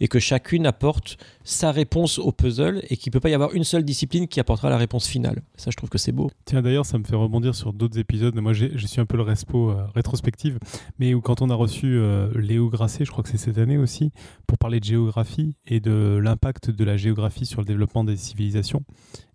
[0.00, 3.52] et que chacune apporte sa réponse au puzzle et qu'il ne peut pas y avoir
[3.54, 5.42] une seule discipline qui apportera la réponse finale.
[5.56, 6.30] Ça, je trouve que c'est beau.
[6.44, 8.34] Tiens, d'ailleurs, ça me fait rebondir sur d'autres épisodes.
[8.36, 10.58] Moi, je suis un peu le respo euh, rétrospective,
[10.98, 14.12] mais quand on a reçu euh, Léo Grasset, je crois que c'est cette année aussi,
[14.46, 18.82] pour parler de géographie et de l'impact de la géographie sur le développement des civilisations,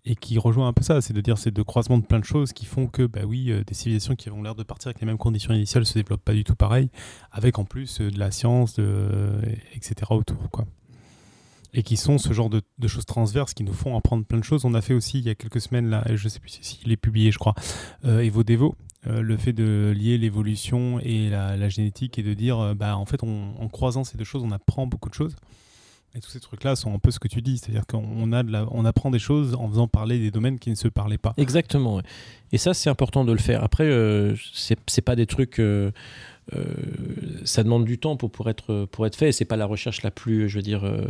[0.04, 2.24] et qui rejoint un peu ça, c'est de dire c'est de croisement de plein de
[2.24, 5.00] choses qui font que, bah oui, euh, des civilisations qui ont l'air de partir avec
[5.00, 6.90] les mêmes conditions initiales se développent pas du tout pareil,
[7.30, 8.80] avec en plus euh, de la science,
[9.74, 9.94] etc.
[10.10, 10.66] autour, quoi.
[11.74, 14.66] Et qui sont ce genre de, choses transverses qui nous font apprendre plein de choses.
[14.66, 16.96] On a fait aussi il y a quelques semaines, là, je sais plus s'il est
[16.96, 17.54] publié, je crois,
[18.04, 18.74] euh, Evo Devo,
[19.06, 23.22] le fait de lier l'évolution et la, génétique et de dire, euh, bah, en fait,
[23.24, 25.34] en croisant ces deux choses, on apprend beaucoup de choses.
[26.14, 28.52] Et tous ces trucs-là sont un peu ce que tu dis, c'est-à-dire qu'on a de
[28.52, 31.32] la, on apprend des choses en faisant parler des domaines qui ne se parlaient pas.
[31.38, 32.02] Exactement.
[32.52, 33.64] Et ça, c'est important de le faire.
[33.64, 35.58] Après, euh, c'est pas des trucs.
[35.58, 35.90] euh,
[36.54, 36.64] euh,
[37.44, 39.32] ça demande du temps pour, pour, être, pour être fait.
[39.32, 41.00] C'est pas la recherche la plus, je veux dire, euh,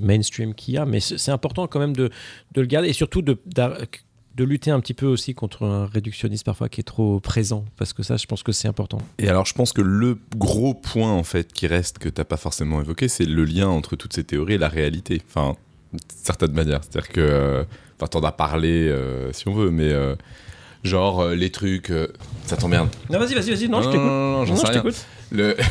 [0.00, 0.86] mainstream qu'il y a.
[0.86, 2.08] Mais c'est important quand même de,
[2.52, 3.36] de le garder et surtout de,
[4.36, 7.64] de lutter un petit peu aussi contre un réductionnisme parfois qui est trop présent.
[7.76, 8.98] Parce que ça, je pense que c'est important.
[9.18, 12.36] Et alors, je pense que le gros point en fait qui reste que t'as pas
[12.36, 15.20] forcément évoqué, c'est le lien entre toutes ces théories et la réalité.
[15.28, 15.56] Enfin,
[15.92, 16.80] d'une certaine manière.
[16.82, 17.64] C'est-à-dire que, euh,
[17.98, 20.14] enfin, t'en as parlé euh, si on veut, mais euh,
[20.84, 22.06] genre euh, les trucs, euh,
[22.46, 22.88] ça t'emmerde.
[23.10, 23.68] Non, vas-y, vas-y, vas-y.
[23.68, 24.06] Non, je Non, t'écoute.
[24.06, 24.84] non, non, sais rien.
[25.32, 25.56] Le...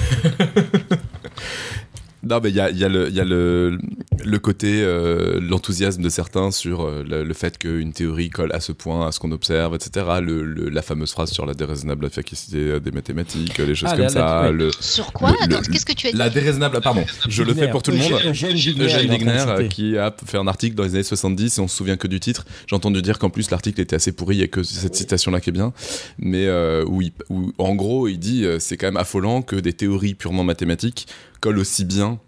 [2.23, 3.77] non, mais il y a, il y a le, il y a le,
[4.25, 8.59] le côté, euh, l'enthousiasme de certains sur euh, le, le fait qu'une théorie colle à
[8.59, 10.05] ce point, à ce qu'on observe, etc.
[10.21, 14.03] Le, le- la fameuse phrase sur la déraisonnable efficacité des mathématiques, les choses Ah, comme
[14.03, 14.19] là, ça.
[14.19, 14.51] là, ouais.
[14.53, 15.33] le, Sur quoi
[15.71, 17.71] qu'est-ce que tu as dit la déraisonnable, pardon, je le fais Wigner.
[17.71, 18.11] pour tout le monde.
[18.25, 21.75] Eugène Wigner, euh, qui a fait un article dans les années 70 et on se
[21.77, 22.45] souvient que du titre.
[22.67, 25.49] J'ai entendu dire qu'en plus l'article était assez pourri et que c'est cette citation-là qui
[25.49, 25.73] est bien.
[26.17, 29.55] Mais euh, où, il- où, en gros, il dit euh, c'est quand même affolant que
[29.55, 31.07] des théories purement mathématiques
[31.39, 32.19] collent aussi bien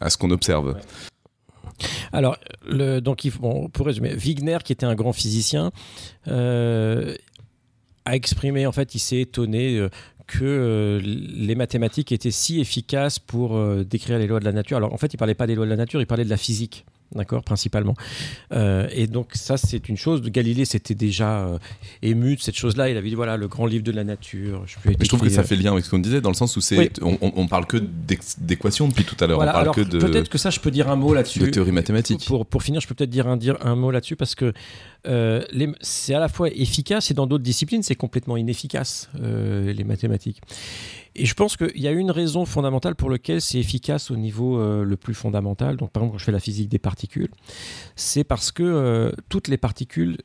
[0.00, 0.76] à ce qu'on observe.
[2.12, 3.26] Alors, le, donc,
[3.72, 5.72] pour résumer, Wigner, qui était un grand physicien,
[6.28, 7.14] euh,
[8.04, 9.88] a exprimé, en fait, il s'est étonné euh,
[10.26, 14.76] que euh, les mathématiques étaient si efficaces pour décrire les lois de la nature.
[14.76, 16.36] Alors, en fait, il parlait pas des lois de la nature, il parlait de la
[16.36, 16.84] physique.
[17.12, 17.94] D'accord, principalement.
[18.52, 20.20] Euh, et donc ça, c'est une chose.
[20.22, 21.58] Galilée s'était déjà euh,
[22.02, 22.90] ému de cette chose-là.
[22.90, 24.64] Il avait dit voilà le grand livre de la nature.
[24.66, 26.56] Je, Mais je trouve que ça fait lien avec ce qu'on disait dans le sens
[26.56, 26.90] où c'est Oui.
[27.02, 29.36] on, on- parle que d'équations depuis tout à l'heure.
[29.36, 31.38] Voilà, on parle alors que de, peut-être que ça, je peux dire un mot là-dessus.
[31.38, 32.24] de théorie mathématique.
[32.26, 34.52] Pour, pour finir, je peux peut-être dire un, dire un mot là-dessus parce que
[35.06, 35.44] euh,
[35.82, 40.40] c'est à la fois efficace et dans d'autres disciplines, c'est complètement inefficace, euh, les mathématiques.
[41.16, 44.58] Et je pense qu'il y a une raison fondamentale pour laquelle c'est efficace au niveau
[44.58, 45.76] euh, le plus fondamental.
[45.76, 47.03] Donc, par exemple, quand je fais la physique des particules,
[47.96, 50.18] c'est parce que euh, toutes les particules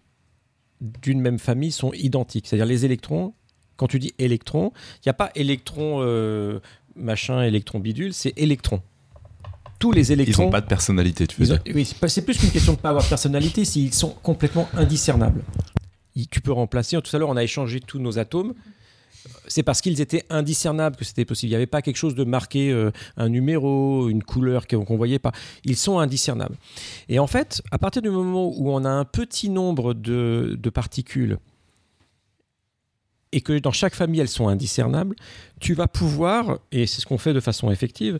[0.82, 2.48] d'une même famille sont identiques.
[2.48, 3.33] C'est-à-dire les électrons,
[3.77, 6.59] quand tu dis électron, il n'y a pas électron euh,
[6.95, 8.82] machin, électron bidule, c'est électron.
[9.80, 10.45] Tous les Ils électrons.
[10.45, 11.74] n'ont pas de personnalité, tu veux Ils ont- dire.
[11.75, 14.67] oui, c'est plus qu'une question de ne pas avoir de personnalité, c'est ils sont complètement
[14.74, 15.41] indiscernables.
[16.32, 18.53] Tu peux remplacer, tout à l'heure on a échangé tous nos atomes,
[19.48, 21.48] c'est parce qu'ils étaient indiscernables que c'était possible.
[21.48, 24.98] Il n'y avait pas quelque chose de marqué, euh, un numéro, une couleur qu'on ne
[24.98, 25.31] voyait pas.
[25.65, 26.56] Ils sont indiscernables.
[27.09, 30.69] Et en fait, à partir du moment où on a un petit nombre de, de
[30.69, 31.38] particules
[33.31, 35.15] et que dans chaque famille elles sont indiscernables,
[35.59, 38.19] tu vas pouvoir, et c'est ce qu'on fait de façon effective,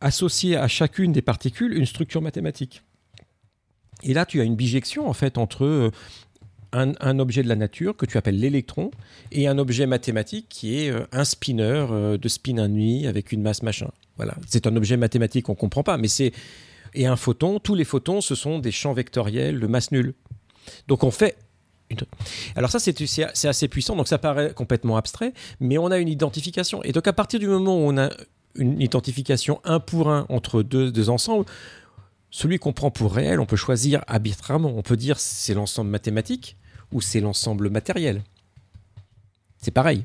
[0.00, 2.82] associer à chacune des particules une structure mathématique.
[4.02, 5.90] Et là, tu as une bijection en fait entre euh,
[6.72, 8.90] un, objet de la nature que tu appelles l'électron
[9.32, 13.32] et un objet mathématique qui est euh, un spinner euh, de spin un nuit avec
[13.32, 13.90] une masse machin.
[14.16, 16.32] Voilà, c'est un objet mathématique qu'on comprend pas, mais c'est
[16.94, 17.58] et un photon.
[17.60, 20.14] Tous les photons, ce sont des champs vectoriels de masse nulle.
[20.88, 21.36] Donc on fait
[22.54, 26.82] alors ça, c'est assez puissant, donc ça paraît complètement abstrait, mais on a une identification.
[26.82, 28.10] Et donc à partir du moment où on a
[28.56, 31.46] une identification un pour un entre deux ensembles,
[32.30, 34.72] celui qu'on prend pour réel, on peut choisir arbitrairement.
[34.76, 36.56] On peut dire c'est l'ensemble mathématique
[36.92, 38.22] ou c'est l'ensemble matériel.
[39.58, 40.04] C'est pareil.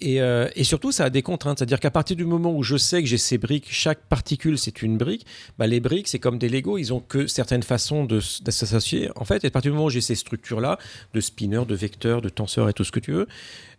[0.00, 1.58] Et, euh, et surtout, ça a des contraintes.
[1.58, 4.82] C'est-à-dire qu'à partir du moment où je sais que j'ai ces briques, chaque particule, c'est
[4.82, 5.26] une brique,
[5.58, 9.10] bah, les briques, c'est comme des Lego, ils ont que certaines façons de, s'associer.
[9.16, 10.78] En fait, et à partir du moment où j'ai ces structures-là,
[11.14, 13.28] de spinner, de vecteurs, de tenseurs et tout ce que tu veux,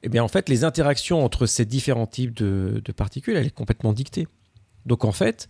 [0.04, 3.92] eh bien, en fait, les interactions entre ces différents types de, particules, elle est complètement
[3.92, 4.28] dictée.
[4.86, 5.50] Donc, en fait,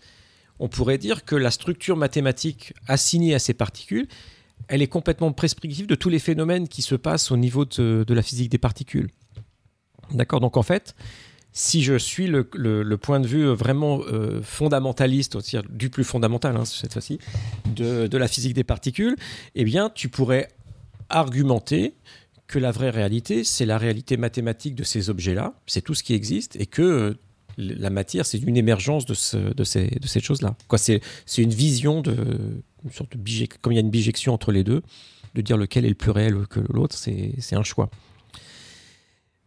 [0.64, 4.08] on pourrait dire que la structure mathématique assignée à ces particules,
[4.69, 8.22] elle est complètement prescriptive de tous les phénomènes qui se passent au niveau de, la
[8.22, 9.09] physique des particules.
[10.11, 10.40] D'accord?
[10.40, 10.95] Donc en fait,
[11.51, 12.43] si je suis le,
[12.95, 15.38] point de vue vraiment euh, fondamentaliste,
[15.69, 17.19] du plus fondamental hein, cette fois-ci,
[17.75, 19.17] de, la physique des particules,
[19.56, 20.48] eh bien tu pourrais
[21.09, 21.93] argumenter
[22.48, 26.14] que la vraie réalité, c'est la réalité mathématique de ces objets-là, c'est tout ce qui
[26.14, 27.17] existe, et que
[27.57, 30.56] la matière, c'est une émergence de, ce- de ces, choses-là.
[30.67, 31.01] Quoi, C'est
[31.38, 32.15] une vision de,
[32.83, 34.82] une sorte de comme il y a une bijection entre les deux,
[35.35, 37.90] de dire lequel est le plus réel que l'autre, c'est un choix.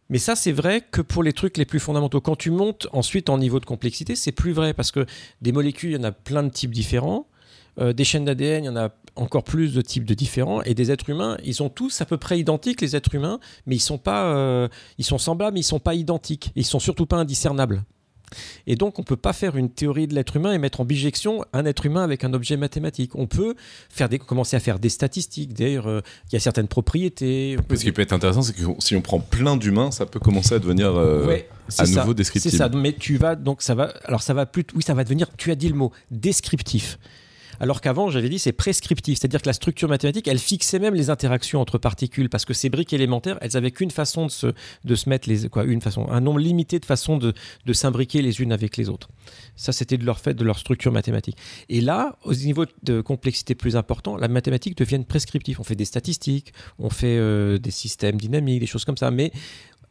[0.09, 2.21] Mais ça, c'est vrai que pour les trucs les plus fondamentaux.
[2.21, 5.05] Quand tu montes ensuite en niveau de complexité, c'est plus vrai parce que
[5.41, 7.27] des molécules, il y en a plein de types différents.
[7.79, 10.61] Euh, des chaînes d'ADN, il y en a encore plus de types de différents.
[10.63, 13.75] Et des êtres humains, ils sont tous à peu près identiques, les êtres humains, mais
[13.75, 16.51] ils sont pas, euh, ils sont semblables, mais ils sont pas identiques.
[16.55, 17.83] Ils sont surtout pas indiscernables.
[18.65, 21.43] Et donc, on peut pas faire une théorie de l'être humain et mettre en bijection
[21.53, 23.15] un être humain avec un objet mathématique.
[23.15, 23.55] On peut
[23.89, 25.53] faire des, commencer à faire des statistiques.
[25.53, 27.57] D'ailleurs, euh, il y a certaines propriétés.
[27.67, 30.19] Peut- Ce qui peut être intéressant, c'est que si on prend plein d'humains, ça peut
[30.19, 31.47] commencer à devenir euh, Ouais,
[31.79, 32.51] à ça, nouveau descriptif.
[32.51, 35.03] C'est ça, mais tu vas donc ça va alors ça va plus oui, ça va
[35.03, 36.97] devenir tu as dit le mot descriptif.
[37.59, 41.09] Alors qu'avant, j'avais dit c'est prescriptif, c'est-à-dire que la structure mathématique, elle fixait même les
[41.09, 44.47] interactions entre particules parce que ces briques élémentaires, elles avaient qu'une façon de se,
[44.83, 47.33] de se mettre les quoi, une façon, un nombre limité de façons de,
[47.65, 49.09] de s'imbriquer les unes avec les autres.
[49.55, 51.37] Ça, c'était de leur fait, de leur structure mathématique.
[51.69, 55.59] Et là, au niveau de complexité plus important, la mathématique devient prescriptive.
[55.59, 59.31] On fait des statistiques, on fait euh, des systèmes dynamiques, des choses comme ça, mais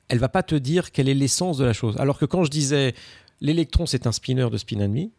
[0.08, 1.96] elle va pas te dire quelle est l'essence de la chose.
[1.98, 2.94] Alors que quand je disais
[3.40, 5.12] l'électron c'est un spinner de spin and demi,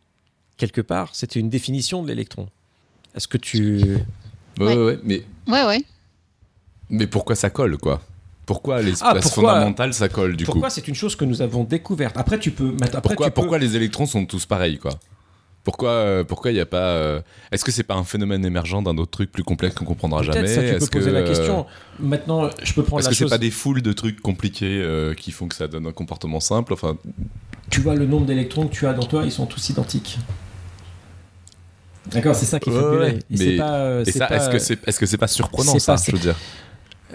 [0.58, 2.48] quelque part c'était une définition de l'électron.
[3.16, 3.98] Est-ce que tu
[4.60, 5.84] Ouais, ouais, ouais, mais, Ouais, ouais.
[6.90, 8.02] mais pourquoi ça colle, quoi?
[8.46, 10.74] Pourquoi les Ah, pourquoi- fondamentales, ça colle, du pourquoi coup?
[10.76, 12.16] c'est une chose que nous avons découverte?
[12.18, 14.94] Après tu peux après pourquoi, tu peux- pourquoi les électrons sont tous pareils, quoi?
[15.66, 17.22] Pourquoi euh, pourquoi il n'y a pas euh,
[17.52, 20.48] est-ce que c'est pas un phénomène émergent d'un autre truc plus complexe qu'on comprendra jamais
[20.48, 21.66] ça tu peux Est-ce poser que, la question.
[22.00, 23.30] Maintenant, je peux prendre est-ce la que c'est chose.
[23.32, 26.72] pas des foules de trucs compliqués euh, qui font que ça donne un comportement simple?
[26.72, 26.96] Enfin
[27.70, 30.18] Tu vois le nombre d'électrons que tu as dans toi, ils sont tous identiques.
[32.12, 35.18] D'accord, c'est ça qui est Ouais, mais- pas, euh, et ça est-ce que c'est c'est
[35.18, 36.36] pas surprenant ça pas- je veux dire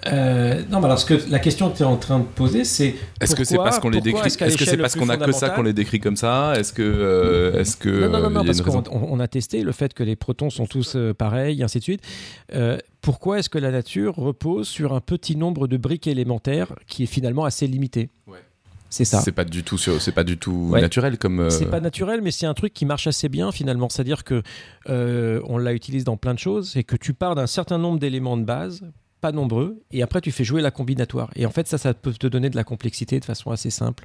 [0.06, 2.64] euh, non, mais alors ce que la question que tu es en train de poser,
[2.64, 5.32] c'est Est-ce que c'est parce qu'on les décrit est-ce que c'est parce qu'on a que
[5.32, 6.54] ça qu'on les décrit comme ça?
[6.56, 9.70] Est-ce que euh, est-ce que Non, non, non, non, parce qu'on on- a testé le
[9.72, 12.00] fait que les protons sont tous euh, pareils, et ainsi de suite.
[13.02, 17.06] Pourquoi est-ce que la nature repose sur un petit nombre de briques élémentaires qui est
[17.06, 18.08] finalement assez limité?
[18.26, 18.38] Ouais.
[18.92, 19.20] C'est ça.
[19.22, 20.80] C'est pas du tout c'est pas du tout Ouais.
[20.82, 23.88] naturel comme euh, C'est pas naturel, mais c'est un truc qui marche assez bien finalement.
[23.88, 24.42] C'est-à-dire que
[24.90, 26.70] euh, on l'a utilisé dans plein de choses.
[26.72, 28.82] C'est que tu pars d'un certain nombre d'éléments de base,
[29.22, 31.30] pas nombreux, et après tu fais jouer la combinatoire.
[31.36, 34.04] Et en fait, ça, ça peut te donner de la complexité de façon assez simple.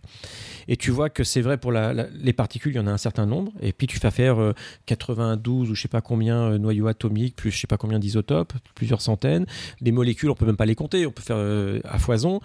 [0.68, 2.92] Et tu vois que c'est vrai pour la- la- les particules, il y en a
[2.92, 3.52] un certain nombre.
[3.62, 4.54] Et puis tu fais faire euh,
[4.86, 8.54] 92 ou je sais pas combien euh, noyaux atomiques, plus je sais pas combien d'isotopes,
[8.76, 9.46] plusieurs centaines.
[9.82, 11.06] Les molécules, on peut même pas les compter.
[11.06, 12.40] On peut faire euh, à foison.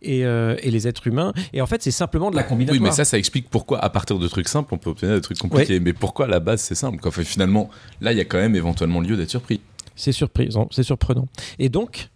[0.00, 1.32] Et, euh, et les êtres humains.
[1.52, 2.80] Et en fait, c'est simplement de la combinatoire.
[2.80, 5.20] Oui, mais ça, ça explique pourquoi, à partir de trucs simples, on peut obtenir des
[5.20, 5.80] trucs compliqués.
[5.80, 6.98] Mais pourquoi à la base c'est simple.
[7.06, 7.68] Enfin, Finalement,
[8.00, 9.60] là, il y a quand même éventuellement lieu d'être surpris.
[9.96, 11.26] C'est surprisant, c'est surprenant.
[11.58, 12.10] Et donc,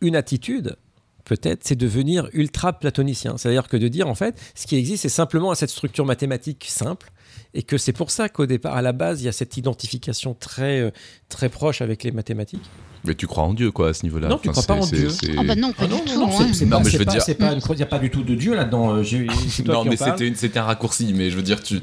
[0.00, 0.76] une attitude,
[1.24, 3.36] peut-être, c'est de devenir ultra platonicien.
[3.36, 7.10] C'est-à-dire que de dire, en fait, ce qui existe, c'est simplement cette structure mathématique simple.
[7.52, 10.34] Et que c'est pour ça qu'au départ, à la base, il y a cette identification
[10.34, 10.90] très, euh,
[11.28, 12.68] très proche avec les mathématiques.
[13.06, 14.28] Mais tu crois en Dieu, quoi, à ce niveau-là.
[14.28, 15.08] Non, tu crois pas en Dieu.
[15.36, 16.20] Ah bah non, pas Ah non, du non, tout.
[16.20, 16.46] non, hein.
[16.48, 18.10] c'est- c'est Non, pas, mais je veux pas- dire- pas il n'y a pas du
[18.10, 18.94] tout de Dieu là-dedans.
[18.96, 19.02] euh,
[19.66, 21.80] Non, mais c'était, une- c'était un raccourci, mais je veux dire, tu.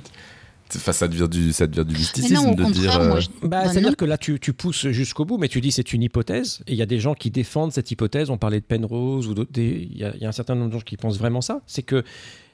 [0.74, 2.98] Enfin, ça devient du, ça devient du mysticisme non, de dire.
[2.98, 5.70] euh, je- Bah, bah C'est-à-dire que là, tu, tu pousses jusqu'au bout, mais tu dis
[5.72, 8.30] c'est une hypothèse, et il y a des gens qui défendent cette hypothèse.
[8.30, 9.52] On parlait de Penrose, ou d'autres.
[9.58, 11.60] Il y, y a un certain nombre de gens qui pensent vraiment ça.
[11.68, 12.04] C'est que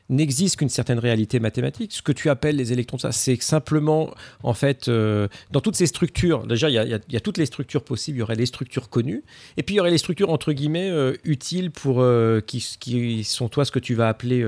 [0.10, 1.94] n'existe qu'une certaine réalité mathématique.
[1.94, 4.14] Ce que tu appelles les électrons, ça, c'est simplement,
[4.44, 8.18] en fait, euh, dans toutes ces structures, déjà, il y, a, toutes les structures possibles.
[8.18, 9.24] Il y aurait les structures connues,
[9.58, 13.50] et puis il y aurait les structures, entre guillemets, euh, utiles pour, euh, qui, sont,
[13.50, 14.45] toi, ce que tu vas appeler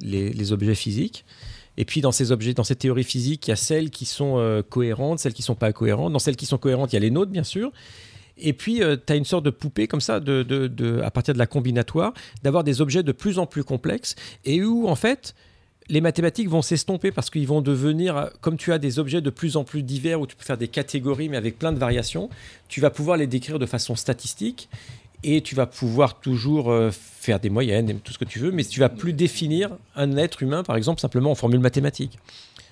[0.00, 1.24] les, objets physiques.
[1.76, 4.62] Et puis dans ces objets, dans ces théories physiques, il y a celles qui sont
[4.68, 6.12] cohérentes, celles qui sont pas cohérentes.
[6.12, 7.72] Dans celles qui sont cohérentes, il y a les nôtres, bien sûr.
[8.42, 11.34] Et puis, tu as une sorte de poupée comme ça, de, de- de- à partir
[11.34, 12.12] de la combinatoire,
[12.42, 15.34] d'avoir des objets de plus en plus complexes et où, en fait,
[15.88, 19.30] les mathématiques vont s'estomper parce qu'ils vont devenir, euh, comme tu as des objets de
[19.30, 22.30] plus en plus divers où tu peux faire des catégories mais avec plein de variations,
[22.68, 24.68] tu vas pouvoir les décrire de façon statistique
[25.24, 28.64] et tu vas pouvoir toujours euh, faire des moyennes tout ce que tu veux, mais
[28.64, 32.18] tu vas plus définir un être humain, par exemple, simplement en formule mathématique.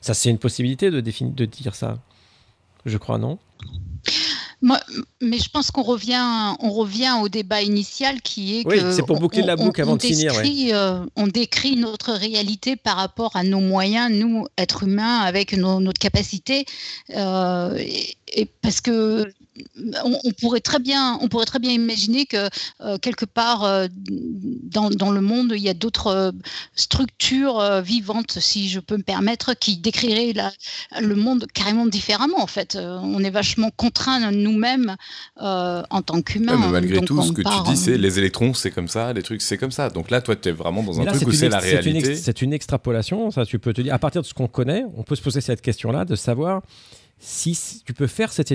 [0.01, 1.99] Ça, c'est une possibilité de, de dire ça.
[2.87, 3.39] Je crois, non?
[4.61, 4.81] Moi,
[5.21, 9.05] mais je pense qu'on revient, on revient au débat initial qui est Oui, que c'est
[9.07, 10.71] pour boucler on- la on- boucle avant on de finir, ouais.
[10.73, 15.79] euh, on décrit notre réalité par rapport à nos moyens, nous, êtres humains, avec nos,
[15.79, 16.65] notre capacité,
[17.15, 19.33] euh, et, et parce que
[20.05, 22.49] on, on pourrait très bien, on pourrait très bien imaginer que
[22.81, 26.33] euh, quelque part euh, dans, dans le monde, il y a d'autres euh,
[26.75, 30.53] structures euh, vivantes, si je peux me permettre, qui décriraient la-
[31.01, 32.41] le monde carrément différemment.
[32.41, 34.97] En fait, Euh, on est vachement contraints nous-mêmes
[35.43, 36.53] euh, en tant qu'humains.
[36.53, 38.71] Ouais, mais malgré Donc, tout, ce on que part, tu dis, c'est les électrons, c'est
[38.71, 39.91] comme ça, les trucs, c'est comme ça.
[39.91, 41.73] Donc là, toi, tu es vraiment dans un là, truc où c'est la ex- c'est
[41.91, 42.23] une ex- réalité.
[42.23, 43.95] C'est une extrapolation, ça tu peux te dire.
[43.95, 46.63] À partir de ce qu'on connaît, on peut se poser cette question-là, de savoir
[47.21, 48.51] si tu peux faire cette,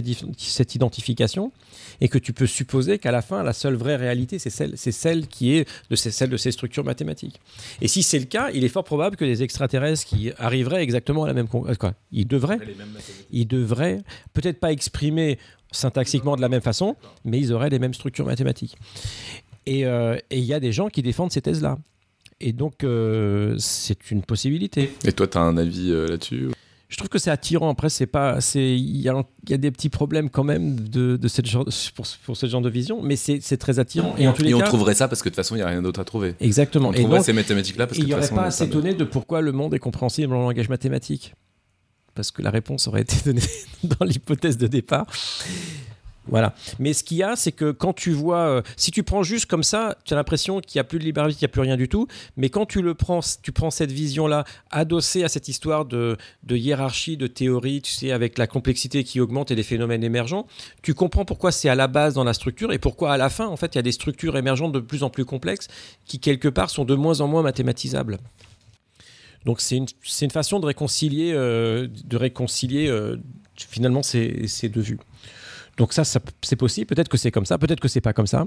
[0.75, 1.51] identification
[2.01, 4.92] et que tu peux supposer qu'à la fin, la seule vraie réalité, c'est celle, c'est
[4.92, 7.40] celle qui est de ces, celle de ces structures mathématiques.
[7.82, 11.25] Et si c'est le cas, il est fort probable que les extraterrestres qui arriveraient exactement
[11.25, 12.59] à la même euh, quoi, ils devraient,
[13.32, 14.01] ils devraient
[14.33, 15.38] peut-être pas exprimer
[15.72, 18.77] syntaxiquement de la même façon, mais ils auraient les mêmes structures mathématiques.
[19.66, 21.77] Et euh, et il y a des gens qui défendent ces thèses-là.
[22.40, 24.92] Et donc, euh, c'est une possibilité.
[25.06, 26.50] Et toi, tu as un avis euh, là-dessus
[26.93, 27.72] Je trouve que c'est attirant.
[27.72, 29.15] Après, c'est pas, c'est, il y a,
[29.45, 31.65] il y a des petits problèmes quand même de, de cette genre,
[31.95, 34.13] pour, pour ce genre de vision, mais c'est, c'est très attirant.
[34.19, 35.57] Et en tous les Et on cas, trouverait ça parce que de toute façon, il
[35.57, 36.35] n'y a rien d'autre à trouver.
[36.39, 36.89] exactement.
[36.89, 38.45] On Et trouverait donc, ces mathématiques-là parce que il de n'y toute aurait façon, pas
[38.45, 41.33] à s'étonner de pourquoi le monde est compréhensible en langage mathématique.
[42.13, 43.41] Parce que la réponse aurait été donnée
[43.83, 45.07] dans l'hypothèse de départ.
[46.27, 46.53] Voilà.
[46.80, 49.45] Mais ce qu'il y a, c'est que quand tu vois, euh, si tu prends juste
[49.45, 51.61] comme ça, tu as l'impression qu'il n'y a plus de libre qu'il n'y a plus
[51.61, 52.08] rien du tout.
[52.38, 56.18] Mais quand tu le prends, tu prends cette vision-là, adossée à cette histoire de,
[56.50, 60.48] hiérarchie, de théorie, tu sais, avec la complexité qui augmente et les phénomènes émergents,
[60.82, 63.48] tu comprends pourquoi c'est à la base dans la structure et pourquoi à la fin,
[63.48, 65.68] en fait, il y a des structures émergentes de plus en plus complexes
[66.06, 68.18] qui, quelque part, sont de moins en moins mathématisables.
[69.45, 69.88] Donc c'est une,
[70.22, 73.18] une façon de réconcilier, euh, de réconcilier euh,
[73.58, 75.00] finalement ces deux vues.
[75.77, 76.88] Donc ça, ça c'est possible.
[76.88, 78.45] Peut-être que c'est comme ça, peut-être que c'est pas comme ça.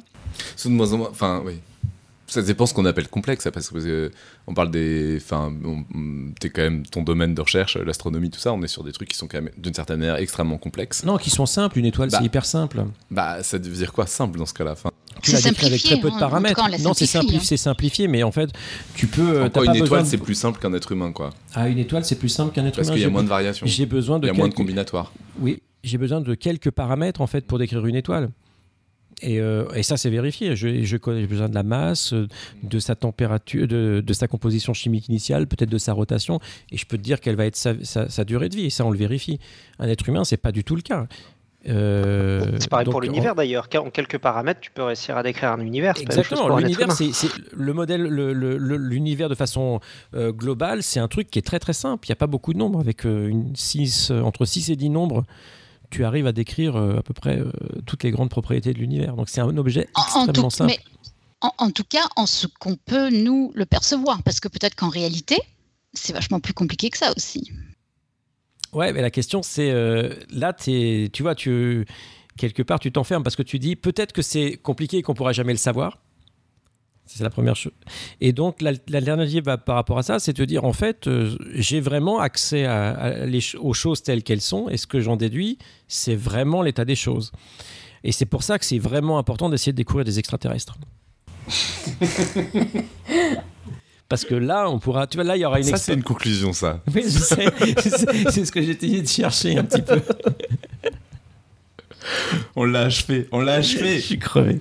[0.57, 1.09] C'est de moins en moins.
[1.11, 1.55] Enfin, oui.
[2.29, 4.11] Ça dépend ce qu'on appelle complexe, ça, parce que euh,
[4.49, 5.17] on parle des.
[5.23, 8.53] Enfin, on- on- t'es quand même ton domaine de recherche, l'astronomie, tout ça.
[8.53, 11.05] On est sur des trucs qui sont quand même d'une certaine manière extrêmement complexes.
[11.05, 11.79] Non, qui sont simples.
[11.79, 12.19] Une étoile, Bah.
[12.19, 12.85] c'est hyper simple.
[13.13, 14.91] Bah, ça veut dire quoi simple dans ce cas-là Enfin,
[15.23, 16.19] Tu l'as décrit avec très peu de hein.
[16.19, 16.57] Paramètres.
[16.69, 17.43] cas, non, c'est simplifié, hein.
[17.45, 18.51] c'est simplifié, mais en fait,
[18.97, 19.23] tu peux.
[19.37, 21.31] euh, quoi, pas une étoile, de- c'est plus simple qu'un être humain, quoi.
[21.55, 22.95] Ah, une étoile, c'est plus simple qu'un être Parce humain.
[22.97, 23.67] qu'il y a moins de variations.
[23.69, 25.13] J'ai besoin Il de y a moins de combinatoires.
[25.39, 28.31] Oui, j'ai besoin de quelques paramètres en fait pour décrire une étoile.
[29.23, 30.55] Et, euh, et ça, c'est vérifié.
[30.57, 32.29] Je, je connais- besoin de la masse, euh,
[32.63, 36.39] de sa température, de, de sa composition chimique initiale, peut-être de sa rotation.
[36.71, 38.67] Et je peux te dire quelle va être sa, sa- sa durée de vie.
[38.67, 39.39] Et ça, on le vérifie.
[39.79, 41.07] Un être humain, c'est pas du tout le cas.
[41.69, 43.69] Euh, C'est pareil pour l'univers d'ailleurs.
[43.79, 45.95] En quelques paramètres, tu peux réussir à décrire un univers.
[46.01, 47.11] Exactement, l'univers, c'est
[47.57, 49.81] le modèle, le- le- le- l'univers de façon
[50.15, 52.07] euh, globale, c'est un truc qui est très très simple.
[52.07, 52.81] Il n'y a pas beaucoup de nombres.
[52.81, 55.25] Avec une six, euh, entre 6 et 10 nombres,
[55.91, 57.51] tu arrives à décrire euh, à peu près euh,
[57.87, 59.17] toutes les grandes propriétés de l'univers.
[59.17, 60.73] Donc c'est un objet En, en extrêmement tout, simple.
[60.77, 60.81] mais
[61.41, 64.89] en, en tout cas, en ce qu'on peut nous le percevoir, parce que peut-être qu'en
[64.89, 65.37] réalité,
[65.93, 67.51] c'est vachement plus compliqué que ça aussi.
[68.73, 71.87] Ouais, mais la question c'est euh, là, t'es- tu vois, tu
[72.37, 75.33] quelque part tu t'enfermes parce que tu dis peut-être que c'est compliqué et qu'on pourra
[75.33, 75.99] jamais le savoir.
[77.07, 77.73] C'est la première chose.
[78.21, 81.37] Et donc la- l'alternative bah, par rapport à ça, c'est de dire en fait, euh,
[81.55, 85.01] j'ai vraiment accès à, à les ch- aux choses telles qu'elles sont, et ce que
[85.01, 85.57] j'en déduis,
[85.89, 87.33] c'est vraiment l'état des choses.
[88.05, 90.77] Et c'est pour ça que c'est vraiment important d'essayer de découvrir des extraterrestres.
[94.09, 95.07] Parce que là, on pourra.
[95.09, 96.81] Tu vois, là, il y aura une Ça, c'est une conclusion, ça.
[96.95, 97.47] Oui, je sais.
[97.81, 100.01] C'est c'est ce que j'ai essayé de chercher un petit peu.
[102.55, 103.97] On l'a achevé, on l'a achevé.
[103.97, 104.61] Je suis crevé.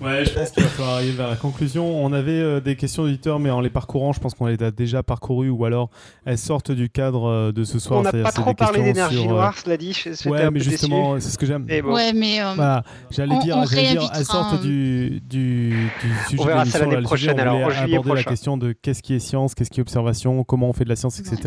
[0.00, 2.04] Ouais, je pense qu'il va falloir arriver vers la conclusion.
[2.04, 4.70] On avait euh, des questions d'auditeurs, mais en les parcourant, je pense qu'on les a
[4.70, 5.90] déjà parcourues ou alors
[6.24, 8.00] elles sortent du cadre euh, de ce soir.
[8.00, 9.96] On n'a pas trop parlé d'énergie sur, euh, noire, cela dit.
[10.26, 11.64] Ouais, mais justement, c'est ce que j'aime.
[11.82, 11.92] Bon.
[11.94, 16.12] Ouais, mais euh, Voilà, j'allais On- dire, on j'allais dire, elles sortent du, du, du
[16.28, 18.56] sujet On verra de ça l'émission, l'année le sujet, prochaine, on alors, aborder la question
[18.56, 21.18] de qu'est-ce qui est science, qu'est-ce qui est observation, comment on fait de la science,
[21.20, 21.38] etc.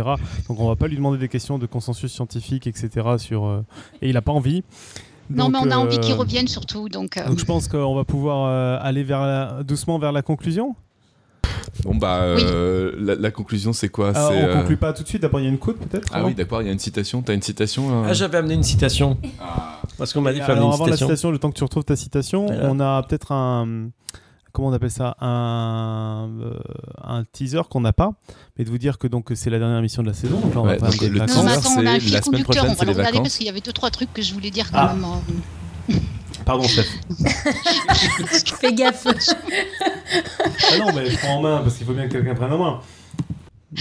[0.48, 2.90] Donc on va pas lui demander des questions de consensus scientifique, etc.
[3.18, 3.62] Sur, euh,
[4.02, 4.64] et il a pas envie.
[5.30, 6.90] Non, mais on a envie euh, qu'ils reviennent surtout.
[6.90, 10.22] Donc, euh, Donc je pense qu'on va pouvoir euh, aller vers la- doucement vers la
[10.22, 10.76] conclusion.
[11.84, 14.14] Bon, bah, euh, la, la conclusion, c'est quoi?
[14.14, 15.22] C'est, on euh, conclut pas tout de suite.
[15.22, 16.08] D'abord il y a une quote peut-être.
[16.14, 17.22] Ah oui, d'accord, il y a une citation.
[17.22, 18.08] T'as une citation euh?
[18.10, 19.18] Ah, j'avais amené une citation.
[19.98, 21.08] Parce qu'on m'a dit de faire Alors une avant la citation.
[21.08, 22.70] citation, le temps que tu retrouves ta citation, Voilà.
[22.72, 23.90] on a peut-être un
[24.56, 26.58] comment on appelle ça un, euh,
[27.04, 28.12] un teaser qu'on n'a pas,
[28.58, 30.40] mais de vous dire que donc c'est la dernière émission de la saison.
[30.40, 31.36] Donc là, on Ouais, va pas donc le vacances.
[31.36, 32.44] teaser, attends, on a un c'est la semaine conducteur.
[32.44, 33.22] prochaine, On va c'est le les regarder vacances.
[33.28, 34.94] parce qu'il y avait deux trois trucs que je voulais dire quand Ah.
[34.96, 35.04] même.
[35.06, 35.96] euh.
[36.46, 36.88] Pardon chef.
[38.60, 39.08] Fais gaffe.
[39.08, 42.58] ah non mais je prends en main parce qu'il faut bien que quelqu'un prenne en
[42.58, 42.80] main.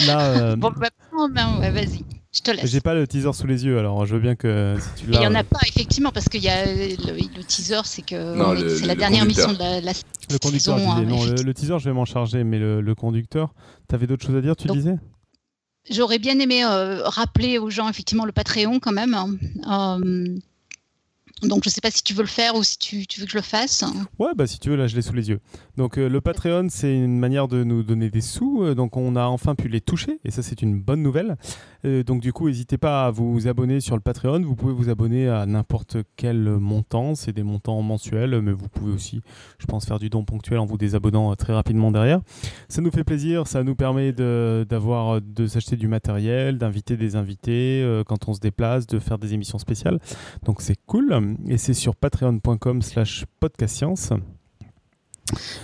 [0.06, 2.04] Là, euh, Bon, bah, non, ben, ouais, vas-y,
[2.34, 2.68] je te laisse.
[2.70, 5.18] j'ai pas le teaser sous les yeux, alors je veux bien que si tu il
[5.18, 8.34] n'y en euh, a pas, effectivement, parce qu'il y a le, le teaser, c'est que
[8.76, 9.48] c'est la le dernière conducteur.
[9.48, 9.92] mission de la, la
[10.30, 13.54] le conducteur, saison, hein, non, le, teaser, je vais m'en charger, mais le, le conducteur,
[13.88, 14.96] t'avais d'autres choses à dire, tu Donc- disais?
[15.90, 19.12] J'aurais bien aimé euh, rappeler aux gens effectivement le Patreon quand même.
[19.12, 19.28] hein.
[20.02, 20.34] Euh,
[21.42, 23.26] donc je ne sais pas si tu veux le faire ou si tu, tu veux
[23.26, 23.84] que je le fasse.
[24.18, 25.40] Ouais, bah si tu veux, là je l'ai sous les yeux.
[25.76, 28.62] Donc euh, le Patreon, c'est une manière de nous donner des sous.
[28.62, 31.36] euh, donc on a enfin pu les toucher, et ça c'est une bonne nouvelle.
[31.84, 34.40] Euh, donc du coup, n'hésitez pas à vous abonner sur le Patreon.
[34.42, 37.14] Vous pouvez vous abonner à n'importe quel montant.
[37.14, 39.20] C'est des montants mensuels, mais vous pouvez aussi,
[39.58, 42.20] je pense, faire du don ponctuel en vous désabonnant très rapidement derrière.
[42.68, 47.16] Ça nous fait plaisir, ça nous permet de, d'avoir, de s'acheter du matériel, d'inviter des
[47.16, 49.98] invités quand on se déplace, de faire des émissions spéciales.
[50.44, 51.36] Donc c'est cool.
[51.48, 54.12] Et c'est sur patreon.com slash podcastscience.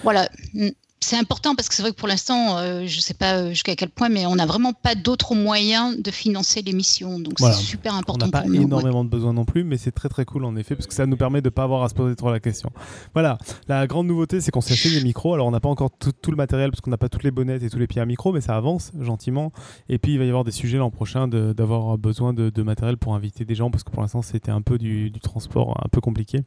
[0.02, 0.28] Voilà.
[0.54, 0.68] Mm.
[1.02, 3.48] C'est important parce que c'est vrai que pour l'instant, euh, je ne sais pas euh,
[3.48, 7.18] jusqu'à quel point, mais on n'a vraiment pas d'autres moyens de financer l'émission.
[7.18, 7.54] Donc Voilà.
[7.54, 8.54] c'est super On important n'a pas ouais.
[8.58, 11.06] énormément de besoins non plus, mais c'est très très cool en effet, parce que ça
[11.06, 12.70] nous permet de ne pas avoir à se poser trop la question.
[13.14, 15.32] Voilà, la grande nouveauté, c'est qu'on s'est acheté des micros.
[15.32, 17.30] Alors on n'a pas encore tout, tout le matériel, parce qu'on n'a pas toutes les
[17.30, 19.52] bonnettes et tous les pieds à micro, mais ça avance gentiment.
[19.88, 22.98] Et puis il va y avoir des sujets l'an prochain d'avoir besoin de, de matériel
[22.98, 25.88] pour inviter des gens, parce que pour l'instant c'était un peu du, du transport un
[25.88, 26.40] peu compliqué.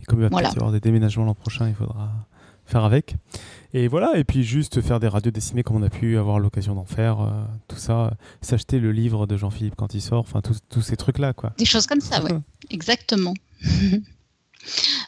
[0.00, 0.48] Et comme il va Voilà.
[0.48, 2.10] peut-être y avoir des déménagements l'an prochain, il faudra
[2.66, 3.16] faire avec.
[3.74, 6.74] Et voilà, et puis juste faire des radios dessinées comme on a pu avoir l'occasion
[6.74, 7.30] d'en faire, euh,
[7.68, 11.32] tout ça, s'acheter le livre de Jean-Philippe quand il sort, enfin tous- tous ces trucs-là,
[11.32, 11.52] quoi.
[11.58, 12.32] Des choses comme ça, ouais.
[12.70, 13.32] Exactement.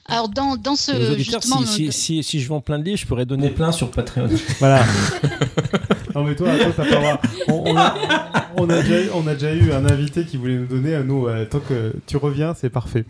[0.06, 3.06] Alors dans, dans ce justement, si, si, si, si je vends plein de livres, je
[3.06, 4.28] pourrais donner plein sur Patreon.
[4.58, 4.84] Voilà.
[6.14, 7.20] non mais toi, toi t'as pas droit.
[7.48, 7.94] On, on a,
[8.56, 11.02] on, a déjà, eu- on a déjà eu un invité qui voulait nous donner à
[11.04, 11.28] nous.
[11.28, 13.04] euh, tant que tu reviens, c'est parfait.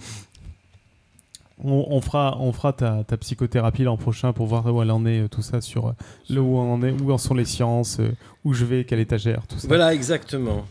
[1.63, 5.07] On, on fera, on fera ta, ta psychothérapie l'an prochain pour voir où elle en
[5.07, 5.93] est, euh, tout ça, sur euh,
[6.29, 8.11] là où on en est, où en sont les sciences, euh,
[8.45, 9.69] où je vais, quelle étagère, tout ça.
[9.69, 10.65] Voilà, exactement.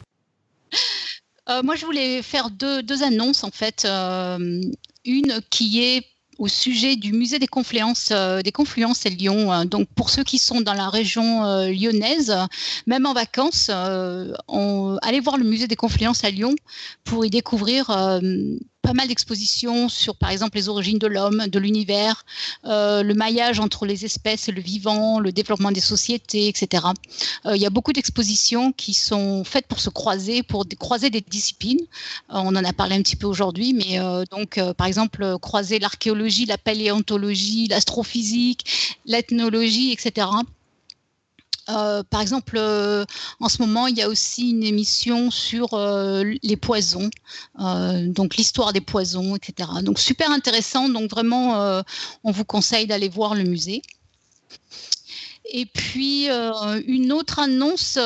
[1.50, 3.86] Euh, moi, je voulais faire deux, deux annonces, en fait.
[3.86, 4.62] Euh,
[5.06, 6.06] une qui est
[6.40, 9.66] au sujet du musée des confluences, euh, des confluences à Lyon.
[9.66, 12.36] Donc, pour ceux qui sont dans la région euh, lyonnaise,
[12.88, 16.56] même en vacances, euh, on, allez voir le musée des confluences à Lyon
[17.04, 18.20] pour y découvrir euh,
[18.84, 22.26] pas mal d'expositions sur, par exemple, les origines de l'homme, de l'univers,
[22.66, 26.88] euh, le maillage entre les espèces et le vivant, le développement des sociétés, etc.
[27.46, 31.22] Euh, il y a beaucoup d'expositions qui sont faites pour se croiser, pour croiser des
[31.22, 31.80] disciplines.
[32.30, 34.00] Euh, on en a parlé un petit peu aujourd'hui, mais
[34.32, 40.28] donc, par exemple, croiser l'archéologie, la paléontologie, l'astrophysique, l'ethnologie, etc.
[41.70, 43.06] Euh, par exemple, euh,
[43.40, 47.10] en ce moment, il y a aussi une émission sur euh, les poisons,
[47.58, 49.70] donc l'histoire des poisons, etc.
[49.82, 50.90] Donc super intéressant.
[50.90, 51.84] Donc vraiment,
[52.24, 53.82] on vous conseille d'aller voir le musée.
[55.52, 56.28] Et puis
[56.88, 58.00] une autre annonce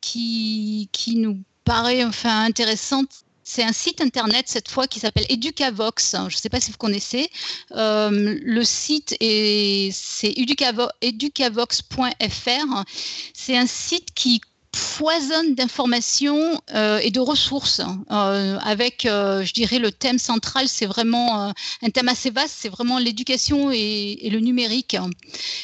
[0.00, 3.25] qui, qui nous paraît enfin intéressante.
[3.48, 6.16] C'est un site internet cette fois qui s'appelle Educavox.
[6.16, 7.30] Je ne sais pas si vous connaissez.
[7.70, 12.84] Euh, le site est c'est educavo- educavox.fr.
[13.34, 14.40] C'est un site qui
[14.76, 17.80] foisonne d'informations euh, et de ressources
[18.10, 22.54] euh, avec, euh, je dirais, le thème central, c'est vraiment euh, un thème assez vaste,
[22.58, 24.96] c'est vraiment l'éducation et, et le numérique.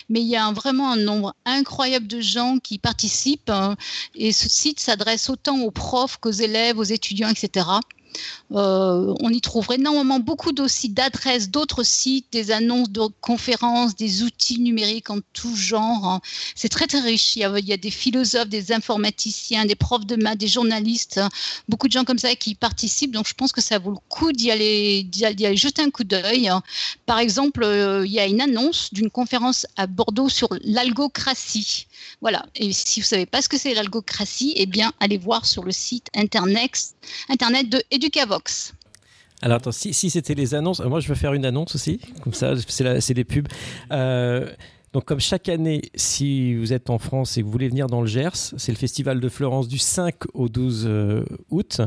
[0.09, 3.77] Mais il y a vraiment un nombre incroyable de gens qui participent hein,
[4.15, 7.67] et ce site s'adresse autant aux profs qu'aux élèves, aux étudiants, etc.
[8.53, 14.61] Euh, on y trouverait énormément beaucoup d'adresses, d'autres sites, des annonces de conférences, des outils
[14.61, 16.21] numériques en tout genre.
[16.55, 17.37] C'est très très riche.
[17.37, 21.21] Il y, a, des philosophes, des informaticiens, des profs de maths, des journalistes,
[21.69, 23.13] beaucoup de gens comme ça qui y participent.
[23.13, 26.05] Donc je pense que ça vaut le coup d'y aller, aller, aller jeter un coup
[26.05, 26.51] d'œil.
[27.07, 31.87] Par exemple, euh, il y a une annonce d'une conférence à Bordeaux sur l'algocratie.
[32.21, 32.47] Voilà.
[32.55, 35.73] Et si vous savez pas ce que c'est l'algocratie, eh bien allez voir sur le
[35.73, 36.95] site internet,
[37.69, 38.75] de Educavox.
[39.43, 42.01] Alors attends, si, si c'était les annonces, euh, moi je veux faire une annonce aussi,
[42.23, 43.49] comme ça c'est des pubs.
[43.91, 44.49] Euh,
[44.93, 48.03] donc comme chaque année, si vous êtes en France et que vous voulez venir dans
[48.03, 51.81] le Gers, c'est le festival de Florence du 5 au 12 euh, août.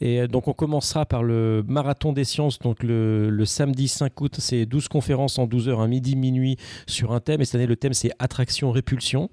[0.00, 4.36] Et euh, donc on commencera par le marathon des sciences, donc le, samedi 5 août,
[4.38, 7.42] c'est 12 conférences en 12 heures, un midi, minuit sur un thème.
[7.42, 9.28] Et cette année le thème c'est attraction, répulsion.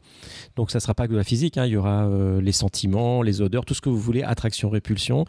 [0.58, 3.22] Donc ça sera pas que de la physique, hein, il y aura euh, les sentiments,
[3.22, 5.24] les odeurs, tout ce que vous voulez, attraction, répulsion.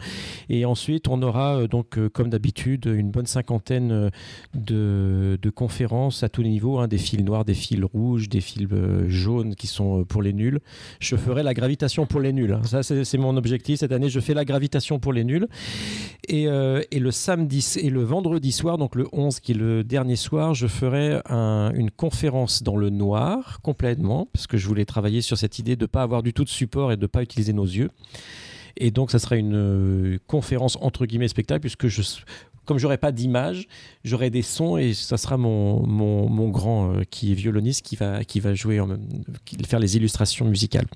[0.49, 4.11] Et ensuite, on aura donc, comme d'habitude, une bonne cinquantaine
[4.53, 8.41] de, de conférences à tous les niveaux, hein, des fils noirs, des fils rouges, des
[8.41, 10.59] fils euh, jaunes qui sont euh, pour les nuls.
[10.99, 12.51] Je ferai la gravitation pour les nuls.
[12.53, 12.61] hein.
[12.65, 14.09] Ça, c'est mon objectif cette année.
[14.09, 15.47] Je fais la gravitation pour les nuls.
[16.27, 19.83] Et, euh, et le samedi et le vendredi soir, donc le 11 qui est le
[19.83, 24.85] dernier soir, je ferai un- une conférence dans le noir complètement, parce que je voulais
[24.85, 27.07] travailler sur cette idée de ne pas avoir du tout de support et de ne
[27.07, 27.89] pas utiliser nos yeux.
[28.77, 32.01] Et donc, ça sera une conférence entre guillemets spectacle, puisque je,
[32.65, 33.67] comme j'aurai pas d'image,
[34.03, 37.95] j'aurai des sons et ça sera mon, mon, mon grand euh, qui est violoniste qui
[37.95, 39.07] va, qui va jouer, en même-
[39.45, 40.87] qui faire les illustrations musicales.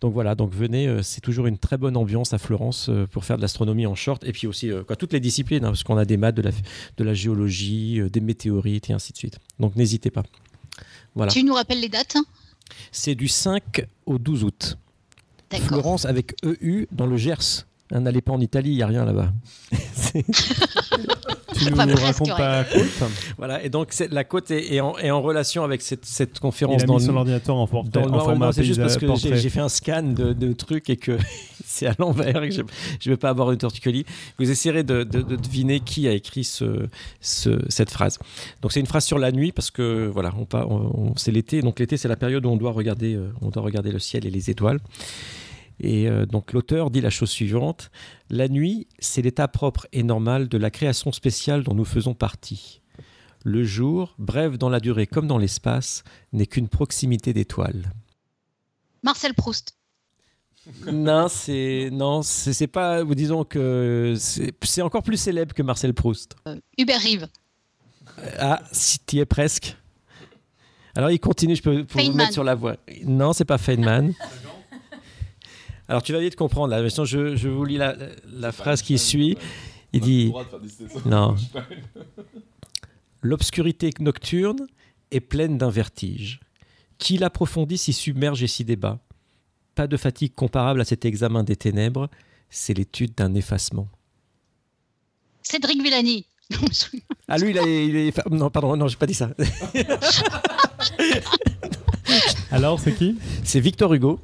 [0.00, 3.24] Donc voilà, donc venez, euh, c'est toujours une très bonne ambiance à Florence euh, pour
[3.24, 5.96] faire de l'astronomie en short et puis aussi quoi, toutes les disciplines, hein, parce qu'on
[5.96, 6.50] a des maths, de la,
[6.96, 9.38] de la géologie, des météorites et ainsi de suite.
[9.58, 10.22] Donc n'hésitez pas.
[11.14, 11.32] Voilà.
[11.32, 12.16] Tu nous rappelles les dates?
[12.16, 12.24] Hein
[12.92, 14.78] C'est du 5 au 12 août.
[15.60, 17.64] Florence avec EU dans le Gers.
[17.92, 19.32] N'allez pas en Italie, il n'y a rien là-bas.
[21.58, 25.22] Tu nous racontes pas côte voilà, et donc la côte est, est en, est en
[25.22, 28.04] relation avec cette, cette Il conférence a dans mis le, son ordinateur en, portrait- dans
[28.06, 30.96] le en format c'est juste parce que j'ai- fait un scan de, de trucs et
[30.96, 31.16] que
[31.64, 32.60] c'est à l'envers et que je
[33.08, 34.04] ne vais pas avoir une torticolis.
[34.38, 36.86] Vous essayerez de, de- de deviner qui a écrit ce,
[37.22, 38.18] ce- cette phrase.
[38.60, 41.32] Donc c'est une phrase sur la nuit parce que voilà, on, part- on- on- c'est
[41.32, 41.62] l'été.
[41.62, 44.26] Donc l'été c'est la période où on doit regarder, euh, on doit regarder le ciel
[44.26, 44.78] et les étoiles.
[45.80, 47.90] Et euh, donc l'auteur dit la chose suivante
[48.30, 52.80] La nuit, c'est l'état propre et normal de la création spéciale dont nous faisons partie.
[53.44, 57.92] Le jour, bref dans la durée comme dans l'espace, n'est qu'une proximité d'étoiles.
[59.02, 59.76] Marcel Proust.
[60.90, 63.04] non, c'est non, c'est pas.
[63.04, 66.34] Disons que c'est encore plus célèbre que Marcel Proust.
[66.76, 67.28] Hubert Rive.
[68.38, 69.76] Ah, si tu es presque.
[70.96, 72.76] Alors il continue, je peux pour vous mettre sur la voie.
[73.04, 74.12] Non, c'est pas Feynman.
[75.88, 76.86] Alors tu vas vite comprendre là.
[76.86, 77.96] Je, je vous lis la,
[78.32, 79.36] la phrase qui suit.
[79.92, 80.32] Il dit
[81.04, 81.36] non.
[83.22, 84.66] L'obscurité nocturne
[85.10, 86.40] est pleine d'un vertige.
[86.98, 88.98] Qui l'approfondit s'y submerge et s'y débat?
[89.74, 92.08] Pas de fatigue comparable à cet examen des ténèbres,
[92.50, 93.88] c'est l'étude d'un effacement.
[95.42, 96.26] Cédric Villani.
[97.28, 98.26] Ah lui, il, a- il est...
[98.30, 99.30] Non, pardon, non, j'ai pas dit ça.
[102.52, 103.18] Alors, c'est qui?
[103.44, 104.20] C'est Victor Hugo.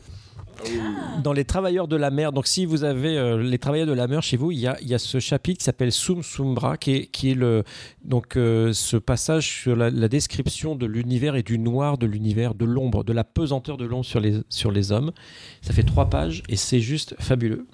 [1.22, 4.06] Dans Les Travailleurs de la mer, donc si vous avez euh, Les Travailleurs de la
[4.06, 6.76] mer chez vous, il y a, il y a ce chapitre qui s'appelle Sum Sumbra,
[6.76, 7.64] qui est, qui est le,
[8.04, 12.54] donc, euh, ce passage sur la, la description de l'univers et du noir de l'univers,
[12.54, 15.12] de l'ombre, de la pesanteur de l'ombre sur les, sur les hommes.
[15.60, 17.66] Ça fait trois pages et c'est juste fabuleux.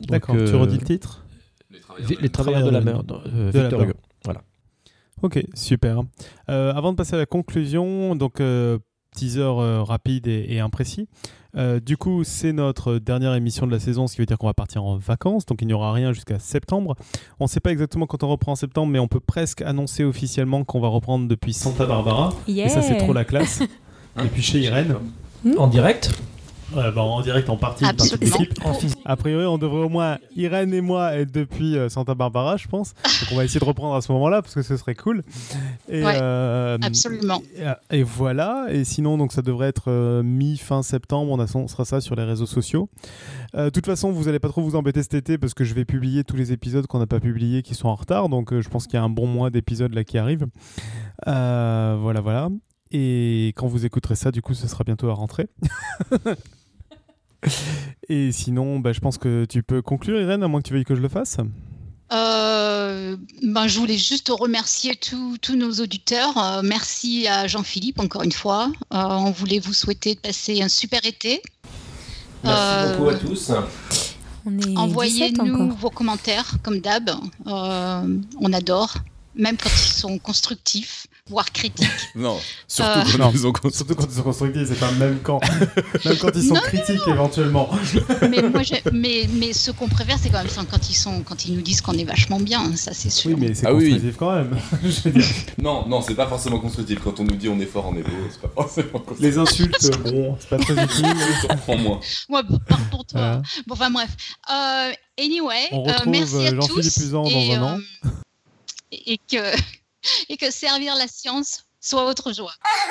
[0.00, 1.24] Donc, D'accord, tu euh, redis le titre?
[2.20, 3.14] Les Travailleurs de la mer, De
[3.50, 3.82] Victor.
[3.82, 3.92] Hugo.
[4.24, 4.42] Voilà.
[5.22, 6.02] Ok, super.
[6.48, 8.78] Euh, avant de passer à la conclusion, donc euh,
[9.14, 11.08] teaser euh, rapide et, et imprécis.
[11.56, 14.46] Euh, du coup, c'est notre dernière émission de la saison, ce qui veut dire qu'on
[14.46, 16.94] va partir en vacances, donc il n'y aura rien jusqu'à septembre.
[17.40, 20.04] On ne sait pas exactement quand on reprend en septembre, mais on peut presque annoncer
[20.04, 22.32] officiellement qu'on va reprendre depuis Santa Barbara.
[22.46, 22.66] Yeah.
[22.66, 23.62] Et ça, c'est trop la classe.
[24.16, 24.96] depuis chez Irène.
[25.56, 26.12] En direct
[26.74, 28.60] Ouais, bah, en direct, en partie, une partie de l'équipe.
[29.04, 32.68] A priori, on devrait au moins, Irène et moi, être depuis euh, Santa Barbara, je
[32.68, 32.94] pense.
[33.20, 35.22] Donc, on va essayer de reprendre à ce moment-là, parce que ce serait cool.
[35.88, 37.42] Et, Ouais, euh, absolument.
[37.90, 38.66] Et, et voilà.
[38.70, 41.32] Et sinon, donc, ça devrait être euh, mi-fin septembre.
[41.32, 42.88] On annoncera ça sur les réseaux sociaux.
[43.56, 45.74] Euh, De toute façon, vous n'allez pas trop vous embêter cet été, parce que je
[45.74, 48.28] vais publier tous les épisodes qu'on n'a pas publiés, qui sont en retard.
[48.28, 50.46] Donc, euh, je pense qu'il y a un bon mois d'épisodes là qui arrivent.
[51.26, 52.48] Euh, voilà, voilà.
[52.92, 55.48] Et quand vous écouterez ça, du coup, ce sera bientôt à rentrer.
[58.08, 60.84] Et sinon, bah, je pense que tu peux conclure, Irène, à moins que tu veuilles
[60.84, 61.36] que je le fasse.
[62.12, 66.36] Euh, ben, je voulais juste remercier tous nos auditeurs.
[66.36, 68.72] Euh, merci à Jean-Philippe encore une fois.
[68.92, 71.40] Euh, on voulait vous souhaiter de passer un super été.
[72.42, 73.52] Merci Euh, beaucoup à tous.
[74.44, 77.10] On est 17 Envoyez-nous vos commentaires, comme d'hab.
[77.46, 78.94] Euh, on adore,
[79.36, 81.86] même quand ils sont constructifs, voire critiques.
[82.16, 83.04] Non, surtout Euh.
[83.12, 83.30] quand Non.
[83.32, 85.40] ils ont Surtout quand ils sont constructifs, c'est pas même quand.
[86.04, 87.70] même quand ils sont Non, critiques éventuellement.
[88.28, 91.54] mais moi, mais, mais ce qu'on préfère, c'est quand même quand ils sont, quand ils
[91.54, 92.74] nous disent qu'on est vachement bien.
[92.76, 93.30] Ça, c'est sûr.
[93.30, 93.90] Oui, mais c'est Ah oui, oui.
[93.92, 94.58] constructif quand même.
[94.82, 95.24] Je veux dire,
[95.58, 96.98] Non, non, c'est pas forcément constructif.
[97.04, 99.20] Quand on nous dit on est fort en héros, c'est pas forcément constructif.
[99.20, 101.06] les insultes, bon, c'est pas très utile.
[101.48, 102.00] On prend moins.
[102.28, 103.20] Ouais, par pour toi.
[103.20, 103.42] Voilà.
[103.66, 104.10] Bon, enfin bref.
[104.50, 106.96] Euh, anyway, On euh, retrouve, merci à euh, Jean-Philippe tous.
[107.04, 107.78] Usan dans un an.
[108.04, 108.08] euh,
[108.92, 109.56] et que
[110.28, 112.54] et que servir la science soit votre joie.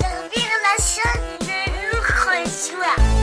[0.00, 2.28] servir la science, de l'autre
[2.70, 3.21] joie.